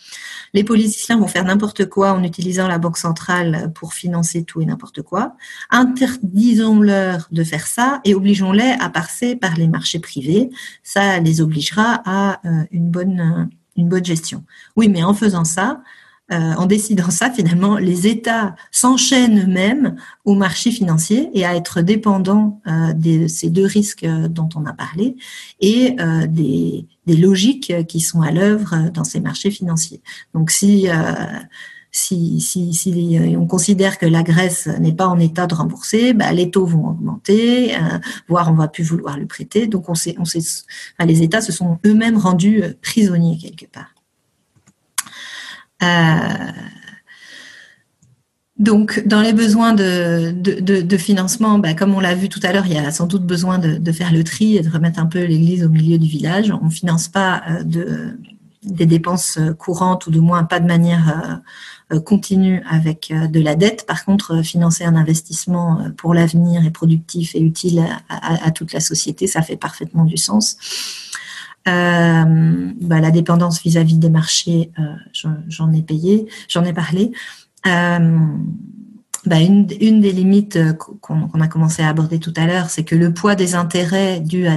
les 0.54 0.64
politiciens 0.64 1.18
vont 1.18 1.26
faire 1.26 1.44
n'importe 1.44 1.86
quoi 1.86 2.12
en 2.12 2.22
utilisant 2.22 2.68
la 2.68 2.78
banque 2.78 2.98
centrale 2.98 3.72
pour 3.74 3.94
financer 3.94 4.44
tout 4.44 4.60
et 4.60 4.66
n'importe 4.66 5.02
quoi. 5.02 5.36
Interdisons-leur 5.70 7.28
de 7.30 7.44
faire 7.44 7.66
ça 7.66 8.00
et 8.04 8.14
obligeons-les 8.14 8.76
à 8.80 8.90
passer 8.90 9.36
par 9.36 9.54
les 9.56 9.68
marchés 9.68 9.98
privés. 9.98 10.50
Ça 10.82 11.20
les 11.20 11.40
obligera 11.40 12.02
à 12.04 12.40
euh, 12.46 12.64
une 12.70 12.90
bonne 12.90 13.48
une 13.76 13.88
bonne 13.88 14.04
gestion. 14.04 14.44
Oui, 14.76 14.88
mais 14.88 15.02
en 15.02 15.14
faisant 15.14 15.46
ça, 15.46 15.82
euh, 16.32 16.54
en 16.54 16.66
décidant 16.66 17.10
ça, 17.10 17.30
finalement, 17.30 17.76
les 17.76 18.06
États 18.06 18.56
s'enchaînent 18.70 19.40
eux-mêmes 19.40 19.96
au 20.24 20.34
marché 20.34 20.70
financier 20.70 21.30
et 21.34 21.44
à 21.44 21.54
être 21.54 21.82
dépendants 21.82 22.60
euh, 22.66 22.92
de 22.94 23.26
ces 23.26 23.50
deux 23.50 23.66
risques 23.66 24.06
dont 24.06 24.48
on 24.56 24.64
a 24.64 24.72
parlé 24.72 25.16
et 25.60 25.94
euh, 26.00 26.26
des, 26.26 26.86
logiques 27.06 27.86
qui 27.86 28.00
sont 28.00 28.22
à 28.22 28.30
l'œuvre 28.30 28.90
dans 28.94 29.04
ces 29.04 29.20
marchés 29.20 29.50
financiers. 29.50 30.00
Donc, 30.34 30.50
si 30.50 30.86
on 33.36 33.46
considère 33.46 33.98
que 33.98 34.06
la 34.06 34.22
Grèce 34.22 34.68
n'est 34.80 34.94
pas 34.94 35.08
en 35.08 35.18
état 35.18 35.46
de 35.46 35.54
rembourser, 35.54 36.14
bah, 36.14 36.32
les 36.32 36.50
taux 36.50 36.64
vont 36.64 36.88
augmenter, 36.88 37.74
voire 38.28 38.50
on 38.50 38.54
va 38.54 38.68
plus 38.68 38.84
vouloir 38.84 39.18
le 39.18 39.26
prêter. 39.26 39.66
Donc 39.66 39.86
les 41.04 41.22
États 41.22 41.40
se 41.40 41.52
sont 41.52 41.78
eux-mêmes 41.84 42.16
rendus 42.16 42.62
prisonniers 42.80 43.36
quelque 43.36 43.66
part. 43.66 43.92
Euh, 45.82 46.16
donc, 48.58 49.02
dans 49.06 49.20
les 49.20 49.32
besoins 49.32 49.72
de, 49.72 50.30
de, 50.30 50.82
de, 50.82 50.96
financement, 50.96 51.58
bah, 51.58 51.74
comme 51.74 51.94
on 51.94 52.00
l'a 52.00 52.14
vu 52.14 52.28
tout 52.28 52.40
à 52.42 52.52
l'heure, 52.52 52.66
il 52.66 52.74
y 52.74 52.78
a 52.78 52.90
sans 52.92 53.06
doute 53.06 53.24
besoin 53.24 53.58
de, 53.58 53.76
de, 53.76 53.92
faire 53.92 54.12
le 54.12 54.22
tri 54.22 54.56
et 54.56 54.60
de 54.60 54.70
remettre 54.70 55.00
un 55.00 55.06
peu 55.06 55.24
l'église 55.24 55.64
au 55.64 55.68
milieu 55.68 55.98
du 55.98 56.06
village. 56.06 56.52
On 56.62 56.66
ne 56.66 56.70
finance 56.70 57.08
pas 57.08 57.42
euh, 57.48 57.62
de, 57.64 58.18
des 58.62 58.86
dépenses 58.86 59.38
courantes 59.58 60.06
ou 60.06 60.10
du 60.12 60.20
moins 60.20 60.44
pas 60.44 60.60
de 60.60 60.66
manière 60.66 61.42
euh, 61.92 62.00
continue 62.00 62.62
avec 62.70 63.12
de 63.12 63.40
la 63.40 63.56
dette. 63.56 63.84
Par 63.86 64.04
contre, 64.04 64.42
financer 64.42 64.84
un 64.84 64.94
investissement 64.94 65.90
pour 65.96 66.14
l'avenir 66.14 66.64
et 66.64 66.70
productif 66.70 67.34
et 67.34 67.40
utile 67.40 67.84
à, 68.08 68.50
toute 68.52 68.72
la 68.72 68.80
société, 68.80 69.26
ça 69.26 69.42
fait 69.42 69.56
parfaitement 69.56 70.04
du 70.04 70.16
sens. 70.16 70.56
Euh, 71.68 72.72
bah, 72.80 73.00
la 73.00 73.10
dépendance 73.10 73.62
vis-à-vis 73.62 73.98
des 73.98 74.10
marchés, 74.10 74.72
euh, 74.78 75.32
j'en 75.48 75.72
ai 75.72 75.82
payé, 75.82 76.26
j'en 76.48 76.64
ai 76.64 76.72
parlé. 76.72 77.12
Euh, 77.66 78.18
bah, 79.24 79.38
une, 79.38 79.66
des 79.66 80.10
limites 80.10 80.58
qu'on 81.00 81.40
a 81.40 81.46
commencé 81.46 81.80
à 81.82 81.88
aborder 81.88 82.18
tout 82.18 82.32
à 82.34 82.46
l'heure, 82.46 82.70
c'est 82.70 82.82
que 82.82 82.96
le 82.96 83.14
poids 83.14 83.36
des 83.36 83.54
intérêts 83.54 84.18
dus 84.18 84.48
à 84.48 84.56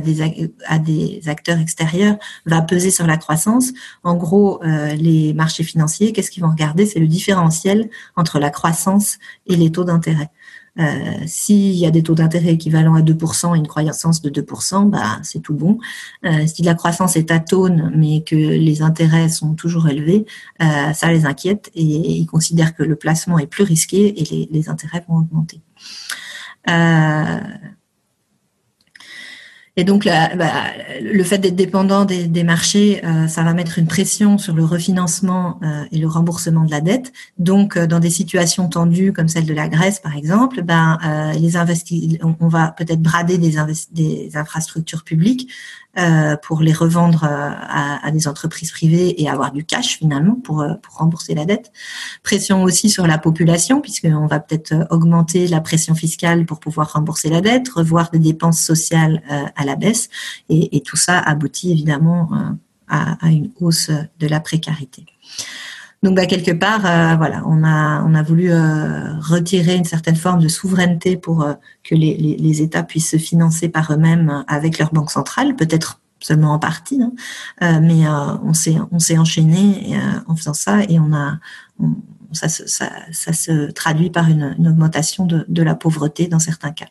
des, 0.79 1.29
acteurs 1.29 1.59
extérieurs 1.59 2.17
va 2.47 2.63
peser 2.63 2.89
sur 2.89 3.05
la 3.05 3.17
croissance. 3.17 3.73
En 4.03 4.15
gros, 4.15 4.59
les 4.63 5.35
marchés 5.35 5.63
financiers, 5.63 6.13
qu'est-ce 6.13 6.31
qu'ils 6.31 6.41
vont 6.41 6.49
regarder? 6.49 6.87
C'est 6.87 6.99
le 6.99 7.05
différentiel 7.05 7.91
entre 8.15 8.39
la 8.39 8.49
croissance 8.49 9.19
et 9.45 9.55
les 9.55 9.71
taux 9.71 9.83
d'intérêt. 9.83 10.31
Euh, 10.79 11.23
S'il 11.25 11.73
y 11.73 11.85
a 11.85 11.91
des 11.91 12.03
taux 12.03 12.15
d'intérêt 12.15 12.53
équivalents 12.53 12.95
à 12.95 13.01
2% 13.01 13.55
et 13.55 13.57
une 13.57 13.67
croissance 13.67 14.21
de 14.21 14.29
2%, 14.29 14.89
bah, 14.89 15.19
c'est 15.23 15.39
tout 15.39 15.53
bon. 15.53 15.79
Euh, 16.25 16.45
si 16.47 16.63
la 16.63 16.73
croissance 16.75 17.15
est 17.15 17.31
atone, 17.31 17.91
mais 17.95 18.23
que 18.23 18.35
les 18.35 18.81
intérêts 18.81 19.29
sont 19.29 19.53
toujours 19.53 19.87
élevés, 19.87 20.25
euh, 20.61 20.93
ça 20.93 21.11
les 21.11 21.25
inquiète 21.25 21.71
et, 21.75 21.83
ils 21.83 22.25
considèrent 22.25 22.75
que 22.75 22.83
le 22.83 22.95
placement 22.95 23.39
est 23.39 23.47
plus 23.47 23.63
risqué 23.63 24.19
et 24.21 24.23
les, 24.25 24.49
les 24.51 24.69
intérêts 24.69 25.03
vont 25.07 25.17
augmenter. 25.17 25.61
Et 29.77 29.83
donc, 29.83 30.05
bah, 30.05 30.29
le 31.01 31.23
fait 31.25 31.37
d'être 31.37 31.55
dépendant 31.55 32.05
des, 32.05 32.43
marchés, 32.43 33.03
euh, 33.03 33.27
ça 33.27 33.43
va 33.43 33.53
mettre 33.53 33.77
une 33.77 33.87
pression 33.87 34.37
sur 34.37 34.53
le 34.53 34.63
refinancement 34.63 35.59
euh, 35.63 35.83
et 35.91 35.97
le 35.97 36.07
remboursement 36.07 36.63
de 36.63 36.71
la 36.71 36.79
dette. 36.79 37.11
Donc, 37.39 37.75
euh, 37.75 37.85
dans 37.85 37.99
des 37.99 38.09
situations 38.09 38.69
tendues 38.69 39.11
comme 39.11 39.27
celle 39.27 39.45
de 39.45 39.53
la 39.53 39.67
Grèce, 39.67 39.99
par 39.99 40.15
exemple, 40.15 40.61
ben, 40.61 40.97
on, 42.39 42.47
va 42.47 42.69
peut-être 42.71 43.01
brader 43.01 43.37
des 43.37 44.37
infrastructures 44.37 45.03
publiques 45.03 45.49
euh, 45.97 46.35
pour 46.35 46.61
les 46.61 46.73
revendre 46.73 47.23
euh, 47.23 47.27
à, 47.29 48.05
à, 48.05 48.11
des 48.11 48.27
entreprises 48.27 48.71
privées 48.71 49.21
et 49.21 49.29
avoir 49.29 49.53
du 49.53 49.63
cash 49.63 49.97
finalement 49.97 50.35
pour, 50.35 50.61
euh, 50.61 50.73
pour 50.81 50.95
rembourser 50.95 51.33
la 51.35 51.45
dette. 51.45 51.71
Pression 52.21 52.63
aussi 52.63 52.89
sur 52.89 53.07
la 53.07 53.17
population 53.17 53.79
puisqu'on 53.79 54.27
va 54.27 54.39
peut-être 54.39 54.73
augmenter 54.89 55.47
la 55.47 55.61
pression 55.61 55.95
fiscale 55.95 56.45
pour 56.45 56.59
pouvoir 56.59 56.93
rembourser 56.93 57.29
la 57.29 57.39
dette, 57.39 57.69
revoir 57.69 58.11
des 58.11 58.19
dépenses 58.19 58.59
sociales 58.59 59.21
à 59.55 59.63
la 59.63 59.75
baisse 59.77 60.09
et, 60.49 60.75
et 60.75 60.81
tout 60.81 60.97
ça 60.97 61.17
aboutit 61.19 61.71
évidemment 61.71 62.29
à, 62.87 63.25
à, 63.25 63.29
une 63.29 63.51
hausse 63.59 63.89
de 64.19 64.27
la 64.27 64.39
précarité. 64.39 65.05
Donc, 66.03 66.15
bah, 66.15 66.25
quelque 66.25 66.51
part, 66.51 66.85
euh, 66.85 67.15
voilà, 67.15 67.43
on 67.47 67.63
a, 67.63 68.23
voulu 68.23 68.51
euh, 68.51 69.17
retirer 69.19 69.75
une 69.75 69.85
certaine 69.85 70.15
forme 70.15 70.39
de 70.39 70.47
souveraineté 70.47 71.17
pour 71.17 71.43
euh, 71.43 71.53
que 71.83 71.95
les, 71.95 72.61
États 72.61 72.83
puissent 72.83 73.11
se 73.11 73.17
financer 73.17 73.69
par 73.69 73.91
eux-mêmes 73.91 74.43
avec 74.47 74.77
leur 74.77 74.93
banque 74.93 75.11
centrale, 75.11 75.55
peut-être 75.55 75.99
seulement 76.19 76.53
en 76.53 76.59
partie, 76.59 77.01
hein. 77.01 77.11
mais 77.81 78.07
on 78.07 78.53
s'est 78.53 79.17
enchaîné 79.17 79.99
en 80.27 80.35
faisant 80.35 80.53
ça 80.53 80.81
et 80.83 80.97
on 80.97 81.13
a 81.13 81.39
ça, 82.31 82.47
se 82.47 83.71
traduit 83.71 84.09
par 84.09 84.29
une, 84.29 84.55
augmentation 84.65 85.25
de, 85.25 85.61
la 85.61 85.75
pauvreté 85.75 86.27
dans 86.27 86.39
certains 86.39 86.71
cas. 86.71 86.87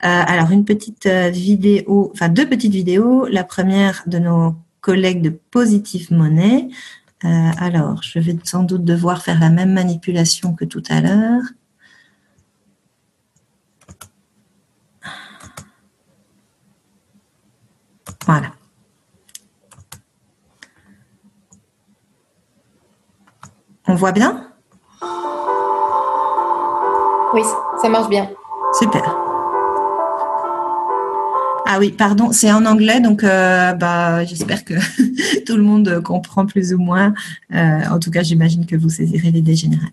alors 0.00 0.50
une 0.50 0.64
petite 0.64 1.06
vidéo, 1.06 2.10
enfin 2.12 2.28
deux 2.28 2.48
petites 2.48 2.72
vidéos. 2.72 3.26
La 3.28 3.44
première 3.44 4.02
de 4.06 4.18
nos 4.18 4.56
collègues 4.80 5.22
de 5.22 5.30
Positive 5.30 6.12
Money 6.12 6.68
euh, 7.24 7.50
alors, 7.58 8.02
je 8.02 8.18
vais 8.18 8.36
sans 8.44 8.62
doute 8.62 8.84
devoir 8.84 9.22
faire 9.22 9.40
la 9.40 9.50
même 9.50 9.72
manipulation 9.72 10.54
que 10.54 10.64
tout 10.64 10.82
à 10.88 11.00
l'heure. 11.00 11.42
Voilà. 18.26 18.52
On 23.88 23.94
voit 23.94 24.12
bien? 24.12 24.50
Oui, 27.32 27.42
ça 27.80 27.88
marche 27.88 28.08
bien. 28.08 28.28
Super. 28.78 29.25
Ah 31.68 31.78
oui, 31.80 31.90
pardon, 31.90 32.30
c'est 32.30 32.52
en 32.52 32.64
anglais, 32.64 33.00
donc 33.00 33.24
euh, 33.24 33.72
bah, 33.72 34.24
j'espère 34.24 34.64
que 34.64 34.74
tout 35.46 35.56
le 35.56 35.64
monde 35.64 36.00
comprend 36.00 36.46
plus 36.46 36.72
ou 36.72 36.78
moins. 36.78 37.12
Euh, 37.52 37.80
en 37.90 37.98
tout 37.98 38.12
cas, 38.12 38.22
j'imagine 38.22 38.66
que 38.66 38.76
vous 38.76 38.88
saisirez 38.88 39.32
l'idée 39.32 39.56
générale. 39.56 39.90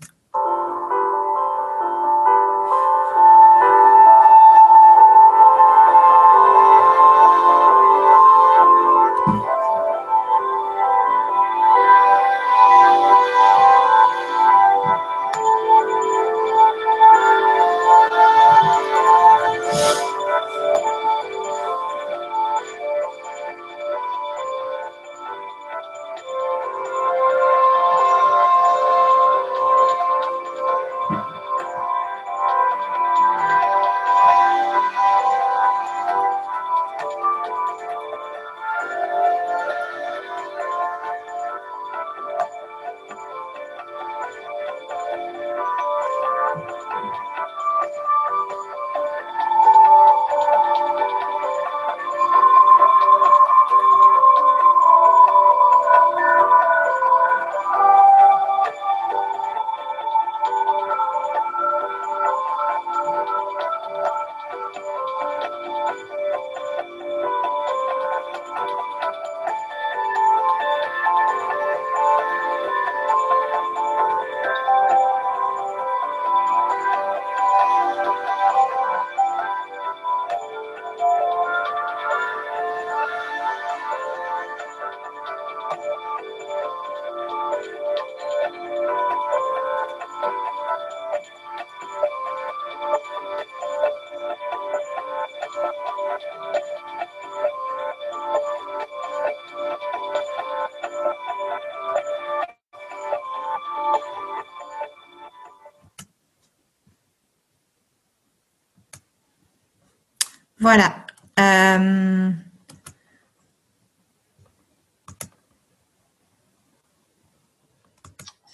Voilà. 110.64 110.94
Euh... 111.38 112.32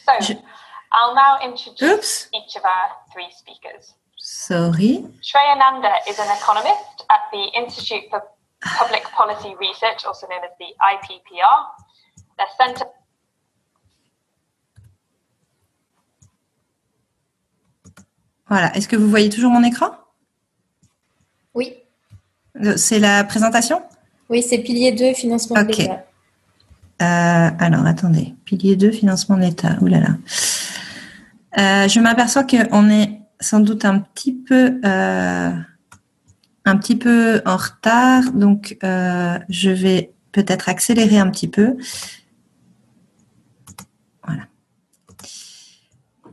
So, 0.05 0.13
Je... 0.21 0.33
I'll 0.91 1.15
now 1.15 1.39
introduce 1.41 1.85
Oops. 1.85 2.29
each 2.35 2.57
of 2.57 2.65
our 2.65 2.91
three 3.13 3.31
speakers. 3.39 3.95
Sorry. 4.19 5.05
Shreyananda 5.23 5.93
is 6.09 6.19
an 6.19 6.27
economist 6.37 7.05
at 7.11 7.21
the 7.31 7.45
Institute 7.55 8.11
for 8.11 8.25
Public 8.61 9.05
Policy 9.13 9.55
Research, 9.61 10.05
also 10.05 10.27
known 10.27 10.43
as 10.43 10.51
the 10.59 10.75
IPPR. 10.83 11.59
The 12.39 12.47
Center 12.59 12.87
Voilà. 18.49 18.77
Est-ce 18.77 18.89
que 18.89 18.97
vous 18.97 19.09
voyez 19.09 19.29
toujours 19.29 19.53
mon 19.53 19.63
écran? 19.63 20.00
C'est 22.77 22.99
la 22.99 23.25
présentation? 23.25 23.83
Oui, 24.29 24.43
c'est 24.43 24.59
pilier 24.59 24.93
2, 24.93 25.13
financement 25.15 25.63
de 25.63 25.69
l'État. 25.69 26.05
Euh, 27.03 27.51
alors, 27.59 27.87
attendez. 27.87 28.35
Pilier 28.45 28.77
2, 28.77 28.91
financement 28.91 29.37
de 29.37 29.43
l'État. 29.43 29.77
Ouh 29.81 29.87
là 29.87 30.01
là. 30.01 30.17
Euh, 31.59 31.89
je 31.89 31.99
m'aperçois 31.99 32.45
qu'on 32.45 32.91
est 32.91 33.21
sans 33.41 33.61
doute 33.61 33.85
un 33.85 33.99
petit 33.99 34.33
peu, 34.33 34.81
euh, 34.85 35.51
un 36.65 36.77
petit 36.77 36.97
peu 36.97 37.43
en 37.45 37.57
retard. 37.57 38.33
Donc, 38.33 38.77
je 38.83 39.71
vais 39.71 40.13
peut-être 40.33 40.69
accélérer 40.69 41.19
un 41.19 41.29
petit 41.31 41.49
peu. 41.49 41.77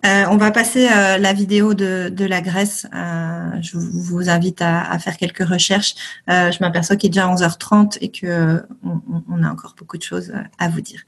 Euh, 0.06 0.26
on 0.30 0.38
va 0.38 0.52
passer 0.52 0.88
euh, 0.88 1.18
la 1.18 1.34
vidéo 1.34 1.74
de, 1.74 2.26
la 2.26 2.42
Grèce. 2.42 2.88
Euh, 2.94 3.50
je 3.62 3.78
vous 3.78 4.30
invite 4.30 4.62
à, 4.62 4.98
faire 5.00 5.18
quelques 5.18 5.48
recherches. 5.48 5.96
je 6.28 6.58
m'aperçois 6.62 6.96
qu'il 6.96 7.08
est 7.08 7.12
déjà 7.12 7.28
11h30 7.28 7.98
et 8.02 8.10
que 8.10 8.64
on, 8.84 9.44
a 9.44 9.50
encore 9.50 9.76
beaucoup 9.78 9.98
de 9.98 10.04
choses 10.04 10.32
à 10.60 10.70
vous 10.70 10.82
dire. 10.82 11.02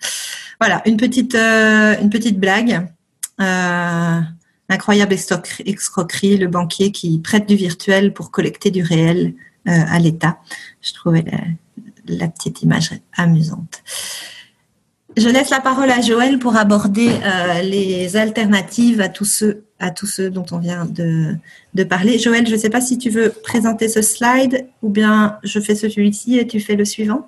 Voilà, 0.59 0.81
une 0.85 0.97
petite, 0.97 1.35
une 1.35 2.09
petite 2.09 2.39
blague. 2.39 2.87
incroyable 4.69 5.13
escroquerie, 5.13 6.37
le 6.37 6.47
banquier 6.47 6.91
qui 6.91 7.19
prête 7.19 7.47
du 7.47 7.55
virtuel 7.55 8.13
pour 8.13 8.31
collecter 8.31 8.71
du 8.71 8.83
réel 8.83 9.33
à 9.65 9.99
l'État. 9.99 10.39
Je 10.81 10.93
trouvais 10.93 11.25
la 12.07 12.27
petite 12.27 12.61
image 12.63 12.91
amusante. 13.15 13.83
Je 15.19 15.27
laisse 15.27 15.49
la 15.49 15.59
parole 15.59 15.91
à 15.91 15.99
Joël 15.99 16.39
pour 16.39 16.55
aborder 16.55 17.09
euh, 17.09 17.61
les 17.61 18.15
alternatives 18.15 19.01
à 19.01 19.09
tous 19.09 19.25
ceux 19.25 20.29
dont 20.29 20.45
on 20.51 20.59
vient 20.59 20.85
de 20.85 21.83
parler. 21.83 22.17
Joël, 22.17 22.47
je 22.47 22.53
ne 22.53 22.57
sais 22.57 22.69
pas 22.69 22.79
si 22.79 22.97
tu 22.97 23.09
veux 23.09 23.29
présenter 23.29 23.89
ce 23.89 24.01
slide 24.01 24.67
ou 24.81 24.87
bien 24.87 25.37
je 25.43 25.59
fais 25.59 25.75
celui-ci 25.75 26.39
et 26.39 26.47
tu 26.47 26.61
fais 26.61 26.75
le 26.77 26.85
suivant. 26.85 27.27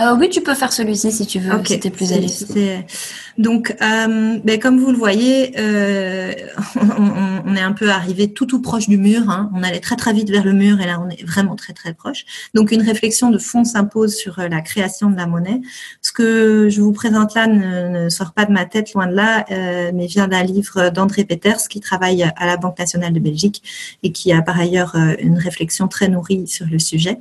Euh, 0.00 0.16
oui, 0.18 0.28
tu 0.28 0.40
peux 0.40 0.54
faire 0.54 0.72
celui-ci 0.72 1.12
si 1.12 1.26
tu 1.26 1.38
veux. 1.38 1.54
Okay. 1.54 1.74
C'était 1.74 1.90
plus 1.90 2.12
à 2.12 2.18
l'aise. 2.18 2.46
Donc, 3.38 3.76
euh, 3.80 4.38
ben, 4.42 4.58
comme 4.58 4.78
vous 4.78 4.90
le 4.90 4.96
voyez, 4.96 5.52
euh, 5.58 6.32
on, 6.76 7.42
on, 7.46 7.56
est 7.56 7.60
un 7.60 7.72
peu 7.72 7.90
arrivé 7.90 8.32
tout 8.32 8.46
tout 8.46 8.60
proche 8.60 8.88
du 8.88 8.96
mur. 8.96 9.30
Hein. 9.30 9.50
On 9.54 9.62
allait 9.62 9.80
très 9.80 9.96
très 9.96 10.12
vite 10.12 10.30
vers 10.30 10.44
le 10.44 10.52
mur 10.52 10.80
et 10.80 10.86
là, 10.86 11.00
on 11.00 11.08
est 11.08 11.24
vraiment 11.24 11.54
très 11.54 11.72
très 11.72 11.94
proche. 11.94 12.24
Donc, 12.54 12.72
une 12.72 12.82
réflexion 12.82 13.30
de 13.30 13.38
fond 13.38 13.64
s'impose 13.64 14.16
sur 14.16 14.40
la 14.40 14.60
création 14.62 15.10
de 15.10 15.16
la 15.16 15.26
monnaie. 15.26 15.60
Ce 16.02 16.12
que 16.12 16.68
je 16.68 16.80
vous 16.80 16.92
présente 16.92 17.34
là 17.34 17.46
ne, 17.46 18.04
ne 18.04 18.08
sort 18.08 18.32
pas 18.32 18.46
de 18.46 18.52
ma 18.52 18.64
tête, 18.64 18.92
loin 18.94 19.06
de 19.06 19.14
là, 19.14 19.44
mais 19.92 20.06
vient 20.06 20.26
d'un 20.26 20.42
livre 20.42 20.90
d'André 20.90 21.24
Peters 21.24 21.68
qui 21.68 21.80
travaille 21.80 22.22
à 22.22 22.46
la 22.46 22.56
Banque 22.56 22.78
nationale 22.78 23.12
de 23.12 23.20
Belgique 23.20 23.62
et 24.02 24.10
qui 24.10 24.32
a 24.32 24.42
par 24.42 24.58
ailleurs 24.58 24.96
une 25.20 25.38
réflexion 25.38 25.88
très 25.88 26.08
nourrie 26.08 26.46
sur 26.46 26.66
le 26.66 26.78
sujet. 26.78 27.18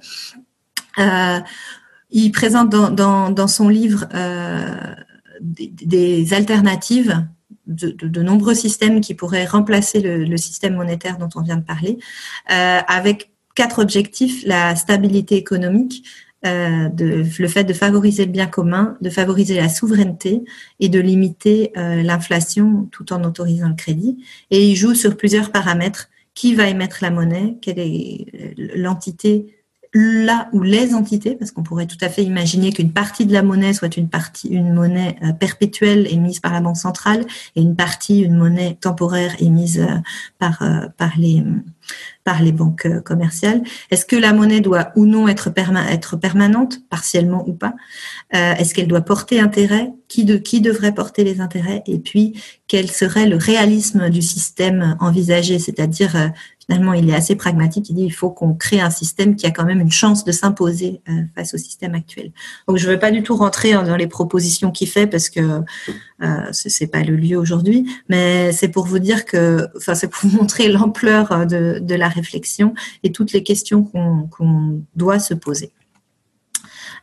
Euh, 0.99 1.39
il 2.13 2.31
présente 2.31 2.69
dans, 2.69 3.47
son 3.47 3.67
livre 3.67 4.07
euh, 4.13 4.95
des, 5.41 6.33
alternatives 6.33 7.25
de, 7.67 8.21
nombreux 8.21 8.55
systèmes 8.55 9.01
qui 9.01 9.13
pourraient 9.13 9.45
remplacer 9.45 9.99
le, 9.99 10.37
système 10.37 10.75
monétaire 10.75 11.17
dont 11.17 11.29
on 11.35 11.41
vient 11.41 11.57
de 11.57 11.65
parler, 11.65 11.99
avec 12.47 13.31
quatre 13.55 13.79
objectifs 13.79 14.43
la 14.45 14.75
stabilité 14.75 15.35
économique, 15.35 16.05
euh, 16.45 16.89
le 16.97 17.47
fait 17.47 17.63
de 17.63 17.73
favoriser 17.73 18.25
le 18.25 18.31
bien 18.31 18.47
commun, 18.47 18.97
de 18.99 19.09
favoriser 19.09 19.55
la 19.55 19.69
souveraineté 19.69 20.43
et 20.81 20.89
de 20.89 20.99
limiter 20.99 21.71
euh, 21.77 22.03
l'inflation 22.03 22.89
tout 22.91 23.13
en 23.13 23.23
autorisant 23.23 23.69
le 23.69 23.75
crédit. 23.75 24.25
Et 24.51 24.67
il 24.67 24.75
joue 24.75 24.93
sur 24.93 25.15
plusieurs 25.15 25.51
paramètres. 25.51 26.09
Qui 26.35 26.55
va 26.55 26.67
émettre 26.67 26.97
la 27.01 27.11
monnaie? 27.11 27.57
Quelle 27.61 27.77
est 27.77 28.25
euh, 28.33 28.71
l'entité 28.75 29.55
là 29.93 30.49
où 30.53 30.61
les 30.61 30.93
entités, 30.93 31.35
parce 31.35 31.51
qu'on 31.51 31.63
pourrait 31.63 31.85
tout 31.85 31.97
à 32.01 32.09
fait 32.09 32.23
imaginer 32.23 32.71
qu'une 32.71 32.91
partie 32.91 33.25
de 33.25 33.33
la 33.33 33.43
monnaie 33.43 33.73
soit 33.73 33.95
une 33.95 34.09
partie, 34.09 34.47
une 34.47 34.73
monnaie 34.73 35.17
perpétuelle 35.39 36.07
émise 36.11 36.39
par 36.39 36.51
la 36.51 36.61
banque 36.61 36.77
centrale 36.77 37.25
et 37.55 37.61
une 37.61 37.75
partie, 37.75 38.19
une 38.19 38.35
monnaie 38.35 38.77
temporaire 38.81 39.35
émise 39.39 39.85
par 40.39 40.63
par 40.97 41.11
les 41.17 41.43
par 42.23 42.41
les 42.41 42.51
banques 42.51 42.85
euh, 42.85 43.01
commerciales. 43.01 43.61
Est-ce 43.91 44.05
que 44.05 44.15
la 44.15 44.33
monnaie 44.33 44.61
doit 44.61 44.91
ou 44.95 45.05
non 45.05 45.27
être, 45.27 45.49
permanente, 45.49 46.79
partiellement 46.89 47.43
ou 47.47 47.53
pas? 47.53 47.73
Euh, 48.33 48.53
Est-ce 48.53 48.73
qu'elle 48.73 48.87
doit 48.87 49.01
porter 49.01 49.39
intérêt? 49.39 49.91
Qui, 50.07 50.25
de, 50.25 50.37
qui 50.37 50.61
devrait 50.61 50.93
porter 50.93 51.23
les 51.23 51.41
intérêts? 51.41 51.81
Et 51.87 51.97
puis, 51.97 52.39
quel 52.67 52.89
serait 52.91 53.25
le 53.25 53.35
réalisme 53.35 54.09
du 54.09 54.21
système 54.21 54.95
envisagé? 54.99 55.57
C'est-à-dire, 55.57 56.15
euh, 56.15 56.27
finalement, 56.67 56.93
il 56.93 57.09
est 57.09 57.15
assez 57.15 57.35
pragmatique. 57.35 57.89
Il 57.89 57.95
dit 57.95 58.03
il 58.03 58.13
faut 58.13 58.29
qu'on 58.29 58.53
crée 58.53 58.79
un 58.79 58.91
système 58.91 59.35
qui 59.35 59.47
a 59.47 59.51
quand 59.51 59.65
même 59.65 59.81
une 59.81 59.91
chance 59.91 60.23
de 60.23 60.31
s'imposer 60.31 61.01
face 61.35 61.55
au 61.55 61.57
système 61.57 61.95
actuel. 61.95 62.31
Donc, 62.67 62.77
je 62.77 62.87
ne 62.87 62.93
veux 62.93 62.99
pas 62.99 63.09
du 63.09 63.23
tout 63.23 63.35
rentrer 63.35 63.73
dans 63.73 63.97
les 63.97 64.07
propositions 64.07 64.71
qu'il 64.71 64.87
fait 64.87 65.07
parce 65.07 65.29
que 65.29 65.63
euh, 66.23 66.47
c'est 66.51 66.87
pas 66.87 67.03
le 67.03 67.15
lieu 67.15 67.37
aujourd'hui, 67.37 67.85
mais 68.07 68.51
c'est 68.53 68.69
pour 68.69 68.85
vous 68.85 68.99
dire 68.99 69.25
que, 69.25 69.67
enfin, 69.75 69.93
c'est 69.93 70.07
pour 70.07 70.29
vous 70.29 70.37
montrer 70.37 70.69
l'ampleur 70.69 71.45
de, 71.45 71.72
de 71.79 71.95
la 71.95 72.07
réflexion 72.07 72.73
et 73.03 73.11
toutes 73.11 73.33
les 73.33 73.43
questions 73.43 73.83
qu'on 73.83 74.81
doit 74.95 75.19
se 75.19 75.33
poser. 75.33 75.71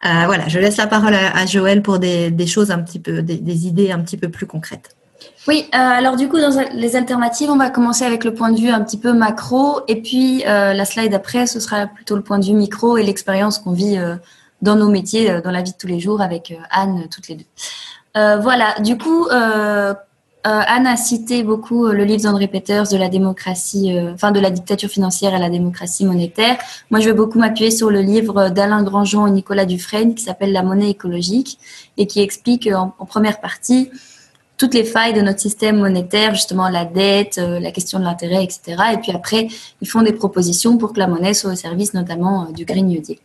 Euh, 0.04 0.24
voilà, 0.24 0.48
je 0.48 0.58
laisse 0.58 0.78
la 0.78 0.86
parole 0.86 1.14
à, 1.14 1.44
Joël 1.44 1.82
pour 1.82 1.98
des, 1.98 2.46
choses 2.46 2.70
un 2.70 2.78
petit 2.78 2.98
peu, 2.98 3.22
des, 3.22 3.66
idées 3.66 3.90
un 3.90 4.00
petit 4.00 4.16
peu 4.16 4.28
plus 4.28 4.46
concrètes. 4.46 4.96
Oui, 5.46 5.66
euh, 5.74 5.78
alors 5.78 6.16
du 6.16 6.28
coup, 6.28 6.38
dans 6.38 6.50
les 6.72 6.96
alternatives, 6.96 7.50
on 7.50 7.56
va 7.56 7.68
commencer 7.68 8.04
avec 8.04 8.24
le 8.24 8.32
point 8.32 8.50
de 8.50 8.58
vue 8.58 8.70
un 8.70 8.82
petit 8.82 8.98
peu 8.98 9.12
macro, 9.12 9.80
et 9.88 10.00
puis 10.00 10.42
euh, 10.46 10.72
la 10.72 10.84
slide 10.86 11.12
après, 11.12 11.46
ce 11.46 11.60
sera 11.60 11.86
plutôt 11.86 12.16
le 12.16 12.22
point 12.22 12.38
de 12.38 12.46
vue 12.46 12.54
micro 12.54 12.96
et 12.96 13.02
l'expérience 13.02 13.58
qu'on 13.58 13.72
vit 13.72 13.98
dans 14.62 14.76
nos 14.76 14.88
métiers, 14.88 15.40
dans 15.42 15.50
la 15.50 15.60
vie 15.60 15.72
de 15.72 15.76
tous 15.76 15.86
les 15.86 16.00
jours 16.00 16.22
avec 16.22 16.54
Anne, 16.70 17.06
toutes 17.10 17.28
les 17.28 17.34
deux. 17.34 17.44
voilà, 18.14 18.76
du 18.80 18.96
coup, 18.96 19.28
euh, 20.46 20.62
Anne 20.66 20.86
a 20.86 20.96
cité 20.96 21.42
beaucoup 21.42 21.84
euh, 21.84 21.92
le 21.92 22.04
livre 22.04 22.22
d'André 22.22 22.48
Peters 22.48 22.88
de 22.88 22.96
la 22.96 23.10
démocratie, 23.10 23.94
euh, 23.94 24.14
enfin 24.14 24.32
de 24.32 24.40
la 24.40 24.50
dictature 24.50 24.88
financière 24.88 25.34
à 25.34 25.38
la 25.38 25.50
démocratie 25.50 26.06
monétaire. 26.06 26.56
Moi, 26.90 27.00
je 27.00 27.10
vais 27.10 27.14
beaucoup 27.14 27.38
m'appuyer 27.38 27.70
sur 27.70 27.90
le 27.90 28.00
livre 28.00 28.48
d'Alain 28.48 28.82
Grandjean 28.82 29.26
et 29.26 29.32
Nicolas 29.32 29.66
Dufresne 29.66 30.14
qui 30.14 30.24
s'appelle 30.24 30.52
La 30.52 30.62
monnaie 30.62 30.88
écologique 30.88 31.58
et 31.98 32.06
qui 32.06 32.22
explique 32.22 32.66
en, 32.68 32.88
première 33.04 33.40
partie 33.40 33.90
toutes 34.56 34.72
les 34.72 34.84
failles 34.84 35.12
de 35.12 35.20
notre 35.20 35.40
système 35.40 35.78
monétaire, 35.78 36.34
justement 36.34 36.70
la 36.70 36.86
dette, 36.86 37.36
la 37.36 37.70
question 37.70 37.98
de 37.98 38.04
l'intérêt, 38.04 38.42
etc. 38.42 38.76
Et 38.94 38.96
puis 38.96 39.12
après, 39.12 39.48
ils 39.82 39.88
font 39.88 40.02
des 40.02 40.12
propositions 40.12 40.78
pour 40.78 40.94
que 40.94 40.98
la 41.00 41.06
monnaie 41.06 41.34
soit 41.34 41.52
au 41.52 41.56
service 41.56 41.92
notamment 41.92 42.46
du 42.50 42.64
Green 42.64 42.86
New 42.86 43.00
Deal. 43.00 43.18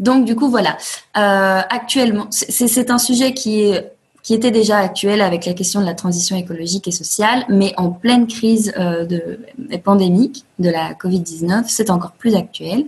donc 0.00 0.24
du 0.24 0.34
coup 0.36 0.48
voilà. 0.48 0.76
actuellement, 1.14 2.26
c'est 2.30 2.90
un 2.90 2.98
sujet 2.98 3.34
qui 3.34 3.62
est 3.62 3.93
qui 4.24 4.32
était 4.32 4.50
déjà 4.50 4.78
actuel 4.78 5.20
avec 5.20 5.44
la 5.44 5.52
question 5.52 5.80
de 5.80 5.84
la 5.84 5.92
transition 5.92 6.34
écologique 6.34 6.88
et 6.88 6.90
sociale, 6.90 7.44
mais 7.50 7.74
en 7.76 7.90
pleine 7.90 8.26
crise 8.26 8.72
euh, 8.78 9.04
de, 9.04 9.38
pandémique 9.84 10.46
de 10.58 10.70
la 10.70 10.94
Covid-19, 10.94 11.64
c'est 11.68 11.90
encore 11.90 12.12
plus 12.12 12.34
actuel. 12.34 12.86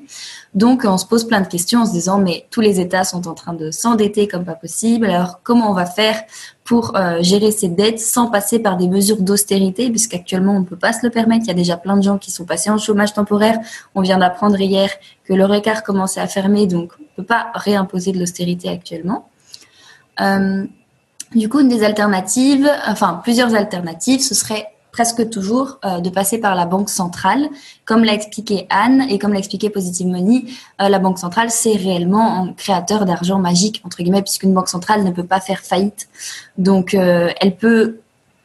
Donc, 0.54 0.84
on 0.86 0.96
se 0.96 1.04
pose 1.04 1.28
plein 1.28 1.42
de 1.42 1.46
questions 1.46 1.80
en 1.80 1.86
se 1.86 1.92
disant, 1.92 2.16
mais 2.16 2.46
tous 2.50 2.62
les 2.62 2.80
États 2.80 3.04
sont 3.04 3.28
en 3.28 3.34
train 3.34 3.52
de 3.52 3.70
s'endetter 3.70 4.26
comme 4.28 4.46
pas 4.46 4.54
possible. 4.54 5.04
Alors, 5.04 5.40
comment 5.42 5.70
on 5.70 5.74
va 5.74 5.84
faire 5.84 6.22
pour 6.64 6.96
euh, 6.96 7.22
gérer 7.22 7.50
ces 7.50 7.68
dettes 7.68 8.00
sans 8.00 8.30
passer 8.30 8.58
par 8.58 8.78
des 8.78 8.88
mesures 8.88 9.20
d'austérité, 9.20 9.90
puisqu'actuellement, 9.90 10.54
on 10.56 10.60
ne 10.60 10.64
peut 10.64 10.78
pas 10.78 10.94
se 10.94 11.04
le 11.04 11.10
permettre. 11.10 11.44
Il 11.44 11.48
y 11.48 11.50
a 11.50 11.54
déjà 11.54 11.76
plein 11.76 11.98
de 11.98 12.02
gens 12.02 12.16
qui 12.16 12.30
sont 12.30 12.46
passés 12.46 12.70
en 12.70 12.78
chômage 12.78 13.12
temporaire. 13.12 13.58
On 13.94 14.00
vient 14.00 14.16
d'apprendre 14.16 14.58
hier 14.58 14.88
que 15.24 15.34
le 15.34 15.54
écart 15.54 15.82
commençait 15.82 16.20
à 16.20 16.28
fermer, 16.28 16.66
donc 16.66 16.92
on 16.98 17.02
ne 17.02 17.08
peut 17.18 17.26
pas 17.26 17.48
réimposer 17.54 18.12
de 18.12 18.18
l'austérité 18.18 18.70
actuellement. 18.70 19.28
Euh, 20.22 20.64
du 21.36 21.48
coup, 21.48 21.60
une 21.60 21.68
des 21.68 21.84
alternatives, 21.84 22.70
enfin 22.86 23.20
plusieurs 23.22 23.54
alternatives, 23.54 24.20
ce 24.20 24.34
serait 24.34 24.66
presque 24.96 25.28
toujours 25.28 25.78
euh, 25.84 26.00
de 26.00 26.08
passer 26.08 26.38
par 26.38 26.54
la 26.54 26.64
banque 26.64 26.88
centrale. 26.88 27.50
Comme 27.84 28.02
l'a 28.02 28.14
expliqué 28.14 28.66
Anne 28.70 29.04
et 29.10 29.18
comme 29.18 29.34
l'a 29.34 29.40
expliqué 29.40 29.68
Positive 29.68 30.06
Money, 30.06 30.44
euh, 30.80 30.88
la 30.88 30.98
banque 30.98 31.18
centrale, 31.18 31.50
c'est 31.50 31.74
réellement 31.74 32.42
un 32.42 32.52
créateur 32.54 33.04
d'argent 33.04 33.38
magique, 33.38 33.82
entre 33.84 33.98
guillemets, 33.98 34.22
puisqu'une 34.22 34.54
banque 34.54 34.68
centrale 34.68 35.04
ne 35.04 35.10
peut 35.10 35.26
pas 35.26 35.40
faire 35.40 35.60
faillite. 35.60 36.08
Donc, 36.56 36.94
euh, 36.94 37.28
elle 37.42 37.56
peut 37.56 37.98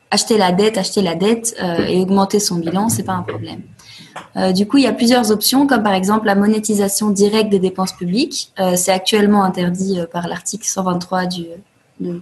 acheter 0.09 0.37
la 0.37 0.51
dette, 0.51 0.77
acheter 0.77 1.01
la 1.01 1.15
dette 1.15 1.55
et 1.87 2.01
augmenter 2.01 2.41
son 2.41 2.55
bilan, 2.55 2.89
c'est 2.89 3.03
pas 3.03 3.13
un 3.13 3.21
problème. 3.21 3.61
du 4.53 4.67
coup, 4.67 4.75
il 4.75 4.83
y 4.83 4.87
a 4.87 4.91
plusieurs 4.91 5.31
options, 5.31 5.67
comme 5.67 5.83
par 5.83 5.93
exemple 5.93 6.25
la 6.25 6.35
monétisation 6.35 7.11
directe 7.11 7.49
des 7.49 7.59
dépenses 7.59 7.93
publiques. 7.93 8.51
c'est 8.75 8.91
actuellement 8.91 9.45
interdit 9.45 9.99
par 10.11 10.27
l'article 10.27 10.67
123 10.67 11.27
du, 11.27 11.45
de. 12.02 12.22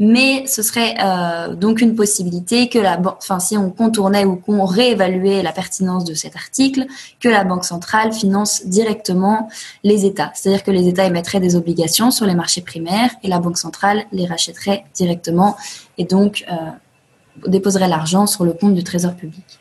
Mais 0.00 0.44
ce 0.48 0.62
serait 0.62 0.96
euh, 1.00 1.54
donc 1.54 1.80
une 1.80 1.94
possibilité 1.94 2.68
que 2.68 2.80
la 2.80 3.00
enfin 3.16 3.38
si 3.38 3.56
on 3.56 3.70
contournait 3.70 4.24
ou 4.24 4.34
qu'on 4.34 4.64
réévaluait 4.64 5.40
la 5.42 5.52
pertinence 5.52 6.04
de 6.04 6.14
cet 6.14 6.34
article, 6.34 6.86
que 7.20 7.28
la 7.28 7.44
Banque 7.44 7.64
centrale 7.64 8.12
finance 8.12 8.66
directement 8.66 9.48
les 9.84 10.04
États. 10.04 10.32
C'est-à-dire 10.34 10.64
que 10.64 10.72
les 10.72 10.88
États 10.88 11.06
émettraient 11.06 11.38
des 11.38 11.54
obligations 11.54 12.10
sur 12.10 12.26
les 12.26 12.34
marchés 12.34 12.60
primaires 12.60 13.10
et 13.22 13.28
la 13.28 13.38
Banque 13.38 13.58
centrale 13.58 14.04
les 14.10 14.26
rachèterait 14.26 14.84
directement 14.94 15.56
et 15.96 16.04
donc 16.04 16.44
euh, 16.50 17.48
déposerait 17.48 17.88
l'argent 17.88 18.26
sur 18.26 18.44
le 18.44 18.52
compte 18.52 18.74
du 18.74 18.82
Trésor 18.82 19.14
public. 19.14 19.60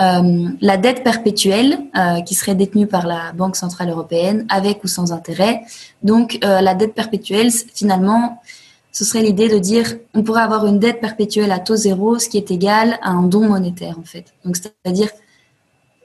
Euh, 0.00 0.48
la 0.60 0.76
dette 0.76 1.04
perpétuelle 1.04 1.78
euh, 1.96 2.20
qui 2.22 2.34
serait 2.34 2.56
détenue 2.56 2.88
par 2.88 3.06
la 3.06 3.32
Banque 3.32 3.54
centrale 3.54 3.90
européenne 3.90 4.44
avec 4.48 4.82
ou 4.82 4.88
sans 4.88 5.12
intérêt. 5.12 5.62
Donc 6.02 6.38
euh, 6.42 6.60
la 6.60 6.74
dette 6.74 6.94
perpétuelle, 6.94 7.52
finalement, 7.52 8.42
ce 8.90 9.04
serait 9.04 9.22
l'idée 9.22 9.48
de 9.48 9.58
dire 9.58 9.94
on 10.12 10.24
pourrait 10.24 10.42
avoir 10.42 10.66
une 10.66 10.80
dette 10.80 11.00
perpétuelle 11.00 11.52
à 11.52 11.60
taux 11.60 11.76
zéro, 11.76 12.18
ce 12.18 12.28
qui 12.28 12.38
est 12.38 12.50
égal 12.50 12.98
à 13.02 13.10
un 13.10 13.22
don 13.22 13.48
monétaire 13.48 13.96
en 13.98 14.04
fait. 14.04 14.34
Donc 14.44 14.56
c'est-à-dire 14.56 15.10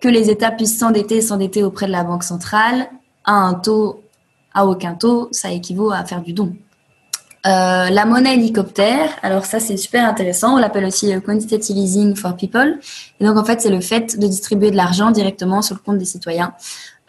que 0.02 0.08
les 0.08 0.30
États 0.30 0.52
puissent 0.52 0.78
s'endetter 0.78 1.18
et 1.18 1.22
s'endetter 1.22 1.64
auprès 1.64 1.88
de 1.88 1.92
la 1.92 2.04
Banque 2.04 2.24
centrale 2.24 2.90
à 3.26 3.34
un 3.34 3.56
taux 3.56 4.04
à 4.54 4.66
aucun 4.68 4.94
taux, 4.94 5.30
ça 5.32 5.52
équivaut 5.52 5.92
à 5.92 6.04
faire 6.04 6.22
du 6.22 6.34
don. 6.34 6.54
Euh, 7.46 7.90
la 7.90 8.06
monnaie 8.06 8.34
hélicoptère, 8.34 9.12
alors 9.22 9.46
ça 9.46 9.62
c'est 9.62 9.78
super 9.78 10.06
intéressant, 10.06 10.56
on 10.56 10.58
l'appelle 10.58 10.84
aussi 10.84 11.14
euh, 11.14 11.22
quantitative 11.22 11.78
easing 11.78 12.14
for 12.14 12.36
people. 12.36 12.78
Et 13.22 13.26
donc 13.26 13.38
en 13.38 13.46
fait 13.46 13.62
c'est 13.62 13.70
le 13.70 13.80
fait 13.80 14.20
de 14.20 14.28
distribuer 14.28 14.72
de 14.72 14.76
l'argent 14.76 15.12
directement 15.12 15.62
sur 15.62 15.76
le 15.76 15.80
compte 15.80 15.98
des 15.98 16.06
citoyens. 16.06 16.54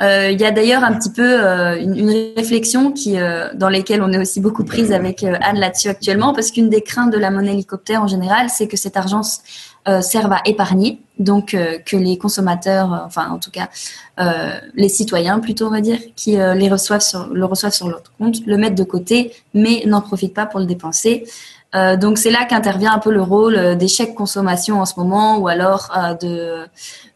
Euh, 0.01 0.31
il 0.31 0.41
y 0.41 0.45
a 0.45 0.53
d'ailleurs 0.53 0.85
un 0.85 0.93
petit 0.93 1.11
peu 1.11 1.41
une, 1.79 1.99
une, 1.99 2.33
réflexion 2.35 2.91
qui, 2.93 3.19
dans 3.55 3.69
lesquelles 3.69 4.01
on 4.01 4.11
est 4.13 4.19
aussi 4.19 4.41
beaucoup 4.41 4.65
prise 4.65 4.93
avec 4.93 5.23
Anne 5.25 5.59
là-dessus 5.59 5.89
actuellement, 5.89 6.33
parce 6.33 6.53
qu'une 6.53 6.71
des 6.71 6.81
craintes 6.81 7.13
de 7.13 7.19
la 7.19 7.31
monnaie 7.31 7.53
hélicoptère 7.53 8.03
en 8.03 8.07
général, 8.07 8.49
c'est 8.49 8.67
que 8.67 8.79
cet 8.79 8.97
argent 8.97 9.21
euh, 9.21 9.70
servent 10.03 10.33
à 10.33 10.43
épargner, 10.45 11.01
donc 11.21 11.55
euh, 11.55 11.79
que 11.79 11.97
les 11.97 12.19
consommateurs, 12.19 12.93
euh, 12.93 12.99
enfin 13.05 13.31
en 13.31 13.39
tout 13.39 13.51
cas 13.51 13.69
les 14.75 14.91
citoyens 14.91 15.39
plutôt 15.39 15.67
on 15.67 15.71
va 15.71 15.81
dire, 15.81 15.99
qui 16.15 16.33
les 16.33 16.69
reçoivent 16.69 17.01
sur, 17.01 17.29
le 17.29 17.43
reçoivent 17.47 17.73
sur 17.73 17.89
leur 17.89 18.03
compte, 18.19 18.45
le 18.45 18.59
mettent 18.59 18.75
de 18.75 18.85
côté, 18.85 19.33
mais 19.55 19.83
n'en 19.87 20.03
profitent 20.03 20.35
pas 20.35 20.45
pour 20.45 20.61
le 20.61 20.67
dépenser. 20.67 21.25
donc 21.99 22.19
c'est 22.19 22.31
là 22.31 22.45
qu'intervient 22.45 22.93
un 22.93 22.99
peu 22.99 23.11
le 23.11 23.23
rôle 23.23 23.79
des 23.79 23.89
chèques 23.89 24.15
consommation 24.15 24.79
en 24.79 24.85
ce 24.85 25.01
moment, 25.01 25.39
ou 25.39 25.49
alors 25.49 25.91
de 26.21 26.67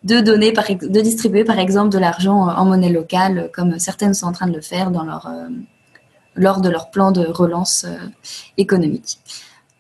de 0.03 0.21
donner, 0.21 0.51
de 0.53 1.01
distribuer 1.03 1.45
par 1.45 1.59
exemple 1.59 1.91
de 1.91 1.99
l'argent 1.99 2.49
en 2.49 2.65
monnaie 2.65 2.89
locale, 2.89 3.51
comme 3.53 3.79
certaines 3.79 4.15
sont 4.15 4.29
en 4.29 4.33
train 4.33 4.47
de 4.47 4.55
le 4.55 4.63
faire 4.63 4.91
lors 6.37 6.61
de 6.63 6.71
leur 6.71 6.91
plan 6.91 7.13
de 7.13 7.27
relance 7.27 7.85
économique. 8.57 9.19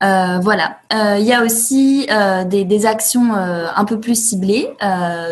Euh, 0.05 0.39
voilà. 0.43 0.77
Euh, 0.93 1.17
il 1.19 1.25
y 1.25 1.33
a 1.33 1.43
aussi 1.43 2.07
euh, 2.11 2.45
des, 2.45 2.87
actions 2.87 3.33
un 3.33 3.85
peu 3.87 3.99
plus 3.99 4.15
ciblées, 4.15 4.69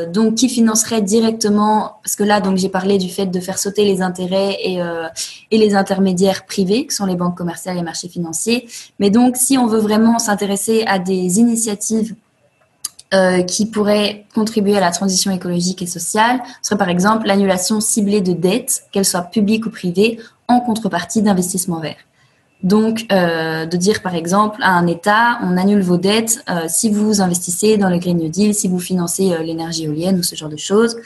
donc 0.09 0.37
qui 0.37 0.49
financeraient 0.49 1.03
directement, 1.03 1.97
parce 2.03 2.16
que 2.16 2.23
là, 2.23 2.41
donc 2.41 2.57
j'ai 2.57 2.70
parlé 2.70 2.97
du 2.97 3.11
fait 3.11 3.27
de 3.27 3.41
faire 3.41 3.59
sauter 3.59 3.85
les 3.85 4.01
intérêts 4.01 4.57
et, 4.62 4.79
les 5.51 5.75
intermédiaires 5.75 6.47
privés, 6.47 6.87
qui 6.87 6.95
sont 6.95 7.05
les 7.05 7.16
banques 7.16 7.37
commerciales 7.37 7.77
et 7.77 7.81
les 7.81 7.85
marchés 7.85 8.09
financiers. 8.09 8.68
Mais 8.99 9.11
donc, 9.11 9.37
si 9.37 9.59
on 9.59 9.66
veut 9.66 9.81
vraiment 9.81 10.18
s'intéresser 10.18 10.85
à 10.87 10.99
des 10.99 11.39
initiatives 11.39 12.14
qui 13.47 13.66
pourraient 13.66 14.25
contribuer 14.35 14.79
à 14.79 14.81
la 14.81 14.91
transition 14.91 15.31
écologique 15.31 15.83
et 15.83 15.87
sociale, 15.87 16.41
ce 16.62 16.68
serait 16.68 16.79
par 16.79 16.89
exemple 16.89 17.27
l'annulation 17.27 17.81
ciblée 17.81 18.23
de 18.23 18.33
dettes, 18.33 18.85
qu'elles 18.93 19.05
soient 19.05 19.23
publiques 19.23 19.66
ou 19.66 19.70
privées, 19.70 20.18
en 20.49 20.61
contrepartie 20.61 21.20
d'investissements 21.20 21.81
verts. 21.81 21.97
Donc, 22.62 23.06
euh, 23.10 23.66
de 23.66 23.76
dire 23.76 24.02
par 24.02 24.14
exemple 24.14 24.62
à 24.62 24.70
un 24.70 24.86
État, 24.86 25.38
on 25.42 25.56
annule 25.56 25.82
vos 25.82 25.96
dettes 25.96 26.44
euh, 26.48 26.66
si 26.68 26.90
vous 26.90 27.20
investissez 27.20 27.76
dans 27.76 27.88
le 27.88 27.98
Green 27.98 28.18
New 28.18 28.28
Deal, 28.28 28.54
si 28.54 28.68
vous 28.68 28.78
financez 28.78 29.32
euh, 29.32 29.42
l'énergie 29.42 29.84
éolienne 29.84 30.18
ou 30.18 30.22
ce 30.22 30.36
genre 30.36 30.48
de 30.48 30.56
choses. 30.56 30.96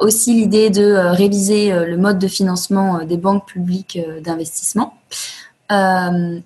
aussi 0.00 0.34
l'idée 0.34 0.68
de 0.70 0.86
réviser 1.22 1.72
le 1.86 1.96
mode 1.96 2.18
de 2.18 2.26
financement 2.26 3.04
des 3.04 3.16
banques 3.16 3.46
publiques 3.46 3.98
d'investissement. 4.24 4.88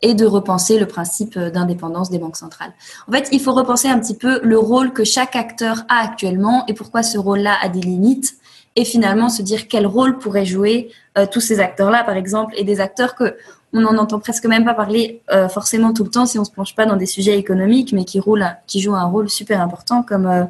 et 0.09 0.15
de 0.15 0.27
repenser 0.27 0.79
le 0.79 0.87
principe 0.87 1.39
d'indépendance 1.39 2.09
des 2.11 2.19
banques 2.19 2.37
centrales. 2.37 2.73
En 3.09 3.13
fait, 3.13 3.27
il 3.33 3.41
faut 3.41 3.55
repenser 3.55 3.89
un 3.89 3.99
petit 3.99 4.19
peu 4.25 4.41
le 4.43 4.59
rôle 4.59 4.93
que 4.93 5.05
chaque 5.05 5.37
acteur 5.37 5.77
a 5.89 5.99
actuellement 6.09 6.65
et 6.69 6.75
pourquoi 6.75 7.03
ce 7.03 7.19
rôle-là 7.19 7.55
a 7.63 7.69
des 7.69 7.81
limites 7.81 8.31
et 8.77 8.85
finalement 8.85 9.31
se 9.31 9.43
dire 9.43 9.69
quel 9.69 9.87
rôle 9.87 10.19
pourraient 10.19 10.51
jouer 10.57 10.91
tous 11.33 11.41
ces 11.41 11.59
acteurs-là, 11.61 12.05
par 12.05 12.17
exemple, 12.17 12.53
et 12.59 12.65
des 12.65 12.79
acteurs 12.81 13.15
que 13.15 13.37
on 13.73 13.81
n'en 13.81 13.97
entend 13.99 14.19
presque 14.19 14.47
même 14.47 14.65
pas 14.65 14.75
parler 14.75 15.21
euh, 15.31 15.49
forcément 15.49 15.93
tout 15.93 16.05
le 16.05 16.11
temps 16.11 16.27
si 16.27 16.39
on 16.39 16.45
se 16.45 16.51
penche 16.51 16.75
pas 16.75 16.87
dans 16.87 16.97
des 16.97 17.07
sujets 17.07 17.39
économiques, 17.39 17.93
mais 17.93 18.05
qui 18.05 18.21
jouent 18.21 18.95
un 18.95 19.05
rôle 19.05 19.29
super 19.29 19.61
important, 19.61 20.03
comme 20.03 20.27
euh, 20.27 20.45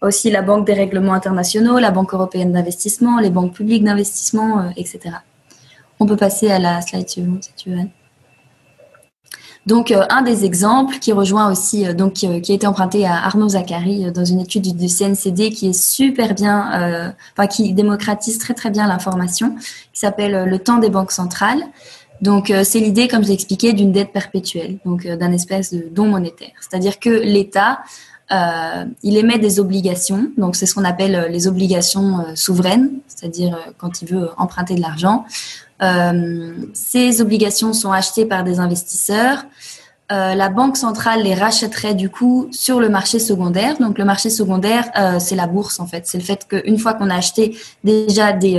aussi 0.00 0.30
la 0.30 0.42
Banque 0.42 0.66
des 0.66 0.74
règlements 0.74 1.14
internationaux, 1.14 1.78
la 1.78 1.90
Banque 1.90 2.14
européenne 2.14 2.52
d'investissement, 2.52 3.18
les 3.18 3.30
banques 3.30 3.54
publiques 3.54 3.82
d'investissement, 3.82 4.60
euh, 4.60 4.68
etc. 4.76 5.16
On 5.98 6.06
peut 6.06 6.16
passer 6.16 6.50
à 6.50 6.58
la 6.58 6.80
slide 6.82 7.08
suivante 7.08 7.44
si 7.44 7.52
tu 7.56 7.70
veux. 7.70 7.88
Donc, 9.64 9.92
un 10.10 10.22
des 10.22 10.44
exemples 10.44 11.00
qui 11.00 11.10
rejoint 11.10 11.50
aussi, 11.50 11.92
donc 11.92 12.12
qui, 12.12 12.28
a 12.28 12.36
été 12.36 12.68
emprunté 12.68 13.04
à 13.04 13.24
Arnaud 13.24 13.48
Zachary 13.48 14.12
dans 14.12 14.24
une 14.24 14.38
étude 14.38 14.76
du, 14.76 14.86
CNCD 14.86 15.50
qui 15.50 15.70
est 15.70 15.72
super 15.72 16.34
bien, 16.34 17.12
enfin 17.32 17.48
qui 17.48 17.72
démocratise 17.72 18.38
très 18.38 18.54
très 18.54 18.70
bien 18.70 18.86
l'information, 18.86 19.56
qui 19.92 19.98
s'appelle 19.98 20.48
le 20.48 20.58
temps 20.60 20.78
des 20.78 20.88
banques 20.88 21.10
centrales. 21.10 21.64
Donc, 22.20 22.50
euh, 22.50 22.64
c'est 22.64 22.80
l'idée, 22.80 23.08
comme 23.08 23.22
je 23.22 23.28
l'ai 23.28 23.34
expliqué, 23.34 23.72
d'une 23.72 23.92
dette 23.92 24.12
perpétuelle, 24.12 24.78
donc 24.84 25.06
euh, 25.06 25.16
d'un 25.16 25.32
espèce 25.32 25.72
de 25.72 25.86
don 25.90 26.06
monétaire. 26.06 26.52
C'est-à-dire 26.60 26.98
que 26.98 27.10
l'État, 27.10 27.80
euh, 28.32 28.84
il 29.02 29.16
émet 29.16 29.38
des 29.38 29.60
obligations, 29.60 30.30
donc 30.36 30.56
c'est 30.56 30.66
ce 30.66 30.74
qu'on 30.74 30.84
appelle 30.84 31.28
les 31.30 31.46
obligations 31.46 32.24
souveraines, 32.34 32.90
c'est-à-dire 33.06 33.56
quand 33.78 34.02
il 34.02 34.08
veut 34.08 34.30
emprunter 34.36 34.74
de 34.74 34.80
l'argent. 34.80 35.24
ces 36.72 37.20
obligations 37.20 37.72
sont 37.72 37.92
achetées 37.92 38.26
par 38.26 38.42
des 38.42 38.58
investisseurs. 38.58 39.44
la 40.10 40.48
banque 40.48 40.76
centrale 40.76 41.22
les 41.22 41.34
rachèterait 41.34 41.94
du 41.94 42.10
coup 42.10 42.48
sur 42.50 42.80
le 42.80 42.88
marché 42.88 43.20
secondaire. 43.20 43.78
Donc 43.78 43.96
le 43.96 44.04
marché 44.04 44.28
secondaire, 44.28 44.84
c'est 45.20 45.36
la 45.36 45.46
bourse 45.46 45.78
en 45.78 45.86
fait. 45.86 46.08
C'est 46.08 46.18
le 46.18 46.24
fait 46.24 46.48
qu'une 46.48 46.78
fois 46.78 46.94
qu'on 46.94 47.10
a 47.10 47.16
acheté 47.16 47.56
déjà 47.84 48.32
des, 48.32 48.58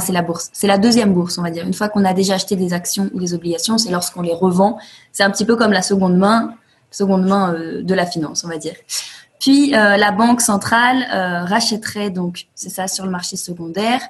c'est 0.00 0.12
la 0.12 0.22
bourse. 0.22 0.50
C'est 0.52 0.66
la 0.66 0.78
deuxième 0.78 1.12
bourse, 1.12 1.38
on 1.38 1.42
va 1.42 1.50
dire. 1.50 1.64
Une 1.64 1.74
fois 1.74 1.88
qu'on 1.88 2.04
a 2.04 2.12
déjà 2.12 2.34
acheté 2.34 2.56
des 2.56 2.72
actions 2.72 3.10
ou 3.14 3.20
des 3.20 3.34
obligations, 3.34 3.78
c'est 3.78 3.90
lorsqu'on 3.90 4.22
les 4.22 4.34
revend. 4.34 4.78
C'est 5.12 5.22
un 5.22 5.30
petit 5.30 5.44
peu 5.44 5.56
comme 5.56 5.72
la 5.72 5.82
seconde 5.82 6.16
main, 6.16 6.54
seconde 6.90 7.26
main 7.26 7.54
euh, 7.54 7.82
de 7.82 7.94
la 7.94 8.06
finance, 8.06 8.44
on 8.44 8.48
va 8.48 8.58
dire. 8.58 8.74
Puis 9.38 9.74
euh, 9.74 9.96
la 9.98 10.12
banque 10.12 10.40
centrale 10.40 11.06
euh, 11.12 11.44
rachèterait 11.44 12.10
donc, 12.10 12.46
c'est 12.54 12.70
ça, 12.70 12.88
sur 12.88 13.04
le 13.04 13.10
marché 13.10 13.36
secondaire, 13.36 14.00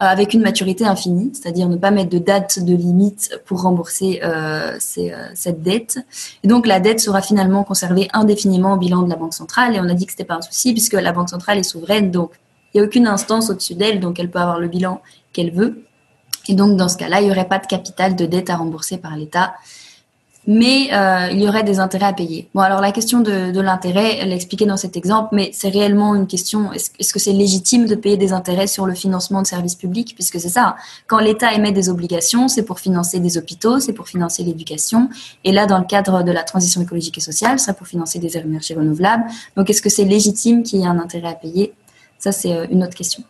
avec 0.00 0.34
une 0.34 0.42
maturité 0.42 0.84
infinie, 0.84 1.30
c'est-à-dire 1.32 1.68
ne 1.68 1.76
pas 1.76 1.92
mettre 1.92 2.10
de 2.10 2.18
date 2.18 2.58
de 2.58 2.74
limite 2.74 3.40
pour 3.46 3.62
rembourser 3.62 4.20
cette 4.80 5.62
dette. 5.62 5.98
Et 6.42 6.48
donc 6.48 6.66
la 6.66 6.80
dette 6.80 7.00
sera 7.00 7.22
finalement 7.22 7.62
conservée 7.62 8.08
indéfiniment 8.12 8.74
au 8.74 8.76
bilan 8.76 9.02
de 9.02 9.08
la 9.08 9.16
banque 9.16 9.32
centrale. 9.32 9.76
Et 9.76 9.80
on 9.80 9.88
a 9.88 9.94
dit 9.94 10.06
que 10.06 10.12
c'était 10.12 10.24
pas 10.24 10.34
un 10.34 10.42
souci 10.42 10.72
puisque 10.72 10.94
la 10.94 11.12
banque 11.12 11.30
centrale 11.30 11.56
est 11.58 11.62
souveraine, 11.62 12.10
donc 12.10 12.32
il 12.74 12.78
n'y 12.78 12.80
a 12.82 12.86
aucune 12.86 13.06
instance 13.06 13.50
au-dessus 13.50 13.74
d'elle, 13.74 14.00
donc 14.00 14.18
elle 14.18 14.30
peut 14.30 14.40
avoir 14.40 14.58
le 14.58 14.68
bilan 14.68 15.00
qu'elle 15.32 15.52
veut. 15.52 15.84
Et 16.48 16.54
donc, 16.54 16.76
dans 16.76 16.88
ce 16.88 16.96
cas-là, 16.96 17.20
il 17.20 17.26
n'y 17.26 17.30
aurait 17.30 17.48
pas 17.48 17.58
de 17.58 17.66
capital 17.66 18.16
de 18.16 18.26
dette 18.26 18.50
à 18.50 18.56
rembourser 18.56 18.98
par 18.98 19.16
l'État, 19.16 19.54
mais 20.46 20.92
euh, 20.92 21.28
il 21.32 21.40
y 21.40 21.48
aurait 21.48 21.62
des 21.62 21.80
intérêts 21.80 22.06
à 22.06 22.12
payer. 22.12 22.50
Bon, 22.54 22.60
alors 22.60 22.80
la 22.80 22.92
question 22.92 23.20
de, 23.20 23.58
l'intérêt, 23.60 24.18
elle 24.20 24.30
est 24.30 24.34
expliquée 24.34 24.66
dans 24.66 24.76
cet 24.76 24.96
exemple, 24.96 25.30
mais 25.32 25.50
c'est 25.54 25.70
réellement 25.70 26.14
une 26.14 26.26
question, 26.26 26.70
est-ce, 26.72 27.12
que 27.12 27.18
c'est 27.18 27.32
légitime 27.32 27.86
de 27.86 27.94
payer 27.94 28.18
des 28.18 28.32
intérêts 28.34 28.66
sur 28.66 28.84
le 28.84 28.94
financement 28.94 29.40
de 29.40 29.46
services 29.46 29.74
publics? 29.74 30.14
Puisque 30.14 30.38
c'est 30.38 30.50
ça, 30.50 30.76
quand 31.06 31.18
l'État 31.18 31.54
émet 31.54 31.72
des 31.72 31.88
obligations, 31.88 32.48
c'est 32.48 32.64
pour 32.64 32.78
financer 32.78 33.20
des 33.20 33.38
hôpitaux, 33.38 33.80
c'est 33.80 33.94
pour 33.94 34.08
financer 34.08 34.42
l'éducation, 34.42 35.08
et 35.44 35.52
là, 35.52 35.64
dans 35.64 35.78
le 35.78 35.86
cadre 35.86 36.22
de 36.22 36.32
la 36.32 36.42
transition 36.42 36.82
écologique 36.82 37.16
et 37.16 37.22
sociale, 37.22 37.58
c'est 37.58 37.76
pour 37.76 37.86
financer 37.86 38.18
des 38.18 38.36
énergies 38.36 38.74
renouvelables. 38.74 39.24
Donc, 39.56 39.70
est-ce 39.70 39.80
que 39.80 39.88
c'est 39.88 40.04
légitime 40.04 40.62
qu'il 40.62 40.80
y 40.80 40.82
ait 40.82 40.88
un 40.88 40.98
intérêt 40.98 41.28
à 41.28 41.34
payer? 41.34 41.72
Ça, 42.24 42.32
c'est 42.32 42.54
euh, 42.54 42.66
une 42.70 42.82
autre 42.82 42.94
question. 42.94 43.22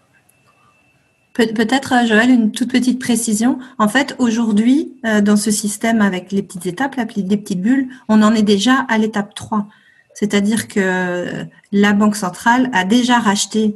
Peut-être, 1.32 1.94
euh, 1.94 2.06
Joël, 2.06 2.30
une 2.30 2.52
toute 2.52 2.70
petite 2.70 3.00
précision. 3.00 3.58
En 3.78 3.88
fait, 3.88 4.14
aujourd'hui, 4.20 4.92
euh, 5.04 5.20
dans 5.20 5.36
ce 5.36 5.50
système 5.50 6.00
avec 6.00 6.30
les 6.30 6.44
petites 6.44 6.66
étapes, 6.66 6.94
les 7.16 7.36
petites 7.36 7.60
bulles, 7.60 7.88
on 8.08 8.22
en 8.22 8.32
est 8.36 8.44
déjà 8.44 8.86
à 8.88 8.96
l'étape 8.98 9.34
3. 9.34 9.66
C'est-à-dire 10.14 10.68
que 10.68 11.44
la 11.72 11.92
Banque 11.92 12.14
centrale 12.14 12.70
a 12.72 12.84
déjà 12.84 13.18
racheté 13.18 13.74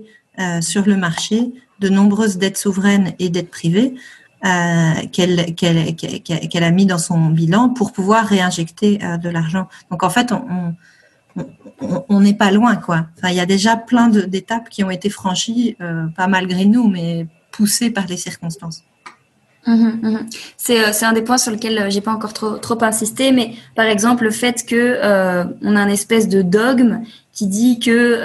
sur 0.61 0.87
le 0.87 0.95
marché 0.95 1.53
de 1.81 1.89
nombreuses 1.89 2.39
dettes 2.39 2.57
souveraines 2.57 3.13
et 3.19 3.29
dettes 3.29 3.51
privées 3.51 3.97
qu'elle 5.11 5.41
a 6.63 6.71
mis 6.71 6.87
dans 6.87 6.99
son 6.99 7.31
bilan 7.31 7.71
pour 7.71 7.91
pouvoir 7.91 8.25
réinjecter 8.25 8.99
de 8.99 9.29
l'argent. 9.29 9.67
Donc, 9.91 10.05
en 10.05 10.11
fait, 10.11 10.31
on 10.31 10.77
n'est 12.21 12.35
pas 12.35 12.51
loin, 12.51 12.77
quoi. 12.77 13.07
il 13.25 13.35
y 13.35 13.41
a 13.41 13.47
déjà 13.47 13.77
plein 13.77 14.09
d'étapes 14.09 14.69
qui 14.69 14.85
ont 14.85 14.91
été 14.91 15.11
franchies, 15.11 15.77
euh, 15.81 16.07
pas 16.17 16.27
malgré 16.27 16.65
nous, 16.65 16.89
mais 16.89 17.27
poussées 17.53 17.91
par 17.91 18.07
les 18.07 18.17
circonstances. 18.17 18.83
Mhm, 19.67 20.01
mhm. 20.03 20.17
Euh, 20.71 20.89
c'est 20.93 21.05
un 21.05 21.13
des 21.13 21.23
points 21.23 21.37
sur 21.37 21.53
lesquels 21.53 21.79
euh, 21.79 21.91
j'ai 21.91 22.01
pas 22.01 22.13
encore 22.13 22.33
trop, 22.33 22.57
trop 22.57 22.83
insisté, 22.83 23.33
mais 23.33 23.53
par 23.75 23.87
exemple 23.87 24.25
le 24.25 24.31
fait 24.31 24.65
que 24.65 24.99
on 25.63 25.77
a 25.77 25.83
une 25.83 25.91
espèce 25.91 26.29
de 26.29 26.43
dogme 26.43 27.03
qui 27.33 27.47
dit 27.47 27.79
que 27.79 28.21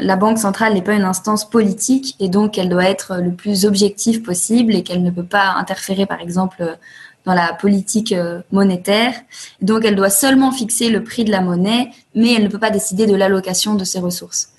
la, 0.00 0.16
banque 0.16 0.38
centrale 0.38 0.74
n'est 0.74 0.82
pas 0.82 0.94
une 0.94 1.04
instance 1.04 1.48
politique 1.48 2.14
et 2.20 2.28
donc 2.28 2.58
elle 2.58 2.68
doit 2.68 2.88
être 2.88 3.20
le 3.20 3.32
plus 3.32 3.64
objective 3.64 4.22
possible 4.22 4.74
et 4.74 4.82
qu'elle 4.82 5.02
ne 5.02 5.10
peut 5.10 5.24
pas 5.24 5.54
interférer 5.56 6.06
par 6.06 6.20
exemple 6.20 6.76
dans 7.24 7.34
la 7.34 7.52
politique 7.54 8.12
euh, 8.12 8.42
monétaire. 8.52 9.14
Donc, 9.62 9.84
elle 9.84 9.96
doit 9.96 10.10
seulement 10.10 10.52
fixer 10.52 10.90
le 10.90 11.02
prix 11.02 11.24
de 11.24 11.30
la 11.30 11.40
monnaie, 11.40 11.90
mais 12.14 12.34
elle 12.34 12.44
ne 12.44 12.48
peut 12.48 12.58
pas 12.58 12.70
décider 12.70 13.06
de 13.06 13.14
l'allocation 13.14 13.74
de 13.74 13.84
ses 13.84 13.98
ressources. 13.98 14.50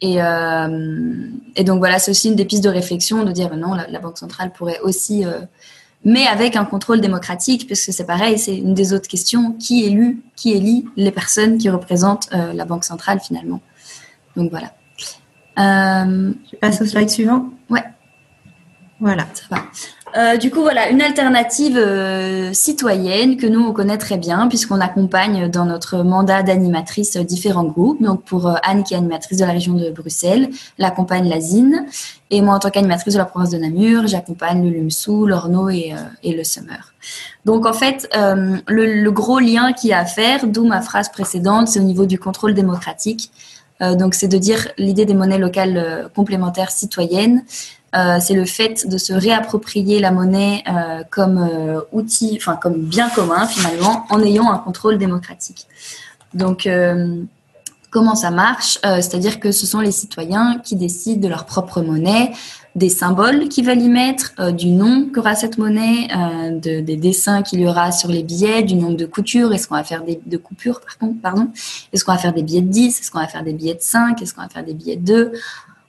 Et, 0.00 0.22
euh, 0.22 1.28
et 1.56 1.64
donc, 1.64 1.78
voilà, 1.78 1.98
c'est 1.98 2.10
aussi 2.10 2.28
une 2.28 2.36
des 2.36 2.44
pistes 2.44 2.64
de 2.64 2.68
réflexion 2.68 3.24
de 3.24 3.32
dire, 3.32 3.54
non, 3.56 3.74
la, 3.74 3.98
Banque 3.98 4.18
centrale 4.18 4.52
pourrait 4.52 4.80
aussi, 4.80 5.24
euh, 5.24 5.40
mais 6.04 6.26
avec 6.26 6.56
un 6.56 6.64
contrôle 6.64 7.00
démocratique, 7.00 7.66
puisque 7.66 7.92
c'est 7.92 8.06
pareil, 8.06 8.38
c'est 8.38 8.56
une 8.56 8.74
des 8.74 8.92
autres 8.92 9.08
questions, 9.08 9.52
qui 9.52 9.84
élu, 9.84 10.22
qui 10.36 10.52
élit 10.52 10.86
les 10.96 11.10
personnes 11.10 11.58
qui 11.58 11.68
représentent 11.68 12.30
la 12.30 12.64
Banque 12.64 12.84
centrale 12.84 13.20
finalement. 13.20 13.60
Donc, 14.36 14.50
voilà. 14.50 14.72
Je 15.56 16.56
passe 16.60 16.80
au 16.80 16.86
slide 16.86 17.10
suivant. 17.10 17.50
Ouais. 17.68 17.82
Voilà. 19.00 19.26
Ça 19.34 19.42
va. 19.50 19.64
Euh, 20.18 20.36
du 20.36 20.50
coup, 20.50 20.62
voilà, 20.62 20.90
une 20.90 21.00
alternative 21.00 21.76
euh, 21.78 22.52
citoyenne 22.52 23.36
que 23.36 23.46
nous, 23.46 23.60
on 23.60 23.72
connaît 23.72 23.98
très 23.98 24.16
bien 24.16 24.48
puisqu'on 24.48 24.80
accompagne 24.80 25.48
dans 25.48 25.64
notre 25.64 25.98
mandat 25.98 26.42
d'animatrice 26.42 27.16
différents 27.18 27.64
groupes. 27.64 28.02
Donc, 28.02 28.24
pour 28.24 28.48
euh, 28.48 28.54
Anne, 28.64 28.82
qui 28.82 28.94
est 28.94 28.96
animatrice 28.96 29.38
de 29.38 29.44
la 29.44 29.52
région 29.52 29.74
de 29.74 29.90
Bruxelles, 29.90 30.50
l'accompagne 30.76 31.28
la 31.28 31.40
ZIN. 31.40 31.86
Et 32.30 32.40
moi, 32.40 32.56
en 32.56 32.58
tant 32.58 32.70
qu'animatrice 32.70 33.14
de 33.14 33.18
la 33.18 33.26
province 33.26 33.50
de 33.50 33.58
Namur, 33.58 34.08
j'accompagne 34.08 34.64
le 34.64 34.70
LUMSU, 34.70 35.28
l'Orno 35.28 35.68
et, 35.70 35.94
le 36.24 36.44
Summer. 36.44 36.92
Donc, 37.44 37.64
en 37.64 37.72
fait, 37.72 38.08
le, 38.14 39.08
gros 39.10 39.38
lien 39.38 39.72
qu'il 39.72 39.90
y 39.90 39.92
a 39.92 40.00
à 40.00 40.04
faire, 40.04 40.46
d'où 40.46 40.66
ma 40.66 40.82
phrase 40.82 41.10
précédente, 41.10 41.68
c'est 41.68 41.80
au 41.80 41.84
niveau 41.84 42.04
du 42.04 42.18
contrôle 42.18 42.52
démocratique. 42.52 43.30
donc, 43.80 44.14
c'est 44.14 44.28
de 44.28 44.36
dire 44.36 44.68
l'idée 44.76 45.06
des 45.06 45.14
monnaies 45.14 45.38
locales 45.38 46.10
complémentaires 46.14 46.70
citoyennes. 46.70 47.44
Euh, 47.96 48.18
c'est 48.20 48.34
le 48.34 48.44
fait 48.44 48.86
de 48.86 48.98
se 48.98 49.12
réapproprier 49.12 49.98
la 49.98 50.10
monnaie 50.10 50.62
euh, 50.68 51.02
comme 51.10 51.38
euh, 51.38 51.80
outil, 51.92 52.36
enfin 52.38 52.56
comme 52.56 52.82
bien 52.82 53.08
commun 53.08 53.46
finalement, 53.46 54.04
en 54.10 54.22
ayant 54.22 54.50
un 54.50 54.58
contrôle 54.58 54.98
démocratique. 54.98 55.66
Donc, 56.34 56.68
comment 57.90 58.14
ça 58.14 58.30
marche? 58.30 58.78
C'est-à-dire 58.82 59.40
que 59.40 59.50
ce 59.50 59.66
sont 59.66 59.80
les 59.80 59.92
citoyens 59.92 60.60
qui 60.62 60.76
décident 60.76 61.22
de 61.22 61.28
leur 61.28 61.46
propre 61.46 61.80
monnaie, 61.80 62.32
des 62.74 62.90
symboles 62.90 63.48
qu'ils 63.48 63.64
veulent 63.64 63.80
y 63.80 63.88
mettre, 63.88 64.52
du 64.52 64.66
nom 64.66 65.08
qu'aura 65.08 65.34
cette 65.34 65.56
monnaie, 65.56 66.08
de, 66.52 66.80
des 66.80 66.96
dessins 66.96 67.42
qu'il 67.42 67.60
y 67.60 67.66
aura 67.66 67.92
sur 67.92 68.10
les 68.10 68.22
billets, 68.22 68.62
du 68.62 68.74
nombre 68.74 68.98
de 68.98 69.06
coutures, 69.06 69.54
est-ce 69.54 69.68
qu'on 69.68 69.76
va 69.76 69.84
faire 69.84 70.04
des 70.04 70.20
de 70.26 70.36
coupures 70.36 70.82
par 70.82 70.98
contre, 70.98 71.18
pardon, 71.22 71.48
est-ce 71.94 72.04
qu'on 72.04 72.12
va 72.12 72.18
faire 72.18 72.34
des 72.34 72.42
billets 72.42 72.60
de 72.60 72.68
10, 72.68 73.00
est-ce 73.00 73.10
qu'on 73.10 73.20
va 73.20 73.26
faire 73.26 73.42
des 73.42 73.54
billets 73.54 73.74
de 73.74 73.80
5, 73.80 74.20
est-ce 74.20 74.34
qu'on 74.34 74.42
va 74.42 74.50
faire 74.50 74.64
des 74.64 74.74
billets 74.74 74.96
de 74.96 75.32
2 75.32 75.32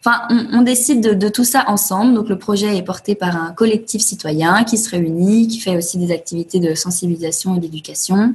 Enfin, 0.06 0.28
on, 0.54 0.62
décide 0.62 1.18
de, 1.18 1.30
tout 1.30 1.44
ça 1.44 1.66
ensemble. 1.68 2.14
Donc, 2.14 2.30
le 2.30 2.38
projet 2.38 2.78
est 2.78 2.84
porté 2.84 3.16
par 3.16 3.36
un 3.36 3.52
collectif 3.52 4.02
citoyen 4.02 4.64
qui 4.64 4.78
se 4.78 4.90
réunit, 4.90 5.50
qui 5.50 5.60
fait 5.60 5.76
aussi 5.76 5.98
des 5.98 6.14
activités 6.14 6.60
de 6.62 6.74
sensibilisation 6.74 7.58
et 7.58 7.60
d'éducation. 7.60 8.34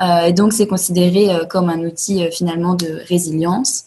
Euh, 0.00 0.26
et 0.26 0.32
donc, 0.32 0.54
c'est 0.54 0.66
considéré 0.66 1.30
euh, 1.30 1.44
comme 1.44 1.68
un 1.68 1.80
outil 1.80 2.24
euh, 2.24 2.30
finalement 2.30 2.74
de 2.74 3.00
résilience. 3.08 3.84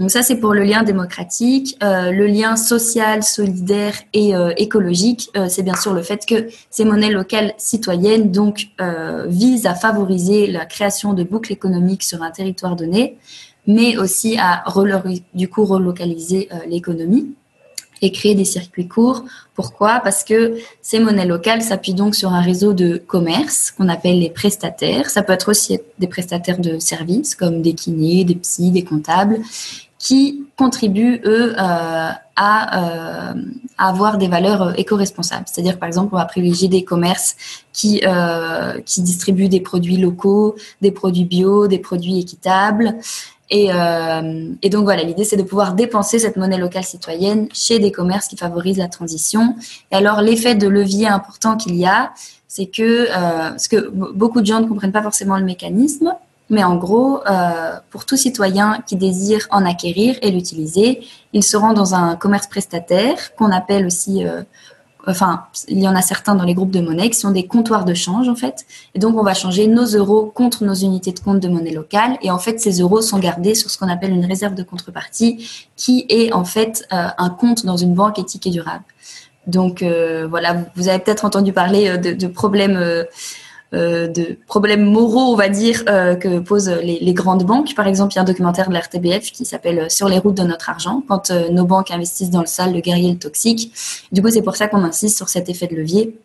Donc 0.00 0.10
ça, 0.10 0.22
c'est 0.22 0.36
pour 0.36 0.54
le 0.54 0.62
lien 0.62 0.84
démocratique. 0.84 1.76
Le 1.80 2.26
lien 2.26 2.54
social, 2.54 3.24
solidaire 3.24 3.94
et 4.12 4.30
écologique, 4.56 5.28
c'est 5.48 5.64
bien 5.64 5.74
sûr 5.74 5.92
le 5.92 6.04
fait 6.04 6.24
que 6.24 6.46
ces 6.70 6.84
monnaies 6.84 7.10
locales 7.10 7.52
citoyennes 7.58 8.30
donc 8.30 8.68
visent 9.26 9.66
à 9.66 9.74
favoriser 9.74 10.46
la 10.46 10.66
création 10.66 11.14
de 11.14 11.24
boucles 11.24 11.52
économiques 11.52 12.04
sur 12.04 12.22
un 12.22 12.30
territoire 12.30 12.76
donné, 12.76 13.18
mais 13.68 13.96
aussi 13.96 14.36
à 14.38 14.64
du 15.34 15.48
coup 15.48 15.64
relocaliser 15.64 16.48
l'économie 16.66 17.34
et 18.02 18.12
créer 18.12 18.34
des 18.34 18.44
circuits 18.44 18.88
courts. 18.88 19.24
Pourquoi? 19.54 20.00
Parce 20.02 20.24
que 20.24 20.56
ces 20.82 21.00
monnaies 21.00 21.26
locales 21.26 21.62
s'appuient 21.62 21.94
donc 21.94 22.14
sur 22.14 22.32
un 22.32 22.40
réseau 22.40 22.72
de 22.72 22.96
commerce 22.96 23.70
qu'on 23.70 23.88
appelle 23.88 24.18
les 24.18 24.30
prestataires. 24.30 25.10
Ça 25.10 25.22
peut 25.22 25.32
être 25.32 25.50
aussi 25.50 25.78
des 25.98 26.06
prestataires 26.06 26.58
de 26.58 26.78
services 26.78 27.34
comme 27.34 27.62
des 27.62 27.74
kinés, 27.74 28.24
des 28.24 28.36
psys, 28.36 28.70
des 28.70 28.84
comptables 28.84 29.40
qui 29.98 30.44
contribuent, 30.56 31.20
eux, 31.24 31.54
euh, 31.58 32.10
à, 32.36 33.32
euh, 33.32 33.34
avoir 33.76 34.16
des 34.16 34.28
valeurs 34.28 34.62
euh, 34.62 34.72
éco-responsables. 34.76 35.46
C'est-à-dire, 35.46 35.76
par 35.76 35.88
exemple, 35.88 36.14
on 36.14 36.18
va 36.18 36.24
privilégier 36.24 36.68
des 36.68 36.84
commerces 36.84 37.34
qui, 37.72 38.00
euh, 38.04 38.80
qui 38.82 39.02
distribuent 39.02 39.48
des 39.48 39.60
produits 39.60 39.96
locaux, 39.96 40.54
des 40.80 40.92
produits 40.92 41.24
bio, 41.24 41.66
des 41.66 41.80
produits 41.80 42.20
équitables. 42.20 42.94
Et, 43.50 43.72
euh, 43.72 44.52
et 44.62 44.68
donc 44.68 44.84
voilà, 44.84 45.02
l'idée 45.02 45.24
c'est 45.24 45.36
de 45.36 45.42
pouvoir 45.42 45.72
dépenser 45.74 46.18
cette 46.18 46.36
monnaie 46.36 46.58
locale 46.58 46.84
citoyenne 46.84 47.48
chez 47.52 47.78
des 47.78 47.90
commerces 47.90 48.28
qui 48.28 48.36
favorisent 48.36 48.78
la 48.78 48.88
transition. 48.88 49.56
Et 49.90 49.96
alors 49.96 50.20
l'effet 50.20 50.54
de 50.54 50.68
levier 50.68 51.08
important 51.08 51.56
qu'il 51.56 51.74
y 51.76 51.86
a, 51.86 52.12
c'est 52.46 52.66
que, 52.66 53.08
euh, 53.08 53.50
parce 53.50 53.68
que 53.68 53.88
beaucoup 53.88 54.40
de 54.40 54.46
gens 54.46 54.60
ne 54.60 54.66
comprennent 54.66 54.92
pas 54.92 55.02
forcément 55.02 55.38
le 55.38 55.44
mécanisme, 55.44 56.14
mais 56.50 56.64
en 56.64 56.76
gros, 56.76 57.20
euh, 57.26 57.72
pour 57.90 58.06
tout 58.06 58.16
citoyen 58.16 58.82
qui 58.86 58.96
désire 58.96 59.46
en 59.50 59.66
acquérir 59.66 60.16
et 60.22 60.30
l'utiliser, 60.30 61.02
il 61.32 61.42
se 61.42 61.56
rend 61.56 61.74
dans 61.74 61.94
un 61.94 62.16
commerce 62.16 62.46
prestataire 62.46 63.34
qu'on 63.36 63.50
appelle 63.50 63.84
aussi, 63.84 64.26
euh, 64.26 64.42
enfin, 65.08 65.44
il 65.68 65.78
y 65.78 65.88
en 65.88 65.96
a 65.96 66.02
certains 66.02 66.34
dans 66.34 66.44
les 66.44 66.54
groupes 66.54 66.70
de 66.70 66.80
monnaie 66.80 67.10
qui 67.10 67.18
sont 67.18 67.30
des 67.30 67.46
comptoirs 67.46 67.84
de 67.84 67.94
change 67.94 68.28
en 68.28 68.34
fait. 68.34 68.66
Et 68.94 68.98
donc, 68.98 69.16
on 69.16 69.22
va 69.22 69.34
changer 69.34 69.66
nos 69.66 69.86
euros 69.86 70.26
contre 70.26 70.64
nos 70.64 70.74
unités 70.74 71.12
de 71.12 71.20
compte 71.20 71.40
de 71.40 71.48
monnaie 71.48 71.72
locale. 71.72 72.18
Et 72.22 72.30
en 72.30 72.38
fait, 72.38 72.60
ces 72.60 72.80
euros 72.80 73.00
sont 73.00 73.18
gardés 73.18 73.54
sur 73.54 73.70
ce 73.70 73.78
qu'on 73.78 73.88
appelle 73.88 74.12
une 74.12 74.26
réserve 74.26 74.54
de 74.54 74.62
contrepartie, 74.62 75.68
qui 75.76 76.06
est 76.08 76.32
en 76.32 76.44
fait 76.44 76.86
euh, 76.92 77.06
un 77.16 77.30
compte 77.30 77.64
dans 77.64 77.76
une 77.76 77.94
banque 77.94 78.18
éthique 78.18 78.46
et 78.46 78.50
durable. 78.50 78.84
Donc 79.46 79.82
euh, 79.82 80.26
voilà, 80.28 80.56
vous 80.76 80.88
avez 80.88 80.98
peut-être 80.98 81.24
entendu 81.24 81.52
parler 81.52 81.96
de, 81.96 82.12
de 82.12 82.26
problèmes 82.26 82.76
euh, 82.76 83.04
de 83.72 84.38
problèmes 84.46 84.84
moraux, 84.84 85.32
on 85.32 85.36
va 85.36 85.48
dire, 85.48 85.82
euh, 85.88 86.14
que 86.14 86.38
posent 86.38 86.70
les, 86.70 87.12
grandes 87.12 87.44
banques. 87.44 87.74
Par 87.74 87.86
exemple, 87.86 88.14
il 88.14 88.16
y 88.16 88.18
a 88.18 88.22
un 88.22 88.24
documentaire 88.24 88.68
de 88.68 88.72
la 88.72 88.80
RTBF 88.80 89.30
qui 89.30 89.44
s'appelle 89.44 89.78
euh, 89.80 89.88
Sur 89.88 90.08
les 90.08 90.18
routes 90.18 90.36
de 90.36 90.42
notre 90.42 90.70
argent, 90.70 91.02
quand 91.06 91.30
nos 91.30 91.64
banques 91.64 91.90
investissent 91.90 92.30
dans 92.30 92.40
le 92.40 92.46
sale, 92.46 92.72
le 92.72 92.80
guerrier, 92.80 93.10
le 93.10 93.18
toxique. 93.18 93.72
Du 94.10 94.22
coup, 94.22 94.30
c'est 94.30 94.42
pour 94.42 94.56
ça 94.56 94.68
qu'on 94.68 94.82
insiste 94.84 95.16
sur 95.16 95.28
cet 95.28 95.48
effet 95.50 95.66
de 95.66 95.76
levier. 95.76 96.18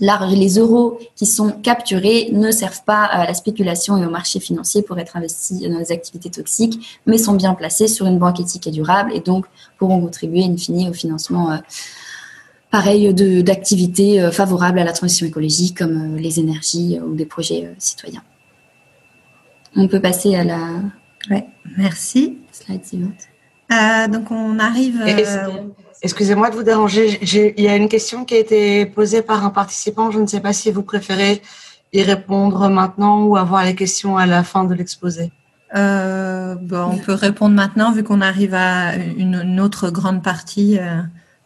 les 0.00 0.58
euros 0.58 0.98
qui 1.16 1.24
sont 1.24 1.50
capturés 1.50 2.28
ne 2.32 2.50
servent 2.50 2.84
pas 2.84 3.04
à 3.04 3.26
la 3.26 3.34
spéculation 3.34 3.96
et 3.96 4.04
au 4.04 4.10
marché 4.10 4.38
financier 4.38 4.82
pour 4.82 4.98
être 4.98 5.16
investis 5.16 5.60
dans 5.60 5.78
des 5.78 5.92
activités 5.92 6.30
toxiques, 6.30 7.00
mais 7.06 7.16
sont 7.16 7.34
bien 7.34 7.54
placés 7.54 7.88
sur 7.88 8.06
une 8.06 8.18
banque 8.18 8.40
éthique 8.40 8.66
et 8.66 8.70
durable 8.70 9.12
et 9.14 9.20
donc 9.20 9.46
pourront 9.78 10.00
contribuer 10.00 10.44
in 10.44 10.56
fine 10.56 10.90
au 10.90 10.92
financement 10.92 11.58
pareil 12.72 13.12
d'activités 13.44 14.20
euh, 14.20 14.32
favorables 14.32 14.80
à 14.80 14.84
la 14.84 14.92
transition 14.92 15.26
écologique 15.26 15.78
comme 15.78 16.16
euh, 16.16 16.18
les 16.18 16.40
énergies 16.40 16.98
euh, 16.98 17.04
ou 17.04 17.14
des 17.14 17.26
projets 17.26 17.72
citoyens. 17.78 18.24
On 19.76 19.86
peut 19.86 20.00
passer 20.00 20.34
à 20.34 20.42
la. 20.42 20.58
Ouais, 21.30 21.46
merci. 21.76 22.38
Slide 22.50 22.84
suivante. 22.84 24.10
donc 24.10 24.30
on 24.30 24.58
arrive. 24.58 25.00
Excusez-moi 26.04 26.50
de 26.50 26.56
vous 26.56 26.64
déranger. 26.64 27.20
Il 27.56 27.62
y 27.62 27.68
a 27.68 27.76
une 27.76 27.88
question 27.88 28.24
qui 28.24 28.34
a 28.34 28.38
été 28.38 28.86
posée 28.86 29.22
par 29.22 29.44
un 29.44 29.50
participant. 29.50 30.10
Je 30.10 30.18
ne 30.18 30.26
sais 30.26 30.40
pas 30.40 30.52
si 30.52 30.72
vous 30.72 30.82
préférez 30.82 31.40
y 31.92 32.02
répondre 32.02 32.68
maintenant 32.68 33.24
ou 33.24 33.36
avoir 33.36 33.64
les 33.64 33.76
questions 33.76 34.16
à 34.16 34.26
la 34.26 34.42
fin 34.42 34.64
de 34.64 34.74
l'exposé. 34.74 35.30
bon, 35.74 36.84
on 36.92 36.98
peut 36.98 37.14
répondre 37.14 37.54
maintenant 37.54 37.92
vu 37.92 38.02
qu'on 38.02 38.20
arrive 38.20 38.54
à 38.54 38.96
une, 38.96 39.60
autre 39.60 39.90
grande 39.90 40.22
partie. 40.22 40.78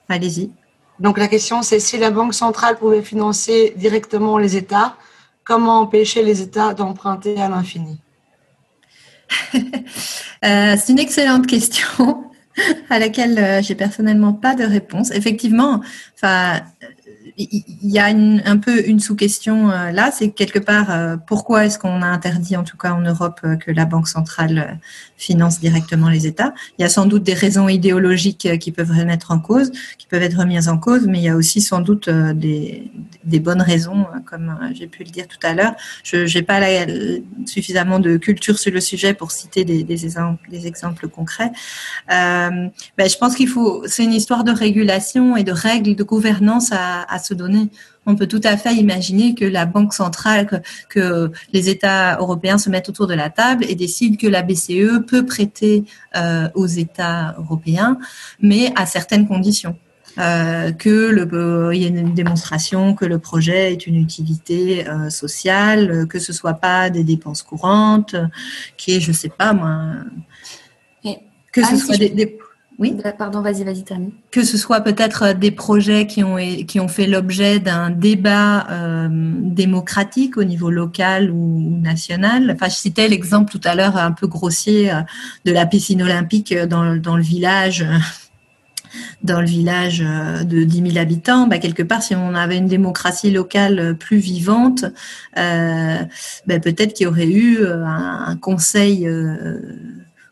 Allez-y. 0.09 0.51
Donc 0.99 1.19
la 1.19 1.29
question, 1.29 1.63
c'est 1.63 1.81
si 1.81 1.99
la 1.99 2.11
Banque 2.11 2.35
centrale 2.35 2.77
pouvait 2.77 3.03
financer 3.03 3.75
directement 3.77 4.39
les 4.39 4.57
États, 4.57 4.97
comment 5.45 5.81
empêcher 5.81 6.23
les 6.23 6.43
États 6.43 6.75
d'emprunter 6.75 7.41
à 7.41 7.49
l'infini? 7.49 7.99
Euh, 10.45 10.77
C'est 10.77 10.93
une 10.93 10.99
excellente 10.99 11.47
question 11.47 12.25
à 12.91 12.99
laquelle 12.99 13.39
euh, 13.39 13.63
j'ai 13.63 13.75
personnellement 13.75 14.35
pas 14.35 14.55
de 14.55 14.65
réponse. 14.65 15.11
Effectivement, 15.11 15.81
enfin, 16.15 16.61
il 17.39 17.64
y 17.82 17.99
a 17.99 18.07
un 18.07 18.57
peu 18.57 18.87
une 18.89 18.99
sous-question 18.99 19.70
euh, 19.70 19.91
là, 19.91 20.11
c'est 20.11 20.30
quelque 20.30 20.59
part 20.59 20.91
euh, 20.91 21.16
pourquoi 21.18 21.66
est-ce 21.66 21.78
qu'on 21.78 22.01
a 22.01 22.07
interdit, 22.07 22.57
en 22.57 22.64
tout 22.64 22.78
cas 22.78 22.93
en 22.93 23.03
Europe, 23.03 23.41
euh, 23.45 23.57
que 23.57 23.70
la 23.70 23.84
Banque 23.84 24.09
centrale 24.09 24.80
finance 25.18 25.61
directement 25.61 26.09
les 26.09 26.26
États? 26.26 26.55
Il 26.78 26.82
y 26.82 26.84
a 26.84 26.89
sans 26.89 27.05
doute 27.05 27.24
des 27.24 27.34
raisons 27.34 27.68
idéologiques 27.68 28.59
qui 28.59 28.72
peuvent 28.72 28.91
remettre 28.91 29.32
en 29.32 29.39
cause, 29.39 29.70
qui 29.99 30.07
peuvent 30.07 30.22
être 30.22 30.39
remises 30.39 30.68
en 30.68 30.78
cause, 30.78 31.07
mais 31.07 31.18
il 31.18 31.24
y 31.24 31.28
a 31.28 31.37
aussi 31.37 31.61
sans 31.61 31.80
doute 31.80 32.09
des, 32.09 32.91
bonnes 33.41 33.61
raisons, 33.61 34.07
comme 34.24 34.59
j'ai 34.72 34.87
pu 34.87 35.05
le 35.05 35.11
dire 35.11 35.28
tout 35.28 35.39
à 35.43 35.53
l'heure. 35.53 35.74
Je 36.05 36.32
n'ai 36.32 36.43
pas 36.43 36.61
suffisamment 37.45 37.99
de 37.99 38.16
culture 38.16 38.59
sur 38.59 38.72
le 38.72 38.80
sujet 38.80 39.12
pour 39.12 39.30
citer 39.30 39.64
des, 39.64 40.05
exemples, 40.66 41.09
concrets. 41.09 41.53
Ben, 42.09 42.70
je 42.99 43.16
pense 43.18 43.37
qu'il 43.37 43.49
faut, 43.49 43.82
c'est 43.87 44.05
une 44.05 44.14
histoire 44.14 44.43
de 44.43 44.53
régulation 44.53 45.37
et 45.37 45.45
de 45.45 45.53
règles 45.53 45.95
de 45.95 46.03
gouvernance 46.03 46.72
à, 46.72 47.03
à 47.03 47.18
se 47.27 47.35
donner. 47.35 47.68
On 48.07 48.14
peut 48.14 48.27
tout 48.27 48.41
à 48.45 48.57
fait 48.57 48.74
imaginer 48.74 49.35
que 49.35 49.45
la 49.45 49.66
Banque 49.66 49.93
centrale, 49.93 50.62
que, 50.89 51.31
les 51.53 51.68
États 51.68 52.16
européens 52.18 52.59
se 52.59 52.70
mettent 52.70 52.89
autour 52.89 53.07
de 53.07 53.14
la 53.14 53.31
table 53.31 53.64
et 53.68 53.74
décident 53.74 54.16
que 54.16 54.27
la 54.27 54.43
BCE 54.43 55.05
peut 55.07 55.27
prêter 55.27 55.85
euh, 56.16 56.49
aux 56.55 56.66
États 56.66 57.35
européens, 57.39 57.99
mais 58.41 58.72
à 58.77 58.87
certaines 58.87 59.27
conditions. 59.27 59.77
Euh, 60.18 60.72
que 60.72 61.11
le, 61.11 61.74
il 61.74 61.83
y 61.83 61.85
ait 61.85 61.89
une 61.89 62.14
démonstration 62.14 62.95
que 62.95 63.05
le 63.05 63.18
projet 63.18 63.74
est 63.74 63.87
une 63.87 63.97
utilité 63.97 64.89
euh, 64.89 65.11
sociale, 65.11 66.07
que 66.09 66.18
ce 66.18 66.33
soit 66.33 66.55
pas 66.55 66.89
des 66.89 67.05
dépenses 67.05 67.43
courantes, 67.43 68.16
qui 68.79 68.97
est, 68.97 69.01
je 69.01 69.12
sais 69.12 69.29
pas 69.29 69.53
moi, 69.53 69.93
que 71.53 71.64
ce 71.64 71.77
soit 71.77 71.97
des 71.97 72.39
oui. 72.79 72.95
Bah, 73.03 73.12
pardon, 73.12 73.41
vas-y, 73.41 73.64
vas-y, 73.64 73.85
termine. 73.85 74.11
Que 74.31 74.45
ce 74.45 74.59
soit 74.59 74.81
peut-être 74.83 75.22
euh, 75.22 75.35
des 75.35 75.51
projets 75.51 76.07
qui 76.07 76.22
ont, 76.22 76.37
qui 76.37 76.79
ont 76.79 76.89
fait 76.89 77.07
l'objet 77.07 77.59
d'un 77.59 77.91
débat 77.91 78.66
euh, 78.70 79.09
démocratique 79.11 80.37
au 80.37 80.45
niveau 80.45 80.70
local 80.70 81.31
ou 81.31 81.79
national. 81.81 82.51
Enfin, 82.55 82.68
je 82.68 82.74
citais 82.74 83.09
l'exemple 83.09 83.51
tout 83.51 83.61
à 83.64 83.74
l'heure 83.74 83.97
un 83.97 84.12
peu 84.12 84.27
grossier 84.27 84.93
euh, 84.93 85.01
de 85.47 85.53
la 85.53 85.64
piscine 85.64 86.03
olympique 86.03 86.55
dans, 86.55 86.97
dans 86.97 87.16
le 87.16 87.22
village. 87.22 87.87
Dans 89.22 89.41
le 89.41 89.47
village 89.47 89.99
de 89.99 90.62
10 90.62 90.93
000 90.93 90.99
habitants, 90.99 91.47
bah, 91.47 91.59
quelque 91.59 91.83
part, 91.83 92.03
si 92.03 92.14
on 92.14 92.35
avait 92.35 92.57
une 92.57 92.68
démocratie 92.68 93.31
locale 93.31 93.95
plus 93.99 94.16
vivante, 94.16 94.87
euh, 95.37 95.99
bah, 96.47 96.61
peut-être 96.61 96.95
qu'il 96.95 97.05
y 97.05 97.07
aurait 97.07 97.29
eu 97.29 97.66
un, 97.66 98.24
un 98.27 98.37
conseil 98.37 99.07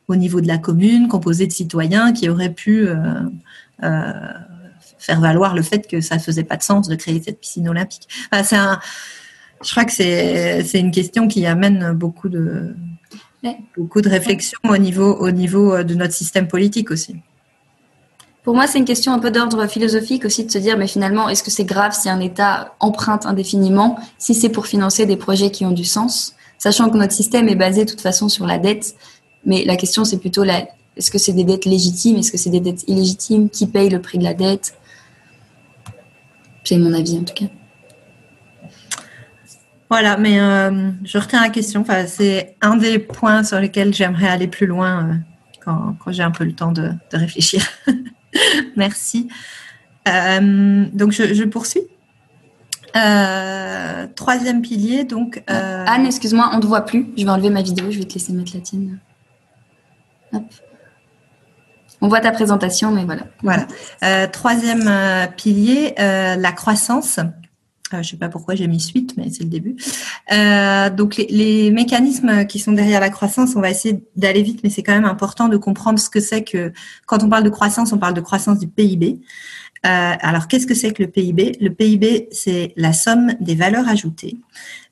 au 0.08 0.16
niveau 0.16 0.40
de 0.40 0.48
la 0.48 0.58
commune, 0.58 1.08
composée 1.08 1.46
de 1.46 1.52
citoyens 1.52 2.12
qui 2.12 2.28
auraient 2.28 2.52
pu 2.52 2.86
euh, 2.86 2.96
euh, 3.82 4.12
faire 4.98 5.20
valoir 5.20 5.54
le 5.54 5.62
fait 5.62 5.86
que 5.86 6.00
ça 6.00 6.16
ne 6.16 6.20
faisait 6.20 6.44
pas 6.44 6.56
de 6.56 6.62
sens 6.62 6.88
de 6.88 6.94
créer 6.94 7.22
cette 7.24 7.40
piscine 7.40 7.68
olympique. 7.68 8.08
c'est 8.42 8.56
un, 8.56 8.80
je 9.62 9.70
crois 9.70 9.84
que 9.84 9.92
c'est 9.92 10.78
une 10.78 10.90
question 10.90 11.26
qui 11.28 11.46
amène 11.46 11.92
beaucoup 11.92 12.28
de, 12.28 12.74
beaucoup 13.76 14.00
de 14.00 14.08
réflexion 14.08 14.58
au 14.64 14.76
niveau, 14.76 15.14
au 15.14 15.30
niveau 15.30 15.82
de 15.82 15.94
notre 15.94 16.12
système 16.12 16.48
politique 16.48 16.90
aussi. 16.90 17.16
Pour 18.42 18.54
moi, 18.54 18.66
c'est 18.66 18.78
une 18.78 18.84
question 18.84 19.14
un 19.14 19.18
peu 19.18 19.30
d'ordre 19.30 19.66
philosophique 19.66 20.26
aussi 20.26 20.44
de 20.44 20.50
se 20.50 20.58
dire, 20.58 20.76
mais 20.76 20.86
finalement, 20.86 21.30
est-ce 21.30 21.42
que 21.42 21.50
c'est 21.50 21.64
grave 21.64 21.94
si 21.98 22.10
un 22.10 22.20
État 22.20 22.74
emprunte 22.78 23.24
indéfiniment, 23.24 23.98
si 24.18 24.34
c'est 24.34 24.50
pour 24.50 24.66
financer 24.66 25.06
des 25.06 25.16
projets 25.16 25.50
qui 25.50 25.64
ont 25.64 25.70
du 25.70 25.84
sens, 25.84 26.34
sachant 26.58 26.90
que 26.90 26.98
notre 26.98 27.14
système 27.14 27.48
est 27.48 27.56
basé 27.56 27.86
de 27.86 27.90
toute 27.90 28.02
façon 28.02 28.28
sur 28.28 28.46
la 28.46 28.58
dette 28.58 28.96
mais 29.46 29.64
la 29.64 29.76
question, 29.76 30.04
c'est 30.04 30.18
plutôt 30.18 30.44
la, 30.44 30.66
est-ce 30.96 31.10
que 31.10 31.18
c'est 31.18 31.32
des 31.32 31.44
dettes 31.44 31.64
légitimes? 31.64 32.16
Est-ce 32.18 32.32
que 32.32 32.38
c'est 32.38 32.50
des 32.50 32.60
dettes 32.60 32.84
illégitimes? 32.86 33.50
Qui 33.50 33.66
paye 33.66 33.90
le 33.90 34.00
prix 34.00 34.18
de 34.18 34.24
la 34.24 34.34
dette? 34.34 34.74
C'est 36.62 36.78
mon 36.78 36.92
avis 36.94 37.18
en 37.18 37.24
tout 37.24 37.34
cas. 37.34 37.46
Voilà, 39.90 40.16
mais 40.16 40.40
euh, 40.40 40.90
je 41.04 41.18
retiens 41.18 41.42
la 41.42 41.50
question. 41.50 41.82
Enfin, 41.82 42.06
c'est 42.06 42.56
un 42.60 42.76
des 42.76 42.98
points 42.98 43.44
sur 43.44 43.60
lesquels 43.60 43.92
j'aimerais 43.92 44.28
aller 44.28 44.48
plus 44.48 44.66
loin 44.66 45.08
euh, 45.08 45.14
quand, 45.64 45.96
j'ai 46.08 46.22
un 46.22 46.30
peu 46.30 46.44
le 46.44 46.52
temps 46.52 46.72
de, 46.72 46.90
réfléchir. 47.12 47.62
Merci. 48.76 49.28
Euh, 50.08 50.86
donc, 50.92 51.12
je, 51.12 51.34
je 51.34 51.44
poursuis. 51.44 51.82
troisième 54.14 54.62
pilier, 54.62 55.04
donc. 55.04 55.42
Anne, 55.46 56.06
excuse-moi, 56.06 56.50
on 56.52 56.56
ne 56.56 56.62
te 56.62 56.66
voit 56.66 56.82
plus. 56.82 57.06
Je 57.16 57.24
vais 57.24 57.30
enlever 57.30 57.50
ma 57.50 57.62
vidéo. 57.62 57.90
Je 57.90 57.98
vais 57.98 58.04
te 58.04 58.14
laisser 58.14 58.32
mettre 58.32 58.52
la 58.54 58.60
tienne. 58.60 58.98
On 62.04 62.08
voit 62.08 62.20
ta 62.20 62.32
présentation, 62.32 62.90
mais 62.90 63.04
voilà. 63.04 63.22
Voilà. 63.42 63.66
Euh, 64.02 64.26
troisième 64.26 64.86
euh, 64.86 65.26
pilier, 65.26 65.94
euh, 65.98 66.36
la 66.36 66.52
croissance. 66.52 67.18
je 67.92 67.96
ne 67.96 68.02
sais 68.02 68.16
pas 68.18 68.28
pourquoi 68.28 68.54
j'ai 68.54 68.66
mis 68.66 68.78
suite, 68.78 69.14
mais 69.16 69.30
c'est 69.30 69.44
le 69.44 69.48
début. 69.48 69.76
donc 70.96 71.16
les, 71.16 71.26
les, 71.30 71.70
mécanismes 71.70 72.46
qui 72.46 72.58
sont 72.58 72.72
derrière 72.72 73.00
la 73.00 73.08
croissance, 73.08 73.56
on 73.56 73.60
va 73.60 73.70
essayer 73.70 74.04
d'aller 74.16 74.42
vite, 74.42 74.60
mais 74.62 74.68
c'est 74.68 74.82
quand 74.82 74.92
même 74.92 75.06
important 75.06 75.48
de 75.48 75.56
comprendre 75.56 75.98
ce 75.98 76.10
que 76.10 76.20
c'est 76.20 76.44
que 76.44 76.72
quand 77.06 77.22
on 77.22 77.30
parle 77.30 77.44
de 77.44 77.50
croissance, 77.50 77.92
on 77.92 77.98
parle 77.98 78.14
de 78.14 78.20
croissance 78.20 78.58
du 78.58 78.68
PIB. 78.68 79.20
alors 79.82 80.46
qu'est-ce 80.48 80.66
que 80.66 80.74
c'est 80.74 80.92
que 80.92 81.02
le 81.02 81.10
PIB 81.10 81.56
Le 81.60 81.70
PIB, 81.70 82.28
c'est 82.32 82.74
la 82.76 82.92
somme 82.92 83.32
des 83.40 83.54
valeurs 83.54 83.88
ajoutées 83.88 84.36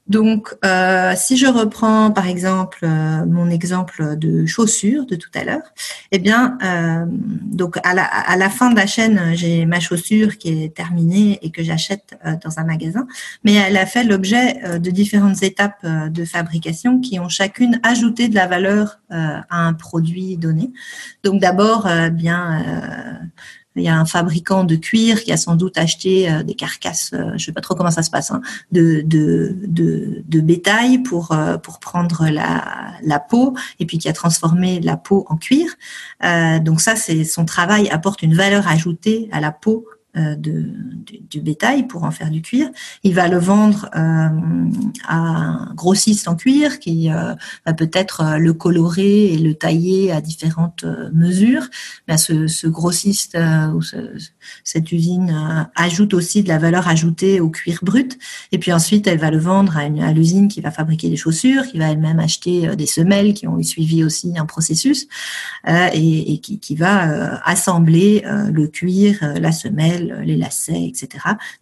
donc, 0.08 0.54
euh, 0.64 1.12
si 1.16 1.36
je 1.36 1.46
reprends 1.46 2.10
par 2.10 2.26
exemple 2.26 2.80
euh, 2.82 3.24
mon 3.24 3.48
exemple 3.48 4.16
de 4.16 4.46
chaussure 4.46 5.06
de 5.06 5.14
tout 5.14 5.30
à 5.32 5.44
l'heure, 5.44 5.62
eh 6.10 6.18
bien, 6.18 6.58
euh, 6.64 7.04
donc 7.08 7.78
à 7.84 7.94
la, 7.94 8.04
à 8.04 8.36
la, 8.36 8.50
fin 8.50 8.70
de 8.70 8.76
la 8.76 8.86
chaîne, 8.86 9.32
j'ai 9.34 9.64
ma 9.64 9.78
chaussure 9.78 10.38
qui 10.38 10.64
est 10.64 10.74
terminée 10.74 11.38
et 11.42 11.50
que 11.50 11.62
j'achète 11.62 12.18
dans 12.42 12.58
un 12.58 12.64
magasin, 12.64 13.06
mais 13.44 13.54
elle 13.54 13.76
a 13.76 13.86
fait 13.86 14.02
l'objet 14.02 14.78
de 14.80 14.90
différentes 14.90 15.42
étapes 15.42 15.86
de 15.86 16.24
fabrication 16.24 17.00
qui 17.00 17.20
ont 17.20 17.28
chacune 17.28 17.80
ajouté 17.84 18.28
de 18.28 18.34
la 18.34 18.48
valeur 18.48 19.00
à 19.10 19.44
un 19.50 19.72
produit 19.72 20.36
donné. 20.36 20.72
Donc 21.22 21.40
d'abord, 21.40 21.88
bien 22.12 23.30
il 23.76 23.82
y 23.82 23.88
a 23.88 23.96
un 23.96 24.04
fabricant 24.04 24.64
de 24.64 24.76
cuir 24.76 25.22
qui 25.22 25.32
a 25.32 25.36
sans 25.36 25.56
doute 25.56 25.78
acheté 25.78 26.30
euh, 26.30 26.42
des 26.42 26.54
carcasses, 26.54 27.10
euh, 27.14 27.32
je 27.36 27.44
sais 27.46 27.52
pas 27.52 27.60
trop 27.60 27.74
comment 27.74 27.90
ça 27.90 28.02
se 28.02 28.10
passe, 28.10 28.30
hein, 28.30 28.42
de, 28.70 29.02
bétail 30.40 30.98
pour, 30.98 31.32
euh, 31.32 31.56
pour 31.56 31.78
prendre 31.78 32.28
la, 32.28 33.20
peau 33.28 33.54
et 33.78 33.86
puis 33.86 33.98
qui 33.98 34.08
a 34.08 34.12
transformé 34.12 34.80
la 34.80 34.96
peau 34.96 35.24
en 35.28 35.36
cuir. 35.36 35.66
donc 36.60 36.80
ça, 36.80 36.96
c'est 36.96 37.24
son 37.24 37.44
travail 37.44 37.88
apporte 37.90 38.22
une 38.22 38.34
valeur 38.34 38.66
ajoutée 38.66 39.28
à 39.32 39.40
la 39.40 39.52
peau 39.52 39.86
de, 40.14 40.66
du, 41.30 41.40
bétail 41.40 41.86
pour 41.86 42.04
en 42.04 42.10
faire 42.10 42.30
du 42.30 42.42
cuir. 42.42 42.68
Il 43.02 43.14
va 43.14 43.28
le 43.28 43.38
vendre 43.38 43.88
euh, 43.96 44.28
à 45.08 45.16
un 45.16 45.74
grossiste 45.74 46.28
en 46.28 46.36
cuir 46.36 46.80
qui 46.80 47.10
euh, 47.10 47.34
va 47.64 47.72
peut-être 47.72 48.36
le 48.38 48.52
colorer 48.52 49.32
et 49.32 49.38
le 49.38 49.54
tailler 49.54 50.12
à 50.12 50.20
différentes 50.20 50.84
mesures. 51.14 51.66
Mais 52.08 52.18
ce, 52.18 52.46
ce 52.46 52.66
grossiste 52.66 53.38
ou 53.74 53.80
cette 54.64 54.92
usine 54.92 55.66
ajoute 55.74 56.12
aussi 56.12 56.42
de 56.42 56.48
la 56.48 56.58
valeur 56.58 56.88
ajoutée 56.88 57.40
au 57.40 57.48
cuir 57.48 57.78
brut. 57.80 58.18
Et 58.52 58.58
puis 58.58 58.70
ensuite, 58.70 59.06
elle 59.06 59.18
va 59.18 59.30
le 59.30 59.38
vendre 59.38 59.78
à, 59.78 59.84
à 59.84 60.12
l'usine 60.12 60.48
qui 60.48 60.60
va 60.60 60.70
fabriquer 60.70 61.08
des 61.08 61.16
chaussures, 61.16 61.66
qui 61.66 61.78
va 61.78 61.90
elle-même 61.90 62.20
acheter 62.20 62.76
des 62.76 62.86
semelles 62.86 63.32
qui 63.32 63.48
ont 63.48 63.62
suivi 63.62 64.04
aussi 64.04 64.34
un 64.36 64.44
processus 64.44 65.08
et, 65.66 66.34
et 66.34 66.38
qui, 66.38 66.58
qui, 66.58 66.76
va 66.76 67.40
assembler 67.44 68.24
le 68.26 68.66
cuir, 68.66 69.18
la 69.40 69.52
semelle 69.52 70.01
les 70.02 70.36
lacets, 70.36 70.84
etc. 70.84 71.08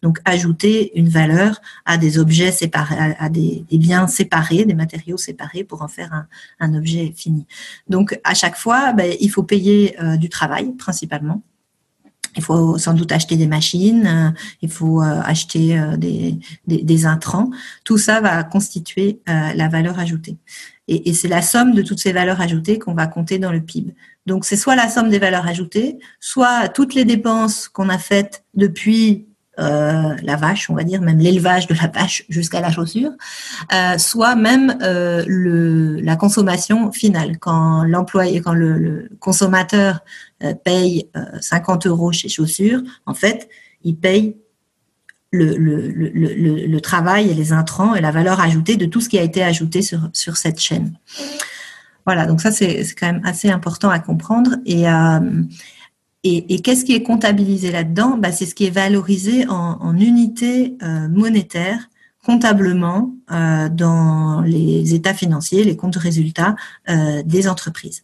Donc 0.03 0.19
ajouter 0.25 0.93
une 0.99 1.09
valeur 1.09 1.61
à 1.85 1.99
des 1.99 2.19
objets 2.19 2.53
séparés, 2.53 3.15
à, 3.19 3.29
des, 3.29 3.65
biens 3.73 4.07
séparés, 4.07 4.65
des 4.65 4.75
matériaux 4.75 5.17
séparés 5.17 5.65
pour 5.65 5.83
en 5.83 5.89
faire 5.89 6.27
un, 6.59 6.75
objet 6.75 7.12
fini. 7.17 7.47
Donc 7.89 8.19
à 8.25 8.35
chaque 8.35 8.57
fois, 8.57 8.93
ben, 8.93 9.12
il 9.21 9.31
faut 9.31 9.43
payer 9.43 10.01
euh, 10.01 10.17
du 10.17 10.29
travail 10.29 10.73
principalement. 10.77 11.43
Il 12.37 12.45
faut 12.45 12.79
sans 12.79 12.95
doute 12.95 13.11
acheter 13.11 13.37
des 13.37 13.49
machines, 13.49 14.07
euh, 14.07 14.31
il 14.62 14.71
faut 14.71 15.03
euh, 15.03 15.21
acheter 15.25 15.81
des, 15.97 17.07
intrants. 17.07 17.51
Tout 17.85 17.99
ça 17.99 18.21
va 18.21 18.45
constituer 18.45 19.21
la 19.27 19.69
valeur 19.69 19.99
ajoutée. 19.99 20.37
Et 20.87 21.12
c'est 21.15 21.29
la 21.29 21.41
somme 21.41 21.73
de 21.73 21.83
toutes 21.83 22.01
ces 22.01 22.12
valeurs 22.12 22.41
ajoutées 22.41 22.79
qu'on 22.79 22.95
va 22.95 23.07
compter 23.07 23.39
dans 23.39 23.53
le 23.53 23.61
PIB. 23.61 23.95
Donc 24.26 24.44
c'est 24.44 24.56
soit 24.56 24.76
la 24.76 24.88
somme 24.88 25.09
des 25.09 25.18
valeurs 25.18 25.47
ajoutées, 25.47 25.98
soit 26.20 26.68
toutes 26.68 26.94
les 26.94 27.05
dépenses 27.05 27.68
qu'on 27.68 27.88
a 27.88 27.98
faites 27.98 28.44
depuis 28.55 29.26
euh, 29.60 30.16
la 30.22 30.36
vache, 30.36 30.70
on 30.70 30.74
va 30.74 30.84
dire, 30.84 31.02
même 31.02 31.18
l'élevage 31.18 31.66
de 31.66 31.74
la 31.74 31.86
vache 31.88 32.24
jusqu'à 32.28 32.60
la 32.60 32.70
chaussure, 32.70 33.10
euh, 33.74 33.98
soit 33.98 34.34
même 34.34 34.78
euh, 34.80 36.01
la 36.02 36.16
consommation 36.16 36.92
finale. 36.92 37.38
Quand 37.38 37.84
l'employé, 37.84 38.40
quand 38.40 38.55
le, 38.55 39.10
consommateur 39.18 40.01
paye 40.64 41.10
50 41.40 41.86
euros 41.86 42.12
chez 42.12 42.28
chaussures, 42.28 42.80
en 43.05 43.12
fait, 43.12 43.51
il 43.84 43.97
paye 43.97 44.36
le, 45.30 46.78
travail 46.78 47.30
et 47.30 47.34
les 47.34 47.52
intrants 47.52 47.94
et 47.94 48.01
la 48.01 48.10
valeur 48.10 48.40
ajoutée 48.40 48.76
de 48.76 48.86
tout 48.86 49.02
ce 49.02 49.10
qui 49.10 49.18
a 49.18 49.22
été 49.22 49.42
ajouté 49.42 49.82
sur 49.82 50.36
cette 50.36 50.59
chaîne. 50.59 50.97
Voilà, 52.06 52.27
donc 52.27 52.40
ça 52.40 52.51
c'est 52.51 52.85
quand 52.98 53.06
même 53.06 53.22
assez 53.24 53.51
important 53.51 53.90
à 53.90 53.98
comprendre. 53.98 54.56
Et, 54.66 54.89
euh, 54.89 55.43
et, 56.22 56.60
qu'est-ce 56.60 56.85
qui 56.85 56.94
est 56.94 57.02
comptabilisé 57.02 57.70
là-dedans? 57.70 58.16
Bah, 58.18 58.32
C'est 58.32 58.47
ce 58.47 58.55
qui 58.55 58.66
est 58.66 58.70
valorisé 58.70 59.47
en, 59.48 59.78
en 59.81 59.97
unité 59.97 60.77
euh, 60.82 61.09
monétaire 61.09 61.89
comptablement 62.24 63.14
euh, 63.31 63.68
dans 63.70 64.43
les 64.43 64.94
états 64.94 65.14
financiers, 65.14 65.64
les 65.64 65.77
comptes 65.77 65.97
résultats 65.97 66.55
euh, 66.89 67.22
des 67.24 67.48
entreprises. 67.48 68.02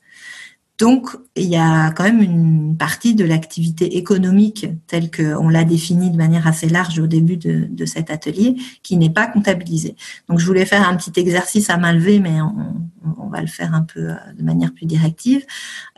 Donc, 0.79 1.17
il 1.37 1.47
y 1.47 1.57
a 1.57 1.91
quand 1.93 2.05
même 2.05 2.21
une 2.21 2.77
partie 2.77 3.15
de 3.15 3.25
l'activité 3.25 3.97
économique 3.97 4.67
telle 4.87 5.11
qu'on 5.11 5.49
l'a 5.49 5.65
définie 5.65 6.11
de 6.11 6.17
manière 6.17 6.47
assez 6.47 6.69
large 6.69 6.99
au 6.99 7.07
début 7.07 7.39
de, 7.39 7.85
cet 7.87 8.11
atelier 8.11 8.57
qui 8.83 8.97
n'est 8.97 9.11
pas 9.11 9.27
comptabilisée. 9.27 9.97
Donc, 10.29 10.39
je 10.39 10.45
voulais 10.45 10.67
faire 10.67 10.87
un 10.87 10.97
petit 10.97 11.19
exercice 11.19 11.71
à 11.71 11.79
main 11.79 11.93
levée, 11.93 12.19
mais 12.19 12.41
on, 12.43 13.29
va 13.29 13.41
le 13.41 13.47
faire 13.49 13.75
un 13.75 13.83
peu 13.83 14.11
euh, 14.11 14.15
de 14.39 14.43
manière 14.43 14.73
plus 14.73 14.87
directive. 14.87 15.45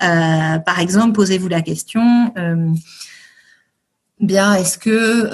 Euh, 0.02 0.58
par 0.58 0.78
exemple, 0.80 1.12
posez-vous 1.12 1.48
la 1.48 1.60
question, 1.60 2.32
euh, 2.38 2.70
bien, 4.20 4.54
est-ce 4.54 4.78
que... 4.78 5.28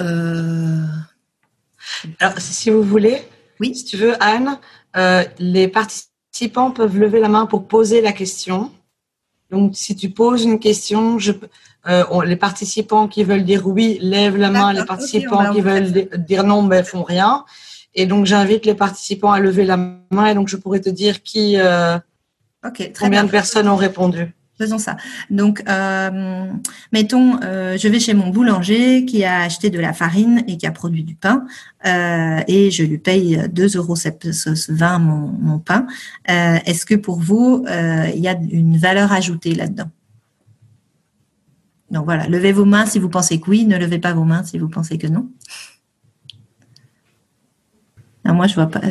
Alors, 2.19 2.39
si 2.39 2.69
vous 2.69 2.83
voulez, 2.83 3.21
oui. 3.59 3.75
si 3.75 3.85
tu 3.85 3.97
veux, 3.97 4.15
Anne, 4.21 4.57
les 5.39 5.67
participants 5.67 6.71
peuvent 6.71 6.97
lever 6.97 7.19
la 7.19 7.29
main 7.29 7.45
pour 7.45 7.67
poser 7.67 8.01
la 8.01 8.11
question. 8.11 8.71
Donc, 9.51 9.71
si 9.75 9.95
tu 9.95 10.09
poses 10.09 10.43
une 10.43 10.59
question, 10.59 11.19
je, 11.19 11.31
euh, 11.87 12.03
les 12.25 12.35
participants 12.35 13.07
qui 13.07 13.23
veulent 13.23 13.43
dire 13.43 13.67
oui 13.67 13.97
lèvent 14.01 14.37
la 14.37 14.49
main, 14.49 14.73
les 14.73 14.85
participants 14.85 15.53
qui 15.53 15.61
veulent 15.61 15.91
dire 16.17 16.43
non 16.43 16.63
ben 16.63 16.83
font 16.83 17.03
rien. 17.03 17.45
Et 17.93 18.05
donc, 18.05 18.25
j'invite 18.25 18.65
les 18.65 18.75
participants 18.75 19.31
à 19.31 19.39
lever 19.39 19.65
la 19.65 19.77
main 19.77 20.25
et 20.27 20.33
donc 20.33 20.47
je 20.47 20.57
pourrais 20.57 20.81
te 20.81 20.89
dire 20.89 21.23
qui, 21.23 21.57
euh, 21.57 21.97
combien 22.99 23.23
de 23.23 23.29
personnes 23.29 23.69
ont 23.69 23.75
répondu. 23.75 24.33
Faisons 24.57 24.77
ça. 24.77 24.95
Donc, 25.29 25.61
euh, 25.67 26.49
mettons, 26.93 27.41
euh, 27.43 27.77
je 27.77 27.89
vais 27.89 27.99
chez 27.99 28.13
mon 28.13 28.29
boulanger 28.29 29.03
qui 29.03 29.25
a 29.25 29.41
acheté 29.41 29.69
de 29.69 29.79
la 29.79 29.91
farine 29.91 30.45
et 30.47 30.55
qui 30.55 30.65
a 30.65 30.71
produit 30.71 31.03
du 31.03 31.15
pain, 31.15 31.45
euh, 31.85 32.39
et 32.47 32.71
je 32.71 32.83
lui 32.83 32.97
paye 32.97 33.37
2,20 33.53 33.77
euros 33.77 34.99
mon, 34.99 35.27
mon 35.27 35.59
pain. 35.59 35.87
Est-ce 36.25 36.85
que 36.85 36.95
pour 36.95 37.19
vous, 37.19 37.65
il 37.67 38.19
y 38.19 38.29
a 38.29 38.37
une 38.49 38.77
valeur 38.77 39.11
ajoutée 39.11 39.55
là-dedans? 39.55 39.89
Donc 41.91 42.05
voilà, 42.05 42.27
levez 42.27 42.51
vos 42.51 42.65
mains 42.65 42.85
si 42.85 42.97
vous 42.97 43.09
pensez 43.09 43.39
que 43.39 43.49
oui, 43.49 43.65
ne 43.65 43.77
levez 43.77 43.99
pas 43.99 44.13
vos 44.13 44.23
mains 44.23 44.43
si 44.43 44.57
vous 44.57 44.69
pensez 44.69 44.97
que 44.97 45.07
non. 45.07 45.29
moi, 48.25 48.47
je 48.47 48.55
vois 48.55 48.67
pas. 48.67 48.81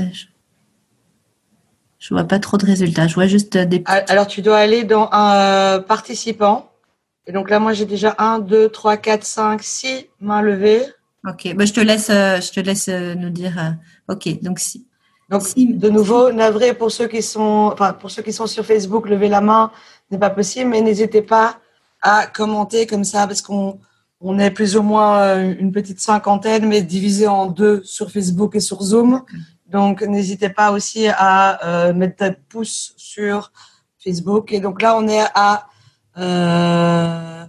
Vois 2.12 2.24
pas 2.24 2.38
trop 2.38 2.58
de 2.58 2.66
résultats. 2.66 3.06
Je 3.06 3.14
vois 3.14 3.26
juste 3.26 3.56
des. 3.56 3.82
Alors, 3.86 4.26
tu 4.26 4.42
dois 4.42 4.58
aller 4.58 4.84
dans 4.84 5.08
un 5.10 5.34
euh, 5.34 5.78
participant. 5.78 6.70
Et 7.26 7.32
donc 7.32 7.48
là, 7.48 7.58
moi, 7.58 7.72
j'ai 7.72 7.86
déjà 7.86 8.14
1, 8.18 8.40
2, 8.40 8.68
3, 8.68 8.98
4, 8.98 9.24
5, 9.24 9.62
6 9.62 10.06
mains 10.20 10.42
levées. 10.42 10.82
Ok, 11.26 11.54
bah, 11.54 11.64
je 11.64 11.72
te 11.72 11.80
laisse, 11.80 12.10
euh, 12.10 12.40
je 12.42 12.52
te 12.52 12.60
laisse 12.60 12.88
euh, 12.88 13.14
nous 13.14 13.30
dire. 13.30 13.76
ok, 14.08 14.42
donc 14.42 14.58
si. 14.58 14.86
Donc, 15.30 15.42
de 15.56 15.88
nouveau, 15.88 16.30
navré 16.30 16.74
pour 16.74 16.92
ceux 16.92 17.08
qui 17.08 17.22
sont, 17.22 17.70
enfin, 17.72 17.94
pour 17.94 18.10
ceux 18.10 18.22
qui 18.22 18.34
sont 18.34 18.46
sur 18.46 18.66
Facebook, 18.66 19.08
lever 19.08 19.28
la 19.28 19.40
main 19.40 19.70
n'est 20.10 20.18
pas 20.18 20.28
possible, 20.28 20.68
mais 20.68 20.82
n'hésitez 20.82 21.22
pas 21.22 21.58
à 22.02 22.26
commenter 22.26 22.86
comme 22.86 23.04
ça 23.04 23.26
parce 23.26 23.40
qu'on 23.40 23.78
on 24.20 24.38
est 24.38 24.50
plus 24.50 24.76
ou 24.76 24.82
moins 24.82 25.40
une 25.40 25.72
petite 25.72 25.98
cinquantaine, 25.98 26.66
mais 26.66 26.82
divisé 26.82 27.26
en 27.26 27.46
deux 27.46 27.82
sur 27.84 28.10
Facebook 28.10 28.54
et 28.54 28.60
sur 28.60 28.82
Zoom. 28.82 29.22
Donc, 29.66 30.02
n'hésitez 30.02 30.50
pas 30.50 30.72
aussi 30.72 31.08
à 31.08 31.64
euh, 31.66 31.94
mettre 31.94 32.24
un 32.24 32.34
pouce 32.48 32.92
sur 32.96 33.52
Facebook. 33.98 34.52
Et 34.52 34.60
donc 34.60 34.82
là, 34.82 34.96
on 34.96 35.08
est 35.08 35.26
à 35.34 35.68
euh, 36.18 37.44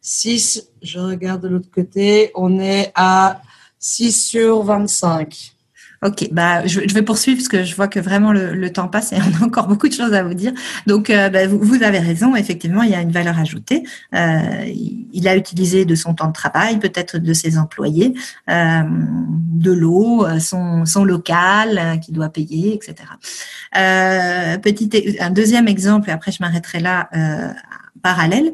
6. 0.00 0.70
Je 0.82 0.98
regarde 0.98 1.42
de 1.42 1.48
l'autre 1.48 1.70
côté. 1.70 2.30
On 2.34 2.60
est 2.60 2.92
à 2.94 3.40
6 3.78 4.12
sur 4.12 4.62
25. 4.62 5.57
Ok, 6.04 6.28
bah 6.30 6.64
je, 6.64 6.80
vais 6.94 7.02
poursuivre 7.02 7.38
parce 7.38 7.48
que 7.48 7.64
je 7.64 7.74
vois 7.74 7.88
que 7.88 7.98
vraiment 7.98 8.30
le, 8.32 8.72
temps 8.72 8.86
passe 8.86 9.12
et 9.12 9.16
on 9.40 9.42
a 9.42 9.46
encore 9.46 9.66
beaucoup 9.66 9.88
de 9.88 9.92
choses 9.92 10.14
à 10.14 10.22
vous 10.22 10.34
dire. 10.34 10.52
Donc, 10.86 11.10
euh, 11.10 11.28
bah, 11.28 11.48
vous, 11.48 11.82
avez 11.82 11.98
raison. 11.98 12.36
Effectivement, 12.36 12.82
il 12.82 12.90
y 12.90 12.94
a 12.94 13.00
une 13.00 13.10
valeur 13.10 13.38
ajoutée. 13.38 13.82
Euh, 14.14 14.64
il 15.12 15.26
a 15.26 15.36
utilisé 15.36 15.84
de 15.84 15.94
son 15.96 16.14
temps 16.14 16.28
de 16.28 16.32
travail, 16.32 16.78
peut-être 16.78 17.18
de 17.18 17.32
ses 17.32 17.58
employés, 17.58 18.14
euh, 18.48 18.82
de 18.86 19.72
l'eau, 19.72 20.24
son, 20.38 20.84
son 20.84 21.04
local 21.04 21.98
qui 22.00 22.12
doit 22.12 22.28
payer, 22.28 22.74
etc. 22.74 23.08
petit 24.62 25.16
un 25.20 25.30
deuxième 25.30 25.66
exemple 25.66 26.10
et 26.10 26.12
après 26.12 26.30
je 26.30 26.38
m'arrêterai 26.40 26.80
là 26.80 27.08
parallèle. 28.02 28.52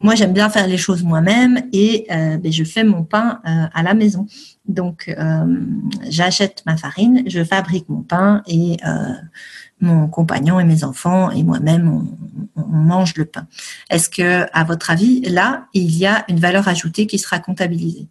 Moi, 0.00 0.14
j'aime 0.14 0.32
bien 0.32 0.50
faire 0.50 0.66
les 0.66 0.78
choses 0.78 1.02
moi-même 1.02 1.62
et 1.72 2.06
ben, 2.08 2.52
je 2.52 2.64
fais 2.64 2.84
mon 2.84 3.04
pain 3.04 3.40
à 3.44 3.82
la 3.82 3.94
maison. 3.94 4.26
Donc, 4.66 5.14
j'achète 6.08 6.62
ma 6.66 6.76
farine, 6.76 7.22
je 7.26 7.44
fabrique 7.44 7.88
mon 7.88 8.02
pain 8.02 8.42
et 8.46 8.76
mon 9.80 10.08
compagnon 10.08 10.58
et 10.58 10.64
mes 10.64 10.84
enfants 10.84 11.30
et 11.30 11.42
moi-même, 11.42 11.88
on, 11.88 12.62
mange 12.66 13.14
le 13.16 13.24
pain. 13.24 13.46
Est-ce 13.88 14.08
que, 14.08 14.46
à 14.52 14.64
votre 14.64 14.90
avis, 14.90 15.20
là, 15.22 15.68
il 15.74 15.96
y 15.96 16.06
a 16.06 16.24
une 16.28 16.38
valeur 16.38 16.66
ajoutée 16.68 17.06
qui 17.06 17.18
sera 17.18 17.38
comptabilisée? 17.38 18.08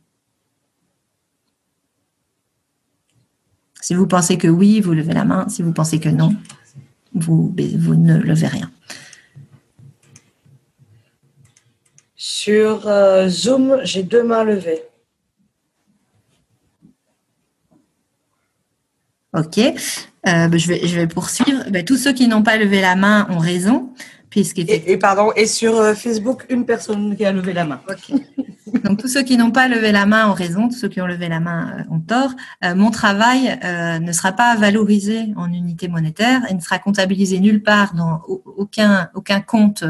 Si 3.82 3.94
vous 3.94 4.08
pensez 4.08 4.38
que 4.38 4.48
oui, 4.48 4.80
vous 4.80 4.94
levez 4.94 5.14
la 5.14 5.26
main. 5.26 5.48
Si 5.50 5.62
vous 5.62 5.74
pensez 5.74 6.00
que 6.00 6.10
non, 6.10 6.34
vous, 7.14 7.54
vous 7.78 7.96
ne 7.96 8.18
levez 8.18 8.48
rien. 8.48 8.72
Sur 12.26 12.88
euh, 12.88 13.28
Zoom, 13.28 13.82
j'ai 13.84 14.02
deux 14.02 14.24
mains 14.24 14.46
levées. 14.46 14.82
Ok. 19.34 19.58
Euh, 19.58 19.74
ben, 20.24 20.58
je, 20.58 20.70
vais, 20.70 21.08
poursuivre. 21.08 21.70
Ben, 21.70 21.84
tous 21.84 21.98
ceux 21.98 22.14
qui 22.14 22.30
n'ont 22.30 22.42
pas 22.42 22.56
levé 22.56 22.80
la 22.80 22.96
main 22.96 23.28
ont 23.30 23.40
raison. 23.40 23.94
Et, 24.36 24.98
pardon, 24.98 25.32
et 25.36 25.46
sur 25.46 25.76
euh, 25.80 25.94
Facebook, 25.94 26.46
une 26.50 26.66
personne 26.66 27.16
qui 27.16 27.26
a 27.26 27.32
levé 27.32 27.54
la 27.54 27.66
main. 27.66 27.82
Donc 28.84 29.00
tous 29.00 29.08
ceux 29.08 29.22
qui 29.22 29.38
n'ont 29.38 29.52
pas 29.52 29.68
levé 29.68 29.92
la 29.92 30.06
main 30.06 30.28
ont 30.30 30.34
raison, 30.34 30.68
tous 30.68 30.76
ceux 30.76 30.88
qui 30.88 31.00
ont 31.00 31.06
levé 31.06 31.30
la 31.30 31.40
main 31.40 31.78
euh, 31.78 31.94
ont 31.94 32.00
tort. 32.00 32.34
mon 32.76 32.90
travail 32.92 33.60
ne 34.02 34.12
sera 34.12 34.32
pas 34.32 34.56
valorisé 34.56 35.28
en 35.36 35.52
unité 35.52 35.88
monétaire 35.88 36.42
et 36.50 36.54
ne 36.54 36.60
sera 36.60 36.80
comptabilisé 36.80 37.40
nulle 37.40 37.62
part 37.62 37.94
dans 37.94 38.22
aucun 38.58 39.10
aucun 39.14 39.42
compte 39.42 39.84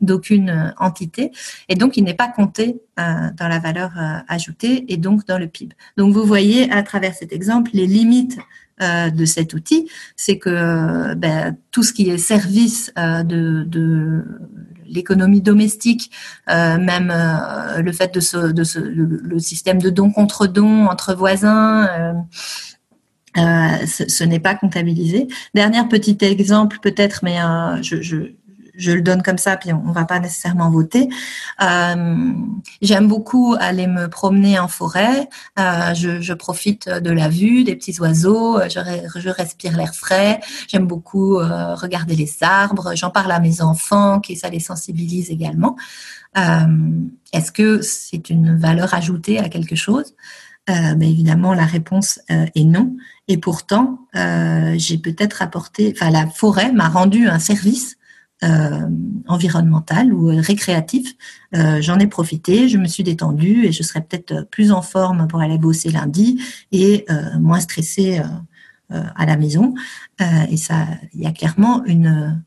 d'aucune 0.00 0.74
entité 0.78 1.30
et 1.68 1.74
donc 1.74 1.96
il 1.96 2.04
n'est 2.04 2.14
pas 2.14 2.28
compté 2.28 2.80
dans 2.96 3.48
la 3.48 3.58
valeur 3.58 3.92
ajoutée 4.28 4.90
et 4.92 4.96
donc 4.96 5.26
dans 5.26 5.38
le 5.38 5.46
PIB. 5.46 5.74
Donc 5.96 6.14
vous 6.14 6.24
voyez 6.24 6.70
à 6.72 6.82
travers 6.82 7.14
cet 7.14 7.32
exemple 7.32 7.70
les 7.74 7.86
limites 7.86 8.38
euh, 8.82 9.08
de 9.08 9.24
cet 9.24 9.54
outil, 9.54 9.88
c'est 10.16 10.36
que 10.36 11.14
ben, 11.14 11.56
tout 11.70 11.82
ce 11.82 11.94
qui 11.94 12.10
est 12.10 12.18
service 12.18 12.92
euh, 12.98 13.22
de, 13.22 13.64
de 13.66 14.22
l'économie 14.86 15.40
domestique, 15.40 16.10
euh, 16.50 16.76
même 16.76 17.10
le 17.78 17.92
fait 17.92 18.12
de, 18.12 18.20
ce, 18.20 18.36
de 18.36 18.64
ce, 18.64 18.78
le, 18.78 19.38
système 19.38 19.80
de 19.80 19.88
don 19.88 20.12
contre 20.12 20.46
don 20.46 20.88
entre 20.88 21.14
voisins. 21.14 21.88
ce, 23.34 24.24
n'est 24.24 24.40
pas 24.40 24.54
comptabilisé. 24.54 25.26
Dernier 25.54 25.88
petit 25.88 26.18
exemple 26.20 26.78
peut-être, 26.82 27.20
mais 27.22 27.38
je, 27.80 28.32
je 28.76 28.92
le 28.92 29.02
donne 29.02 29.22
comme 29.22 29.38
ça, 29.38 29.56
puis 29.56 29.72
on, 29.72 29.82
ne 29.82 29.92
va 29.92 30.04
pas 30.04 30.18
nécessairement 30.18 30.70
voter. 30.70 31.08
Euh, 31.62 32.32
J'aime 32.82 33.08
beaucoup 33.08 33.56
aller 33.58 33.86
me 33.86 34.08
promener 34.08 34.58
en 34.58 34.68
forêt. 34.68 35.28
Euh, 35.58 35.94
je, 35.94 36.32
profite 36.34 36.88
de 36.88 37.10
la 37.10 37.28
vue, 37.28 37.64
des 37.64 37.74
petits 37.76 37.98
oiseaux. 38.00 38.60
Je, 38.68 38.80
je 39.16 39.28
respire 39.28 39.76
l'air 39.76 39.94
frais. 39.94 40.40
J'aime 40.68 40.86
beaucoup 40.86 41.38
euh, 41.38 41.74
regarder 41.74 42.14
les 42.14 42.30
arbres. 42.42 42.94
J'en 42.94 43.10
parle 43.10 43.32
à 43.32 43.40
mes 43.40 43.62
enfants, 43.62 44.20
qui 44.20 44.36
ça 44.36 44.48
les 44.48 44.60
sensibilise 44.60 45.30
également. 45.30 45.76
Euh, 46.36 46.66
Est-ce 47.32 47.52
que 47.52 47.80
c'est 47.80 48.30
une 48.30 48.56
valeur 48.56 48.94
ajoutée 48.94 49.38
à 49.38 49.48
quelque 49.48 49.76
chose? 49.76 50.14
Euh, 50.68 50.94
ben 50.94 51.08
évidemment, 51.08 51.54
la 51.54 51.64
réponse 51.64 52.20
euh, 52.30 52.46
est 52.54 52.64
non. 52.64 52.96
Et 53.28 53.38
pourtant, 53.38 54.00
euh, 54.16 54.74
j'ai 54.76 54.98
peut-être 54.98 55.42
apporté, 55.42 55.94
enfin, 55.94 56.10
la 56.10 56.26
forêt 56.26 56.72
m'a 56.72 56.88
rendu 56.88 57.28
un 57.28 57.38
service 57.38 57.96
euh, 58.44 58.88
environnemental 59.28 60.12
ou 60.12 60.26
récréatif. 60.26 61.14
Euh, 61.54 61.80
J'en 61.80 61.98
ai 61.98 62.06
profité, 62.06 62.68
je 62.68 62.76
me 62.76 62.86
suis 62.86 63.02
détendue 63.02 63.64
et 63.64 63.72
je 63.72 63.82
serai 63.82 64.02
peut-être 64.02 64.46
plus 64.50 64.72
en 64.72 64.82
forme 64.82 65.26
pour 65.26 65.40
aller 65.40 65.56
bosser 65.58 65.90
lundi 65.90 66.42
et 66.70 67.06
euh, 67.10 67.38
moins 67.38 67.60
stressée 67.60 68.20
euh, 68.92 69.02
à 69.16 69.24
la 69.26 69.36
maison. 69.36 69.74
et 70.20 70.56
ça, 70.56 70.86
il 71.14 71.22
y 71.22 71.26
a 71.26 71.32
clairement 71.32 71.84
une 71.86 72.42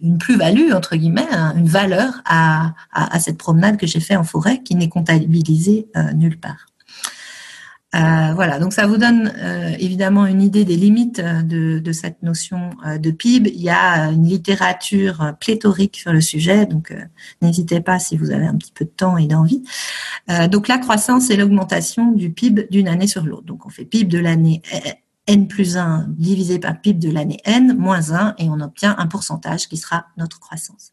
une 0.00 0.16
plus-value 0.16 0.72
entre 0.72 0.96
guillemets, 0.96 1.28
hein, 1.30 1.52
une 1.58 1.68
valeur 1.68 2.22
à, 2.24 2.72
à, 2.90 3.14
à, 3.14 3.20
cette 3.20 3.36
promenade 3.36 3.76
que 3.76 3.86
j'ai 3.86 4.00
fait 4.00 4.16
en 4.16 4.24
forêt 4.24 4.62
qui 4.62 4.76
n'est 4.76 4.88
comptabilisée 4.88 5.88
nulle 6.14 6.40
part. 6.40 6.64
Euh, 7.94 8.32
voilà, 8.34 8.58
donc 8.58 8.72
ça 8.72 8.86
vous 8.86 8.96
donne 8.96 9.32
euh, 9.38 9.72
évidemment 9.78 10.26
une 10.26 10.42
idée 10.42 10.64
des 10.64 10.76
limites 10.76 11.20
euh, 11.20 11.42
de, 11.42 11.92
cette 11.92 12.22
notion 12.22 12.70
de 12.98 13.10
PIB. 13.10 13.52
Il 13.54 13.62
y 13.62 13.70
a 13.70 14.10
une 14.10 14.26
littérature 14.26 15.34
pléthorique 15.38 15.96
sur 15.96 16.12
le 16.12 16.20
sujet, 16.20 16.66
donc 16.66 16.92
n'hésitez 17.40 17.80
pas 17.80 18.00
si 18.00 18.16
vous 18.16 18.32
avez 18.32 18.46
un 18.46 18.56
petit 18.56 18.72
peu 18.72 18.84
de 18.84 18.90
temps 18.90 19.16
et 19.16 19.26
d'envie. 19.26 19.62
donc 20.50 20.66
la 20.66 20.78
croissance 20.78 21.26
c'est 21.26 21.36
l'augmentation 21.36 22.10
du 22.10 22.30
PIB 22.30 22.66
d'une 22.70 22.88
année 22.88 23.06
sur 23.06 23.24
l'autre. 23.24 23.44
Donc 23.44 23.64
on 23.64 23.68
fait 23.68 23.84
PIB 23.84 24.06
de 24.06 24.18
l'année 24.18 24.62
n 25.28 25.46
plus 25.46 25.76
1 25.76 26.06
divisé 26.08 26.58
par 26.58 26.80
PIB 26.80 27.06
de 27.06 27.12
l'année 27.12 27.38
n 27.44 27.76
moins 27.76 28.12
1 28.12 28.34
et 28.38 28.48
on 28.48 28.60
obtient 28.60 28.96
un 28.98 29.06
pourcentage 29.06 29.68
qui 29.68 29.76
sera 29.76 30.06
notre 30.16 30.40
croissance. 30.40 30.92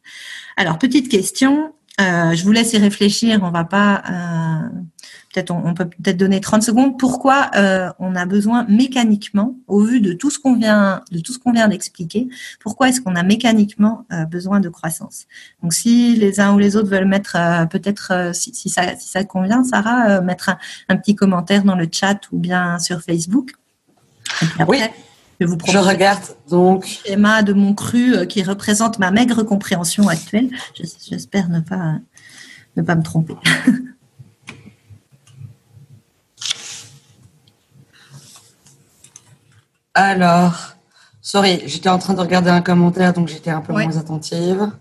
Alors 0.56 0.78
petite 0.78 1.10
question, 1.10 1.74
je 1.98 2.44
vous 2.44 2.52
laisse 2.52 2.74
y 2.74 2.78
réfléchir, 2.78 3.40
on 3.42 3.50
va 3.50 3.64
pas 3.64 4.04
peut-être 5.32 5.52
on, 5.52 5.74
peut 5.74 5.86
peut-être 5.86 6.18
donner 6.18 6.42
30 6.42 6.64
secondes. 6.64 7.00
Pourquoi 7.00 7.52
euh, 7.56 7.90
on 8.00 8.16
a 8.16 8.26
besoin 8.26 8.66
mécaniquement, 8.68 9.56
au 9.68 9.82
vu 9.82 10.02
de 10.02 10.14
tout 10.14 10.30
ce 10.30 10.40
qu'on 10.40 10.56
vient 10.56 11.02
de 11.12 11.20
tout 11.20 11.34
ce 11.34 11.40
qu'on 11.40 11.52
vient 11.52 11.68
d'expliquer, 11.68 12.28
pourquoi 12.60 12.90
est-ce 12.90 13.02
qu'on 13.02 13.16
a 13.16 13.24
mécaniquement 13.24 14.06
euh, 14.12 14.26
besoin 14.26 14.60
de 14.60 14.70
croissance? 14.70 15.26
Donc, 15.62 15.74
si 15.74 16.16
les 16.16 16.40
uns 16.40 16.54
ou 16.54 16.60
les 16.60 16.76
autres 16.76 16.90
veulent 16.90 17.06
mettre 17.06 17.36
euh, 17.38 17.66
peut-être 17.66 18.32
si, 18.34 18.54
si, 18.54 18.70
ça 18.70 18.96
si 18.98 19.08
ça 19.08 19.24
convient, 19.24 19.64
Sarah, 19.64 20.22
mettre 20.22 20.52
un, 20.90 20.98
petit 20.98 21.16
commentaire 21.16 21.64
dans 21.64 21.76
le 21.76 21.88
chat 21.92 22.20
ou 22.32 22.38
bien 22.38 22.80
sur 22.80 23.02
Facebook. 23.02 23.52
oui. 24.68 24.80
Je, 25.40 25.48
vous 25.48 25.58
je 25.66 25.78
regarde 25.80 26.22
donc 26.52 26.86
schéma 26.86 27.42
de 27.42 27.54
mon 27.54 27.74
cru 27.74 28.28
qui 28.28 28.44
représente 28.44 29.00
ma 29.00 29.10
maigre 29.10 29.42
compréhension 29.42 30.08
actuelle. 30.08 30.52
J'espère 31.10 31.50
ne 31.50 31.62
pas 31.62 31.96
ne 32.78 32.84
pas 32.84 32.96
me 32.96 33.02
tromper. 33.02 33.34
Alors, 39.94 40.76
sorry, 41.22 41.62
j'étais 41.66 41.90
en 41.90 42.00
train 42.00 42.14
de 42.14 42.22
regarder 42.22 42.50
un 42.50 42.62
commentaire, 42.62 43.14
donc 43.14 43.28
j'étais 43.28 43.52
un 43.52 43.62
peu 43.62 43.74
moins 43.74 43.98
attentive. 43.98 44.72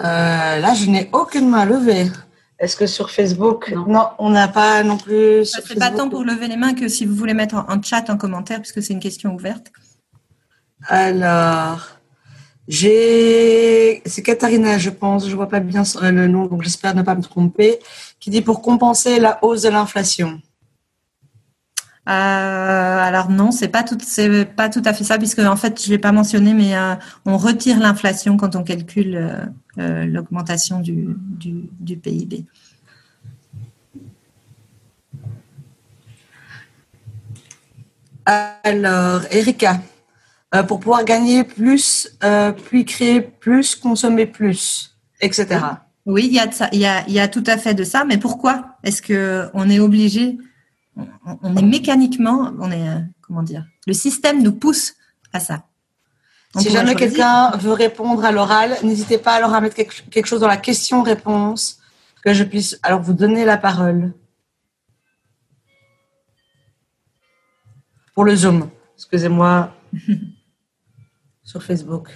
Euh, 0.00 0.04
là, 0.04 0.74
je 0.74 0.86
n'ai 0.86 1.08
aucune 1.12 1.48
main 1.48 1.64
levée. 1.64 2.10
Est-ce 2.58 2.76
que 2.76 2.86
sur 2.86 3.10
Facebook? 3.10 3.72
Non, 3.86 4.08
on 4.18 4.30
n'a 4.30 4.48
pas 4.48 4.82
non 4.82 4.96
plus. 4.96 5.44
Ça 5.44 5.62
fait 5.62 5.76
pas 5.76 5.90
tant 5.90 6.08
pour 6.08 6.24
lever 6.24 6.48
les 6.48 6.56
mains 6.56 6.74
que 6.74 6.88
si 6.88 7.06
vous 7.06 7.14
voulez 7.14 7.34
mettre 7.34 7.54
en, 7.54 7.82
chat, 7.82 8.10
en 8.10 8.16
commentaire, 8.16 8.60
puisque 8.60 8.82
c'est 8.82 8.92
une 8.92 9.00
question 9.00 9.34
ouverte. 9.34 9.72
Alors, 10.86 11.88
j'ai. 12.66 14.02
C'est 14.06 14.22
Katharina, 14.22 14.76
je 14.76 14.90
pense, 14.90 15.28
je 15.28 15.34
vois 15.34 15.48
pas 15.48 15.60
bien 15.60 15.82
le 16.02 16.26
nom, 16.26 16.46
donc 16.46 16.62
j'espère 16.62 16.94
ne 16.94 17.02
pas 17.02 17.14
me 17.14 17.22
tromper, 17.22 17.78
qui 18.18 18.30
dit 18.30 18.42
pour 18.42 18.60
compenser 18.60 19.20
la 19.20 19.38
hausse 19.42 19.62
de 19.62 19.68
l'inflation. 19.68 20.40
Euh, 22.08 22.10
alors 22.10 23.28
non, 23.28 23.50
c'est 23.50 23.68
pas 23.68 23.82
tout, 23.82 23.98
c'est 24.00 24.46
pas 24.46 24.70
tout 24.70 24.80
à 24.86 24.94
fait 24.94 25.04
ça, 25.04 25.18
puisque 25.18 25.40
en 25.40 25.56
fait, 25.56 25.84
je 25.84 25.90
l'ai 25.90 25.98
pas 25.98 26.12
mentionné, 26.12 26.54
mais 26.54 26.74
euh, 26.74 26.94
on 27.26 27.36
retire 27.36 27.78
l'inflation 27.78 28.38
quand 28.38 28.56
on 28.56 28.62
calcule 28.62 29.46
euh, 29.78 30.06
l'augmentation 30.06 30.80
du, 30.80 31.16
du, 31.18 31.96
PIB. 31.98 32.46
Alors, 38.24 39.22
Erika, 39.30 39.80
pour 40.66 40.80
pouvoir 40.80 41.04
gagner 41.04 41.44
plus, 41.44 42.16
puis 42.64 42.84
créer 42.86 43.20
plus, 43.20 43.74
consommer 43.74 44.26
plus, 44.26 44.96
etc. 45.20 45.60
Oui, 46.06 46.26
il 46.26 46.34
y 46.34 46.38
a, 46.38 46.48
il 46.72 46.78
y 46.78 46.86
a, 46.86 47.06
il 47.06 47.12
y 47.12 47.20
a 47.20 47.28
tout 47.28 47.44
à 47.46 47.58
fait 47.58 47.74
de 47.74 47.84
ça, 47.84 48.04
mais 48.06 48.16
pourquoi 48.16 48.78
est-ce 48.82 49.02
que 49.02 49.48
on 49.52 49.68
est 49.68 49.78
obligé 49.78 50.38
on, 51.42 51.56
est 51.56 51.62
mécaniquement, 51.62 52.52
on 52.58 52.70
est, 52.70 52.88
euh, 52.88 53.00
comment 53.20 53.42
dire, 53.42 53.66
le 53.86 53.92
système 53.92 54.42
nous 54.42 54.52
pousse 54.52 54.94
à 55.32 55.40
ça. 55.40 55.64
si 56.58 56.70
jamais 56.70 56.94
quelqu'un 56.94 57.50
veut 57.56 57.72
répondre 57.72 58.24
à 58.24 58.32
l'oral, 58.32 58.76
n'hésitez 58.82 59.18
pas 59.18 59.34
alors 59.34 59.54
à 59.54 59.60
mettre 59.60 59.76
quelque, 59.76 60.26
chose 60.26 60.40
dans 60.40 60.48
la 60.48 60.56
question-réponse, 60.56 61.78
que 62.22 62.34
je 62.34 62.44
puisse 62.44 62.78
alors 62.82 63.00
vous 63.00 63.12
donner 63.12 63.44
la 63.44 63.56
parole. 63.56 64.12
Pour 68.14 68.24
le 68.24 68.34
Zoom, 68.34 68.68
excusez-moi, 68.96 69.72
sur 71.44 71.62
Facebook. 71.62 72.10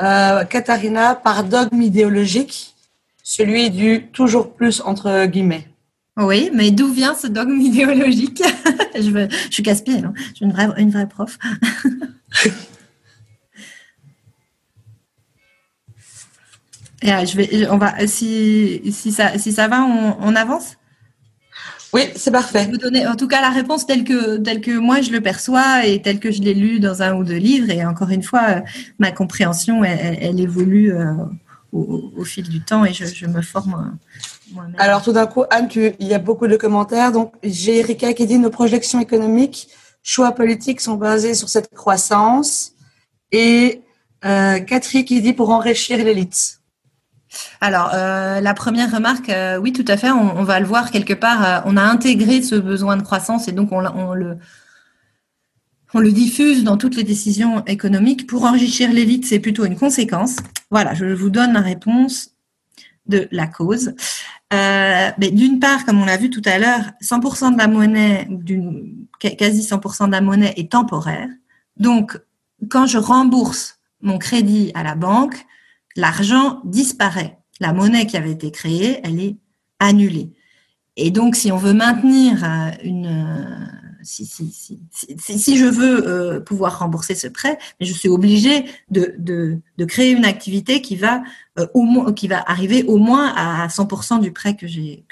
Euh, 0.00 0.44
Katharina, 0.44 1.14
par 1.14 1.44
dogme 1.44 1.80
idéologique, 1.80 2.75
celui 3.28 3.70
du 3.70 4.06
toujours 4.12 4.54
plus 4.54 4.80
entre 4.80 5.26
guillemets. 5.26 5.66
Oui, 6.16 6.48
mais 6.54 6.70
d'où 6.70 6.92
vient 6.92 7.14
ce 7.14 7.26
dogme 7.26 7.60
idéologique 7.60 8.40
je, 8.94 9.10
veux, 9.10 9.28
je 9.28 9.52
suis 9.52 9.64
casse-pied, 9.64 9.98
hein. 9.98 10.14
je 10.16 10.36
suis 10.36 10.44
une 10.44 10.52
vraie, 10.52 10.68
une 10.78 10.90
vraie 10.90 11.08
prof. 11.08 11.36
Et, 17.02 17.12
euh, 17.12 17.26
je 17.26 17.36
vais, 17.36 17.68
on 17.68 17.78
va, 17.78 18.06
si, 18.06 18.80
si, 18.92 19.12
ça, 19.12 19.36
si 19.38 19.52
ça 19.52 19.68
va, 19.68 19.82
on, 19.82 20.34
avance? 20.34 20.76
Oui, 21.92 22.02
c'est 22.14 22.30
parfait. 22.30 22.60
Je 22.60 22.64
vais 22.66 22.70
vous 22.70 22.78
donner 22.78 23.06
en 23.06 23.16
tout 23.16 23.28
cas 23.28 23.40
la 23.42 23.50
réponse 23.50 23.86
telle 23.86 24.04
que, 24.04 24.38
telle 24.38 24.60
que 24.60 24.78
moi 24.78 25.02
je 25.02 25.10
le 25.10 25.20
perçois 25.20 25.84
et 25.84 26.00
telle 26.00 26.20
que 26.20 26.30
je 26.30 26.40
l'ai 26.42 26.54
lu 26.54 26.80
dans 26.80 27.02
un 27.02 27.14
ou 27.14 27.24
deux 27.24 27.36
livres. 27.36 27.70
Et 27.70 27.84
encore 27.84 28.10
une 28.10 28.22
fois, 28.22 28.44
euh, 28.48 28.60
ma 28.98 29.12
compréhension, 29.12 29.84
elle, 29.84 30.40
évolue 30.40 30.94
euh, 30.94 31.12
au, 32.16 32.24
fil 32.24 32.48
du 32.48 32.60
temps 32.60 32.84
et 32.84 32.92
je, 32.92 33.26
me 33.26 33.42
forme 33.42 33.96
moi-même. 34.52 34.74
Alors 34.78 35.02
tout 35.02 35.12
d'un 35.12 35.26
coup, 35.26 35.44
Anne, 35.50 35.68
il 35.74 36.06
y 36.06 36.14
a 36.14 36.18
beaucoup 36.18 36.46
de 36.46 36.56
commentaires. 36.56 37.12
Donc 37.12 37.34
j'ai 37.42 37.78
Erika 37.78 38.12
qui 38.14 38.26
dit 38.26 38.38
nos 38.38 38.50
projections 38.50 39.00
économiques, 39.00 39.68
choix 40.02 40.32
politiques 40.32 40.80
sont 40.80 40.94
basés 40.94 41.34
sur 41.34 41.48
cette 41.48 41.72
croissance. 41.74 42.72
Et 43.32 43.82
euh, 44.24 44.60
Catherine 44.60 45.04
qui 45.04 45.20
dit 45.20 45.32
pour 45.32 45.50
enrichir 45.50 45.98
l'élite. 45.98 46.60
Alors, 47.60 47.90
euh, 47.92 48.40
la 48.40 48.54
première 48.54 48.90
remarque, 48.90 49.28
euh, 49.28 49.58
oui, 49.58 49.72
tout 49.72 49.84
à 49.88 49.96
fait, 49.96 50.10
on, 50.10 50.42
va 50.42 50.58
le 50.58 50.66
voir 50.66 50.90
quelque 50.90 51.12
part. 51.12 51.62
on 51.66 51.76
a 51.76 51.82
intégré 51.82 52.42
ce 52.42 52.54
besoin 52.54 52.96
de 52.96 53.02
croissance 53.02 53.46
et 53.46 53.52
donc 53.52 53.72
on, 53.72 53.80
le, 54.14 54.38
on 55.92 56.00
le 56.00 56.12
diffuse 56.12 56.64
dans 56.64 56.76
toutes 56.76 56.96
les 56.96 57.04
décisions 57.04 57.64
économiques. 57.66 58.26
Pour 58.26 58.44
enrichir 58.44 58.90
l'élite, 58.92 59.26
c'est 59.26 59.38
plutôt 59.38 59.64
une 59.64 59.76
conséquence. 59.76 60.36
Voilà, 60.70 60.94
je 60.94 61.06
vous 61.06 61.30
donne 61.30 61.52
la 61.52 61.60
réponse 61.60 62.30
de 63.06 63.28
la 63.30 63.46
cause. 63.46 63.94
Euh, 64.52 65.10
mais 65.18 65.30
d'une 65.30 65.58
part, 65.58 65.84
comme 65.84 66.00
on 66.00 66.04
l'a 66.04 66.16
vu 66.16 66.30
tout 66.30 66.42
à 66.44 66.58
l'heure, 66.58 66.92
100% 67.02 67.52
de 67.52 67.58
la 67.58 67.68
monnaie, 67.68 68.28
quasi 69.20 69.62
100% 69.62 70.06
de 70.06 70.12
la 70.12 70.20
monnaie 70.20 70.54
est 70.56 70.70
temporaire. 70.70 71.28
Donc, 71.76 72.18
quand 72.68 72.86
je 72.86 72.98
rembourse 72.98 73.78
mon 74.00 74.18
crédit 74.18 74.70
à 74.74 74.82
la 74.82 74.94
banque, 74.94 75.36
l'argent 75.96 76.60
disparaît. 76.64 77.38
La 77.60 77.72
monnaie 77.72 78.06
qui 78.06 78.16
avait 78.16 78.32
été 78.32 78.50
créée, 78.50 79.00
elle 79.02 79.20
est 79.20 79.36
annulée. 79.78 80.32
Et 80.96 81.10
donc, 81.10 81.36
si 81.36 81.50
on 81.52 81.56
veut 81.56 81.72
maintenir 81.72 82.44
euh, 82.44 82.70
une, 82.84 83.68
si, 84.06 84.24
si, 84.24 84.50
si, 84.52 85.38
si, 85.38 85.58
je 85.58 85.64
veux 85.64 86.06
euh, 86.06 86.40
pouvoir 86.40 86.78
rembourser 86.78 87.14
ce 87.14 87.26
prêt, 87.26 87.58
je 87.80 87.92
suis 87.92 88.08
obligée 88.08 88.64
de, 88.90 89.60
créer 89.86 90.12
une 90.12 90.24
activité 90.24 90.80
qui 90.80 90.96
va 90.96 91.22
euh, 91.58 91.66
arriver 92.46 92.84
au 92.84 92.96
moins 92.96 93.34
à 93.34 93.66
100% 93.66 94.20
du 94.20 94.32
prêt 94.32 94.56
que 94.56 94.66
j'ai 94.68 95.04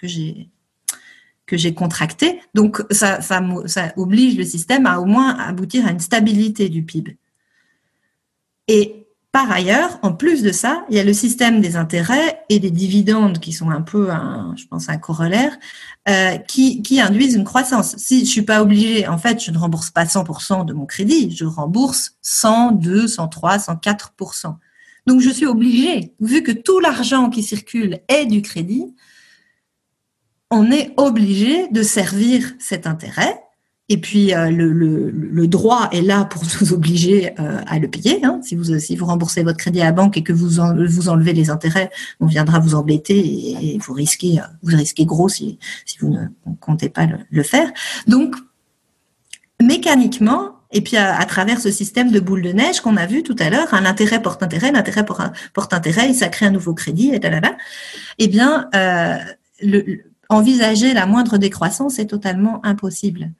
contracté. 1.74 2.40
Donc 2.54 2.82
ça, 2.90 3.20
ça, 3.20 3.42
ça 3.66 3.92
oblige 3.96 4.36
le 4.36 4.44
système 4.44 4.86
à 4.86 5.00
au 5.00 5.04
moins 5.04 5.36
aboutir 5.38 5.86
à 5.86 5.90
une 5.90 6.00
stabilité 6.00 6.68
du 6.68 6.84
PIB. 6.84 7.16
Par 9.34 9.50
ailleurs, 9.50 9.98
en 10.02 10.12
plus 10.12 10.44
de 10.44 10.52
ça, 10.52 10.84
il 10.88 10.94
y 10.94 11.00
a 11.00 11.02
le 11.02 11.12
système 11.12 11.60
des 11.60 11.74
intérêts 11.74 12.38
et 12.50 12.60
des 12.60 12.70
dividendes 12.70 13.40
qui 13.40 13.52
sont 13.52 13.68
un 13.68 13.82
peu, 13.82 14.12
un, 14.12 14.54
je 14.56 14.64
pense, 14.66 14.88
un 14.88 14.96
corollaire, 14.96 15.58
euh, 16.08 16.36
qui, 16.36 17.00
induisent 17.02 17.34
une 17.34 17.42
croissance. 17.42 17.96
Si 17.96 18.20
je 18.26 18.30
suis 18.30 18.42
pas 18.42 18.62
obligée, 18.62 19.08
en 19.08 19.18
fait, 19.18 19.42
je 19.42 19.50
ne 19.50 19.58
rembourse 19.58 19.90
pas 19.90 20.04
100% 20.04 20.64
de 20.64 20.72
mon 20.72 20.86
crédit, 20.86 21.34
je 21.34 21.46
rembourse 21.46 22.12
102, 22.22 23.08
103, 23.08 23.56
104%. 23.56 24.54
Donc, 25.08 25.20
je 25.20 25.30
suis 25.30 25.46
obligée, 25.46 26.14
vu 26.20 26.44
que 26.44 26.52
tout 26.52 26.78
l'argent 26.78 27.28
qui 27.28 27.42
circule 27.42 28.02
est 28.06 28.26
du 28.26 28.40
crédit, 28.40 28.94
on 30.52 30.70
est 30.70 30.94
obligé 30.96 31.66
de 31.72 31.82
servir 31.82 32.52
cet 32.60 32.86
intérêt 32.86 33.43
et 33.90 33.98
puis 33.98 34.32
euh, 34.32 34.50
le, 34.50 35.46
droit 35.46 35.88
est 35.92 36.00
là 36.00 36.24
pour 36.24 36.42
vous 36.60 36.72
obliger 36.72 37.32
euh, 37.38 37.60
à 37.66 37.78
le 37.78 37.88
payer. 37.88 38.24
Hein. 38.24 38.40
Si 38.42 38.54
vous 38.54 38.78
si 38.78 38.96
vous 38.96 39.04
remboursez 39.04 39.42
votre 39.42 39.58
crédit 39.58 39.80
à 39.82 39.84
la 39.84 39.92
banque 39.92 40.16
et 40.16 40.22
que 40.22 40.32
vous 40.32 40.48
vous 40.88 41.08
enlevez 41.08 41.32
les 41.32 41.50
intérêts, 41.50 41.90
on 42.20 42.26
viendra 42.26 42.58
vous 42.60 42.74
embêter 42.74 43.18
et, 43.18 43.78
vous 43.78 43.92
risquez 43.92 44.40
vous 44.62 44.76
risquez 44.76 45.04
gros 45.04 45.28
si 45.28 45.58
si 45.84 45.98
vous 45.98 46.08
ne 46.10 46.26
comptez 46.60 46.88
pas 46.88 47.06
le, 47.30 47.42
faire. 47.42 47.70
Donc 48.06 48.36
mécaniquement 49.62 50.52
et 50.72 50.80
puis 50.80 50.96
à, 50.96 51.24
travers 51.26 51.60
ce 51.60 51.70
système 51.70 52.10
de 52.10 52.18
boule 52.18 52.42
de 52.42 52.52
neige 52.52 52.80
qu'on 52.80 52.96
a 52.96 53.06
vu 53.06 53.22
tout 53.22 53.36
à 53.38 53.48
l'heure, 53.48 53.72
un 53.74 53.84
intérêt 53.84 54.20
porte 54.20 54.42
intérêt, 54.42 54.72
l'intérêt 54.72 55.04
porte 55.04 55.72
intérêt, 55.72 56.10
et 56.10 56.14
ça 56.14 56.28
crée 56.28 56.46
un 56.46 56.50
nouveau 56.50 56.74
crédit 56.74 57.14
et 57.14 57.20
là 57.20 57.40
Eh 58.18 58.26
bien, 58.26 58.68
euh, 58.74 59.18
envisager 60.28 60.92
la 60.92 61.06
moindre 61.06 61.38
décroissance 61.38 62.00
est 62.00 62.06
totalement 62.06 62.64
impossible. 62.66 63.30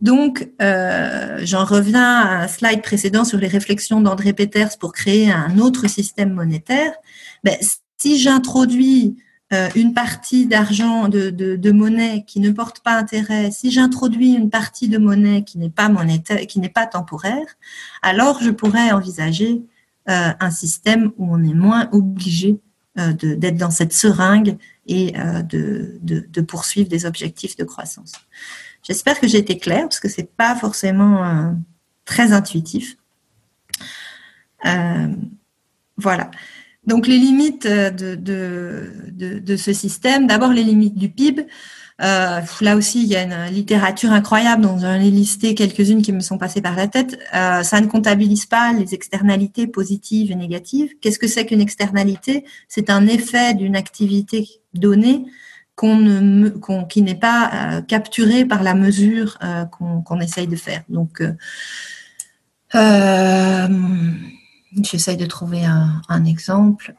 Donc, 0.00 0.48
euh, 0.62 1.40
j'en 1.42 1.64
reviens 1.64 2.20
à 2.20 2.42
un 2.42 2.48
slide 2.48 2.82
précédent 2.82 3.24
sur 3.24 3.38
les 3.38 3.48
réflexions 3.48 4.00
d'André 4.00 4.32
Peters 4.32 4.78
pour 4.78 4.92
créer 4.92 5.30
un 5.30 5.58
autre 5.58 5.88
système 5.88 6.32
monétaire. 6.32 6.92
Ben, 7.44 7.56
si 7.98 8.18
j'introduis 8.18 9.16
euh, 9.52 9.68
une 9.74 9.92
partie 9.92 10.46
d'argent, 10.46 11.08
de, 11.08 11.70
monnaie 11.70 12.24
qui 12.26 12.40
ne 12.40 12.50
porte 12.50 12.80
pas 12.80 12.96
intérêt, 12.96 13.50
si 13.50 13.70
j'introduis 13.70 14.32
une 14.32 14.48
partie 14.48 14.88
de 14.88 14.96
monnaie 14.96 15.44
qui 15.44 15.58
n'est 15.58 15.70
pas 15.70 15.90
monétaire, 15.90 16.46
qui 16.46 16.60
n'est 16.60 16.70
pas 16.70 16.86
temporaire, 16.86 17.46
alors 18.00 18.40
je 18.42 18.50
pourrais 18.50 18.92
envisager 18.92 19.62
euh, 20.08 20.30
un 20.40 20.50
système 20.50 21.12
où 21.18 21.34
on 21.34 21.42
est 21.44 21.54
moins 21.54 21.88
obligé 21.92 22.58
d'être 22.96 23.56
dans 23.56 23.70
cette 23.70 23.94
seringue 23.94 24.58
et 24.86 25.12
de 25.12 26.40
poursuivre 26.42 26.88
des 26.88 27.06
objectifs 27.06 27.56
de 27.56 27.64
croissance. 27.64 28.12
J'espère 28.82 29.20
que 29.20 29.28
j'ai 29.28 29.38
été 29.38 29.58
claire 29.58 29.82
parce 29.82 30.00
que 30.00 30.08
c'est 30.08 30.30
pas 30.36 30.56
forcément 30.56 31.24
euh, 31.24 31.52
très 32.04 32.32
intuitif. 32.32 32.96
Euh, 34.66 35.08
voilà. 35.96 36.30
Donc 36.86 37.06
les 37.06 37.18
limites 37.18 37.66
de, 37.66 38.14
de, 38.14 39.56
ce 39.56 39.72
système, 39.72 40.26
d'abord 40.26 40.52
les 40.52 40.64
limites 40.64 40.96
du 40.96 41.10
PIB. 41.10 41.46
Euh, 42.02 42.40
là 42.62 42.76
aussi, 42.76 43.02
il 43.02 43.08
y 43.08 43.16
a 43.16 43.22
une 43.22 43.52
littérature 43.54 44.10
incroyable 44.10 44.62
dont 44.62 44.78
j'en 44.78 44.94
ai 44.94 45.10
listé 45.10 45.54
quelques-unes 45.54 46.00
qui 46.00 46.12
me 46.12 46.20
sont 46.20 46.38
passées 46.38 46.62
par 46.62 46.74
la 46.74 46.88
tête. 46.88 47.18
ça 47.32 47.80
ne 47.82 47.86
comptabilise 47.86 48.46
pas 48.46 48.72
les 48.72 48.94
externalités 48.94 49.66
positives 49.66 50.32
et 50.32 50.36
négatives. 50.36 50.94
Qu'est-ce 51.02 51.18
que 51.18 51.28
c'est 51.28 51.44
qu'une 51.44 51.60
externalité? 51.60 52.46
C'est 52.66 52.88
un 52.88 53.06
effet 53.06 53.52
d'une 53.52 53.76
activité 53.76 54.48
donnée 54.72 55.26
qu'on 55.80 55.96
ne, 55.96 56.50
qui 56.84 57.00
n'est 57.00 57.14
pas 57.14 57.50
euh, 57.54 57.80
capturé 57.80 58.44
par 58.44 58.62
la 58.62 58.74
mesure 58.74 59.38
euh, 59.42 59.64
qu'on, 59.64 60.20
essaye 60.20 60.46
de 60.46 60.56
faire. 60.56 60.82
Donc, 60.90 61.22
euh, 62.74 63.68
j'essaye 64.82 65.16
de 65.16 65.24
trouver 65.24 65.64
un, 65.64 66.02
un 66.10 66.26
exemple 66.26 66.92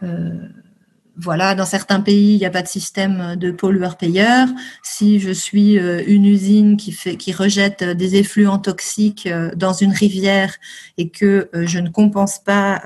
voilà, 1.18 1.56
dans 1.56 1.66
certains 1.66 2.00
pays, 2.00 2.36
il 2.36 2.38
n'y 2.38 2.46
a 2.46 2.50
pas 2.50 2.62
de 2.62 2.68
système 2.68 3.36
de 3.36 3.52
pollueur-payeur. 3.52 4.48
Si 4.82 5.20
je 5.20 5.32
suis 5.32 5.78
euh, 5.78 6.02
une 6.08 6.26
usine 6.26 6.78
qui 6.78 6.94
fait, 6.94 7.18
qui 7.18 7.34
rejette 7.34 7.84
des 7.84 8.16
effluents 8.16 8.60
toxiques 8.60 9.28
euh, 9.28 9.52
dans 9.56 9.74
une 9.74 9.92
rivière 9.92 10.56
et 10.98 11.10
que 11.10 11.50
euh, 11.54 11.68
je 11.68 11.80
ne 11.80 11.90
compense 11.90 12.40
pas 12.40 12.82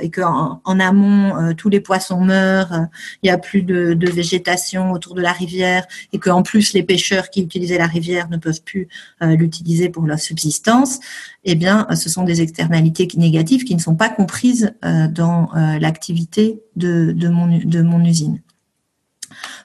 et 0.00 0.10
que 0.10 0.22
en, 0.22 0.60
amont 0.64 1.54
tous 1.54 1.68
les 1.68 1.80
poissons 1.80 2.20
meurent, 2.20 2.86
il 3.22 3.26
n'y 3.26 3.30
a 3.30 3.38
plus 3.38 3.62
de, 3.62 3.94
de, 3.94 4.10
végétation 4.10 4.92
autour 4.92 5.14
de 5.14 5.22
la 5.22 5.32
rivière 5.32 5.86
et 6.12 6.18
que 6.18 6.30
en 6.30 6.42
plus 6.42 6.72
les 6.72 6.82
pêcheurs 6.82 7.30
qui 7.30 7.42
utilisaient 7.42 7.78
la 7.78 7.86
rivière 7.86 8.28
ne 8.30 8.36
peuvent 8.36 8.62
plus 8.62 8.88
l'utiliser 9.20 9.88
pour 9.88 10.06
leur 10.06 10.18
subsistance, 10.18 11.00
eh 11.48 11.54
bien, 11.54 11.86
ce 11.94 12.10
sont 12.10 12.24
des 12.24 12.42
externalités 12.42 13.06
négatives 13.16 13.62
qui 13.62 13.76
ne 13.76 13.80
sont 13.80 13.94
pas 13.94 14.08
comprises 14.08 14.74
euh, 14.84 15.06
dans 15.06 15.48
euh, 15.54 15.78
l'activité 15.78 16.60
de, 16.74 17.14
mon, 17.28 17.46
usine. 18.04 18.40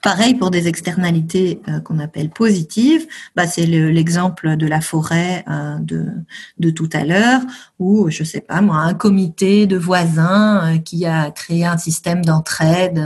Pareil 0.01 0.33
pour 0.33 0.49
des 0.49 0.67
externalités 0.67 1.61
euh, 1.67 1.79
qu'on 1.79 1.99
appelle 1.99 2.29
positives, 2.29 3.05
bah, 3.35 3.45
c'est 3.45 3.67
l'exemple 3.67 4.57
de 4.57 4.65
la 4.65 4.81
forêt 4.81 5.45
de, 5.79 6.69
tout 6.71 6.89
à 6.93 7.03
l'heure, 7.03 7.41
où 7.77 8.09
je 8.09 8.23
sais 8.23 8.41
pas 8.41 8.61
moi, 8.61 8.77
un 8.77 8.95
comité 8.95 9.67
de 9.67 9.77
voisins 9.77 10.79
qui 10.79 11.05
a 11.05 11.29
créé 11.29 11.65
un 11.65 11.77
système 11.77 12.25
d'entraide 12.25 13.03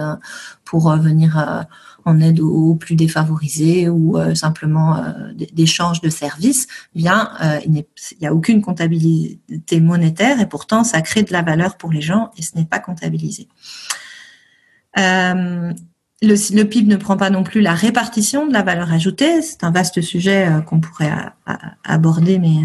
pour 0.63 0.89
venir 0.95 1.65
en 2.05 2.19
aide 2.21 2.39
aux, 2.39 2.75
plus 2.75 2.95
défavorisés 2.95 3.89
ou 3.89 4.17
euh, 4.17 4.35
simplement 4.35 4.97
euh, 4.97 5.11
d'échange 5.51 6.01
de 6.01 6.09
services, 6.09 6.67
euh, 6.95 7.59
il 7.65 7.83
n'y 8.21 8.27
a 8.27 8.33
aucune 8.33 8.61
comptabilité 8.61 9.79
monétaire 9.79 10.39
et 10.39 10.47
pourtant 10.47 10.83
ça 10.83 11.01
crée 11.01 11.23
de 11.23 11.33
la 11.33 11.41
valeur 11.41 11.77
pour 11.77 11.91
les 11.91 12.01
gens 12.01 12.31
et 12.37 12.43
ce 12.43 12.55
n'est 12.55 12.65
pas 12.65 12.79
comptabilisé. 12.79 13.47
Le, 14.95 15.73
le, 16.21 16.63
PIB 16.63 16.87
ne 16.87 16.95
prend 16.95 17.17
pas 17.17 17.29
non 17.29 17.43
plus 17.43 17.61
la 17.61 17.73
répartition 17.73 18.47
de 18.47 18.53
la 18.53 18.63
valeur 18.63 18.91
ajoutée. 18.91 19.41
C'est 19.41 19.63
un 19.63 19.71
vaste 19.71 20.01
sujet 20.01 20.47
qu'on 20.65 20.79
pourrait 20.79 21.11
aborder, 21.83 22.39
mais 22.39 22.57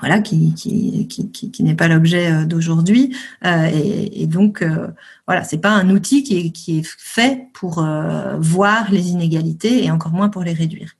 voilà, 0.00 0.20
qui, 0.20 0.54
n'est 1.60 1.74
pas 1.74 1.88
l'objet 1.88 2.46
d'aujourd'hui. 2.46 3.14
et, 3.44 4.22
et, 4.22 4.26
donc, 4.26 4.64
voilà, 5.26 5.44
c'est 5.44 5.58
pas 5.58 5.70
un 5.70 5.90
outil 5.90 6.22
qui 6.22 6.78
est, 6.78 6.82
fait 6.98 7.48
pour 7.52 7.86
voir 8.38 8.90
les 8.90 9.10
inégalités 9.10 9.84
et 9.84 9.90
encore 9.90 10.12
moins 10.12 10.30
pour 10.30 10.42
les 10.42 10.54
réduire. 10.54 10.96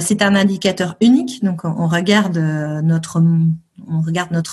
c'est 0.00 0.22
un 0.22 0.34
indicateur 0.34 0.96
unique, 1.02 1.44
donc 1.44 1.64
on 1.66 1.86
regarde 1.86 2.38
notre 2.82 3.20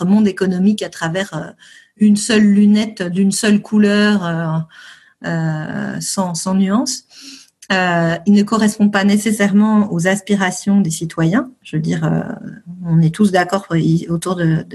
monde 0.05 0.27
économique 0.27 0.83
à 0.83 0.89
travers 0.89 1.53
une 1.97 2.15
seule 2.15 2.43
lunette 2.43 3.03
d'une 3.03 3.31
seule 3.31 3.61
couleur 3.61 4.67
euh, 5.23 5.99
sans, 5.99 6.33
sans 6.33 6.55
nuance. 6.55 7.05
Euh, 7.71 8.17
il 8.25 8.33
ne 8.33 8.43
correspond 8.43 8.89
pas 8.89 9.03
nécessairement 9.03 9.93
aux 9.93 10.07
aspirations 10.07 10.81
des 10.81 10.89
citoyens. 10.89 11.51
Je 11.61 11.75
veux 11.75 11.81
dire, 11.81 12.03
euh, 12.03 12.23
on 12.85 12.99
est 13.01 13.13
tous 13.13 13.31
d'accord 13.31 13.67
autour 14.09 14.35
de, 14.35 14.65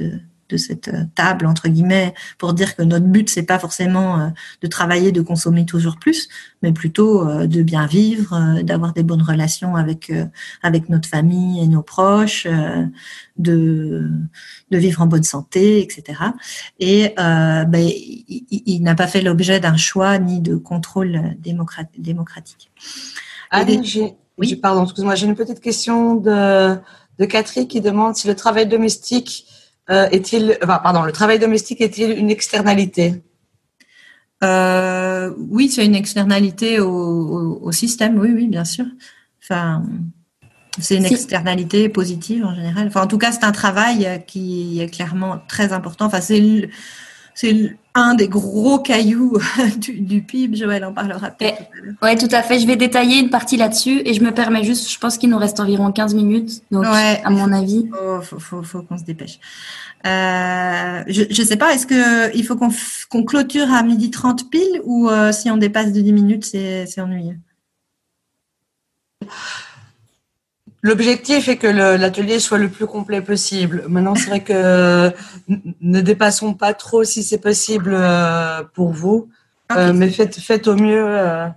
de 0.49 0.57
cette 0.57 0.89
euh, 0.89 1.05
table 1.15 1.47
entre 1.47 1.69
guillemets 1.69 2.15
pour 2.39 2.53
dire 2.53 2.77
que 2.77 2.83
notre 2.83 3.07
but 3.07 3.29
c'est 3.29 3.43
pas 3.43 3.59
forcément 3.59 4.21
euh, 4.21 4.29
de 4.63 4.67
travailler 4.67 5.13
de 5.13 5.21
consommer 5.21 5.67
toujours 5.67 5.97
plus 5.97 6.29
mais 6.63 6.73
plutôt 6.73 7.29
euh, 7.29 7.47
de 7.47 7.63
bien 7.63 7.87
vivre 7.87 8.63
d'avoir 8.63 8.93
des 8.93 9.03
bonnes 9.03 9.23
relations 9.23 9.77
avec 9.77 10.13
avec 10.63 10.89
notre 10.89 11.09
famille 11.09 11.63
et 11.63 11.67
nos 11.67 11.83
proches 11.83 12.47
de 13.37 14.11
de 14.71 14.79
vivre 14.79 15.03
en 15.03 15.07
bonne 15.07 15.23
santé 15.23 15.83
etc 15.83 16.21
et 16.81 17.15
ben, 17.17 17.91
il, 18.29 18.83
n'a 18.83 18.95
pas 18.95 19.07
fait 19.07 19.23
l'objet 19.23 19.61
d'un 19.61 19.77
choix 19.77 20.19
ni 20.19 20.41
de 20.41 20.57
contrôle 20.57 21.37
démocratique. 21.39 22.71
Allez, 23.51 23.83
j'ai 23.83 24.15
oui. 24.39 24.57
pardon 24.57 24.85
excuse-moi 24.85 25.15
j'ai 25.15 25.27
une 25.27 25.35
petite 25.35 25.61
question 25.61 26.17
de 26.17 26.77
de 27.19 27.25
Catherine 27.25 27.67
qui 27.67 27.81
demande 27.81 28.15
si 28.17 28.27
le 28.27 28.35
travail 28.35 28.67
domestique 28.67 29.47
euh, 29.91 30.09
est-il, 30.11 30.59
pardon, 30.61 31.03
le 31.03 31.13
travail 31.13 31.39
domestique 31.39 31.81
est-il 31.81 32.11
une 32.19 32.31
externalité? 32.31 33.23
Euh, 34.43 35.33
Oui, 35.51 35.69
c'est 35.69 35.85
une 35.85 35.95
externalité 35.95 36.81
au, 36.81 37.71
système, 37.73 38.19
oui, 38.19 38.31
oui, 38.35 38.47
bien 38.49 38.65
sûr. 38.65 38.87
Enfin, 39.43 39.85
c'est 40.81 40.97
une 40.97 41.07
externalité 41.07 41.89
positive 41.89 42.45
en 42.45 42.55
général. 42.55 42.89
Enfin, 42.89 43.03
en 43.03 43.07
tout 43.07 43.19
cas, 43.19 43.33
c'est 43.33 43.45
un 43.45 43.53
travail 43.53 44.25
qui 44.27 44.81
est 44.81 44.89
clairement 44.89 45.41
très 45.49 45.73
important. 45.73 46.07
Enfin, 46.07 46.21
c'est 46.21 46.69
c'est 47.35 47.77
un 47.97 48.15
des 48.15 48.29
gros 48.29 48.79
cailloux 48.79 49.39
du, 49.79 50.23
PIB. 50.23 50.57
Joël 50.57 50.85
en 50.85 50.93
parlera 50.93 51.31
peut-être. 51.31 51.63
Oui, 52.03 52.17
tout 52.17 52.29
à 52.31 52.43
fait. 52.43 52.61
Je 52.61 52.67
vais 52.67 52.77
détailler 52.77 53.19
une 53.19 53.31
partie 53.31 53.57
là-dessus 53.57 54.03
et 54.05 54.15
je 54.15 54.23
me 54.23 54.31
permets 54.31 54.63
juste, 54.63 54.91
je 54.91 54.99
pense 54.99 55.19
qu'il 55.19 55.31
nous 55.31 55.39
reste 55.39 55.59
environ 55.59 55.91
15 55.91 56.15
minutes. 56.15 56.63
Donc, 56.71 56.85
à 56.85 57.31
mon 57.31 57.53
avis. 57.53 57.87
Il 57.87 57.93
oh, 58.01 58.21
faut, 58.21 58.63
faut, 58.63 58.83
qu'on 58.83 58.99
se 58.99 59.05
dépêche. 59.05 59.41
Euh, 60.07 61.03
je 61.09 61.41
ne 61.41 61.47
sais 61.47 61.57
pas, 61.57 61.75
est-ce 61.75 61.87
qu'il 61.87 62.47
faut 62.47 62.57
qu'on 62.57 63.25
clôture 63.25 63.73
à 63.73 63.83
midi 63.83 64.11
30 64.11 64.51
pile 64.51 64.83
ou 64.85 65.09
euh, 65.09 65.33
si 65.33 65.51
on 65.51 65.57
dépasse 65.57 65.93
de 65.93 66.01
10 66.01 66.13
minutes, 66.13 66.45
c'est 66.45 67.01
ennuyeux? 67.01 67.39
L'objectif 70.87 71.49
est 71.49 71.57
que 71.57 71.67
l'atelier 71.67 72.39
soit 72.39 72.59
le 72.59 72.69
plus 72.69 72.87
complet 72.87 73.21
possible. 73.21 73.83
Maintenant, 73.89 74.15
c'est 74.15 74.29
vrai 74.29 74.45
que 74.45 75.13
ne 75.81 76.01
dépassons 76.01 76.55
pas 76.55 76.75
trop 76.75 77.03
si 77.03 77.25
c'est 77.25 77.41
possible 77.41 77.91
euh, 77.93 78.63
pour 78.73 78.93
vous, 78.93 79.29
euh, 79.73 79.93
mais 79.93 80.09
faites, 80.11 80.39
faites 80.39 80.69
au 80.69 80.77
mieux. 80.77 81.05
Euh, 81.05 81.49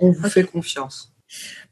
on 0.00 0.10
vous 0.10 0.28
fait 0.28 0.42
confiance. 0.42 1.12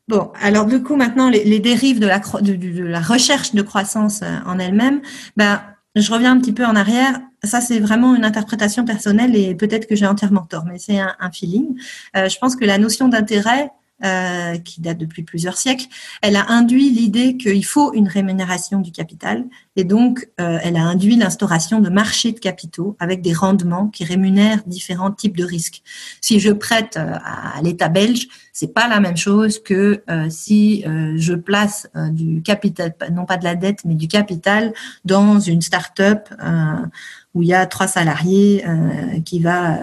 Bon, 0.06 0.30
alors 0.40 0.66
du 0.66 0.84
coup, 0.84 0.94
maintenant, 0.94 1.28
les, 1.30 1.58
dérives 1.58 1.98
de 1.98 2.06
la, 2.06 2.20
de, 2.20 2.84
la, 2.84 3.00
recherche 3.00 3.56
de 3.56 3.62
croissance 3.62 4.22
en 4.46 4.60
elle-même, 4.60 5.00
ben, 5.36 5.60
je 5.96 6.12
reviens 6.12 6.30
un 6.30 6.38
petit 6.38 6.52
peu 6.52 6.64
en 6.64 6.76
arrière. 6.76 7.18
Ça, 7.42 7.60
c'est 7.60 7.80
vraiment 7.80 8.14
une 8.14 8.24
interprétation 8.24 8.84
personnelle 8.84 9.34
et 9.34 9.56
peut-être 9.56 9.88
que 9.88 9.96
j'ai 9.96 10.06
entièrement 10.06 10.42
tort, 10.42 10.64
mais 10.64 10.78
c'est 10.78 11.00
un, 11.00 11.16
un, 11.18 11.32
feeling. 11.32 11.76
je 12.14 12.38
pense 12.38 12.54
que 12.54 12.64
la 12.64 12.78
notion 12.78 13.08
d'intérêt, 13.08 13.72
euh, 14.02 14.56
qui 14.56 14.80
date 14.80 14.96
depuis 14.96 15.22
plusieurs 15.22 15.58
siècles, 15.58 15.84
elle 16.22 16.36
a 16.36 16.50
induit 16.50 16.88
l'idée 16.88 17.36
qu'il 17.36 17.66
faut 17.66 17.92
une 17.92 18.08
rémunération 18.08 18.80
du 18.80 18.92
capital 18.92 19.44
et 19.76 19.84
donc 19.84 20.26
euh, 20.40 20.58
elle 20.62 20.76
a 20.76 20.84
induit 20.84 21.16
l'instauration 21.16 21.80
de 21.80 21.90
marchés 21.90 22.32
de 22.32 22.38
capitaux 22.38 22.96
avec 22.98 23.20
des 23.20 23.34
rendements 23.34 23.88
qui 23.88 24.04
rémunèrent 24.04 24.62
différents 24.66 25.10
types 25.10 25.36
de 25.36 25.44
risques. 25.44 25.82
Si 26.22 26.40
je 26.40 26.50
prête 26.50 26.96
euh, 26.96 27.12
à 27.22 27.60
l'État 27.62 27.90
belge, 27.90 28.26
c'est 28.54 28.72
pas 28.72 28.88
la 28.88 29.00
même 29.00 29.18
chose 29.18 29.62
que 29.62 30.02
si 30.28 30.82
je 30.82 31.34
place 31.34 31.88
du 32.10 32.42
capital, 32.42 32.94
non 33.12 33.24
pas 33.24 33.36
de 33.36 33.44
la 33.44 33.54
dette, 33.54 33.84
mais 33.84 33.94
du 33.94 34.08
capital 34.08 34.74
dans 35.04 35.40
une 35.40 35.62
start-up 35.62 36.28
où 37.32 37.42
il 37.42 37.48
y 37.48 37.54
a 37.54 37.64
trois 37.66 37.86
salariés 37.86 38.64
qui 39.24 39.40
va 39.40 39.78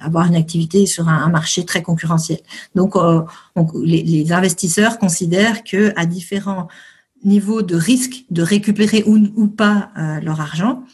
avoir 0.00 0.26
une 0.26 0.36
activité 0.36 0.86
sur 0.86 1.08
un, 1.08 1.28
marché 1.28 1.64
très 1.64 1.82
concurrentiel. 1.82 2.40
Donc, 2.74 2.96
euh, 2.96 3.22
les, 3.82 4.32
investisseurs 4.32 4.98
considèrent 4.98 5.64
que 5.64 5.92
à 5.96 6.06
différents 6.06 6.68
niveaux 7.24 7.62
de 7.62 7.76
risque 7.76 8.24
de 8.30 8.42
récupérer 8.42 9.02
ou, 9.06 9.18
ou 9.36 9.48
pas 9.48 9.90
euh, 9.96 10.20
leur 10.20 10.40
argent 10.40 10.84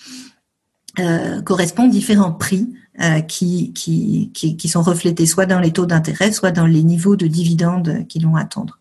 euh, 0.99 1.41
correspondent 1.43 1.91
différents 1.91 2.33
prix 2.33 2.73
qui, 3.29 3.73
qui, 3.73 4.31
qui, 4.35 4.59
qui, 4.59 4.69
sont 4.69 4.83
reflétés 4.83 5.25
soit 5.25 5.47
dans 5.47 5.61
les 5.61 5.73
taux 5.73 5.87
d'intérêt, 5.87 6.33
soit 6.33 6.51
dans 6.51 6.67
les 6.67 6.83
niveaux 6.83 7.17
de 7.17 7.27
dividendes 7.27 8.07
qu'ils 8.09 8.27
vont 8.27 8.37
attendre. 8.37 8.79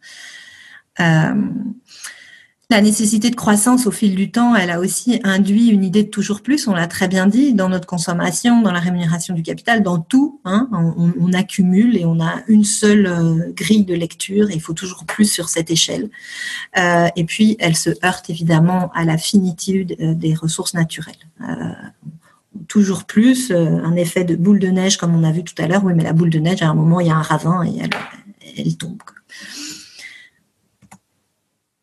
La 2.72 2.82
nécessité 2.82 3.32
de 3.32 3.36
croissance 3.36 3.88
au 3.88 3.92
fil 3.92 4.14
du 4.14 4.30
temps, 4.30 4.56
elle 4.56 4.70
a 4.70 4.80
aussi 4.80 5.20
induit 5.24 5.70
une 5.70 5.84
idée 5.84 6.04
de 6.04 6.10
toujours 6.10 6.42
plus, 6.42 6.68
on 6.68 6.76
l'a 6.76 6.86
très 6.86 7.08
bien 7.08 7.26
dit, 7.26 7.56
dans 7.56 7.68
notre 7.68 7.88
consommation, 7.88 8.62
dans 8.62 8.72
la 8.72 8.80
rémunération 8.80 9.34
du 9.34 9.42
capital, 9.42 9.82
dans 9.82 9.98
tout. 9.98 10.40
Hein, 10.46 10.70
on, 10.72 11.34
accumule 11.34 11.98
et 11.98 12.06
on 12.06 12.20
a 12.20 12.44
une 12.48 12.64
seule 12.64 13.08
euh, 13.08 13.52
grille 13.54 13.86
de 13.86 13.96
lecture 13.96 14.52
il 14.52 14.62
faut 14.62 14.74
toujours 14.74 15.06
plus 15.06 15.26
sur 15.26 15.50
cette 15.50 15.72
échelle. 15.72 16.12
Euh, 16.78 17.08
et 17.16 17.24
puis, 17.24 17.56
elle 17.60 17.76
se 17.76 17.90
heurte 18.06 18.30
évidemment 18.30 18.92
à 18.94 19.04
la 19.04 19.18
finitude 19.18 19.96
euh, 20.00 20.14
des 20.14 20.36
ressources 20.36 20.76
naturelles. 20.76 21.16
toujours 22.68 23.06
plus, 23.06 23.52
un 23.52 23.96
effet 23.96 24.24
de 24.26 24.36
boule 24.36 24.60
de 24.60 24.68
neige 24.68 24.98
comme 24.98 25.16
on 25.16 25.24
a 25.24 25.32
vu 25.32 25.44
tout 25.44 25.60
à 25.60 25.66
l'heure. 25.68 25.84
Oui, 25.84 25.94
mais 25.96 26.04
la 26.04 26.14
boule 26.14 26.30
de 26.30 26.40
neige, 26.40 26.62
à 26.62 26.70
un 26.70 26.76
moment, 26.76 27.00
il 27.00 27.08
y 27.08 27.12
a 27.12 27.16
un 27.16 27.24
ravin 27.24 27.64
et 27.64 27.80
elle 28.58 28.78
tombe. 28.78 29.02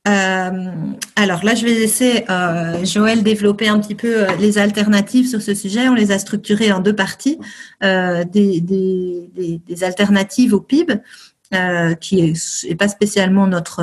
Euh, 0.06 0.70
alors 1.16 1.44
là, 1.44 1.54
je 1.54 1.64
vais 1.64 1.72
laisser 1.72 2.24
euh, 2.30 2.84
Joël 2.84 3.22
développer 3.22 3.68
un 3.68 3.80
petit 3.80 3.94
peu 3.94 4.22
euh, 4.22 4.36
les 4.38 4.58
alternatives 4.58 5.28
sur 5.28 5.42
ce 5.42 5.54
sujet. 5.54 5.88
On 5.88 5.94
les 5.94 6.12
a 6.12 6.18
structurées 6.18 6.70
en 6.70 6.80
deux 6.80 6.94
parties. 6.94 7.38
Euh, 7.82 8.24
des, 8.24 8.60
des, 8.60 9.28
des, 9.34 9.60
des, 9.66 9.84
alternatives 9.84 10.54
au 10.54 10.60
PIB, 10.60 11.00
euh, 11.54 11.94
qui 11.94 12.20
est, 12.20 12.74
pas 12.76 12.88
spécialement 12.88 13.46
notre 13.46 13.82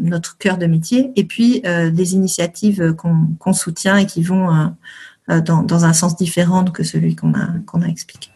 notre 0.00 0.38
cœur 0.38 0.58
de 0.58 0.66
métier, 0.66 1.12
et 1.16 1.24
puis 1.24 1.62
des 1.62 2.14
initiatives 2.14 2.94
qu'on 2.94 3.52
soutient 3.52 3.96
et 3.96 4.06
qui 4.06 4.22
vont 4.22 4.72
dans, 5.28 5.62
dans, 5.62 5.84
un 5.84 5.92
sens 5.92 6.16
différent 6.16 6.64
que 6.64 6.82
celui 6.82 7.14
qu'on 7.16 7.34
a 7.34 7.48
qu'on 7.66 7.82
a 7.82 7.86
expliqué. 7.86 8.33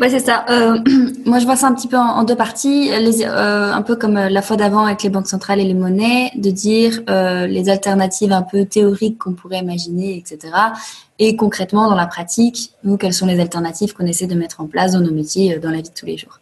Ouais, 0.00 0.10
c'est 0.10 0.20
ça. 0.20 0.44
Euh, 0.50 0.78
moi, 1.24 1.38
je 1.38 1.44
vois 1.44 1.54
ça 1.54 1.68
un 1.68 1.74
petit 1.74 1.86
peu 1.86 1.96
en, 1.96 2.24
deux 2.24 2.34
parties, 2.34 2.88
les, 2.88 3.24
euh, 3.24 3.72
un 3.72 3.82
peu 3.82 3.94
comme 3.94 4.16
euh, 4.16 4.28
la 4.28 4.42
fois 4.42 4.56
d'avant 4.56 4.84
avec 4.84 5.02
les 5.04 5.08
banques 5.08 5.28
centrales 5.28 5.60
et 5.60 5.64
les 5.64 5.74
monnaies, 5.74 6.32
de 6.34 6.50
dire 6.50 7.00
euh, 7.08 7.46
les 7.46 7.68
alternatives 7.68 8.32
un 8.32 8.42
peu 8.42 8.64
théoriques 8.64 9.18
qu'on 9.18 9.34
pourrait 9.34 9.58
imaginer, 9.58 10.16
etc. 10.16 10.52
Et 11.18 11.36
concrètement, 11.36 11.88
dans 11.88 11.94
la 11.94 12.06
pratique, 12.06 12.72
nous, 12.82 12.96
quelles 12.96 13.14
sont 13.14 13.26
les 13.26 13.38
alternatives 13.38 13.94
qu'on 13.94 14.06
essaie 14.06 14.26
de 14.26 14.34
mettre 14.34 14.60
en 14.60 14.66
place 14.66 14.92
dans 14.92 15.00
nos 15.00 15.12
métiers, 15.12 15.58
dans 15.58 15.70
la 15.70 15.76
vie 15.76 15.82
de 15.82 15.94
tous 15.94 16.06
les 16.06 16.16
jours? 16.16 16.40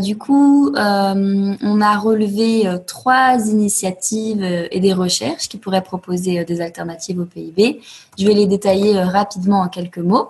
du 0.00 0.16
coup, 0.16 0.72
on 0.76 1.80
a 1.80 1.98
relevé 1.98 2.72
trois 2.86 3.36
initiatives 3.48 4.44
et 4.70 4.78
des 4.78 4.92
recherches 4.92 5.48
qui 5.48 5.56
pourraient 5.56 5.82
proposer 5.82 6.44
des 6.44 6.60
alternatives 6.60 7.18
au 7.18 7.24
PIB. 7.24 7.80
Je 8.16 8.24
vais 8.24 8.34
les 8.34 8.46
détailler 8.46 9.02
rapidement 9.02 9.62
en 9.62 9.68
quelques 9.68 9.98
mots. 9.98 10.28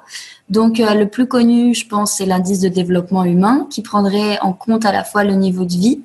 Donc, 0.53 0.81
euh, 0.81 0.93
le 0.93 1.09
plus 1.09 1.27
connu, 1.27 1.75
je 1.75 1.89
pense, 1.89 2.13
c'est 2.13 2.27
l'indice 2.27 2.61
de 2.61 2.69
développement 2.69 3.25
humain 3.25 3.67
qui 3.71 3.81
prendrait 3.81 4.39
en 4.41 4.53
compte 4.53 4.85
à 4.85 4.93
la 4.93 5.03
fois 5.03 5.25
le 5.25 5.33
niveau 5.33 5.65
de 5.65 5.73
vie, 5.73 6.01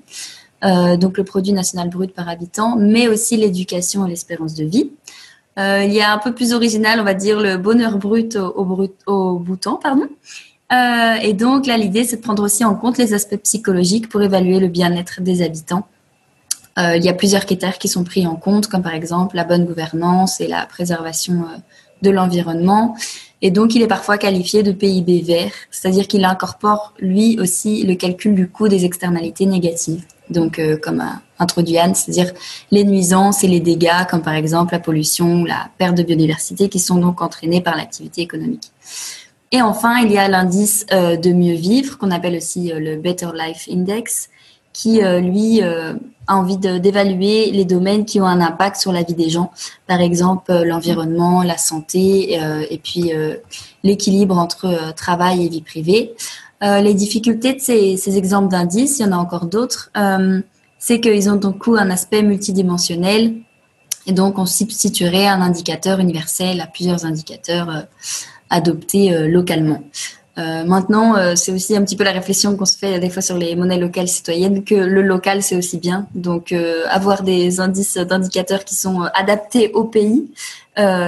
euh, 0.63 0.95
donc 0.95 1.17
le 1.17 1.25
produit 1.25 1.51
national 1.51 1.89
brut 1.89 2.13
par 2.13 2.29
habitant, 2.29 2.77
mais 2.77 3.09
aussi 3.09 3.35
l'éducation 3.35 4.05
et 4.05 4.09
l'espérance 4.09 4.53
de 4.53 4.63
vie. 4.63 4.91
Euh, 5.57 5.83
il 5.83 5.93
y 5.93 6.01
a 6.01 6.13
un 6.13 6.17
peu 6.17 6.33
plus 6.33 6.53
original, 6.53 6.99
on 6.99 7.03
va 7.03 7.13
dire, 7.13 7.39
le 7.39 7.57
bonheur 7.57 7.97
brut 7.97 8.35
au, 8.35 8.63
bouton, 9.39 9.75
pardon. 9.81 10.07
et 11.23 11.33
donc, 11.33 11.65
là, 11.65 11.77
l'idée, 11.77 12.03
c'est 12.03 12.17
de 12.17 12.21
prendre 12.21 12.43
aussi 12.43 12.63
en 12.63 12.75
compte 12.75 12.97
les 12.97 13.13
aspects 13.13 13.41
psychologiques 13.43 14.09
pour 14.09 14.21
évaluer 14.21 14.59
le 14.59 14.67
bien-être 14.67 15.21
des 15.21 15.41
habitants. 15.41 15.87
il 16.77 17.03
y 17.03 17.09
a 17.09 17.13
plusieurs 17.13 17.45
critères 17.45 17.79
qui 17.79 17.87
sont 17.87 18.03
pris 18.03 18.27
en 18.27 18.35
compte, 18.35 18.67
comme 18.67 18.83
par 18.83 18.93
exemple 18.93 19.35
la 19.35 19.45
bonne 19.45 19.65
gouvernance 19.65 20.41
et 20.41 20.47
la 20.47 20.65
préservation 20.67 21.45
de 22.01 22.09
l'environnement. 22.11 22.95
Et 23.41 23.51
donc, 23.51 23.75
il 23.75 23.81
est 23.81 23.87
parfois 23.87 24.17
qualifié 24.17 24.63
de 24.63 24.71
PIB 24.71 25.21
vert, 25.21 25.51
c'est-à-dire 25.69 26.07
qu'il 26.07 26.25
incorpore 26.25 26.93
lui 26.99 27.39
aussi 27.39 27.83
le 27.83 27.95
calcul 27.95 28.33
du 28.33 28.49
coût 28.49 28.67
des 28.67 28.85
externalités 28.85 29.45
négatives. 29.45 30.03
Donc, 30.29 30.61
comme 30.81 30.99
a 30.99 31.21
introduit 31.39 31.77
Anne, 31.77 31.95
c'est-à-dire 31.95 32.33
les 32.71 32.83
nuisances 32.83 33.43
et 33.43 33.47
les 33.47 33.59
dégâts, 33.59 34.05
comme 34.09 34.21
par 34.21 34.33
exemple 34.33 34.73
la 34.73 34.79
pollution, 34.79 35.45
la 35.45 35.69
perte 35.77 35.95
de 35.95 36.03
biodiversité, 36.03 36.69
qui 36.69 36.79
sont 36.79 36.97
donc 36.97 37.21
entraînés 37.21 37.61
par 37.61 37.75
l'activité 37.75 38.21
économique. 38.21 38.71
Et 39.51 39.61
enfin, 39.61 39.99
il 39.99 40.11
y 40.11 40.17
a 40.17 40.27
l'indice 40.27 40.85
de 40.87 41.31
mieux 41.31 41.55
vivre, 41.55 41.97
qu'on 41.97 42.11
appelle 42.11 42.35
aussi 42.35 42.71
le 42.75 42.97
Better 42.97 43.29
Life 43.33 43.67
Index, 43.71 44.29
qui, 44.77 45.03
euh, 45.03 45.19
lui, 45.19 45.63
euh, 45.63 45.93
a 46.27 46.37
envie 46.37 46.57
d'évaluer 46.57 47.49
les 47.49 47.65
domaines 47.65 48.05
qui 48.05 48.21
ont 48.21 48.27
un 48.27 48.41
impact 48.41 48.75
sur 48.75 48.91
la 48.91 49.01
vie 49.01 49.15
des 49.15 49.27
gens. 49.27 49.51
Par 49.87 50.01
exemple, 50.01 50.51
euh, 50.51 50.65
l'environnement, 50.65 51.41
la 51.41 51.57
santé 51.57 52.37
et 52.69 52.77
puis 52.77 53.11
l'équilibre 53.83 54.37
entre 54.37 54.93
travail 54.93 55.45
et 55.45 55.49
vie 55.49 55.61
privée. 55.61 56.13
Les 56.61 56.93
difficultés 56.93 57.53
de 57.53 57.59
ces, 57.59 58.17
exemples 58.17 58.49
d'indices, 58.49 58.99
il 58.99 59.03
y 59.03 59.05
en 59.05 59.11
a 59.11 59.17
encore 59.17 59.45
d'autres, 59.45 59.91
c'est 60.79 60.99
qu'ils 60.99 61.29
ont 61.29 61.35
donc 61.35 61.67
un 61.67 61.89
aspect 61.89 62.23
multidimensionnel 62.23 63.35
et 64.05 64.11
donc 64.11 64.39
on 64.39 64.45
substituerait 64.45 65.27
un 65.27 65.41
indicateur 65.41 65.99
universel 65.99 66.61
à 66.61 66.67
plusieurs 66.67 67.05
indicateurs 67.05 67.85
adoptés 68.49 69.27
localement. 69.27 69.83
Euh, 70.37 70.63
maintenant, 70.65 71.17
euh, 71.17 71.33
c'est 71.35 71.51
aussi 71.51 71.75
un 71.75 71.83
petit 71.83 71.95
peu 71.95 72.03
la 72.03 72.11
réflexion 72.11 72.55
qu'on 72.55 72.65
se 72.65 72.77
fait 72.77 72.99
des 72.99 73.09
fois 73.09 73.23
sur 73.23 73.37
les 73.37 73.55
monnaies 73.55 73.79
locales 73.79 74.07
citoyennes 74.07 74.63
que 74.63 74.75
le 74.75 75.01
local 75.01 75.41
c'est 75.41 75.55
aussi 75.55 75.79
bien. 75.79 76.07
Donc, 76.13 76.51
euh, 76.51 76.83
avoir 76.89 77.23
des 77.23 77.59
indices 77.59 77.97
d'indicateurs 77.97 78.63
qui 78.63 78.75
sont 78.75 79.01
adaptés 79.15 79.71
au 79.73 79.85
pays, 79.85 80.29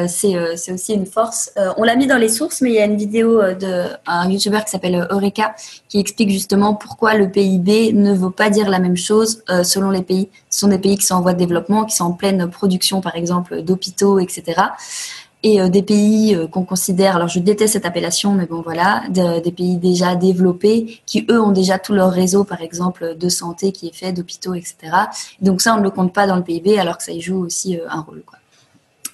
c'est 0.08 0.72
aussi 0.72 0.94
une 0.94 1.06
force. 1.06 1.52
on 1.78 1.84
l'a 1.84 1.96
mis 1.96 2.08
dans 2.08 2.18
les 2.18 2.30
sources, 2.30 2.62
mais 2.62 2.72
il 2.72 2.76
y 2.76 2.80
a 2.80 2.86
une 2.86 2.98
vidéo 2.98 3.42
d'un 3.54 4.30
YouTuber 4.30 4.60
qui 4.66 4.72
s'appelle 4.72 5.08
Eureka 5.12 5.56
qui 5.88 6.00
explique 6.00 6.32
justement 6.32 6.74
pourquoi 6.74 7.14
le 7.14 7.30
PIB 7.30 7.94
ne 7.94 8.14
veut 8.14 8.32
pas 8.32 8.50
dire 8.50 8.70
la 8.70 8.80
même 8.80 8.98
chose 8.98 9.44
selon 9.64 9.92
les 9.92 10.02
pays. 10.02 10.30
Ce 10.50 10.60
sont 10.60 10.68
des 10.68 10.80
pays 10.80 10.98
qui 10.98 11.06
sont 11.06 11.16
en 11.16 11.22
voie 11.22 11.34
de 11.34 11.40
développement, 11.40 11.86
qui 11.86 11.96
sont 11.96 12.06
en 12.06 12.14
pleine 12.14 12.50
production, 12.50 13.02
par 13.02 13.16
exemple, 13.16 13.62
d'hôpitaux, 13.62 14.20
etc 14.20 14.62
et 15.44 15.62
euh, 15.62 15.70
des 15.70 15.84
pays 15.84 16.36
euh, 16.36 16.48
qu'on 16.48 16.64
considère, 16.64 17.16
alors 17.16 17.28
je 17.28 17.40
déteste 17.40 17.74
cette 17.74 17.86
appellation, 17.86 18.34
mais 18.34 18.46
bon 18.46 18.62
voilà, 18.62 19.04
des 19.10 19.52
pays 19.52 19.78
déjà 19.78 20.16
développés 20.16 21.02
qui 21.06 21.26
eux 21.30 21.42
ont 21.42 21.52
déjà 21.52 21.80
tout 21.80 21.94
leur 21.94 22.12
réseau, 22.12 22.44
par 22.44 22.62
exemple 22.62 23.16
de 23.18 23.30
santé 23.30 23.72
qui 23.72 23.88
est 23.88 23.96
fait, 23.96 24.12
d'hôpitaux, 24.12 24.54
etc. 24.54 24.76
Donc 25.42 25.62
ça, 25.62 25.74
on 25.76 25.78
ne 25.78 25.84
le 25.84 25.92
compte 25.92 26.14
pas 26.14 26.28
dans 26.28 26.36
le 26.36 26.44
PIB, 26.44 26.78
alors 26.80 26.98
que 26.98 27.04
ça 27.04 27.12
y 27.12 27.22
joue 27.22 27.44
aussi 27.46 27.78
euh, 27.78 27.86
un 27.90 28.02
rôle. 28.02 28.24
Quoi. 28.26 28.39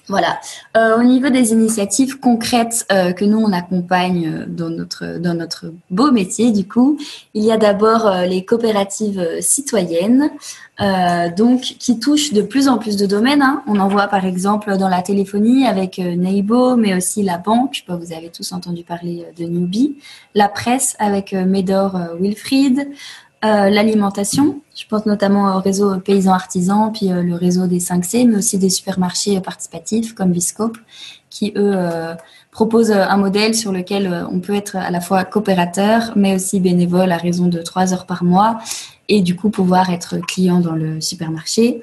Voilà. 0.08 0.38
Euh, 0.76 0.98
au 0.98 1.02
niveau 1.02 1.30
des 1.30 1.52
initiatives 1.52 2.20
concrètes 2.20 2.86
euh, 2.92 3.12
que 3.12 3.24
nous 3.24 3.38
on 3.38 3.52
accompagne 3.52 4.28
euh, 4.28 4.44
dans 4.46 4.70
notre 4.70 5.18
dans 5.18 5.34
notre 5.34 5.72
beau 5.90 6.12
métier, 6.12 6.52
du 6.52 6.66
coup, 6.66 6.96
il 7.34 7.42
y 7.42 7.50
a 7.50 7.56
d'abord 7.56 8.10
les 8.28 8.44
coopératives 8.44 9.40
citoyennes, 9.40 10.30
donc 11.36 11.60
qui 11.60 11.98
touchent 11.98 12.32
de 12.32 12.42
plus 12.42 12.68
en 12.68 12.78
plus 12.78 12.96
de 12.96 13.06
domaines. 13.06 13.42
Hein. 13.42 13.62
On 13.66 13.80
en 13.80 13.88
voit 13.88 14.08
par 14.08 14.24
exemple 14.24 14.76
dans 14.76 14.88
la 14.88 15.02
téléphonie 15.02 15.66
avec 15.66 15.98
Neibo, 15.98 16.76
mais 16.76 16.94
aussi 16.94 17.22
la 17.22 17.38
banque. 17.38 17.82
vous 17.88 18.12
avez 18.12 18.30
tous 18.30 18.52
entendu 18.52 18.84
parler 18.84 19.26
de 19.38 19.44
Newbie, 19.44 19.96
la 20.34 20.48
presse 20.48 20.96
avec 20.98 21.32
Medor 21.32 21.98
Wilfried. 22.20 22.88
Euh, 23.44 23.68
l'alimentation. 23.68 24.62
Je 24.74 24.86
pense 24.86 25.04
notamment 25.04 25.56
au 25.56 25.60
réseau 25.60 25.98
paysans 25.98 26.32
artisans, 26.32 26.90
puis 26.90 27.12
euh, 27.12 27.22
le 27.22 27.34
réseau 27.34 27.66
des 27.66 27.80
5C, 27.80 28.26
mais 28.26 28.36
aussi 28.36 28.56
des 28.56 28.70
supermarchés 28.70 29.38
participatifs 29.42 30.14
comme 30.14 30.32
Viscope, 30.32 30.78
qui 31.28 31.52
eux 31.54 31.72
euh, 31.74 32.14
proposent 32.50 32.92
un 32.92 33.16
modèle 33.18 33.54
sur 33.54 33.72
lequel 33.72 34.26
on 34.32 34.40
peut 34.40 34.54
être 34.54 34.76
à 34.76 34.90
la 34.90 35.02
fois 35.02 35.24
coopérateur, 35.24 36.12
mais 36.16 36.34
aussi 36.34 36.60
bénévole 36.60 37.12
à 37.12 37.18
raison 37.18 37.48
de 37.48 37.60
trois 37.60 37.92
heures 37.92 38.06
par 38.06 38.24
mois, 38.24 38.58
et 39.10 39.20
du 39.20 39.36
coup 39.36 39.50
pouvoir 39.50 39.90
être 39.90 40.16
client 40.16 40.60
dans 40.60 40.74
le 40.74 41.02
supermarché. 41.02 41.82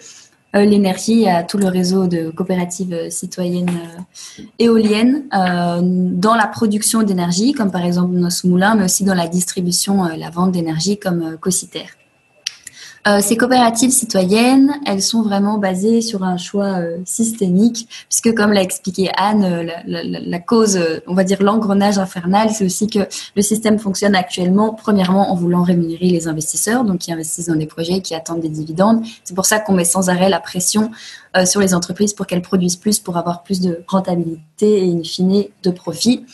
Euh, 0.55 0.65
l'énergie 0.65 1.27
à 1.27 1.43
tout 1.43 1.57
le 1.57 1.67
réseau 1.67 2.05
de 2.05 2.29
coopératives 2.29 3.09
citoyennes 3.09 3.69
euh, 3.69 4.43
éoliennes 4.59 5.23
euh, 5.33 5.79
dans 5.81 6.35
la 6.35 6.45
production 6.45 7.01
d'énergie, 7.01 7.53
comme 7.53 7.71
par 7.71 7.83
exemple 7.83 8.13
nos 8.13 8.29
moulins, 8.43 8.75
mais 8.75 8.85
aussi 8.85 9.03
dans 9.03 9.15
la 9.15 9.27
distribution, 9.27 10.03
la 10.15 10.29
vente 10.29 10.51
d'énergie 10.51 10.99
comme 10.99 11.37
Cociter. 11.39 11.85
Euh, 13.05 13.19
ces 13.19 13.35
coopératives 13.35 13.91
citoyennes, 13.91 14.75
elles 14.85 15.01
sont 15.01 15.23
vraiment 15.23 15.57
basées 15.57 15.99
sur 15.99 16.23
un 16.23 16.37
choix 16.37 16.79
euh, 16.79 16.97
systémique, 17.03 17.89
puisque 18.07 18.33
comme 18.33 18.53
l'a 18.53 18.61
expliqué 18.61 19.11
Anne, 19.17 19.43
euh, 19.43 19.63
la, 19.63 20.03
la, 20.03 20.19
la 20.21 20.39
cause, 20.39 20.79
on 21.07 21.13
va 21.13 21.25
dire 21.25 21.43
l'engrenage 21.43 21.97
infernal, 21.97 22.51
c'est 22.51 22.63
aussi 22.63 22.87
que 22.87 22.99
le 23.35 23.41
système 23.41 23.77
fonctionne 23.77 24.15
actuellement, 24.15 24.73
premièrement 24.73 25.31
en 25.31 25.35
voulant 25.35 25.63
rémunérer 25.63 26.07
les 26.07 26.29
investisseurs, 26.29 26.85
donc 26.85 26.99
qui 26.99 27.11
investissent 27.11 27.47
dans 27.47 27.57
des 27.57 27.65
projets, 27.65 27.99
qui 27.99 28.15
attendent 28.15 28.41
des 28.41 28.49
dividendes. 28.49 29.03
C'est 29.25 29.35
pour 29.35 29.45
ça 29.45 29.59
qu'on 29.59 29.73
met 29.73 29.85
sans 29.85 30.09
arrêt 30.09 30.29
la 30.29 30.39
pression 30.39 30.91
sur 31.45 31.59
les 31.59 31.73
entreprises 31.73 32.13
pour 32.13 32.27
qu'elles 32.27 32.41
produisent 32.41 32.75
plus, 32.75 32.99
pour 32.99 33.17
avoir 33.17 33.43
plus 33.43 33.59
de 33.59 33.83
rentabilité 33.87 34.87
et 34.87 34.91
in 34.91 35.03
fine 35.03 35.45
de 35.63 35.71
profit. 35.71 36.25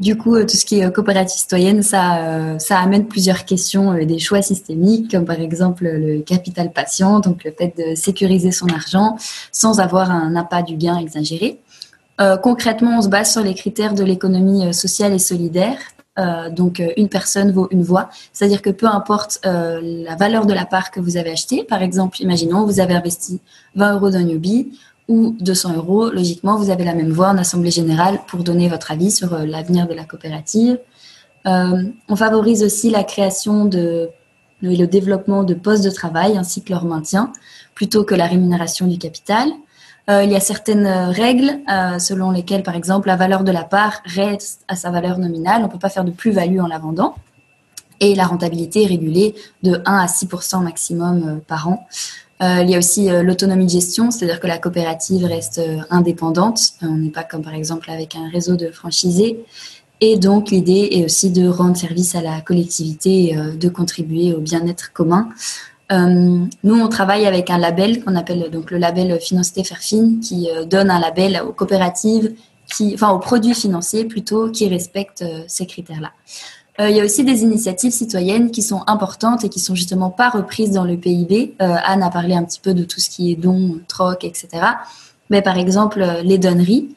Du 0.00 0.18
coup, 0.18 0.34
euh, 0.34 0.44
tout 0.44 0.56
ce 0.56 0.64
qui 0.64 0.80
est 0.80 0.84
euh, 0.84 0.90
coopérative 0.90 1.38
citoyenne, 1.38 1.82
ça, 1.82 2.16
euh, 2.16 2.58
amène 2.70 3.06
plusieurs 3.06 3.44
questions, 3.44 3.94
des 4.04 4.18
choix 4.18 4.42
systémiques, 4.42 5.12
comme 5.12 5.24
par 5.24 5.40
exemple 5.40 5.84
le 5.84 6.20
capital 6.20 6.72
patient, 6.72 7.20
donc 7.20 7.44
le 7.44 7.52
fait 7.52 7.74
de 7.78 7.94
sécuriser 7.94 8.50
son 8.50 8.66
argent 8.68 9.16
sans 9.52 9.78
avoir 9.78 10.10
un 10.10 10.34
appât 10.34 10.62
du 10.62 10.76
gain 10.76 10.98
exagéré. 10.98 11.60
concrètement, 12.42 12.98
on 12.98 13.02
se 13.02 13.08
base 13.08 13.32
sur 13.32 13.42
les 13.42 13.54
critères 13.54 13.94
de 13.94 14.04
l'économie 14.04 14.72
sociale 14.72 15.12
et 15.12 15.18
solidaire. 15.18 15.78
donc, 16.52 16.82
une 16.96 17.08
personne 17.08 17.50
vaut 17.52 17.68
une 17.70 17.82
voix, 17.82 18.08
c'est-à-dire 18.32 18.62
que 18.62 18.70
peu 18.70 18.86
importe 18.86 19.40
la 19.44 20.16
valeur 20.16 20.46
de 20.46 20.54
la 20.54 20.64
part 20.64 20.90
que 20.90 21.00
vous 21.00 21.16
avez 21.16 21.32
achetée, 21.32 21.64
par 21.64 21.82
exemple, 21.82 22.20
imaginons, 22.20 22.64
vous 22.66 22.80
avez 22.80 22.94
investi 22.94 23.40
20 23.74 23.94
euros 23.94 24.10
dans 24.10 24.20
Newbie, 24.20 24.72
ou 25.08 25.36
200 25.40 25.76
euros, 25.76 26.10
logiquement, 26.10 26.56
vous 26.56 26.70
avez 26.70 26.84
la 26.84 26.94
même 26.94 27.10
voix 27.10 27.28
en 27.28 27.38
assemblée 27.38 27.70
générale 27.70 28.20
pour 28.26 28.42
donner 28.42 28.68
votre 28.68 28.90
avis 28.90 29.10
sur 29.10 29.34
euh, 29.34 29.44
l'avenir 29.44 29.86
de 29.86 29.94
la 29.94 30.04
coopérative. 30.04 30.78
Euh, 31.46 31.82
on 32.08 32.16
favorise 32.16 32.62
aussi 32.62 32.90
la 32.90 33.04
création 33.04 33.66
de, 33.66 34.08
et 34.62 34.76
le 34.76 34.86
développement 34.86 35.44
de 35.44 35.52
postes 35.52 35.84
de 35.84 35.90
travail 35.90 36.38
ainsi 36.38 36.62
que 36.62 36.72
leur 36.72 36.86
maintien, 36.86 37.32
plutôt 37.74 38.04
que 38.04 38.14
la 38.14 38.26
rémunération 38.26 38.86
du 38.86 38.96
capital. 38.96 39.50
Euh, 40.08 40.24
il 40.24 40.30
y 40.30 40.36
a 40.36 40.40
certaines 40.40 40.86
règles 40.86 41.60
selon 41.98 42.30
lesquelles, 42.30 42.62
par 42.62 42.74
exemple, 42.74 43.08
la 43.08 43.16
valeur 43.16 43.42
de 43.42 43.52
la 43.52 43.64
part 43.64 44.00
reste 44.04 44.62
à 44.68 44.76
sa 44.76 44.90
valeur 44.90 45.18
nominale. 45.18 45.60
On 45.60 45.66
ne 45.66 45.72
peut 45.72 45.78
pas 45.78 45.90
faire 45.90 46.04
de 46.04 46.10
plus-value 46.10 46.60
en 46.60 46.66
la 46.66 46.78
vendant. 46.78 47.14
Et 48.00 48.14
la 48.14 48.26
rentabilité 48.26 48.84
est 48.84 48.86
régulée 48.86 49.34
de 49.62 49.80
1 49.86 49.98
à 49.98 50.06
6% 50.06 50.62
maximum 50.62 51.40
par 51.46 51.68
an. 51.68 51.86
Euh, 52.44 52.62
il 52.62 52.70
y 52.70 52.74
a 52.74 52.78
aussi 52.78 53.10
euh, 53.10 53.22
l'autonomie 53.22 53.64
de 53.64 53.70
gestion, 53.70 54.10
c'est-à-dire 54.10 54.38
que 54.38 54.46
la 54.46 54.58
coopérative 54.58 55.24
reste 55.24 55.58
euh, 55.58 55.78
indépendante. 55.88 56.60
On 56.82 56.96
n'est 56.96 57.10
pas 57.10 57.22
comme 57.22 57.42
par 57.42 57.54
exemple 57.54 57.90
avec 57.90 58.16
un 58.16 58.28
réseau 58.28 58.56
de 58.56 58.70
franchisés. 58.70 59.44
Et 60.00 60.18
donc 60.18 60.50
l'idée 60.50 60.88
est 60.92 61.04
aussi 61.04 61.30
de 61.30 61.48
rendre 61.48 61.76
service 61.76 62.14
à 62.14 62.20
la 62.20 62.40
collectivité 62.42 63.36
de 63.36 63.68
contribuer 63.68 64.34
au 64.34 64.40
bien-être 64.40 64.92
commun. 64.92 65.28
nous, 65.90 66.48
on 66.64 66.88
travaille 66.88 67.26
avec 67.26 67.48
un 67.48 67.58
label 67.58 68.04
qu'on 68.04 68.16
appelle 68.16 68.50
donc 68.50 68.72
le 68.72 68.78
label 68.78 69.18
Financité 69.20 69.62
Fairfine, 69.62 70.20
qui 70.20 70.48
donne 70.68 70.90
un 70.90 70.98
label 70.98 71.40
aux 71.48 71.52
coopératives, 71.52 72.34
qui, 72.74 72.92
enfin 72.92 73.10
aux 73.10 73.20
produits 73.20 73.54
financiers 73.54 74.04
plutôt, 74.04 74.50
qui 74.50 74.68
respectent 74.68 75.24
ces 75.46 75.64
critères-là. 75.64 76.10
Euh, 76.80 76.90
il 76.90 76.96
y 76.96 77.00
a 77.00 77.04
aussi 77.04 77.24
des 77.24 77.42
initiatives 77.42 77.92
citoyennes 77.92 78.50
qui 78.50 78.62
sont 78.62 78.82
importantes 78.86 79.44
et 79.44 79.48
qui 79.48 79.60
sont 79.60 79.74
justement 79.74 80.10
pas 80.10 80.28
reprises 80.28 80.72
dans 80.72 80.84
le 80.84 80.96
PIB. 80.96 81.54
Euh, 81.62 81.76
Anne 81.84 82.02
a 82.02 82.10
parlé 82.10 82.34
un 82.34 82.44
petit 82.44 82.60
peu 82.60 82.74
de 82.74 82.84
tout 82.84 83.00
ce 83.00 83.08
qui 83.08 83.30
est 83.30 83.36
dons, 83.36 83.80
troc, 83.86 84.24
etc. 84.24 84.48
Mais 85.30 85.40
par 85.40 85.56
exemple, 85.56 86.02
euh, 86.02 86.22
les 86.22 86.38
donneries, 86.38 86.94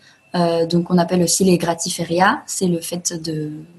donc 0.69 0.91
on 0.91 0.99
appelle 0.99 1.23
aussi 1.23 1.43
les 1.45 1.57
gratiférias, 1.57 2.43
c'est 2.45 2.67
le 2.67 2.79
fait 2.79 3.11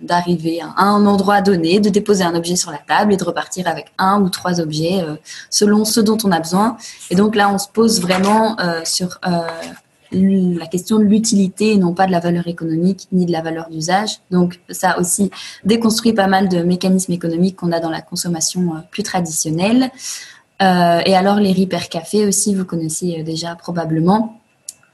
d'arriver 0.03 0.61
à 0.61 0.83
un 0.83 1.07
endroit 1.07 1.41
donné, 1.41 1.79
de 1.79 1.89
déposer 1.89 2.25
un 2.25 2.35
objet 2.35 2.57
sur 2.57 2.73
la 2.73 2.79
table 2.79 3.13
et 3.13 3.17
de 3.17 3.23
repartir 3.23 3.69
avec 3.69 3.93
un 3.97 4.21
ou 4.23 4.29
trois 4.29 4.61
objets 4.61 5.05
selon 5.51 5.85
ce 5.85 6.01
dont 6.01 6.19
on 6.25 6.33
a 6.33 6.41
besoin. 6.41 6.77
Et 7.11 7.15
donc 7.15 7.37
là, 7.37 7.49
on 7.55 7.59
se 7.59 7.69
pose 7.69 8.01
vraiment 8.01 8.57
sur 8.85 9.21
la 10.13 10.67
question 10.67 10.99
de 10.99 11.05
l'utilité 11.05 11.77
non 11.77 11.93
pas 11.95 12.07
de 12.07 12.13
la 12.13 12.21
valeur 12.21 12.47
économique 12.49 13.09
ni 13.13 13.27
de 13.27 13.33
la 13.33 13.43
valeur 13.43 13.69
d'usage. 13.71 14.21
Donc 14.31 14.61
ça 14.71 14.99
aussi 14.99 15.31
déconstruit 15.65 16.13
pas 16.13 16.27
mal 16.27 16.49
de 16.49 16.63
mécanismes 16.63 17.13
économiques 17.13 17.57
qu'on 17.57 17.73
a 17.73 17.81
dans 17.81 17.91
la 17.91 18.01
consommation 18.01 18.75
euh, 18.75 18.79
plus 18.91 19.03
traditionnelle. 19.03 19.91
Euh, 20.61 21.01
et 21.07 21.15
alors 21.15 21.37
les 21.37 21.53
Repair 21.53 21.89
Café 21.89 22.27
aussi, 22.27 22.55
vous 22.55 22.65
connaissez 22.65 23.21
euh, 23.21 23.23
déjà 23.23 23.55
probablement. 23.55 24.38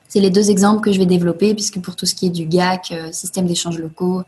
C'est 0.09 0.20
les 0.20 0.31
deux 0.31 0.51
exemples 0.51 0.81
que 0.81 0.93
je 0.93 0.98
vais 0.98 1.06
développer, 1.06 1.55
puisque 1.55 1.81
pour 1.81 1.97
tout 1.97 2.06
ce 2.06 2.14
qui 2.14 2.26
est 2.26 2.31
du 2.31 2.47
GAC, 2.47 2.93
euh, 2.93 3.10
système 3.10 3.47
d'échange 3.47 3.78
locaux, 3.78 4.22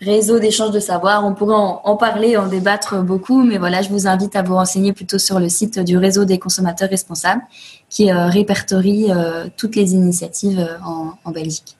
réseau 0.00 0.38
d'échange 0.38 0.70
de 0.70 0.80
savoir, 0.80 1.24
on 1.24 1.34
pourrait 1.34 1.56
en, 1.56 1.96
parler, 1.96 2.36
en 2.36 2.46
débattre 2.46 3.02
beaucoup, 3.02 3.42
mais 3.42 3.56
voilà, 3.56 3.80
je 3.80 3.88
vous 3.88 4.06
invite 4.06 4.36
à 4.36 4.42
vous 4.42 4.54
renseigner 4.54 4.92
plutôt 4.92 5.18
sur 5.18 5.40
le 5.40 5.48
site 5.48 5.78
du 5.78 5.96
réseau 5.96 6.24
des 6.24 6.38
consommateurs 6.38 6.90
responsables, 6.90 7.42
qui 7.88 8.10
euh, 8.10 8.26
répertorie 8.26 9.06
euh, 9.10 9.46
toutes 9.56 9.76
les 9.76 9.94
initiatives 9.94 10.68
en, 10.84 11.30
Belgique. 11.30 11.76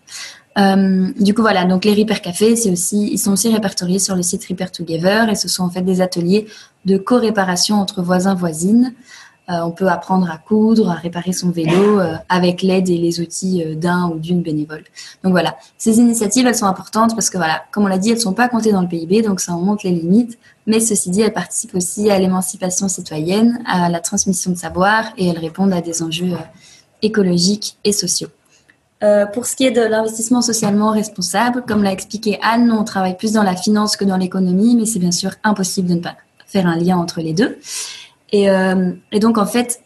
du 0.56 1.34
coup, 1.34 1.42
voilà, 1.42 1.64
donc 1.64 1.84
les 1.84 1.92
Repair 1.92 2.22
Café, 2.22 2.52
ils 2.52 3.18
sont 3.18 3.32
aussi 3.32 3.52
répertoriés 3.52 3.98
sur 3.98 4.14
le 4.14 4.22
site 4.22 4.44
Repair 4.46 4.70
Together 4.70 5.28
et 5.28 5.34
ce 5.34 5.48
sont 5.48 5.64
en 5.64 5.70
fait 5.70 5.82
des 5.82 6.00
ateliers 6.00 6.46
de 6.84 6.96
co-réparation 6.98 7.76
entre 7.76 8.00
voisins 8.00 8.34
voisines. 8.34 8.94
Euh, 9.50 9.62
on 9.62 9.72
peut 9.72 9.88
apprendre 9.88 10.30
à 10.30 10.38
coudre, 10.38 10.90
à 10.90 10.94
réparer 10.94 11.32
son 11.32 11.50
vélo 11.50 11.98
euh, 11.98 12.14
avec 12.28 12.62
l'aide 12.62 12.88
et 12.88 12.98
les 12.98 13.20
outils 13.20 13.64
euh, 13.64 13.74
d'un 13.74 14.08
ou 14.08 14.18
d'une 14.18 14.42
bénévole. 14.42 14.84
Donc 15.24 15.32
voilà, 15.32 15.56
ces 15.76 15.98
initiatives, 15.98 16.46
elles 16.46 16.54
sont 16.54 16.66
importantes 16.66 17.14
parce 17.14 17.30
que 17.30 17.36
voilà, 17.36 17.64
comme 17.72 17.84
on 17.84 17.88
l'a 17.88 17.98
dit, 17.98 18.10
elles 18.10 18.16
ne 18.16 18.20
sont 18.20 18.32
pas 18.32 18.48
comptées 18.48 18.70
dans 18.70 18.82
le 18.82 18.86
PIB, 18.86 19.22
donc 19.22 19.40
ça 19.40 19.52
en 19.52 19.60
montre 19.60 19.86
les 19.86 19.92
limites. 19.92 20.38
Mais 20.66 20.78
ceci 20.78 21.10
dit, 21.10 21.22
elles 21.22 21.32
participent 21.32 21.74
aussi 21.74 22.10
à 22.10 22.18
l'émancipation 22.18 22.86
citoyenne, 22.86 23.60
à 23.66 23.88
la 23.88 23.98
transmission 23.98 24.52
de 24.52 24.56
savoir 24.56 25.04
et 25.16 25.28
elles 25.28 25.38
répondent 25.38 25.72
à 25.72 25.80
des 25.80 26.02
enjeux 26.02 26.36
écologiques 27.02 27.76
et 27.82 27.92
sociaux. 27.92 28.28
pour 29.32 29.46
ce 29.46 29.56
qui 29.56 29.64
est 29.64 29.70
de 29.70 29.80
l'investissement 29.80 30.42
socialement 30.42 30.90
responsable, 30.92 31.64
comme 31.66 31.82
l'a 31.82 31.92
expliqué 31.92 32.38
Anne, 32.42 32.70
on 32.70 32.84
travaille 32.84 33.16
plus 33.16 33.32
dans 33.32 33.42
la 33.42 33.56
finance 33.56 33.96
que 33.96 34.04
dans 34.04 34.18
l'économie, 34.18 34.76
mais 34.76 34.84
c'est 34.84 34.98
bien 34.98 35.10
sûr 35.10 35.32
impossible 35.42 35.88
de 35.88 35.94
ne 35.94 36.00
pas 36.00 36.16
faire 36.46 36.66
un 36.66 36.76
lien 36.76 36.98
entre 36.98 37.20
les 37.20 37.32
deux. 37.32 37.58
Euh, 38.34 38.92
et, 39.12 39.18
donc, 39.18 39.38
en 39.38 39.46
fait, 39.46 39.82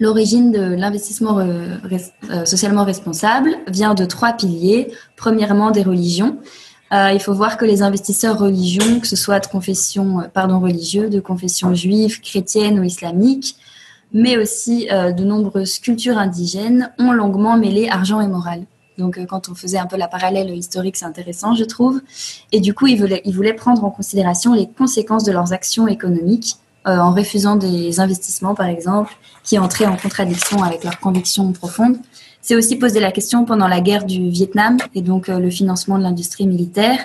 l'origine 0.00 0.52
de 0.52 0.60
l'investissement 0.60 1.38
euh, 1.38 2.44
socialement 2.44 2.84
responsable 2.84 3.56
vient 3.68 3.94
de 3.94 4.04
trois 4.04 4.32
piliers. 4.32 4.92
Premièrement, 5.16 5.70
des 5.70 5.82
religions. 5.82 6.38
Euh, 6.92 7.10
il 7.12 7.20
faut 7.20 7.34
voir 7.34 7.56
que 7.56 7.64
les 7.64 7.82
investisseurs 7.82 8.38
religieux, 8.38 9.00
que 9.00 9.06
ce 9.06 9.16
soit 9.16 9.40
de 9.40 9.46
confession, 9.46 10.28
pardon, 10.32 10.60
religieux, 10.60 11.08
de 11.08 11.20
confession 11.20 11.74
juive, 11.74 12.20
chrétienne 12.20 12.78
ou 12.78 12.84
islamique, 12.84 13.56
mais 14.12 14.36
aussi 14.36 14.86
de 14.86 15.24
nombreuses 15.24 15.80
cultures 15.80 16.18
indigènes, 16.18 16.92
ont 17.00 17.10
longuement 17.10 17.56
mêlé 17.56 17.88
argent 17.88 18.20
et 18.20 18.28
morale. 18.28 18.64
Donc, 18.96 19.18
quand 19.26 19.48
on 19.48 19.56
faisait 19.56 19.78
un 19.78 19.86
peu 19.86 19.96
la 19.96 20.06
parallèle 20.06 20.56
historique, 20.56 20.96
c'est 20.96 21.04
intéressant, 21.04 21.56
je 21.56 21.64
trouve. 21.64 22.00
Et 22.52 22.60
du 22.60 22.74
coup, 22.74 22.86
ils 22.86 22.96
voulaient 23.34 23.54
prendre 23.54 23.82
en 23.82 23.90
considération 23.90 24.54
les 24.54 24.68
conséquences 24.68 25.24
de 25.24 25.32
leurs 25.32 25.52
actions 25.52 25.88
économiques 25.88 26.58
euh, 26.86 26.98
en 26.98 27.14
refusant 27.14 27.56
des 27.56 27.98
investissements, 27.98 28.54
par 28.54 28.66
exemple, 28.66 29.16
qui 29.42 29.58
entraient 29.58 29.86
en 29.86 29.96
contradiction 29.96 30.62
avec 30.62 30.84
leurs 30.84 31.00
convictions 31.00 31.50
profondes. 31.52 31.96
C'est 32.42 32.54
aussi 32.54 32.76
poser 32.76 33.00
la 33.00 33.10
question 33.10 33.46
pendant 33.46 33.68
la 33.68 33.80
guerre 33.80 34.04
du 34.04 34.28
Vietnam 34.28 34.76
et 34.94 35.00
donc 35.00 35.30
euh, 35.30 35.38
le 35.38 35.48
financement 35.48 35.96
de 35.96 36.02
l'industrie 36.02 36.46
militaire. 36.46 36.98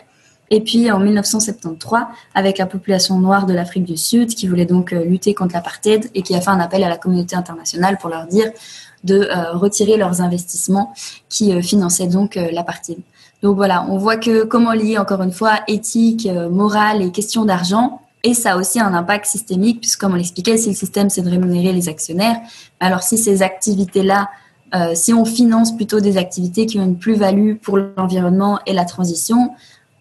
Et 0.50 0.60
puis 0.60 0.92
en 0.92 1.00
1973, 1.00 2.08
avec 2.36 2.58
la 2.58 2.66
population 2.66 3.20
noire 3.20 3.46
de 3.46 3.54
l'Afrique 3.54 3.86
du 3.86 3.96
Sud 3.96 4.36
qui 4.36 4.50
voulait 4.50 4.66
donc 4.66 4.92
euh, 4.92 5.06
lutter 5.06 5.34
contre 5.34 5.54
l'apartheid 5.54 6.12
et 6.14 6.24
qui 6.24 6.36
a 6.36 6.42
fait 6.42 6.50
un 6.50 6.60
appel 6.60 6.84
à 6.84 6.90
la 6.90 6.98
communauté 6.98 7.38
internationale 7.38 7.98
pour 8.02 8.10
leur 8.10 8.28
dire 8.28 8.52
de 9.06 9.30
retirer 9.54 9.96
leurs 9.96 10.20
investissements 10.20 10.94
qui 11.30 11.62
finançaient 11.62 12.08
donc 12.08 12.36
l'apartheid. 12.36 12.98
Donc 13.42 13.56
voilà, 13.56 13.86
on 13.88 13.98
voit 13.98 14.18
que 14.18 14.44
comment 14.44 14.74
lier 14.74 14.98
encore 14.98 15.22
une 15.22 15.32
fois 15.32 15.62
éthique, 15.70 16.28
morale 16.52 17.02
et 17.02 17.10
question 17.10 17.46
d'argent 17.46 18.02
et 18.24 18.34
ça 18.34 18.54
a 18.54 18.58
aussi 18.58 18.80
un 18.80 18.94
impact 18.94 19.26
systémique, 19.26 19.80
puisque 19.80 20.00
comme 20.00 20.14
on 20.14 20.18
l'expliquait, 20.18 20.58
si 20.58 20.70
le 20.70 20.76
système 20.76 21.10
c'est 21.10 21.22
de 21.22 21.30
rémunérer 21.30 21.72
les 21.72 21.88
actionnaires, 21.88 22.38
alors 22.80 23.02
si 23.02 23.18
ces 23.18 23.42
activités-là, 23.42 24.30
euh, 24.76 24.92
si 24.94 25.14
on 25.14 25.26
finance 25.26 25.76
plutôt 25.76 26.00
des 26.00 26.18
activités 26.18 26.66
qui 26.66 26.80
ont 26.80 26.86
une 26.86 26.98
plus-value 26.98 27.56
pour 27.56 27.78
l'environnement 27.78 28.60
et 28.66 28.74
la 28.74 28.86
transition, 28.86 29.52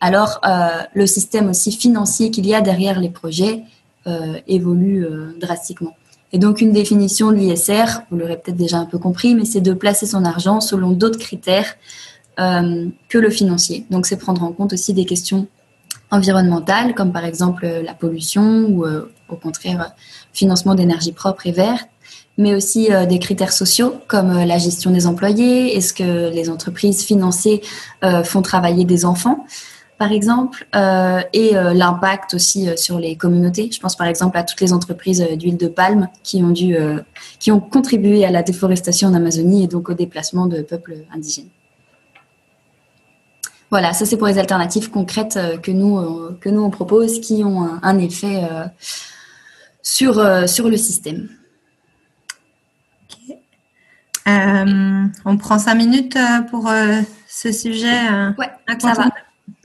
alors 0.01 0.41
euh, 0.45 0.69
le 0.95 1.07
système 1.07 1.49
aussi 1.49 1.73
financier 1.73 2.31
qu'il 2.31 2.47
y 2.47 2.55
a 2.55 2.61
derrière 2.61 3.01
les 3.01 3.09
projets 3.09 3.63
euh, 4.07 4.39
évolue 4.47 5.07
drastiquement. 5.41 5.97
Et 6.33 6.39
donc 6.39 6.61
une 6.61 6.73
définition 6.73 7.31
de 7.31 7.37
l'ISR, 7.37 8.03
vous 8.11 8.19
l'aurez 8.19 8.37
peut-être 8.37 8.57
déjà 8.57 8.79
un 8.79 8.85
peu 8.85 8.99
compris, 8.99 9.35
mais 9.35 9.45
c'est 9.45 9.61
de 9.61 9.73
placer 9.73 10.07
son 10.07 10.25
argent 10.25 10.61
selon 10.61 10.91
d'autres 10.91 11.19
critères 11.19 11.77
que 12.37 13.19
le 13.19 13.31
financier. 13.31 13.85
Donc 13.91 14.07
c'est 14.07 14.17
prendre 14.17 14.45
en 14.45 14.53
compte 14.53 14.73
aussi 14.73 14.95
des 14.95 15.05
questions 15.05 15.49
environnementales, 16.11 16.95
comme 16.95 17.13
par 17.13 17.25
exemple 17.25 17.65
euh, 17.65 17.83
la 17.83 17.95
pollution 17.95 18.67
ou 18.69 18.85
euh, 18.85 19.11
au 19.29 19.37
contraire 19.37 19.93
financement 20.33 20.75
d'énergie 20.75 21.13
propre 21.13 21.47
et 21.47 21.53
verte, 21.53 21.89
mais 22.39 22.55
aussi 22.55 22.93
euh, 22.93 23.07
des 23.07 23.19
critères 23.19 23.53
sociaux 23.53 23.95
comme 24.07 24.33
la 24.33 24.59
gestion 24.59 24.91
des 24.91 25.07
employés, 25.07 25.77
est-ce 25.77 25.93
que 25.93 26.31
les 26.31 26.51
entreprises 26.51 27.05
financées 27.05 27.61
font 28.25 28.43
travailler 28.43 28.85
des 28.85 29.05
enfants 29.05 29.47
par 29.99 30.13
exemple, 30.13 30.65
et 31.33 31.55
l'impact 31.55 32.35
aussi 32.35 32.69
sur 32.77 33.01
les 33.01 33.17
communautés. 33.17 33.69
Je 33.73 33.81
pense 33.81 33.97
par 33.97 34.07
exemple 34.07 34.39
à 34.39 34.45
toutes 34.45 34.61
les 34.61 34.73
entreprises 34.73 35.27
d'huile 35.37 35.57
de 35.57 35.67
palme 35.67 36.07
qui 36.23 36.41
ont 36.41 36.51
dû, 36.51 36.77
qui 37.41 37.51
ont 37.51 37.59
contribué 37.59 38.25
à 38.25 38.31
la 38.31 38.45
déforestation 38.45 39.09
en 39.09 39.15
Amazonie 39.15 39.65
et 39.65 39.67
donc 39.67 39.89
au 39.89 39.95
déplacement 39.95 40.47
de 40.47 40.63
peuples 40.63 40.99
indigènes. 41.13 41.49
Voilà, 43.71 43.93
ça 43.93 44.07
c'est 44.07 44.17
pour 44.17 44.27
les 44.27 44.39
alternatives 44.39 44.91
concrètes 44.91 45.37
euh, 45.37 45.59
que 45.59 45.71
nous, 45.71 45.99
euh, 45.99 46.39
que 46.41 46.49
nous 46.49 46.63
on 46.63 46.71
propose 46.71 47.21
qui 47.21 47.45
ont 47.45 47.69
un, 47.83 47.99
effet 47.99 48.45
euh, 48.51 48.65
sur, 49.83 50.15
sur 50.49 50.69
le 50.69 50.77
système. 50.77 51.29
on 55.25 55.37
prend 55.39 55.59
cinq 55.59 55.75
minutes 55.75 56.19
pour 56.51 56.71
ce 57.27 57.53
sujet. 57.53 58.11
ouais, 58.39 58.51
ça 58.79 58.93
va. 58.93 59.09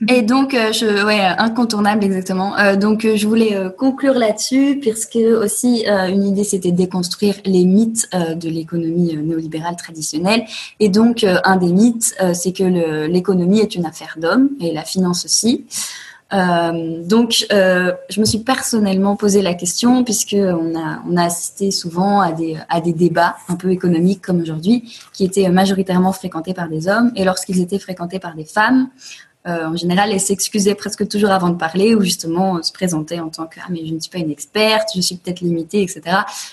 Et 0.08 0.22
donc, 0.22 0.54
euh, 0.54 0.72
ouais, 1.04 1.20
incontournable 1.38 2.04
exactement. 2.04 2.58
Euh, 2.58 2.76
donc, 2.76 3.04
euh, 3.04 3.16
je 3.16 3.26
voulais 3.26 3.56
conclure 3.78 4.14
là-dessus, 4.14 4.78
puisque 4.80 5.16
aussi 5.16 5.84
une 5.86 6.24
idée, 6.24 6.44
c'était 6.44 6.72
de 6.72 6.76
déconstruire 6.76 7.34
les 7.44 7.64
mythes 7.64 8.08
de 8.12 8.48
l'économie 8.48 9.16
néolibérale 9.16 9.76
traditionnelle. 9.76 10.44
Et 10.80 10.88
donc, 10.88 11.24
un 11.24 11.56
des 11.56 11.72
mythes, 11.72 12.14
c'est 12.32 12.52
que 12.52 12.64
l'économie 13.06 13.60
est 13.60 13.74
une 13.74 13.86
affaire 13.86 14.16
d'hommes 14.20 14.50
et 14.60 14.72
la 14.72 14.82
finance 14.82 15.24
aussi. 15.24 15.64
donc, 16.32 17.46
je 17.50 18.20
me 18.20 18.24
suis 18.24 18.38
personnellement 18.38 19.16
posé 19.16 19.42
la 19.42 19.54
question, 19.54 20.04
puisque 20.04 20.36
on 20.36 20.74
a, 20.76 21.24
assisté 21.24 21.70
souvent 21.70 22.20
à 22.20 22.32
des 22.32 22.92
débats 22.92 23.36
un 23.48 23.56
peu 23.56 23.70
économiques 23.70 24.22
comme 24.22 24.40
aujourd'hui, 24.40 24.92
qui 25.12 25.24
étaient 25.24 25.48
majoritairement 25.48 26.12
fréquentés 26.12 26.54
par 26.54 26.68
des 26.68 26.88
hommes, 26.88 27.12
et 27.16 27.24
lorsqu'ils 27.24 27.60
étaient 27.60 27.78
fréquentés 27.78 28.18
par 28.18 28.34
des 28.34 28.44
femmes, 28.44 28.88
euh, 29.46 29.66
en 29.66 29.76
général, 29.76 30.10
elle 30.10 30.20
s'excusait 30.20 30.74
presque 30.74 31.06
toujours 31.06 31.30
avant 31.30 31.50
de 31.50 31.56
parler 31.56 31.94
ou 31.94 32.00
justement 32.00 32.62
se 32.62 32.72
présentait 32.72 33.20
en 33.20 33.28
tant 33.28 33.46
que 33.46 33.60
ah, 33.60 33.66
mais 33.68 33.84
je 33.84 33.92
ne 33.92 34.00
suis 34.00 34.10
pas 34.10 34.18
une 34.18 34.30
experte, 34.30 34.88
je 34.94 35.02
suis 35.02 35.16
peut-être 35.16 35.40
limitée, 35.42 35.82
etc. 35.82 36.00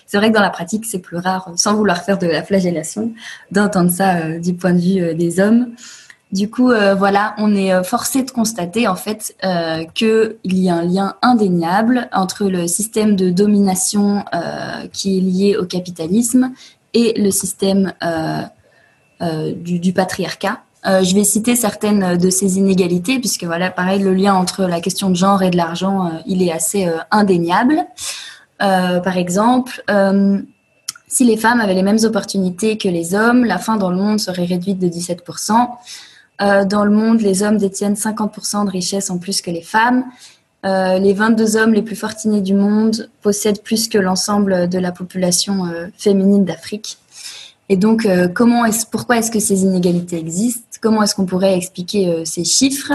C'est 0.06 0.18
vrai 0.18 0.30
que 0.30 0.36
dans 0.36 0.42
la 0.42 0.50
pratique, 0.50 0.86
c'est 0.86 1.00
plus 1.00 1.18
rare, 1.18 1.50
sans 1.56 1.74
vouloir 1.76 2.04
faire 2.04 2.18
de 2.18 2.28
la 2.28 2.44
flagellation, 2.44 3.14
d'entendre 3.50 3.92
ça 3.92 4.18
euh, 4.18 4.40
du 4.40 4.56
point 4.56 4.74
de 4.74 4.80
vue 4.80 5.02
euh, 5.02 5.14
des 5.14 5.40
hommes. 5.40 5.74
Du 6.34 6.50
coup, 6.50 6.72
voilà, 6.98 7.36
on 7.40 7.54
est 7.54 7.84
forcé 7.84 8.24
de 8.24 8.32
constater 8.32 8.88
en 8.88 8.96
fait 8.96 9.36
qu'il 9.94 10.38
y 10.46 10.70
a 10.70 10.76
un 10.76 10.84
lien 10.84 11.16
indéniable 11.22 12.08
entre 12.14 12.46
le 12.46 12.68
système 12.68 13.18
de 13.18 13.32
domination 13.32 14.24
qui 14.94 15.18
est 15.18 15.20
lié 15.20 15.58
au 15.58 15.66
capitalisme 15.66 16.54
et 16.94 17.22
le 17.22 17.32
système 17.32 17.92
du, 19.20 19.80
du 19.80 19.92
patriarcat 19.92 20.62
euh, 20.88 21.04
je 21.04 21.14
vais 21.14 21.24
citer 21.24 21.56
certaines 21.56 22.18
de 22.18 22.30
ces 22.30 22.58
inégalités, 22.58 23.20
puisque 23.20 23.44
voilà, 23.44 23.70
pareil, 23.70 24.02
le 24.02 24.14
lien 24.14 24.34
entre 24.34 24.64
la 24.64 24.82
question 24.82 25.10
de 25.10 25.16
genre 25.16 25.44
et 25.44 25.52
de 25.52 25.58
l'argent, 25.58 26.08
euh, 26.08 26.10
il 26.26 26.42
est 26.42 26.52
assez 26.52 26.88
euh, 26.88 26.98
indéniable. 27.12 27.86
par 28.60 29.18
exemple, 29.18 29.84
si 31.08 31.26
les 31.26 31.38
femmes 31.38 31.60
avaient 31.60 31.74
les 31.74 31.84
mêmes 31.84 32.04
opportunités 32.04 32.78
que 32.78 32.88
les 32.88 33.16
hommes, 33.16 33.44
la 33.44 33.58
faim 33.58 33.78
dans 33.78 33.90
le 33.90 33.98
monde 33.98 34.20
serait 34.20 34.46
réduite 34.46 34.80
de 34.80 34.88
17%. 34.88 35.68
dans 36.68 36.86
le 36.86 36.92
monde, 36.92 37.22
les 37.22 37.42
hommes 37.42 37.58
détiennent 37.58 37.96
50% 37.96 38.66
de 38.66 38.70
richesse 38.70 39.10
en 39.10 39.18
plus 39.18 39.42
que 39.42 39.50
les 39.50 39.64
femmes. 39.64 40.06
les 40.64 41.14
22 41.14 41.58
hommes 41.58 41.74
les 41.74 41.82
plus 41.82 41.96
fortunés 41.96 42.42
du 42.42 42.54
monde 42.54 43.10
possèdent 43.24 43.64
plus 43.64 43.88
que 43.88 43.98
l'ensemble 43.98 44.70
de 44.70 44.78
la 44.78 44.92
population 44.92 45.66
féminine 45.98 46.46
d'Afrique. 46.46 47.01
Et 47.72 47.78
donc, 47.78 48.06
euh, 48.06 48.28
pourquoi 48.92 49.18
est-ce 49.18 49.32
que 49.32 49.40
ces 49.40 49.64
inégalités 49.64 50.18
existent? 50.18 50.78
Comment 50.82 51.04
est-ce 51.04 51.16
qu'on 51.16 51.26
pourrait 51.26 51.56
expliquer 51.56 52.10
euh, 52.10 52.26
ces 52.26 52.44
chiffres? 52.44 52.92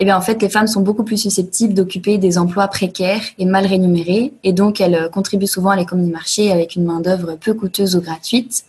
Eh 0.00 0.06
bien, 0.06 0.16
en 0.16 0.22
fait, 0.22 0.40
les 0.40 0.48
femmes 0.48 0.66
sont 0.66 0.80
beaucoup 0.80 1.04
plus 1.04 1.18
susceptibles 1.18 1.74
d'occuper 1.74 2.16
des 2.16 2.38
emplois 2.38 2.66
précaires 2.68 3.20
et 3.36 3.44
mal 3.44 3.66
rémunérés, 3.66 4.32
et 4.42 4.54
donc 4.54 4.80
elles 4.80 4.94
euh, 4.94 5.08
contribuent 5.10 5.46
souvent 5.46 5.68
à 5.68 5.76
l'économie 5.76 6.10
marché 6.10 6.50
avec 6.50 6.74
une 6.74 6.84
main 6.84 7.00
d'œuvre 7.00 7.36
peu 7.38 7.52
coûteuse 7.52 7.96
ou 7.96 8.00
gratuite. 8.00 8.64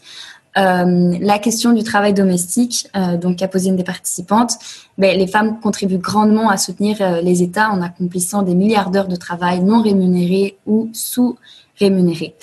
la 0.57 1.39
question 1.39 1.71
du 1.71 1.83
travail 1.83 2.13
domestique, 2.13 2.87
donc 3.21 3.37
qu'a 3.37 3.47
posé 3.47 3.69
une 3.69 3.77
des 3.77 3.83
participantes, 3.83 4.53
ben, 4.97 5.17
les 5.17 5.27
femmes 5.27 5.59
contribuent 5.61 6.03
grandement 6.11 6.49
à 6.49 6.57
soutenir 6.57 7.21
les 7.21 7.43
États 7.43 7.69
en 7.69 7.81
accomplissant 7.81 8.41
des 8.41 8.55
milliards 8.55 8.91
d'heures 8.91 9.09
de 9.09 9.17
travail 9.17 9.61
non 9.61 9.81
rémunérés 9.81 10.57
ou 10.65 10.89
sous-rémunérés. 10.93 12.35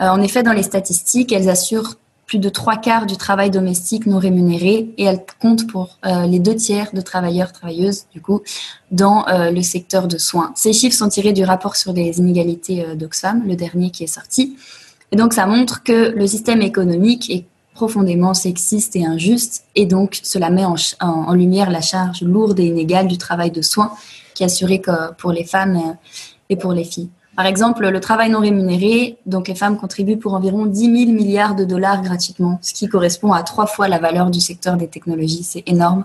en 0.00 0.20
effet, 0.22 0.42
dans 0.42 0.54
les 0.54 0.62
statistiques, 0.62 1.32
elles 1.32 1.50
assurent 1.50 1.96
plus 2.28 2.38
de 2.38 2.50
trois 2.50 2.76
quarts 2.76 3.06
du 3.06 3.16
travail 3.16 3.50
domestique 3.50 4.06
non 4.06 4.18
rémunéré 4.18 4.90
et 4.98 5.04
elle 5.04 5.24
compte 5.40 5.66
pour 5.66 5.98
euh, 6.04 6.26
les 6.26 6.38
deux 6.38 6.54
tiers 6.54 6.90
de 6.92 7.00
travailleurs, 7.00 7.52
travailleuses, 7.52 8.04
du 8.12 8.20
coup, 8.20 8.42
dans 8.90 9.26
euh, 9.28 9.50
le 9.50 9.62
secteur 9.62 10.06
de 10.06 10.18
soins. 10.18 10.52
Ces 10.54 10.74
chiffres 10.74 10.94
sont 10.94 11.08
tirés 11.08 11.32
du 11.32 11.42
rapport 11.42 11.74
sur 11.74 11.94
les 11.94 12.18
inégalités 12.18 12.84
euh, 12.84 12.94
d'Oxfam, 12.94 13.42
le 13.46 13.56
dernier 13.56 13.90
qui 13.90 14.04
est 14.04 14.08
sorti. 14.08 14.58
Et 15.10 15.16
donc, 15.16 15.32
ça 15.32 15.46
montre 15.46 15.82
que 15.82 16.10
le 16.10 16.26
système 16.26 16.60
économique 16.60 17.30
est 17.30 17.46
profondément 17.72 18.34
sexiste 18.34 18.94
et 18.94 19.06
injuste, 19.06 19.64
et 19.74 19.86
donc 19.86 20.18
cela 20.22 20.50
met 20.50 20.64
en, 20.64 21.32
lumière 21.32 21.70
la 21.70 21.80
charge 21.80 22.22
lourde 22.22 22.58
et 22.58 22.66
inégale 22.66 23.06
du 23.06 23.16
travail 23.16 23.52
de 23.52 23.62
soins 23.62 23.92
qui 24.34 24.42
est 24.42 24.46
assuré 24.46 24.82
pour 25.16 25.30
les 25.30 25.44
femmes 25.44 25.96
et 26.50 26.56
pour 26.56 26.72
les 26.72 26.82
filles. 26.82 27.08
Par 27.38 27.46
exemple, 27.46 27.88
le 27.88 28.00
travail 28.00 28.30
non 28.30 28.40
rémunéré, 28.40 29.16
donc 29.24 29.46
les 29.46 29.54
femmes 29.54 29.76
contribuent 29.76 30.16
pour 30.16 30.34
environ 30.34 30.66
10 30.66 31.04
000 31.04 31.12
milliards 31.12 31.54
de 31.54 31.64
dollars 31.64 32.02
gratuitement, 32.02 32.58
ce 32.62 32.74
qui 32.74 32.88
correspond 32.88 33.32
à 33.32 33.44
trois 33.44 33.66
fois 33.66 33.86
la 33.86 34.00
valeur 34.00 34.28
du 34.32 34.40
secteur 34.40 34.76
des 34.76 34.88
technologies. 34.88 35.44
C'est 35.44 35.62
énorme. 35.68 36.04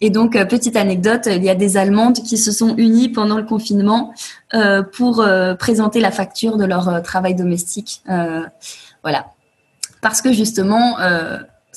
Et 0.00 0.10
donc, 0.10 0.34
euh, 0.34 0.44
petite 0.44 0.74
anecdote, 0.74 1.28
il 1.30 1.44
y 1.44 1.50
a 1.50 1.54
des 1.54 1.76
Allemandes 1.76 2.16
qui 2.16 2.36
se 2.36 2.50
sont 2.50 2.74
unies 2.78 3.10
pendant 3.10 3.36
le 3.36 3.44
confinement 3.44 4.12
euh, 4.54 4.82
pour 4.82 5.20
euh, 5.20 5.54
présenter 5.54 6.00
la 6.00 6.10
facture 6.10 6.56
de 6.56 6.64
leur 6.64 7.00
travail 7.00 7.36
domestique. 7.36 8.02
voilà. 9.04 9.26
Parce 10.02 10.20
que 10.20 10.32
justement, 10.32 10.96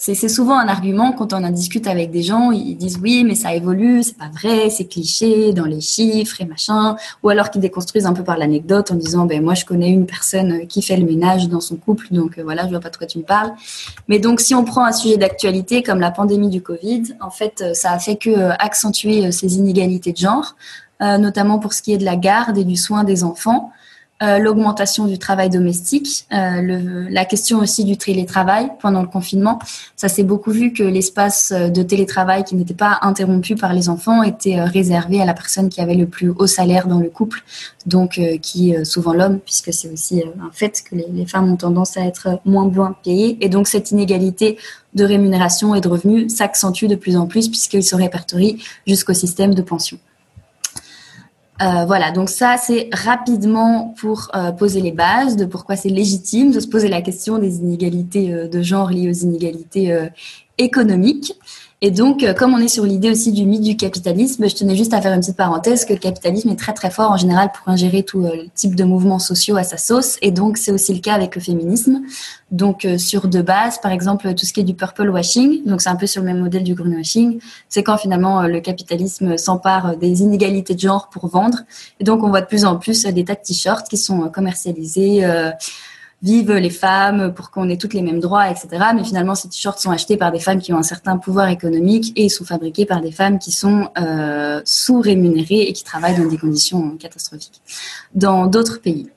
c'est 0.01 0.29
souvent 0.29 0.57
un 0.57 0.69
argument 0.69 1.11
quand 1.11 1.33
on 1.33 1.43
en 1.43 1.49
discute 1.49 1.85
avec 1.85 2.09
des 2.09 2.23
gens, 2.23 2.51
ils 2.51 2.77
disent 2.77 2.99
oui, 3.03 3.25
mais 3.25 3.35
ça 3.35 3.53
évolue, 3.53 4.01
c'est 4.01 4.17
pas 4.17 4.29
vrai, 4.33 4.69
c'est 4.69 4.85
cliché 4.85 5.51
dans 5.51 5.65
les 5.65 5.81
chiffres 5.81 6.39
et 6.39 6.45
machin, 6.45 6.95
ou 7.21 7.27
alors 7.27 7.49
qu'ils 7.49 7.59
déconstruisent 7.59 8.05
un 8.05 8.13
peu 8.13 8.23
par 8.23 8.37
l'anecdote 8.37 8.91
en 8.91 8.95
disant 8.95 9.25
ben 9.25 9.43
moi 9.43 9.55
je 9.55 9.65
connais 9.65 9.89
une 9.89 10.05
personne 10.05 10.67
qui 10.67 10.81
fait 10.81 10.95
le 10.95 11.05
ménage 11.05 11.49
dans 11.49 11.59
son 11.59 11.75
couple, 11.75 12.07
donc 12.11 12.37
euh, 12.37 12.43
voilà, 12.43 12.63
je 12.63 12.69
vois 12.69 12.79
pas 12.79 12.89
de 12.89 12.95
quoi 12.95 13.07
tu 13.07 13.17
me 13.17 13.23
parles. 13.23 13.51
Mais 14.07 14.19
donc 14.19 14.39
si 14.39 14.55
on 14.55 14.63
prend 14.63 14.85
un 14.85 14.93
sujet 14.93 15.17
d'actualité 15.17 15.83
comme 15.83 15.99
la 15.99 16.11
pandémie 16.11 16.49
du 16.49 16.61
Covid, 16.61 17.15
en 17.19 17.29
fait, 17.29 17.61
euh, 17.61 17.73
ça 17.73 17.91
a 17.91 17.99
fait 17.99 18.15
que 18.15 18.29
euh, 18.29 18.53
accentuer 18.57 19.33
ces 19.33 19.57
inégalités 19.57 20.13
de 20.13 20.17
genre, 20.17 20.55
notamment 21.01 21.59
pour 21.59 21.73
ce 21.73 21.81
qui 21.81 21.93
est 21.93 21.97
de 21.97 22.03
la 22.03 22.17
garde 22.17 22.57
et 22.57 22.65
du 22.65 22.75
soin 22.75 23.03
des 23.05 23.23
enfants. 23.23 23.71
Euh, 24.21 24.37
l'augmentation 24.37 25.05
du 25.05 25.17
travail 25.17 25.49
domestique, 25.49 26.25
euh, 26.33 26.61
le, 26.61 27.07
la 27.07 27.23
question 27.23 27.59
aussi 27.59 27.85
du 27.85 27.95
télétravail 27.95 28.69
pendant 28.81 29.01
le 29.01 29.07
confinement. 29.07 29.59
Ça 29.95 30.09
s'est 30.09 30.23
beaucoup 30.23 30.51
vu 30.51 30.73
que 30.73 30.83
l'espace 30.83 31.53
de 31.53 31.83
télétravail 31.83 32.43
qui 32.43 32.55
n'était 32.55 32.73
pas 32.73 32.99
interrompu 33.01 33.55
par 33.55 33.71
les 33.71 33.87
enfants 33.87 34.21
était 34.21 34.59
euh, 34.59 34.65
réservé 34.65 35.21
à 35.21 35.25
la 35.25 35.33
personne 35.33 35.69
qui 35.69 35.79
avait 35.79 35.95
le 35.95 36.05
plus 36.05 36.33
haut 36.37 36.47
salaire 36.47 36.87
dans 36.87 36.99
le 36.99 37.09
couple, 37.09 37.43
donc 37.85 38.19
qui 38.41 38.71
est 38.71 38.83
souvent 38.83 39.13
l'homme, 39.13 39.39
puisque 39.39 39.71
c'est 39.71 39.89
aussi 39.89 40.21
un 40.21 40.51
fait 40.51 40.83
que 40.83 40.95
les, 40.95 41.07
les, 41.13 41.25
femmes 41.25 41.53
ont 41.53 41.55
tendance 41.55 41.95
à 41.95 42.01
être 42.01 42.41
moins 42.43 42.65
bien 42.65 42.93
payées. 43.01 43.37
Et 43.39 43.47
donc 43.47 43.69
cette 43.69 43.91
inégalité 43.91 44.57
de 44.95 45.05
rémunération 45.05 45.75
et 45.75 45.81
de 45.81 45.87
revenus 45.87 46.35
s'accentue 46.35 46.85
de 46.85 46.95
plus 46.95 47.15
en 47.15 47.25
plus 47.25 47.47
puisqu'il 47.47 47.83
se 47.83 47.95
répertorie 47.95 48.61
jusqu'au 48.85 49.13
système 49.13 49.55
de 49.55 49.61
pension. 49.61 49.97
Euh, 51.61 51.83
voilà, 51.85 52.11
donc 52.11 52.29
ça 52.29 52.55
c'est 52.57 52.89
rapidement 52.93 53.93
pour 53.99 54.31
euh, 54.33 54.51
poser 54.53 54.79
les 54.79 54.93
bases 54.93 55.35
de 55.35 55.43
pourquoi 55.43 55.75
c'est 55.75 55.89
légitime 55.89 56.51
de 56.51 56.59
se 56.61 56.67
poser 56.67 56.87
la 56.87 57.01
question 57.01 57.37
des 57.37 57.57
inégalités 57.57 58.33
euh, 58.33 58.47
de 58.47 58.61
genre 58.61 58.89
liées 58.91 59.09
aux 59.09 59.25
inégalités 59.25 60.09
économiques. 60.57 61.33
Et 61.81 61.91
donc, 61.91 62.23
euh, 62.23 62.33
comme 62.33 62.53
on 62.53 62.57
est 62.57 62.67
sur 62.67 62.83
l'idée 62.83 63.09
aussi 63.09 63.31
du 63.31 63.45
mythe 63.45 63.61
du 63.61 63.77
capitalisme, 63.77 64.49
je 64.49 64.53
tenais 64.53 64.75
juste 64.75 64.93
à 64.93 64.99
faire 64.99 65.13
une 65.13 65.21
petite 65.21 65.37
parenthèse 65.37 65.85
que 65.85 65.93
le 65.93 65.99
capitalisme 65.99 66.49
est 66.49 66.57
très 66.57 66.73
très 66.73 66.91
fort 66.91 67.11
en 67.11 67.15
général 67.15 67.51
pour 67.53 67.69
ingérer 67.69 68.03
tout 68.03 68.25
euh, 68.25 68.47
type 68.53 68.75
de 68.75 68.83
mouvements 68.83 69.17
sociaux 69.17 69.55
à 69.55 69.63
sa 69.63 69.77
sauce. 69.77 70.17
Et 70.21 70.31
donc, 70.31 70.57
c'est 70.57 70.73
aussi 70.73 70.93
le 70.93 70.99
cas 70.99 71.13
avec 71.13 71.35
le 71.35 71.41
féminisme. 71.41 72.01
Donc, 72.51 72.83
euh, 72.83 72.97
sur 72.97 73.29
deux 73.29 73.43
bases, 73.43 73.79
par 73.79 73.93
exemple, 73.93 74.33
tout 74.33 74.45
ce 74.45 74.51
qui 74.51 74.59
est 74.59 74.65
du 74.65 74.73
purple 74.73 75.09
washing, 75.09 75.63
donc 75.65 75.79
c'est 75.79 75.89
un 75.89 75.95
peu 75.95 76.05
sur 76.05 76.21
le 76.21 76.27
même 76.27 76.39
modèle 76.39 76.63
du 76.63 76.75
greenwashing, 76.75 77.39
c'est 77.69 77.81
quand 77.81 77.97
finalement 77.97 78.41
le 78.41 78.59
capitalisme 78.59 79.37
s'empare 79.37 79.95
des 79.95 80.21
inégalités 80.21 80.75
de 80.75 80.79
genre 80.81 81.07
pour 81.07 81.27
vendre. 81.27 81.59
Et 82.01 82.03
donc, 82.03 82.23
on 82.23 82.29
voit 82.29 82.41
de 82.41 82.47
plus 82.47 82.65
en 82.65 82.75
plus 82.75 83.05
des 83.05 83.23
tas 83.23 83.35
de 83.35 83.41
t-shirts 83.41 83.87
qui 83.87 83.97
sont 83.97 84.27
commercialisés 84.29 85.25
vive 86.21 86.51
les 86.51 86.69
femmes, 86.69 87.33
pour 87.33 87.49
qu'on 87.49 87.69
ait 87.69 87.77
toutes 87.77 87.93
les 87.93 88.01
mêmes 88.01 88.19
droits, 88.19 88.49
etc. 88.49 88.67
Mais 88.95 89.03
finalement, 89.03 89.35
ces 89.35 89.47
t-shirts 89.47 89.79
sont 89.79 89.91
achetés 89.91 90.17
par 90.17 90.31
des 90.31 90.39
femmes 90.39 90.59
qui 90.59 90.73
ont 90.73 90.77
un 90.77 90.83
certain 90.83 91.17
pouvoir 91.17 91.47
économique 91.49 92.11
et 92.15 92.25
ils 92.25 92.29
sont 92.29 92.43
fabriqués 92.43 92.85
par 92.85 93.01
des 93.01 93.11
femmes 93.11 93.39
qui 93.39 93.51
sont 93.51 93.89
euh, 93.97 94.61
sous-rémunérées 94.65 95.61
et 95.61 95.73
qui 95.73 95.83
travaillent 95.83 96.17
dans 96.17 96.27
des 96.27 96.37
conditions 96.37 96.97
catastrophiques 96.97 97.61
dans 98.13 98.47
d'autres 98.47 98.81
pays. 98.81 99.09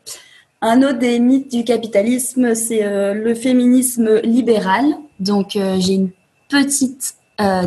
Un 0.61 0.83
autre 0.83 0.99
des 0.99 1.19
mythes 1.19 1.51
du 1.51 1.65
capitalisme, 1.65 2.55
c'est 2.55 2.85
euh, 2.85 3.15
le 3.15 3.35
féminisme 3.35 4.21
libéral. 4.21 4.85
Donc, 5.19 5.57
euh, 5.57 5.77
j'ai 5.81 5.95
une 5.95 6.11
petite 6.49 7.15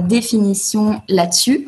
définition 0.08 1.02
là-dessus. 1.10 1.68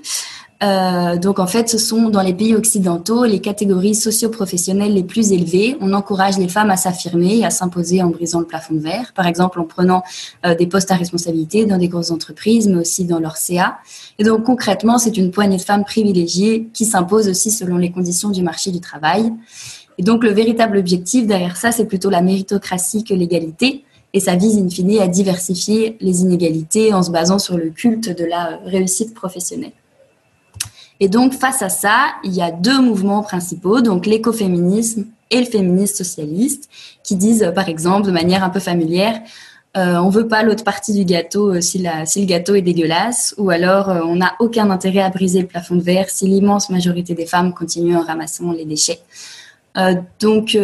Euh, 0.64 1.18
donc 1.18 1.38
en 1.38 1.46
fait, 1.46 1.70
ce 1.70 1.78
sont 1.78 2.10
dans 2.10 2.22
les 2.22 2.34
pays 2.34 2.56
occidentaux 2.56 3.26
les 3.26 3.40
catégories 3.40 3.94
socio-professionnelles 3.94 4.94
les 4.94 5.04
plus 5.04 5.32
élevées. 5.32 5.78
On 5.82 5.94
encourage 5.94 6.38
les 6.40 6.48
femmes 6.48 6.72
à 6.72 6.78
s'affirmer 6.78 7.38
et 7.38 7.46
à 7.46 7.52
s'imposer 7.52 8.02
en 8.02 8.10
brisant 8.10 8.40
le 8.40 8.46
plafond 8.46 8.74
de 8.74 8.80
verre, 8.80 9.14
par 9.14 9.28
exemple 9.28 9.60
en 9.60 9.66
prenant 9.66 10.04
euh, 10.46 10.56
des 10.56 10.66
postes 10.66 10.90
à 10.90 10.96
responsabilité 10.96 11.66
dans 11.66 11.78
des 11.78 11.88
grosses 11.88 12.10
entreprises, 12.10 12.68
mais 12.68 12.78
aussi 12.78 13.06
dans 13.06 13.20
leur 13.20 13.38
CA. 13.38 13.78
Et 14.18 14.24
donc 14.24 14.44
concrètement, 14.46 14.98
c'est 14.98 15.16
une 15.18 15.30
poignée 15.30 15.58
de 15.58 15.62
femmes 15.62 15.86
privilégiées 15.86 16.70
qui 16.74 16.86
s'imposent 16.86 17.28
aussi 17.28 17.52
selon 17.52 17.78
les 17.78 17.92
conditions 17.92 18.30
du 18.30 18.42
marché 18.42 18.72
du 18.72 18.82
travail. 18.82 19.32
Et 20.00 20.04
donc 20.04 20.24
le 20.24 20.32
véritable 20.32 20.78
objectif 20.78 21.28
derrière 21.28 21.56
ça, 21.56 21.72
c'est 21.72 21.86
plutôt 21.86 22.10
la 22.10 22.22
méritocratie 22.22 23.04
que 23.04 23.14
l'égalité. 23.14 23.84
Et 24.14 24.20
ça 24.20 24.36
vise 24.36 24.58
in 24.58 24.70
fine 24.70 25.00
à 25.00 25.08
diversifier 25.08 25.98
les 26.00 26.22
inégalités 26.22 26.94
en 26.94 27.04
se 27.04 27.12
basant 27.12 27.38
sur 27.38 27.58
le 27.58 27.70
culte 27.70 28.18
de 28.18 28.26
la 28.26 28.60
réussite 28.66 29.14
professionnelle. 29.14 29.74
Et 31.00 31.10
donc, 31.10 31.34
face 31.34 31.62
à 31.62 31.70
ça, 31.70 32.08
il 32.24 32.34
y 32.34 32.42
a 32.42 32.52
deux 32.52 32.82
mouvements 32.82 33.22
principaux, 33.22 33.82
donc 33.82 34.06
l'écoféminisme 34.06 35.06
et 35.30 35.40
le 35.40 35.46
féminisme 35.46 35.96
socialiste, 35.96 36.70
qui 37.04 37.16
disent, 37.16 37.44
euh, 37.44 37.52
par 37.52 37.70
exemple, 37.70 38.08
de 38.08 38.12
manière 38.12 38.44
un 38.44 38.50
peu 38.50 38.60
familière, 38.60 39.20
euh, 39.78 39.98
on 39.98 40.10
veut 40.10 40.28
pas 40.28 40.42
l'autre 40.44 40.64
partie 40.64 40.94
du 40.94 41.06
gâteau 41.06 41.54
euh, 41.54 41.62
si, 41.62 41.78
le 41.78 42.26
gâteau 42.26 42.56
est 42.56 42.62
dégueulasse, 42.62 43.36
ou 43.38 43.52
alors 43.52 43.90
euh, 43.90 44.02
on 44.04 44.16
n'a 44.16 44.34
aucun 44.40 44.72
intérêt 44.72 45.02
à 45.02 45.10
briser 45.10 45.42
le 45.42 45.48
plafond 45.48 45.76
de 45.76 45.82
verre 45.82 46.10
si 46.10 46.26
l'immense 46.26 46.70
majorité 46.72 47.14
des 47.14 47.28
femmes 47.28 47.54
continuent 47.54 47.98
en 47.98 48.02
ramassant 48.02 48.52
les 48.54 48.66
déchets. 48.66 49.02
donc 50.20 50.58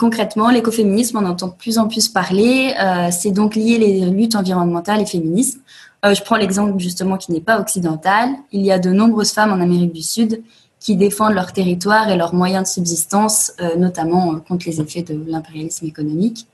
concrètement, 0.00 0.50
l'écoféminisme, 0.50 1.18
on 1.18 1.26
entend 1.26 1.48
de 1.48 1.52
plus 1.52 1.78
en 1.78 1.86
plus 1.86 2.08
parler. 2.08 2.74
c'est 3.12 3.30
donc 3.30 3.54
lié 3.54 3.78
les 3.78 4.00
luttes 4.10 4.34
environnementales 4.34 5.00
et 5.02 5.06
féministes. 5.06 5.60
Euh, 6.04 6.14
je 6.14 6.22
prends 6.22 6.36
l'exemple 6.36 6.78
justement 6.78 7.16
qui 7.16 7.32
n'est 7.32 7.40
pas 7.40 7.60
occidental. 7.60 8.30
Il 8.52 8.62
y 8.62 8.72
a 8.72 8.78
de 8.78 8.90
nombreuses 8.90 9.32
femmes 9.32 9.52
en 9.52 9.60
Amérique 9.60 9.92
du 9.92 10.02
Sud 10.02 10.42
qui 10.78 10.96
défendent 10.96 11.34
leur 11.34 11.52
territoire 11.52 12.08
et 12.08 12.16
leurs 12.16 12.34
moyens 12.34 12.68
de 12.68 12.72
subsistance, 12.72 13.52
euh, 13.60 13.76
notamment 13.76 14.32
euh, 14.32 14.36
contre 14.38 14.66
les 14.66 14.80
effets 14.80 15.02
de 15.02 15.22
l'impérialisme 15.26 15.86
économique. 15.86 16.46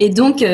Et 0.00 0.10
donc, 0.10 0.44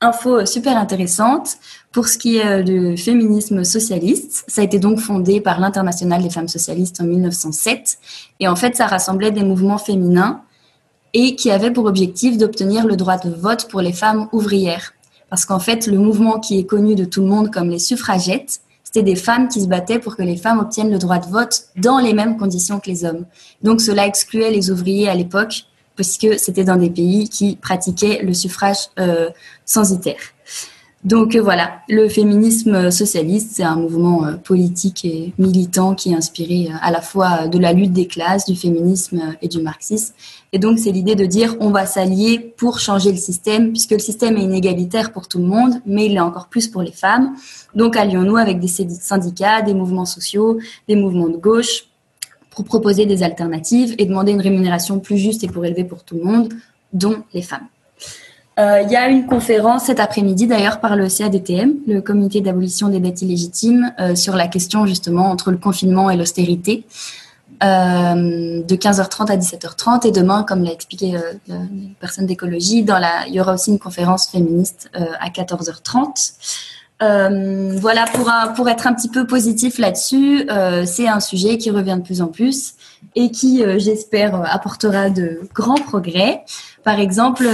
info 0.00 0.46
super 0.46 0.76
intéressante 0.76 1.56
pour 1.90 2.06
ce 2.06 2.16
qui 2.16 2.36
est 2.36 2.62
du 2.62 2.96
féminisme 2.96 3.64
socialiste. 3.64 4.44
Ça 4.46 4.60
a 4.60 4.64
été 4.64 4.78
donc 4.78 5.00
fondé 5.00 5.40
par 5.40 5.58
l'Internationale 5.58 6.22
des 6.22 6.30
femmes 6.30 6.46
socialistes 6.46 7.00
en 7.00 7.04
1907. 7.04 7.98
Et 8.38 8.46
en 8.46 8.54
fait, 8.54 8.76
ça 8.76 8.86
rassemblait 8.86 9.32
des 9.32 9.42
mouvements 9.42 9.78
féminins 9.78 10.42
et 11.14 11.34
qui 11.34 11.50
avaient 11.50 11.72
pour 11.72 11.86
objectif 11.86 12.38
d'obtenir 12.38 12.86
le 12.86 12.94
droit 12.94 13.18
de 13.18 13.30
vote 13.30 13.66
pour 13.68 13.80
les 13.80 13.92
femmes 13.92 14.28
ouvrières. 14.30 14.92
Parce 15.30 15.44
qu'en 15.44 15.58
fait, 15.58 15.86
le 15.86 15.98
mouvement 15.98 16.38
qui 16.38 16.58
est 16.58 16.64
connu 16.64 16.94
de 16.94 17.04
tout 17.04 17.22
le 17.22 17.26
monde 17.28 17.50
comme 17.50 17.70
les 17.70 17.78
suffragettes, 17.78 18.60
c'était 18.84 19.02
des 19.02 19.16
femmes 19.16 19.48
qui 19.48 19.60
se 19.60 19.66
battaient 19.66 19.98
pour 19.98 20.16
que 20.16 20.22
les 20.22 20.36
femmes 20.36 20.60
obtiennent 20.60 20.90
le 20.90 20.98
droit 20.98 21.18
de 21.18 21.26
vote 21.26 21.64
dans 21.76 21.98
les 21.98 22.14
mêmes 22.14 22.36
conditions 22.36 22.78
que 22.80 22.88
les 22.88 23.04
hommes. 23.04 23.26
Donc 23.62 23.80
cela 23.80 24.06
excluait 24.06 24.50
les 24.50 24.70
ouvriers 24.70 25.08
à 25.08 25.14
l'époque, 25.14 25.64
puisque 25.96 26.38
c'était 26.38 26.64
dans 26.64 26.76
des 26.76 26.90
pays 26.90 27.28
qui 27.28 27.56
pratiquaient 27.56 28.20
le 28.22 28.32
suffrage 28.32 28.88
euh, 28.98 29.30
censitaire. 29.64 30.20
Donc 31.06 31.36
euh, 31.36 31.40
voilà, 31.40 31.82
le 31.88 32.08
féminisme 32.08 32.90
socialiste, 32.90 33.52
c'est 33.52 33.62
un 33.62 33.76
mouvement 33.76 34.26
euh, 34.26 34.32
politique 34.32 35.04
et 35.04 35.32
militant 35.38 35.94
qui 35.94 36.10
est 36.10 36.16
inspiré 36.16 36.66
euh, 36.68 36.76
à 36.82 36.90
la 36.90 37.00
fois 37.00 37.46
de 37.46 37.60
la 37.60 37.72
lutte 37.72 37.92
des 37.92 38.08
classes, 38.08 38.44
du 38.44 38.56
féminisme 38.56 39.36
et 39.40 39.46
du 39.46 39.62
marxisme. 39.62 40.14
Et 40.52 40.58
donc 40.58 40.80
c'est 40.80 40.90
l'idée 40.90 41.14
de 41.14 41.24
dire 41.24 41.54
on 41.60 41.70
va 41.70 41.86
s'allier 41.86 42.40
pour 42.40 42.80
changer 42.80 43.12
le 43.12 43.18
système, 43.18 43.70
puisque 43.70 43.92
le 43.92 44.00
système 44.00 44.36
est 44.36 44.42
inégalitaire 44.42 45.12
pour 45.12 45.28
tout 45.28 45.38
le 45.38 45.44
monde, 45.44 45.74
mais 45.86 46.06
il 46.06 46.16
est 46.16 46.20
encore 46.20 46.48
plus 46.48 46.66
pour 46.66 46.82
les 46.82 46.90
femmes. 46.90 47.36
Donc 47.76 47.96
allions-nous 47.96 48.36
avec 48.36 48.58
des 48.58 48.66
syndicats, 48.66 49.62
des 49.62 49.74
mouvements 49.74 50.06
sociaux, 50.06 50.58
des 50.88 50.96
mouvements 50.96 51.28
de 51.28 51.36
gauche 51.36 51.84
pour 52.50 52.64
proposer 52.64 53.06
des 53.06 53.22
alternatives 53.22 53.94
et 53.98 54.06
demander 54.06 54.32
une 54.32 54.40
rémunération 54.40 54.98
plus 54.98 55.18
juste 55.18 55.44
et 55.44 55.46
pour 55.46 55.64
élever 55.64 55.84
pour 55.84 56.02
tout 56.02 56.16
le 56.16 56.24
monde, 56.24 56.52
dont 56.92 57.22
les 57.32 57.42
femmes. 57.42 57.68
Euh, 58.58 58.80
il 58.82 58.90
y 58.90 58.96
a 58.96 59.08
une 59.08 59.26
conférence 59.26 59.84
cet 59.84 60.00
après-midi 60.00 60.46
d'ailleurs 60.46 60.80
par 60.80 60.96
le 60.96 61.08
CADTM, 61.08 61.74
le 61.86 62.00
Comité 62.00 62.40
d'abolition 62.40 62.88
des 62.88 63.00
dettes 63.00 63.20
illégitimes, 63.20 63.92
euh, 64.00 64.14
sur 64.14 64.34
la 64.34 64.48
question 64.48 64.86
justement 64.86 65.30
entre 65.30 65.50
le 65.50 65.58
confinement 65.58 66.08
et 66.08 66.16
l'austérité, 66.16 66.86
euh, 67.62 68.62
de 68.62 68.74
15h30 68.74 69.30
à 69.30 69.36
17h30. 69.36 70.06
Et 70.06 70.10
demain, 70.10 70.42
comme 70.42 70.64
l'a 70.64 70.72
expliqué 70.72 71.18
la 71.48 71.56
personne 72.00 72.24
d'écologie, 72.24 72.78
il 72.78 73.34
y 73.34 73.40
aura 73.40 73.54
aussi 73.54 73.72
une 73.72 73.78
conférence 73.78 74.28
féministe 74.28 74.90
à 74.94 75.28
14h30. 75.28 76.32
voilà, 77.78 78.06
pour, 78.14 78.30
un, 78.30 78.48
pour 78.48 78.70
être 78.70 78.86
un 78.86 78.94
petit 78.94 79.08
peu 79.08 79.26
positif 79.26 79.78
là-dessus, 79.78 80.48
c'est 80.86 81.08
un 81.08 81.20
sujet 81.20 81.58
qui 81.58 81.70
revient 81.70 81.96
de 81.98 82.04
plus 82.04 82.22
en 82.22 82.28
plus 82.28 82.74
et 83.14 83.30
qui, 83.30 83.62
j'espère, 83.78 84.42
apportera 84.50 85.10
de 85.10 85.40
grands 85.54 85.74
progrès. 85.74 86.42
Par 86.84 86.98
exemple, 86.98 87.48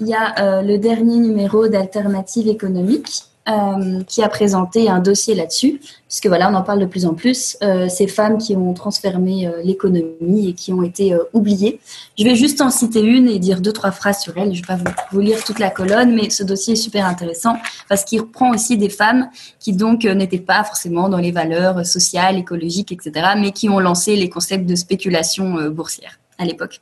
il 0.00 0.08
y 0.08 0.14
a 0.14 0.62
le 0.62 0.76
dernier 0.76 1.16
numéro 1.16 1.68
d'Alternative 1.68 2.48
économique 2.48 3.26
euh, 3.48 4.02
qui 4.08 4.22
a 4.22 4.28
présenté 4.28 4.88
un 4.88 4.98
dossier 4.98 5.34
là-dessus, 5.34 5.80
puisque 6.08 6.26
voilà, 6.26 6.50
on 6.50 6.54
en 6.54 6.62
parle 6.62 6.80
de 6.80 6.86
plus 6.86 7.06
en 7.06 7.14
plus, 7.14 7.56
euh, 7.62 7.88
ces 7.88 8.08
femmes 8.08 8.38
qui 8.38 8.56
ont 8.56 8.74
transformé 8.74 9.46
euh, 9.46 9.62
l'économie 9.62 10.48
et 10.48 10.52
qui 10.52 10.72
ont 10.72 10.82
été 10.82 11.14
euh, 11.14 11.22
oubliées. 11.32 11.78
Je 12.18 12.24
vais 12.24 12.34
juste 12.34 12.60
en 12.60 12.70
citer 12.70 13.02
une 13.02 13.28
et 13.28 13.38
dire 13.38 13.60
deux, 13.60 13.72
trois 13.72 13.92
phrases 13.92 14.20
sur 14.20 14.36
elles. 14.36 14.52
Je 14.52 14.62
ne 14.62 14.66
vais 14.66 14.66
pas 14.66 14.76
vous, 14.76 14.84
vous, 15.12 15.20
lire 15.20 15.44
toute 15.44 15.60
la 15.60 15.70
colonne, 15.70 16.14
mais 16.14 16.30
ce 16.30 16.42
dossier 16.42 16.72
est 16.72 16.76
super 16.76 17.06
intéressant 17.06 17.56
parce 17.88 18.04
qu'il 18.04 18.20
reprend 18.20 18.52
aussi 18.52 18.76
des 18.76 18.90
femmes 18.90 19.30
qui 19.60 19.72
donc 19.72 20.04
n'étaient 20.04 20.38
pas 20.38 20.64
forcément 20.64 21.08
dans 21.08 21.18
les 21.18 21.30
valeurs 21.30 21.86
sociales, 21.86 22.38
écologiques, 22.38 22.90
etc., 22.90 23.28
mais 23.38 23.52
qui 23.52 23.68
ont 23.68 23.78
lancé 23.78 24.16
les 24.16 24.28
concepts 24.28 24.66
de 24.66 24.74
spéculation 24.74 25.70
boursière 25.70 26.18
à 26.38 26.44
l'époque. 26.44 26.80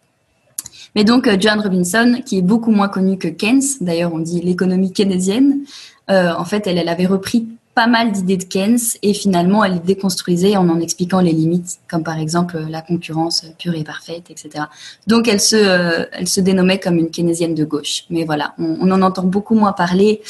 Mais 0.94 1.04
donc, 1.04 1.28
Joan 1.40 1.60
Robinson, 1.60 2.22
qui 2.24 2.38
est 2.38 2.42
beaucoup 2.42 2.70
moins 2.70 2.88
connue 2.88 3.18
que 3.18 3.28
Keynes, 3.28 3.62
d'ailleurs 3.80 4.14
on 4.14 4.20
dit 4.20 4.40
l'économie 4.40 4.92
keynésienne, 4.92 5.60
euh, 6.10 6.32
en 6.36 6.44
fait, 6.44 6.66
elle, 6.66 6.88
avait 6.88 7.06
repris 7.06 7.48
pas 7.74 7.86
mal 7.88 8.12
d'idées 8.12 8.36
de 8.36 8.44
Keynes 8.44 8.78
et 9.02 9.12
finalement 9.14 9.64
elle 9.64 9.74
les 9.74 9.78
déconstruisait 9.80 10.56
en 10.56 10.68
en 10.68 10.78
expliquant 10.78 11.20
les 11.20 11.32
limites, 11.32 11.78
comme 11.88 12.04
par 12.04 12.20
exemple 12.20 12.56
la 12.68 12.82
concurrence 12.82 13.44
pure 13.58 13.74
et 13.74 13.82
parfaite, 13.82 14.30
etc. 14.30 14.66
Donc 15.08 15.26
elle 15.26 15.40
se, 15.40 15.56
euh, 15.56 16.04
elle 16.12 16.28
se 16.28 16.40
dénommait 16.40 16.78
comme 16.78 16.98
une 16.98 17.10
keynésienne 17.10 17.56
de 17.56 17.64
gauche. 17.64 18.04
Mais 18.10 18.24
voilà, 18.24 18.54
on 18.58 18.88
en 18.92 19.02
entend 19.02 19.24
beaucoup 19.24 19.56
moins 19.56 19.72
parler 19.72 20.22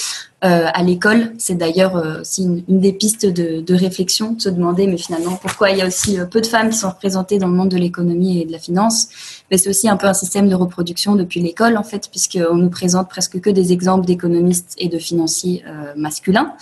euh, 0.45 0.67
à 0.73 0.83
l'école. 0.83 1.33
C'est 1.39 1.55
d'ailleurs 1.55 1.97
euh, 1.97 2.21
aussi 2.21 2.45
une, 2.45 2.81
des 2.81 2.93
pistes 2.93 3.27
de, 3.27 3.75
réflexion, 3.75 4.33
de 4.33 4.43
se 4.43 4.49
demander, 4.49 4.87
mais 4.87 4.99
finalement, 4.99 5.37
pourquoi 5.41 5.71
il 5.71 5.79
y 5.79 5.83
a 5.83 5.87
aussi 5.87 6.19
peu 6.31 6.41
de 6.41 6.47
femmes 6.47 6.71
qui 6.71 6.79
sont 6.79 6.91
représentées 6.91 7.39
dans 7.39 7.49
le 7.49 7.55
monde 7.55 7.71
de 7.71 7.77
l'économie 7.77 8.41
et 8.41 8.45
de 8.45 8.53
la 8.53 8.59
finance. 8.59 9.09
Mais 9.51 9.59
c'est 9.59 9.71
aussi 9.71 9.89
un 9.89 9.97
peu 9.97 10.07
un 10.07 10.15
système 10.15 10.49
de 10.49 10.55
reproduction 10.55 11.17
depuis 11.17 11.41
l'école, 11.41 11.77
en 11.77 11.83
fait, 11.83 12.09
puisqu'on 12.11 12.57
nous 12.57 12.71
présente 12.71 13.09
presque 13.09 13.41
que 13.41 13.51
des 13.51 13.73
exemples 13.73 14.07
d'économistes 14.07 14.75
et 14.79 14.89
de 14.89 14.99
financiers 14.99 15.65
masculins. 15.97 16.55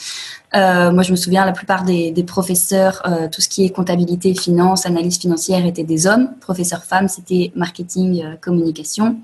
Euh, 0.55 0.93
moi, 0.93 1.03
je 1.03 1.11
me 1.11 1.17
souviens, 1.17 1.45
la 1.47 1.53
plupart 1.53 1.85
des, 1.85 2.13
professeurs, 2.27 3.03
euh, 3.07 3.29
tout 3.29 3.41
ce 3.41 3.49
qui 3.49 3.65
est 3.65 3.71
comptabilité, 3.71 4.35
finance, 4.35 4.87
analyse 4.87 5.19
financière, 5.19 5.65
étaient 5.65 5.85
des 5.85 6.07
hommes. 6.07 6.31
Professeurs 6.41 6.85
femmes, 6.85 7.09
c'était 7.09 7.53
marketing, 7.57 8.23
euh, 8.23 8.37
communication. 8.41 9.17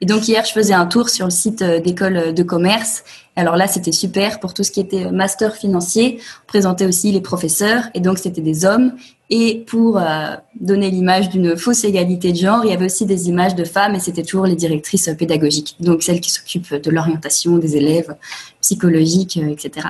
Et 0.00 0.06
donc 0.06 0.28
hier, 0.28 0.44
je 0.44 0.52
faisais 0.52 0.74
un 0.74 0.86
tour 0.86 1.08
sur 1.08 1.26
le 1.26 1.30
site 1.30 1.62
euh, 1.62 1.80
d'école 1.80 2.34
de 2.34 2.42
commerce. 2.42 3.04
Alors 3.36 3.56
là, 3.56 3.68
c'était 3.68 3.92
super 3.92 4.40
pour 4.40 4.54
tout 4.54 4.64
ce 4.64 4.70
qui 4.70 4.80
était 4.80 5.10
master 5.10 5.54
financier. 5.54 6.18
On 6.44 6.46
présentait 6.46 6.86
aussi 6.86 7.12
les 7.12 7.20
professeurs, 7.20 7.84
et 7.92 8.00
donc 8.00 8.18
c'était 8.18 8.40
des 8.40 8.64
hommes. 8.64 8.94
Et 9.28 9.64
pour 9.66 9.98
euh, 9.98 10.36
donner 10.58 10.90
l'image 10.90 11.28
d'une 11.28 11.56
fausse 11.56 11.84
égalité 11.84 12.32
de 12.32 12.38
genre, 12.38 12.64
il 12.64 12.70
y 12.70 12.72
avait 12.72 12.86
aussi 12.86 13.04
des 13.04 13.28
images 13.28 13.54
de 13.54 13.64
femmes, 13.64 13.94
et 13.94 14.00
c'était 14.00 14.22
toujours 14.22 14.46
les 14.46 14.56
directrices 14.56 15.10
pédagogiques, 15.18 15.76
donc 15.80 16.02
celles 16.02 16.20
qui 16.20 16.30
s'occupent 16.30 16.74
de 16.74 16.90
l'orientation 16.90 17.58
des 17.58 17.76
élèves, 17.76 18.16
psychologiques, 18.62 19.36
etc. 19.36 19.88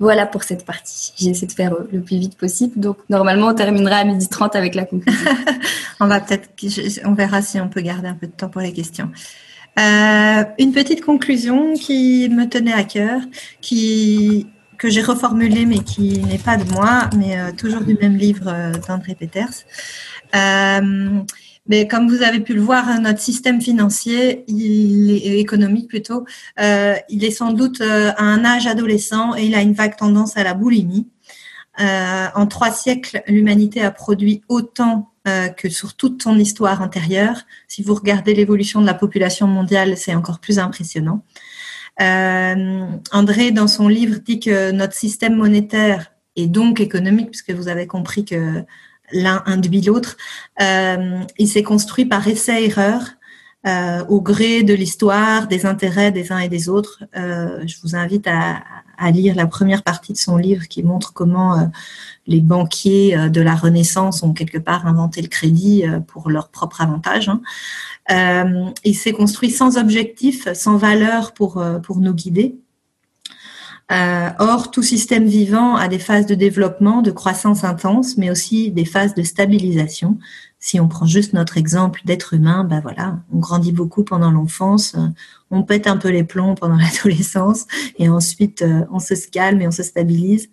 Voilà 0.00 0.26
pour 0.26 0.42
cette 0.42 0.64
partie. 0.64 1.12
J'ai 1.16 1.30
essayé 1.30 1.46
de 1.46 1.52
faire 1.52 1.76
le 1.92 2.00
plus 2.00 2.16
vite 2.16 2.36
possible. 2.36 2.80
Donc, 2.80 2.96
normalement, 3.08 3.48
on 3.48 3.54
terminera 3.54 3.98
à 3.98 4.04
midi 4.04 4.26
30 4.26 4.56
avec 4.56 4.74
la 4.74 4.84
conclusion. 4.84 5.30
on 6.00 6.08
va 6.08 6.18
peut-être, 6.18 6.48
on 7.04 7.12
verra 7.12 7.40
si 7.40 7.60
on 7.60 7.68
peut 7.68 7.82
garder 7.82 8.08
un 8.08 8.14
peu 8.14 8.26
de 8.26 8.32
temps 8.32 8.48
pour 8.48 8.62
les 8.62 8.72
questions. 8.72 9.08
Euh, 9.78 10.44
une 10.58 10.72
petite 10.72 11.02
conclusion 11.02 11.74
qui 11.74 12.28
me 12.28 12.46
tenait 12.48 12.72
à 12.72 12.84
cœur, 12.84 13.20
qui, 13.60 14.46
que 14.82 14.90
j'ai 14.90 15.00
reformulée, 15.00 15.64
mais 15.64 15.78
qui 15.78 16.18
n'est 16.18 16.38
pas 16.38 16.56
de 16.56 16.68
moi, 16.72 17.08
mais 17.16 17.38
euh, 17.38 17.52
toujours 17.52 17.82
du 17.82 17.94
même 17.94 18.16
livre 18.16 18.48
euh, 18.48 18.72
d'André 18.88 19.14
Peters. 19.14 19.64
Euh, 20.34 21.20
mais 21.68 21.86
comme 21.86 22.08
vous 22.08 22.22
avez 22.22 22.40
pu 22.40 22.52
le 22.52 22.60
voir, 22.60 22.88
hein, 22.88 22.98
notre 22.98 23.20
système 23.20 23.60
financier, 23.60 24.44
il 24.48 25.12
est 25.12 25.38
économique 25.38 25.88
plutôt, 25.88 26.24
il 26.58 27.24
est 27.24 27.30
sans 27.30 27.52
doute 27.52 27.80
à 27.80 28.20
un 28.20 28.44
âge 28.44 28.66
adolescent 28.66 29.36
et 29.36 29.44
il 29.44 29.54
a 29.54 29.62
une 29.62 29.72
vague 29.72 29.96
tendance 29.96 30.36
à 30.36 30.42
la 30.42 30.54
boulimie. 30.54 31.06
En 31.78 32.46
trois 32.48 32.72
siècles, 32.72 33.22
l'humanité 33.28 33.80
a 33.80 33.92
produit 33.92 34.42
autant 34.48 35.11
euh, 35.28 35.48
que 35.48 35.68
sur 35.68 35.94
toute 35.94 36.20
son 36.20 36.36
histoire 36.36 36.82
antérieure. 36.82 37.42
Si 37.68 37.84
vous 37.84 37.94
regardez 37.94 38.34
l'évolution 38.34 38.80
de 38.80 38.86
la 38.86 38.94
population 38.94 39.46
mondiale, 39.46 39.96
c'est 39.96 40.16
encore 40.16 40.40
plus 40.40 40.58
impressionnant. 40.58 41.24
Euh, 42.00 42.86
André, 43.12 43.52
dans 43.52 43.68
son 43.68 43.86
livre, 43.86 44.18
dit 44.18 44.40
que 44.40 44.72
notre 44.72 44.94
système 44.94 45.36
monétaire 45.36 46.10
et 46.34 46.48
donc 46.48 46.80
économique, 46.80 47.30
puisque 47.30 47.52
vous 47.52 47.68
avez 47.68 47.86
compris 47.86 48.24
que 48.24 48.64
l'un 49.12 49.44
induit 49.46 49.82
l'autre. 49.82 50.16
Euh, 50.60 51.20
il 51.38 51.46
s'est 51.46 51.62
construit 51.62 52.04
par 52.04 52.26
essai-erreur. 52.26 53.02
Au 54.08 54.20
gré 54.20 54.64
de 54.64 54.74
l'histoire, 54.74 55.46
des 55.46 55.66
intérêts 55.66 56.10
des 56.10 56.32
uns 56.32 56.40
et 56.40 56.48
des 56.48 56.68
autres. 56.68 57.04
Je 57.14 57.80
vous 57.84 57.94
invite 57.94 58.26
à, 58.26 58.64
à, 59.02 59.10
lire 59.10 59.34
la 59.34 59.46
première 59.46 59.82
partie 59.82 60.12
de 60.12 60.18
son 60.18 60.36
livre 60.36 60.68
qui 60.68 60.82
montre 60.82 61.12
comment 61.12 61.58
euh, 61.58 61.64
les 62.26 62.40
banquiers 62.40 63.16
euh, 63.16 63.28
de 63.28 63.40
la 63.40 63.54
Renaissance 63.54 64.22
ont 64.22 64.32
quelque 64.32 64.58
part 64.58 64.86
inventé 64.86 65.22
le 65.22 65.28
crédit 65.28 65.84
euh, 65.86 66.00
pour 66.00 66.30
leur 66.30 66.48
propre 66.48 66.80
avantage. 66.80 67.28
Hein. 67.28 68.72
il 68.84 68.96
s'est 68.96 69.12
construit 69.12 69.50
sans 69.50 69.76
objectif, 69.76 70.52
sans 70.54 70.76
valeur 70.76 71.34
pour, 71.34 71.62
pour 71.82 71.98
nous 71.98 72.14
guider. 72.14 72.56
Or, 73.90 74.70
tout 74.70 74.82
système 74.82 75.26
vivant 75.26 75.76
a 75.76 75.86
des 75.86 75.98
phases 75.98 76.24
de 76.24 76.34
développement, 76.34 77.02
de 77.02 77.10
croissance 77.10 77.62
intense, 77.62 78.16
mais 78.16 78.30
aussi 78.30 78.70
des 78.70 78.86
phases 78.86 79.14
de 79.14 79.22
stabilisation. 79.22 80.18
Si 80.64 80.78
on 80.78 80.86
prend 80.86 81.06
juste 81.06 81.32
notre 81.32 81.58
exemple 81.58 82.02
d'être 82.04 82.34
humain, 82.34 82.62
ben 82.62 82.78
voilà, 82.78 83.18
on 83.34 83.40
grandit 83.40 83.72
beaucoup 83.72 84.04
pendant 84.04 84.30
l'enfance, 84.30 84.94
euh, 84.94 85.08
on 85.50 85.64
pète 85.64 85.88
un 85.88 85.96
peu 85.96 86.08
les 86.08 86.22
plombs 86.22 86.54
pendant 86.54 86.76
l'adolescence, 87.04 87.66
et 87.98 88.08
ensuite 88.08 88.62
euh, 88.62 88.84
on 88.92 89.00
se 89.00 89.14
calme 89.28 89.60
et 89.60 89.66
on 89.66 89.72
se 89.72 89.82
stabilise. 89.82 90.50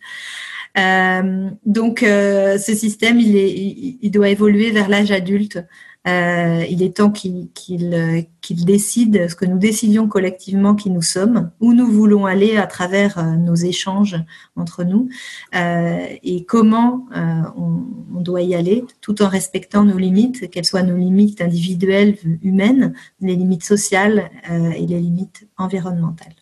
Euh, 0.80 1.52
donc, 1.64 2.00
ce 2.02 2.74
système, 2.76 3.20
il 3.20 4.10
doit 4.12 4.30
évoluer 4.30 4.72
vers 4.72 4.90
l'âge 4.90 5.12
adulte 5.12 5.64
euh, 6.08 6.64
il 6.70 6.82
est 6.82 6.96
temps 6.96 7.12
qu'il 7.12 7.50
qu'il 7.54 8.26
qu'il 8.42 8.66
décide 8.66 9.30
ce 9.30 9.36
que 9.36 9.46
nous 9.46 9.58
décidions 9.58 10.08
collectivement 10.08 10.74
qui 10.74 10.90
nous 10.90 11.02
sommes, 11.02 11.52
où 11.60 11.74
nous 11.74 11.88
voulons 11.88 12.26
aller 12.26 12.58
à 12.58 12.68
travers 12.68 13.18
euh, 13.18 13.36
nos 13.36 13.56
échanges 13.56 14.16
entre 14.56 14.84
nous 14.84 15.10
euh, 15.56 16.08
et 16.24 16.46
comment 16.46 17.06
euh, 17.16 17.42
on, 17.58 17.84
on, 18.16 18.22
doit 18.22 18.42
y 18.42 18.56
aller 18.56 18.86
tout 19.02 19.22
en 19.22 19.28
respectant 19.28 19.84
nos 19.84 19.98
limites, 19.98 20.50
qu'elles 20.50 20.66
soient 20.66 20.84
nos 20.84 20.96
limites 20.96 21.42
individuelles, 21.42 22.16
humaines, 22.42 22.94
les 23.20 23.36
limites 23.36 23.66
sociales 23.66 24.30
euh, 24.50 24.72
et 24.72 24.88
les 24.88 25.00
limites 25.00 25.48
environnementales. 25.58 26.36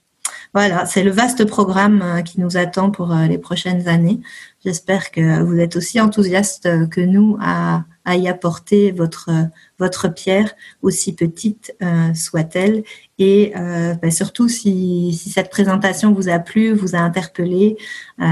Voilà, 0.53 0.85
c'est 0.85 1.03
le 1.03 1.11
vaste 1.11 1.45
programme 1.45 2.01
euh, 2.01 2.21
qui 2.21 2.39
nous 2.39 2.57
attend 2.57 2.91
pour 2.91 3.13
les 3.13 3.38
prochaines 3.38 3.88
années. 3.88 4.19
J'espère 4.63 5.11
que 5.11 5.41
vous 5.41 5.57
êtes 5.57 5.75
aussi 5.75 5.99
enthousiastes 5.99 6.89
que 6.89 7.01
nous 7.01 7.38
à 7.41 7.85
à 8.07 8.15
y 8.15 8.27
apporter 8.27 8.91
votre 8.91 9.29
votre 9.79 10.07
pierre, 10.07 10.55
aussi 10.81 11.13
petite 11.13 11.75
euh, 11.84 12.13
soit-elle. 12.13 12.84
Et 13.19 13.53
euh, 13.55 13.93
bah, 13.95 14.11
surtout, 14.11 14.47
si, 14.47 15.13
si, 15.13 15.29
cette 15.29 15.49
présentation 15.49 16.13
vous 16.13 16.29
a 16.29 16.39
plu, 16.39 16.73
vous 16.73 16.95
a 16.95 16.99
interpellé, 16.99 17.77
euh, 18.19 18.25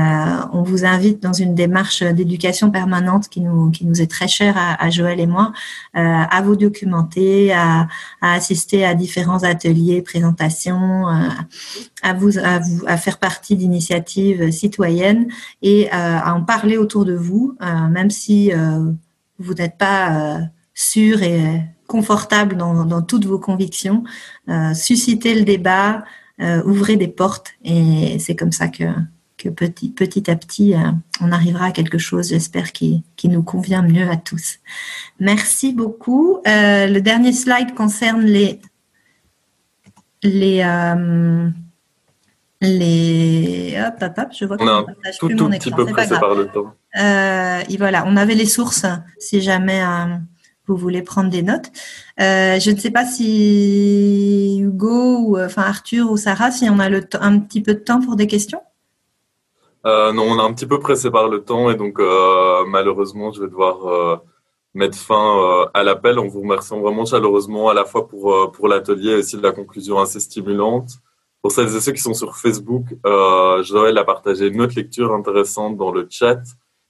on 0.54 0.64
vous 0.64 0.86
invite 0.86 1.22
dans 1.22 1.34
une 1.34 1.56
démarche 1.56 2.04
d'éducation 2.04 2.72
permanente 2.72 3.30
qui 3.30 3.42
nous, 3.42 3.72
qui 3.72 3.86
nous 3.86 4.02
est 4.02 4.10
très 4.10 4.28
chère 4.28 4.58
à, 4.58 4.84
à 4.84 4.90
Joël 4.90 5.20
et 5.20 5.28
moi, 5.28 5.54
euh, 5.96 6.02
à 6.02 6.42
vous 6.42 6.56
documenter, 6.56 7.54
à, 7.54 7.88
à, 8.22 8.34
assister 8.34 8.86
à 8.86 8.96
différents 8.96 9.44
ateliers, 9.44 10.02
présentations, 10.02 11.08
euh, 11.10 11.30
à, 12.02 12.14
vous, 12.14 12.38
à, 12.40 12.60
vous, 12.60 12.84
à 12.88 12.98
faire 12.98 13.18
partie 13.18 13.56
d'initiatives 13.56 14.52
citoyennes 14.52 15.28
et 15.62 15.90
à 15.92 16.34
en 16.36 16.42
parler 16.42 16.78
autour 16.78 17.06
de 17.06 17.16
vous, 17.16 17.56
même 17.90 18.10
si 18.10 18.52
vous 19.40 19.54
n'êtes 19.54 19.78
pas 19.78 20.40
sûr 20.74 21.24
et 21.24 21.62
confortable 21.88 22.58
dans, 22.58 22.86
dans 22.86 23.02
toutes 23.02 23.26
vos 23.26 23.40
convictions, 23.40 24.04
euh, 24.50 24.74
suscitez 24.74 25.36
le 25.36 25.44
débat, 25.44 26.04
euh, 26.42 26.62
ouvrez 26.66 26.98
des 26.98 27.08
portes 27.08 27.52
et 27.64 28.18
c'est 28.20 28.36
comme 28.36 28.52
ça 28.52 28.68
que, 28.68 28.84
que 29.38 29.50
petit, 29.50 29.90
petit 29.90 30.30
à 30.30 30.36
petit, 30.36 30.74
euh, 30.74 30.92
on 31.22 31.32
arrivera 31.32 31.66
à 31.66 31.72
quelque 31.72 31.98
chose, 31.98 32.30
j'espère, 32.30 32.72
qui, 32.72 33.04
qui 33.16 33.30
nous 33.30 33.44
convient 33.44 33.84
mieux 33.84 34.10
à 34.10 34.18
tous. 34.18 34.60
Merci 35.20 35.74
beaucoup. 35.74 36.40
Euh, 36.48 36.88
le 36.88 37.02
dernier 37.02 37.32
slide 37.32 37.74
concerne 37.74 38.24
les, 38.24 38.60
les, 40.24 40.62
euh, 40.62 41.50
les, 42.62 43.76
hop, 43.86 43.96
hop, 44.02 44.14
hop, 44.18 44.28
je 44.32 44.46
vois 44.46 44.58
on 44.60 44.68
a 44.68 44.72
un 44.72 44.86
tout, 45.20 45.30
tout 45.30 45.50
petit 45.50 45.72
peu 45.72 45.86
pressé 45.86 46.18
par 46.20 46.36
le 46.36 46.48
temps. 46.48 46.74
et 46.96 47.78
voilà, 47.78 48.04
on 48.08 48.18
avait 48.18 48.36
les 48.36 48.46
sources 48.46 48.86
si 49.20 49.42
jamais 49.42 49.82
vous 50.68 50.76
voulez 50.76 51.02
prendre 51.02 51.30
des 51.30 51.44
notes. 51.44 51.72
Euh, 52.20 52.60
je 52.60 52.72
ne 52.72 52.78
sais 52.78 52.92
pas 52.92 53.06
si 53.06 54.60
Hugo 54.60 55.18
ou 55.20 55.40
enfin 55.40 55.64
Arthur 55.64 56.12
ou 56.12 56.18
Sarah, 56.18 56.52
si 56.52 56.68
on 56.70 56.80
a 56.80 56.90
le 56.90 57.02
un 57.20 57.40
petit 57.40 57.62
peu 57.62 57.74
de 57.74 57.80
temps 57.80 58.02
pour 58.02 58.16
des 58.16 58.28
questions? 58.28 58.62
Euh, 59.86 60.12
non, 60.12 60.24
on 60.24 60.40
a 60.40 60.44
un 60.44 60.54
petit 60.54 60.66
peu 60.66 60.80
pressé 60.80 61.12
par 61.12 61.28
le 61.28 61.44
temps 61.44 61.70
et 61.70 61.76
donc 61.76 62.00
euh, 62.00 62.66
malheureusement, 62.66 63.32
je 63.32 63.42
vais 63.42 63.48
devoir 63.48 63.86
euh, 63.88 64.18
mettre 64.74 64.98
fin 64.98 65.68
à 65.74 65.84
l'appel 65.84 66.18
en 66.18 66.28
vous 66.28 66.42
remerciant 66.42 66.80
vraiment 66.80 67.06
chaleureusement 67.06 67.70
à 67.70 67.76
la 67.76 67.86
fois 67.86 68.08
pour, 68.08 68.52
pour 68.52 68.68
l'atelier 68.68 69.12
et 69.12 69.16
aussi 69.16 69.38
de 69.38 69.44
la 69.44 69.52
conclusion 69.52 70.00
assez 70.00 70.20
stimulante. 70.20 70.94
Pour 71.46 71.52
celles 71.52 71.76
et 71.76 71.80
ceux 71.80 71.92
qui 71.92 72.02
sont 72.02 72.16
sur 72.16 72.36
Facebook, 72.38 72.86
Joël 73.04 74.00
a 74.00 74.04
partagé 74.04 74.48
une 74.48 74.62
autre 74.62 74.74
lecture 74.76 75.14
intéressante 75.14 75.78
dans 75.78 75.92
le 75.92 76.08
chat. 76.10 76.42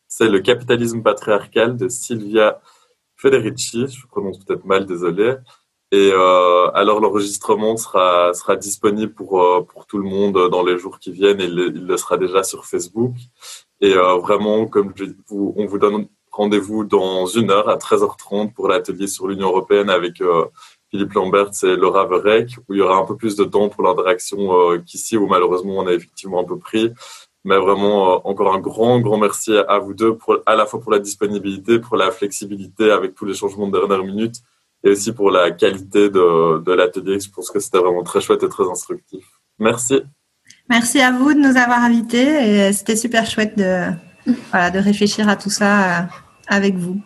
C'est 0.07 0.30
Le 0.30 0.40
capitalisme 0.40 1.03
patriarcal 1.03 1.76
de 1.76 1.90
Sylvia 1.90 2.61
Federici. 3.18 3.86
Je 3.86 4.07
prononce 4.07 4.40
peut-être 4.40 4.64
mal, 4.64 4.86
désolé. 4.86 5.36
Et 5.91 6.10
euh, 6.10 6.72
alors 6.72 7.02
l'enregistrement 7.02 7.76
sera, 7.76 8.34
sera 8.34 8.56
disponible 8.56 9.14
pour, 9.14 9.41
euh, 9.44 9.61
pour 9.61 9.88
tout 9.88 9.98
le 9.98 10.06
monde 10.06 10.49
dans 10.49 10.64
les 10.64 10.77
jours 10.77 10.99
qui 10.99 11.11
viennent 11.11 11.41
et 11.41 11.48
il 11.48 11.86
le 11.86 11.98
sera 11.98 12.15
déjà 12.15 12.41
sur 12.41 12.64
Facebook. 12.65 13.14
Et 13.82 13.94
euh, 13.94 14.15
vraiment, 14.19 14.68
comme 14.68 14.94
on 15.32 15.65
vous 15.65 15.80
donne 15.80 16.07
rendez-vous 16.36 16.84
dans 16.84 17.26
une 17.26 17.49
heure 17.49 17.69
à 17.69 17.77
13h30 17.77 18.53
pour 18.53 18.68
l'atelier 18.68 19.07
sur 19.07 19.27
l'Union 19.27 19.48
européenne 19.48 19.90
avec 19.90 20.22
euh, 20.22 20.45
Philippe 20.91 21.14
Lambert 21.14 21.52
et 21.64 21.76
Laura 21.76 22.06
Verrec, 22.06 22.57
où 22.68 22.74
il 22.74 22.78
y 22.78 22.82
aura 22.82 22.98
un 22.98 23.06
peu 23.06 23.16
plus 23.16 23.36
de 23.36 23.44
temps 23.44 23.70
pour 23.70 23.84
l'interaction 23.84 24.72
euh, 24.72 24.78
qu'ici, 24.86 25.18
où 25.18 25.28
malheureusement 25.28 25.78
on 25.78 25.88
a 25.88 25.94
effectivement 25.94 26.40
un 26.40 26.44
peu 26.44 26.57
pris. 26.57 26.91
Mais 27.44 27.57
vraiment, 27.57 28.28
encore 28.28 28.53
un 28.53 28.60
grand, 28.60 28.99
grand 28.99 29.18
merci 29.18 29.56
à 29.56 29.78
vous 29.78 29.94
deux, 29.94 30.18
à 30.45 30.56
la 30.56 30.66
fois 30.66 30.82
pour 30.82 30.91
la 30.91 30.99
disponibilité, 30.99 31.80
pour 31.80 31.95
la 31.95 32.10
flexibilité 32.12 32.90
avec 32.91 33.14
tous 33.14 33.26
les 33.26 33.36
changements 33.36 33.68
de 33.68 33.78
dernière 33.78 34.03
minute 34.03 34.38
et 34.84 34.90
aussi 34.91 35.14
pour 35.14 35.30
la 35.30 35.52
qualité 35.52 36.10
de, 36.10 36.60
de 36.60 36.74
l'atelier. 36.74 37.20
Je 37.20 37.30
pense 37.30 37.52
que 37.52 37.60
c'était 37.60 37.78
vraiment 37.78 38.03
très 38.03 38.22
chouette 38.22 38.41
et 38.41 38.49
très 38.49 38.68
instructif. 38.68 39.26
Merci. 39.60 40.02
Merci 40.70 41.02
à 41.02 41.12
vous 41.12 41.34
de 41.34 41.40
nous 41.40 41.57
avoir 41.57 41.84
invités 41.84 42.72
c'était 42.74 42.95
super 42.95 43.26
chouette 43.28 43.57
de, 43.57 43.91
de 44.26 44.80
réfléchir 44.80 45.30
à 45.30 45.36
tout 45.36 45.49
ça 45.49 45.99
euh, 45.99 46.03
avec 46.48 46.76
vous. 46.76 46.99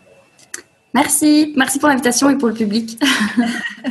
Merci. 0.94 1.54
Merci 1.56 1.80
pour 1.80 1.90
l'invitation 1.90 2.30
et 2.30 2.38
pour 2.38 2.48
le 2.48 2.54
public. 2.54 3.00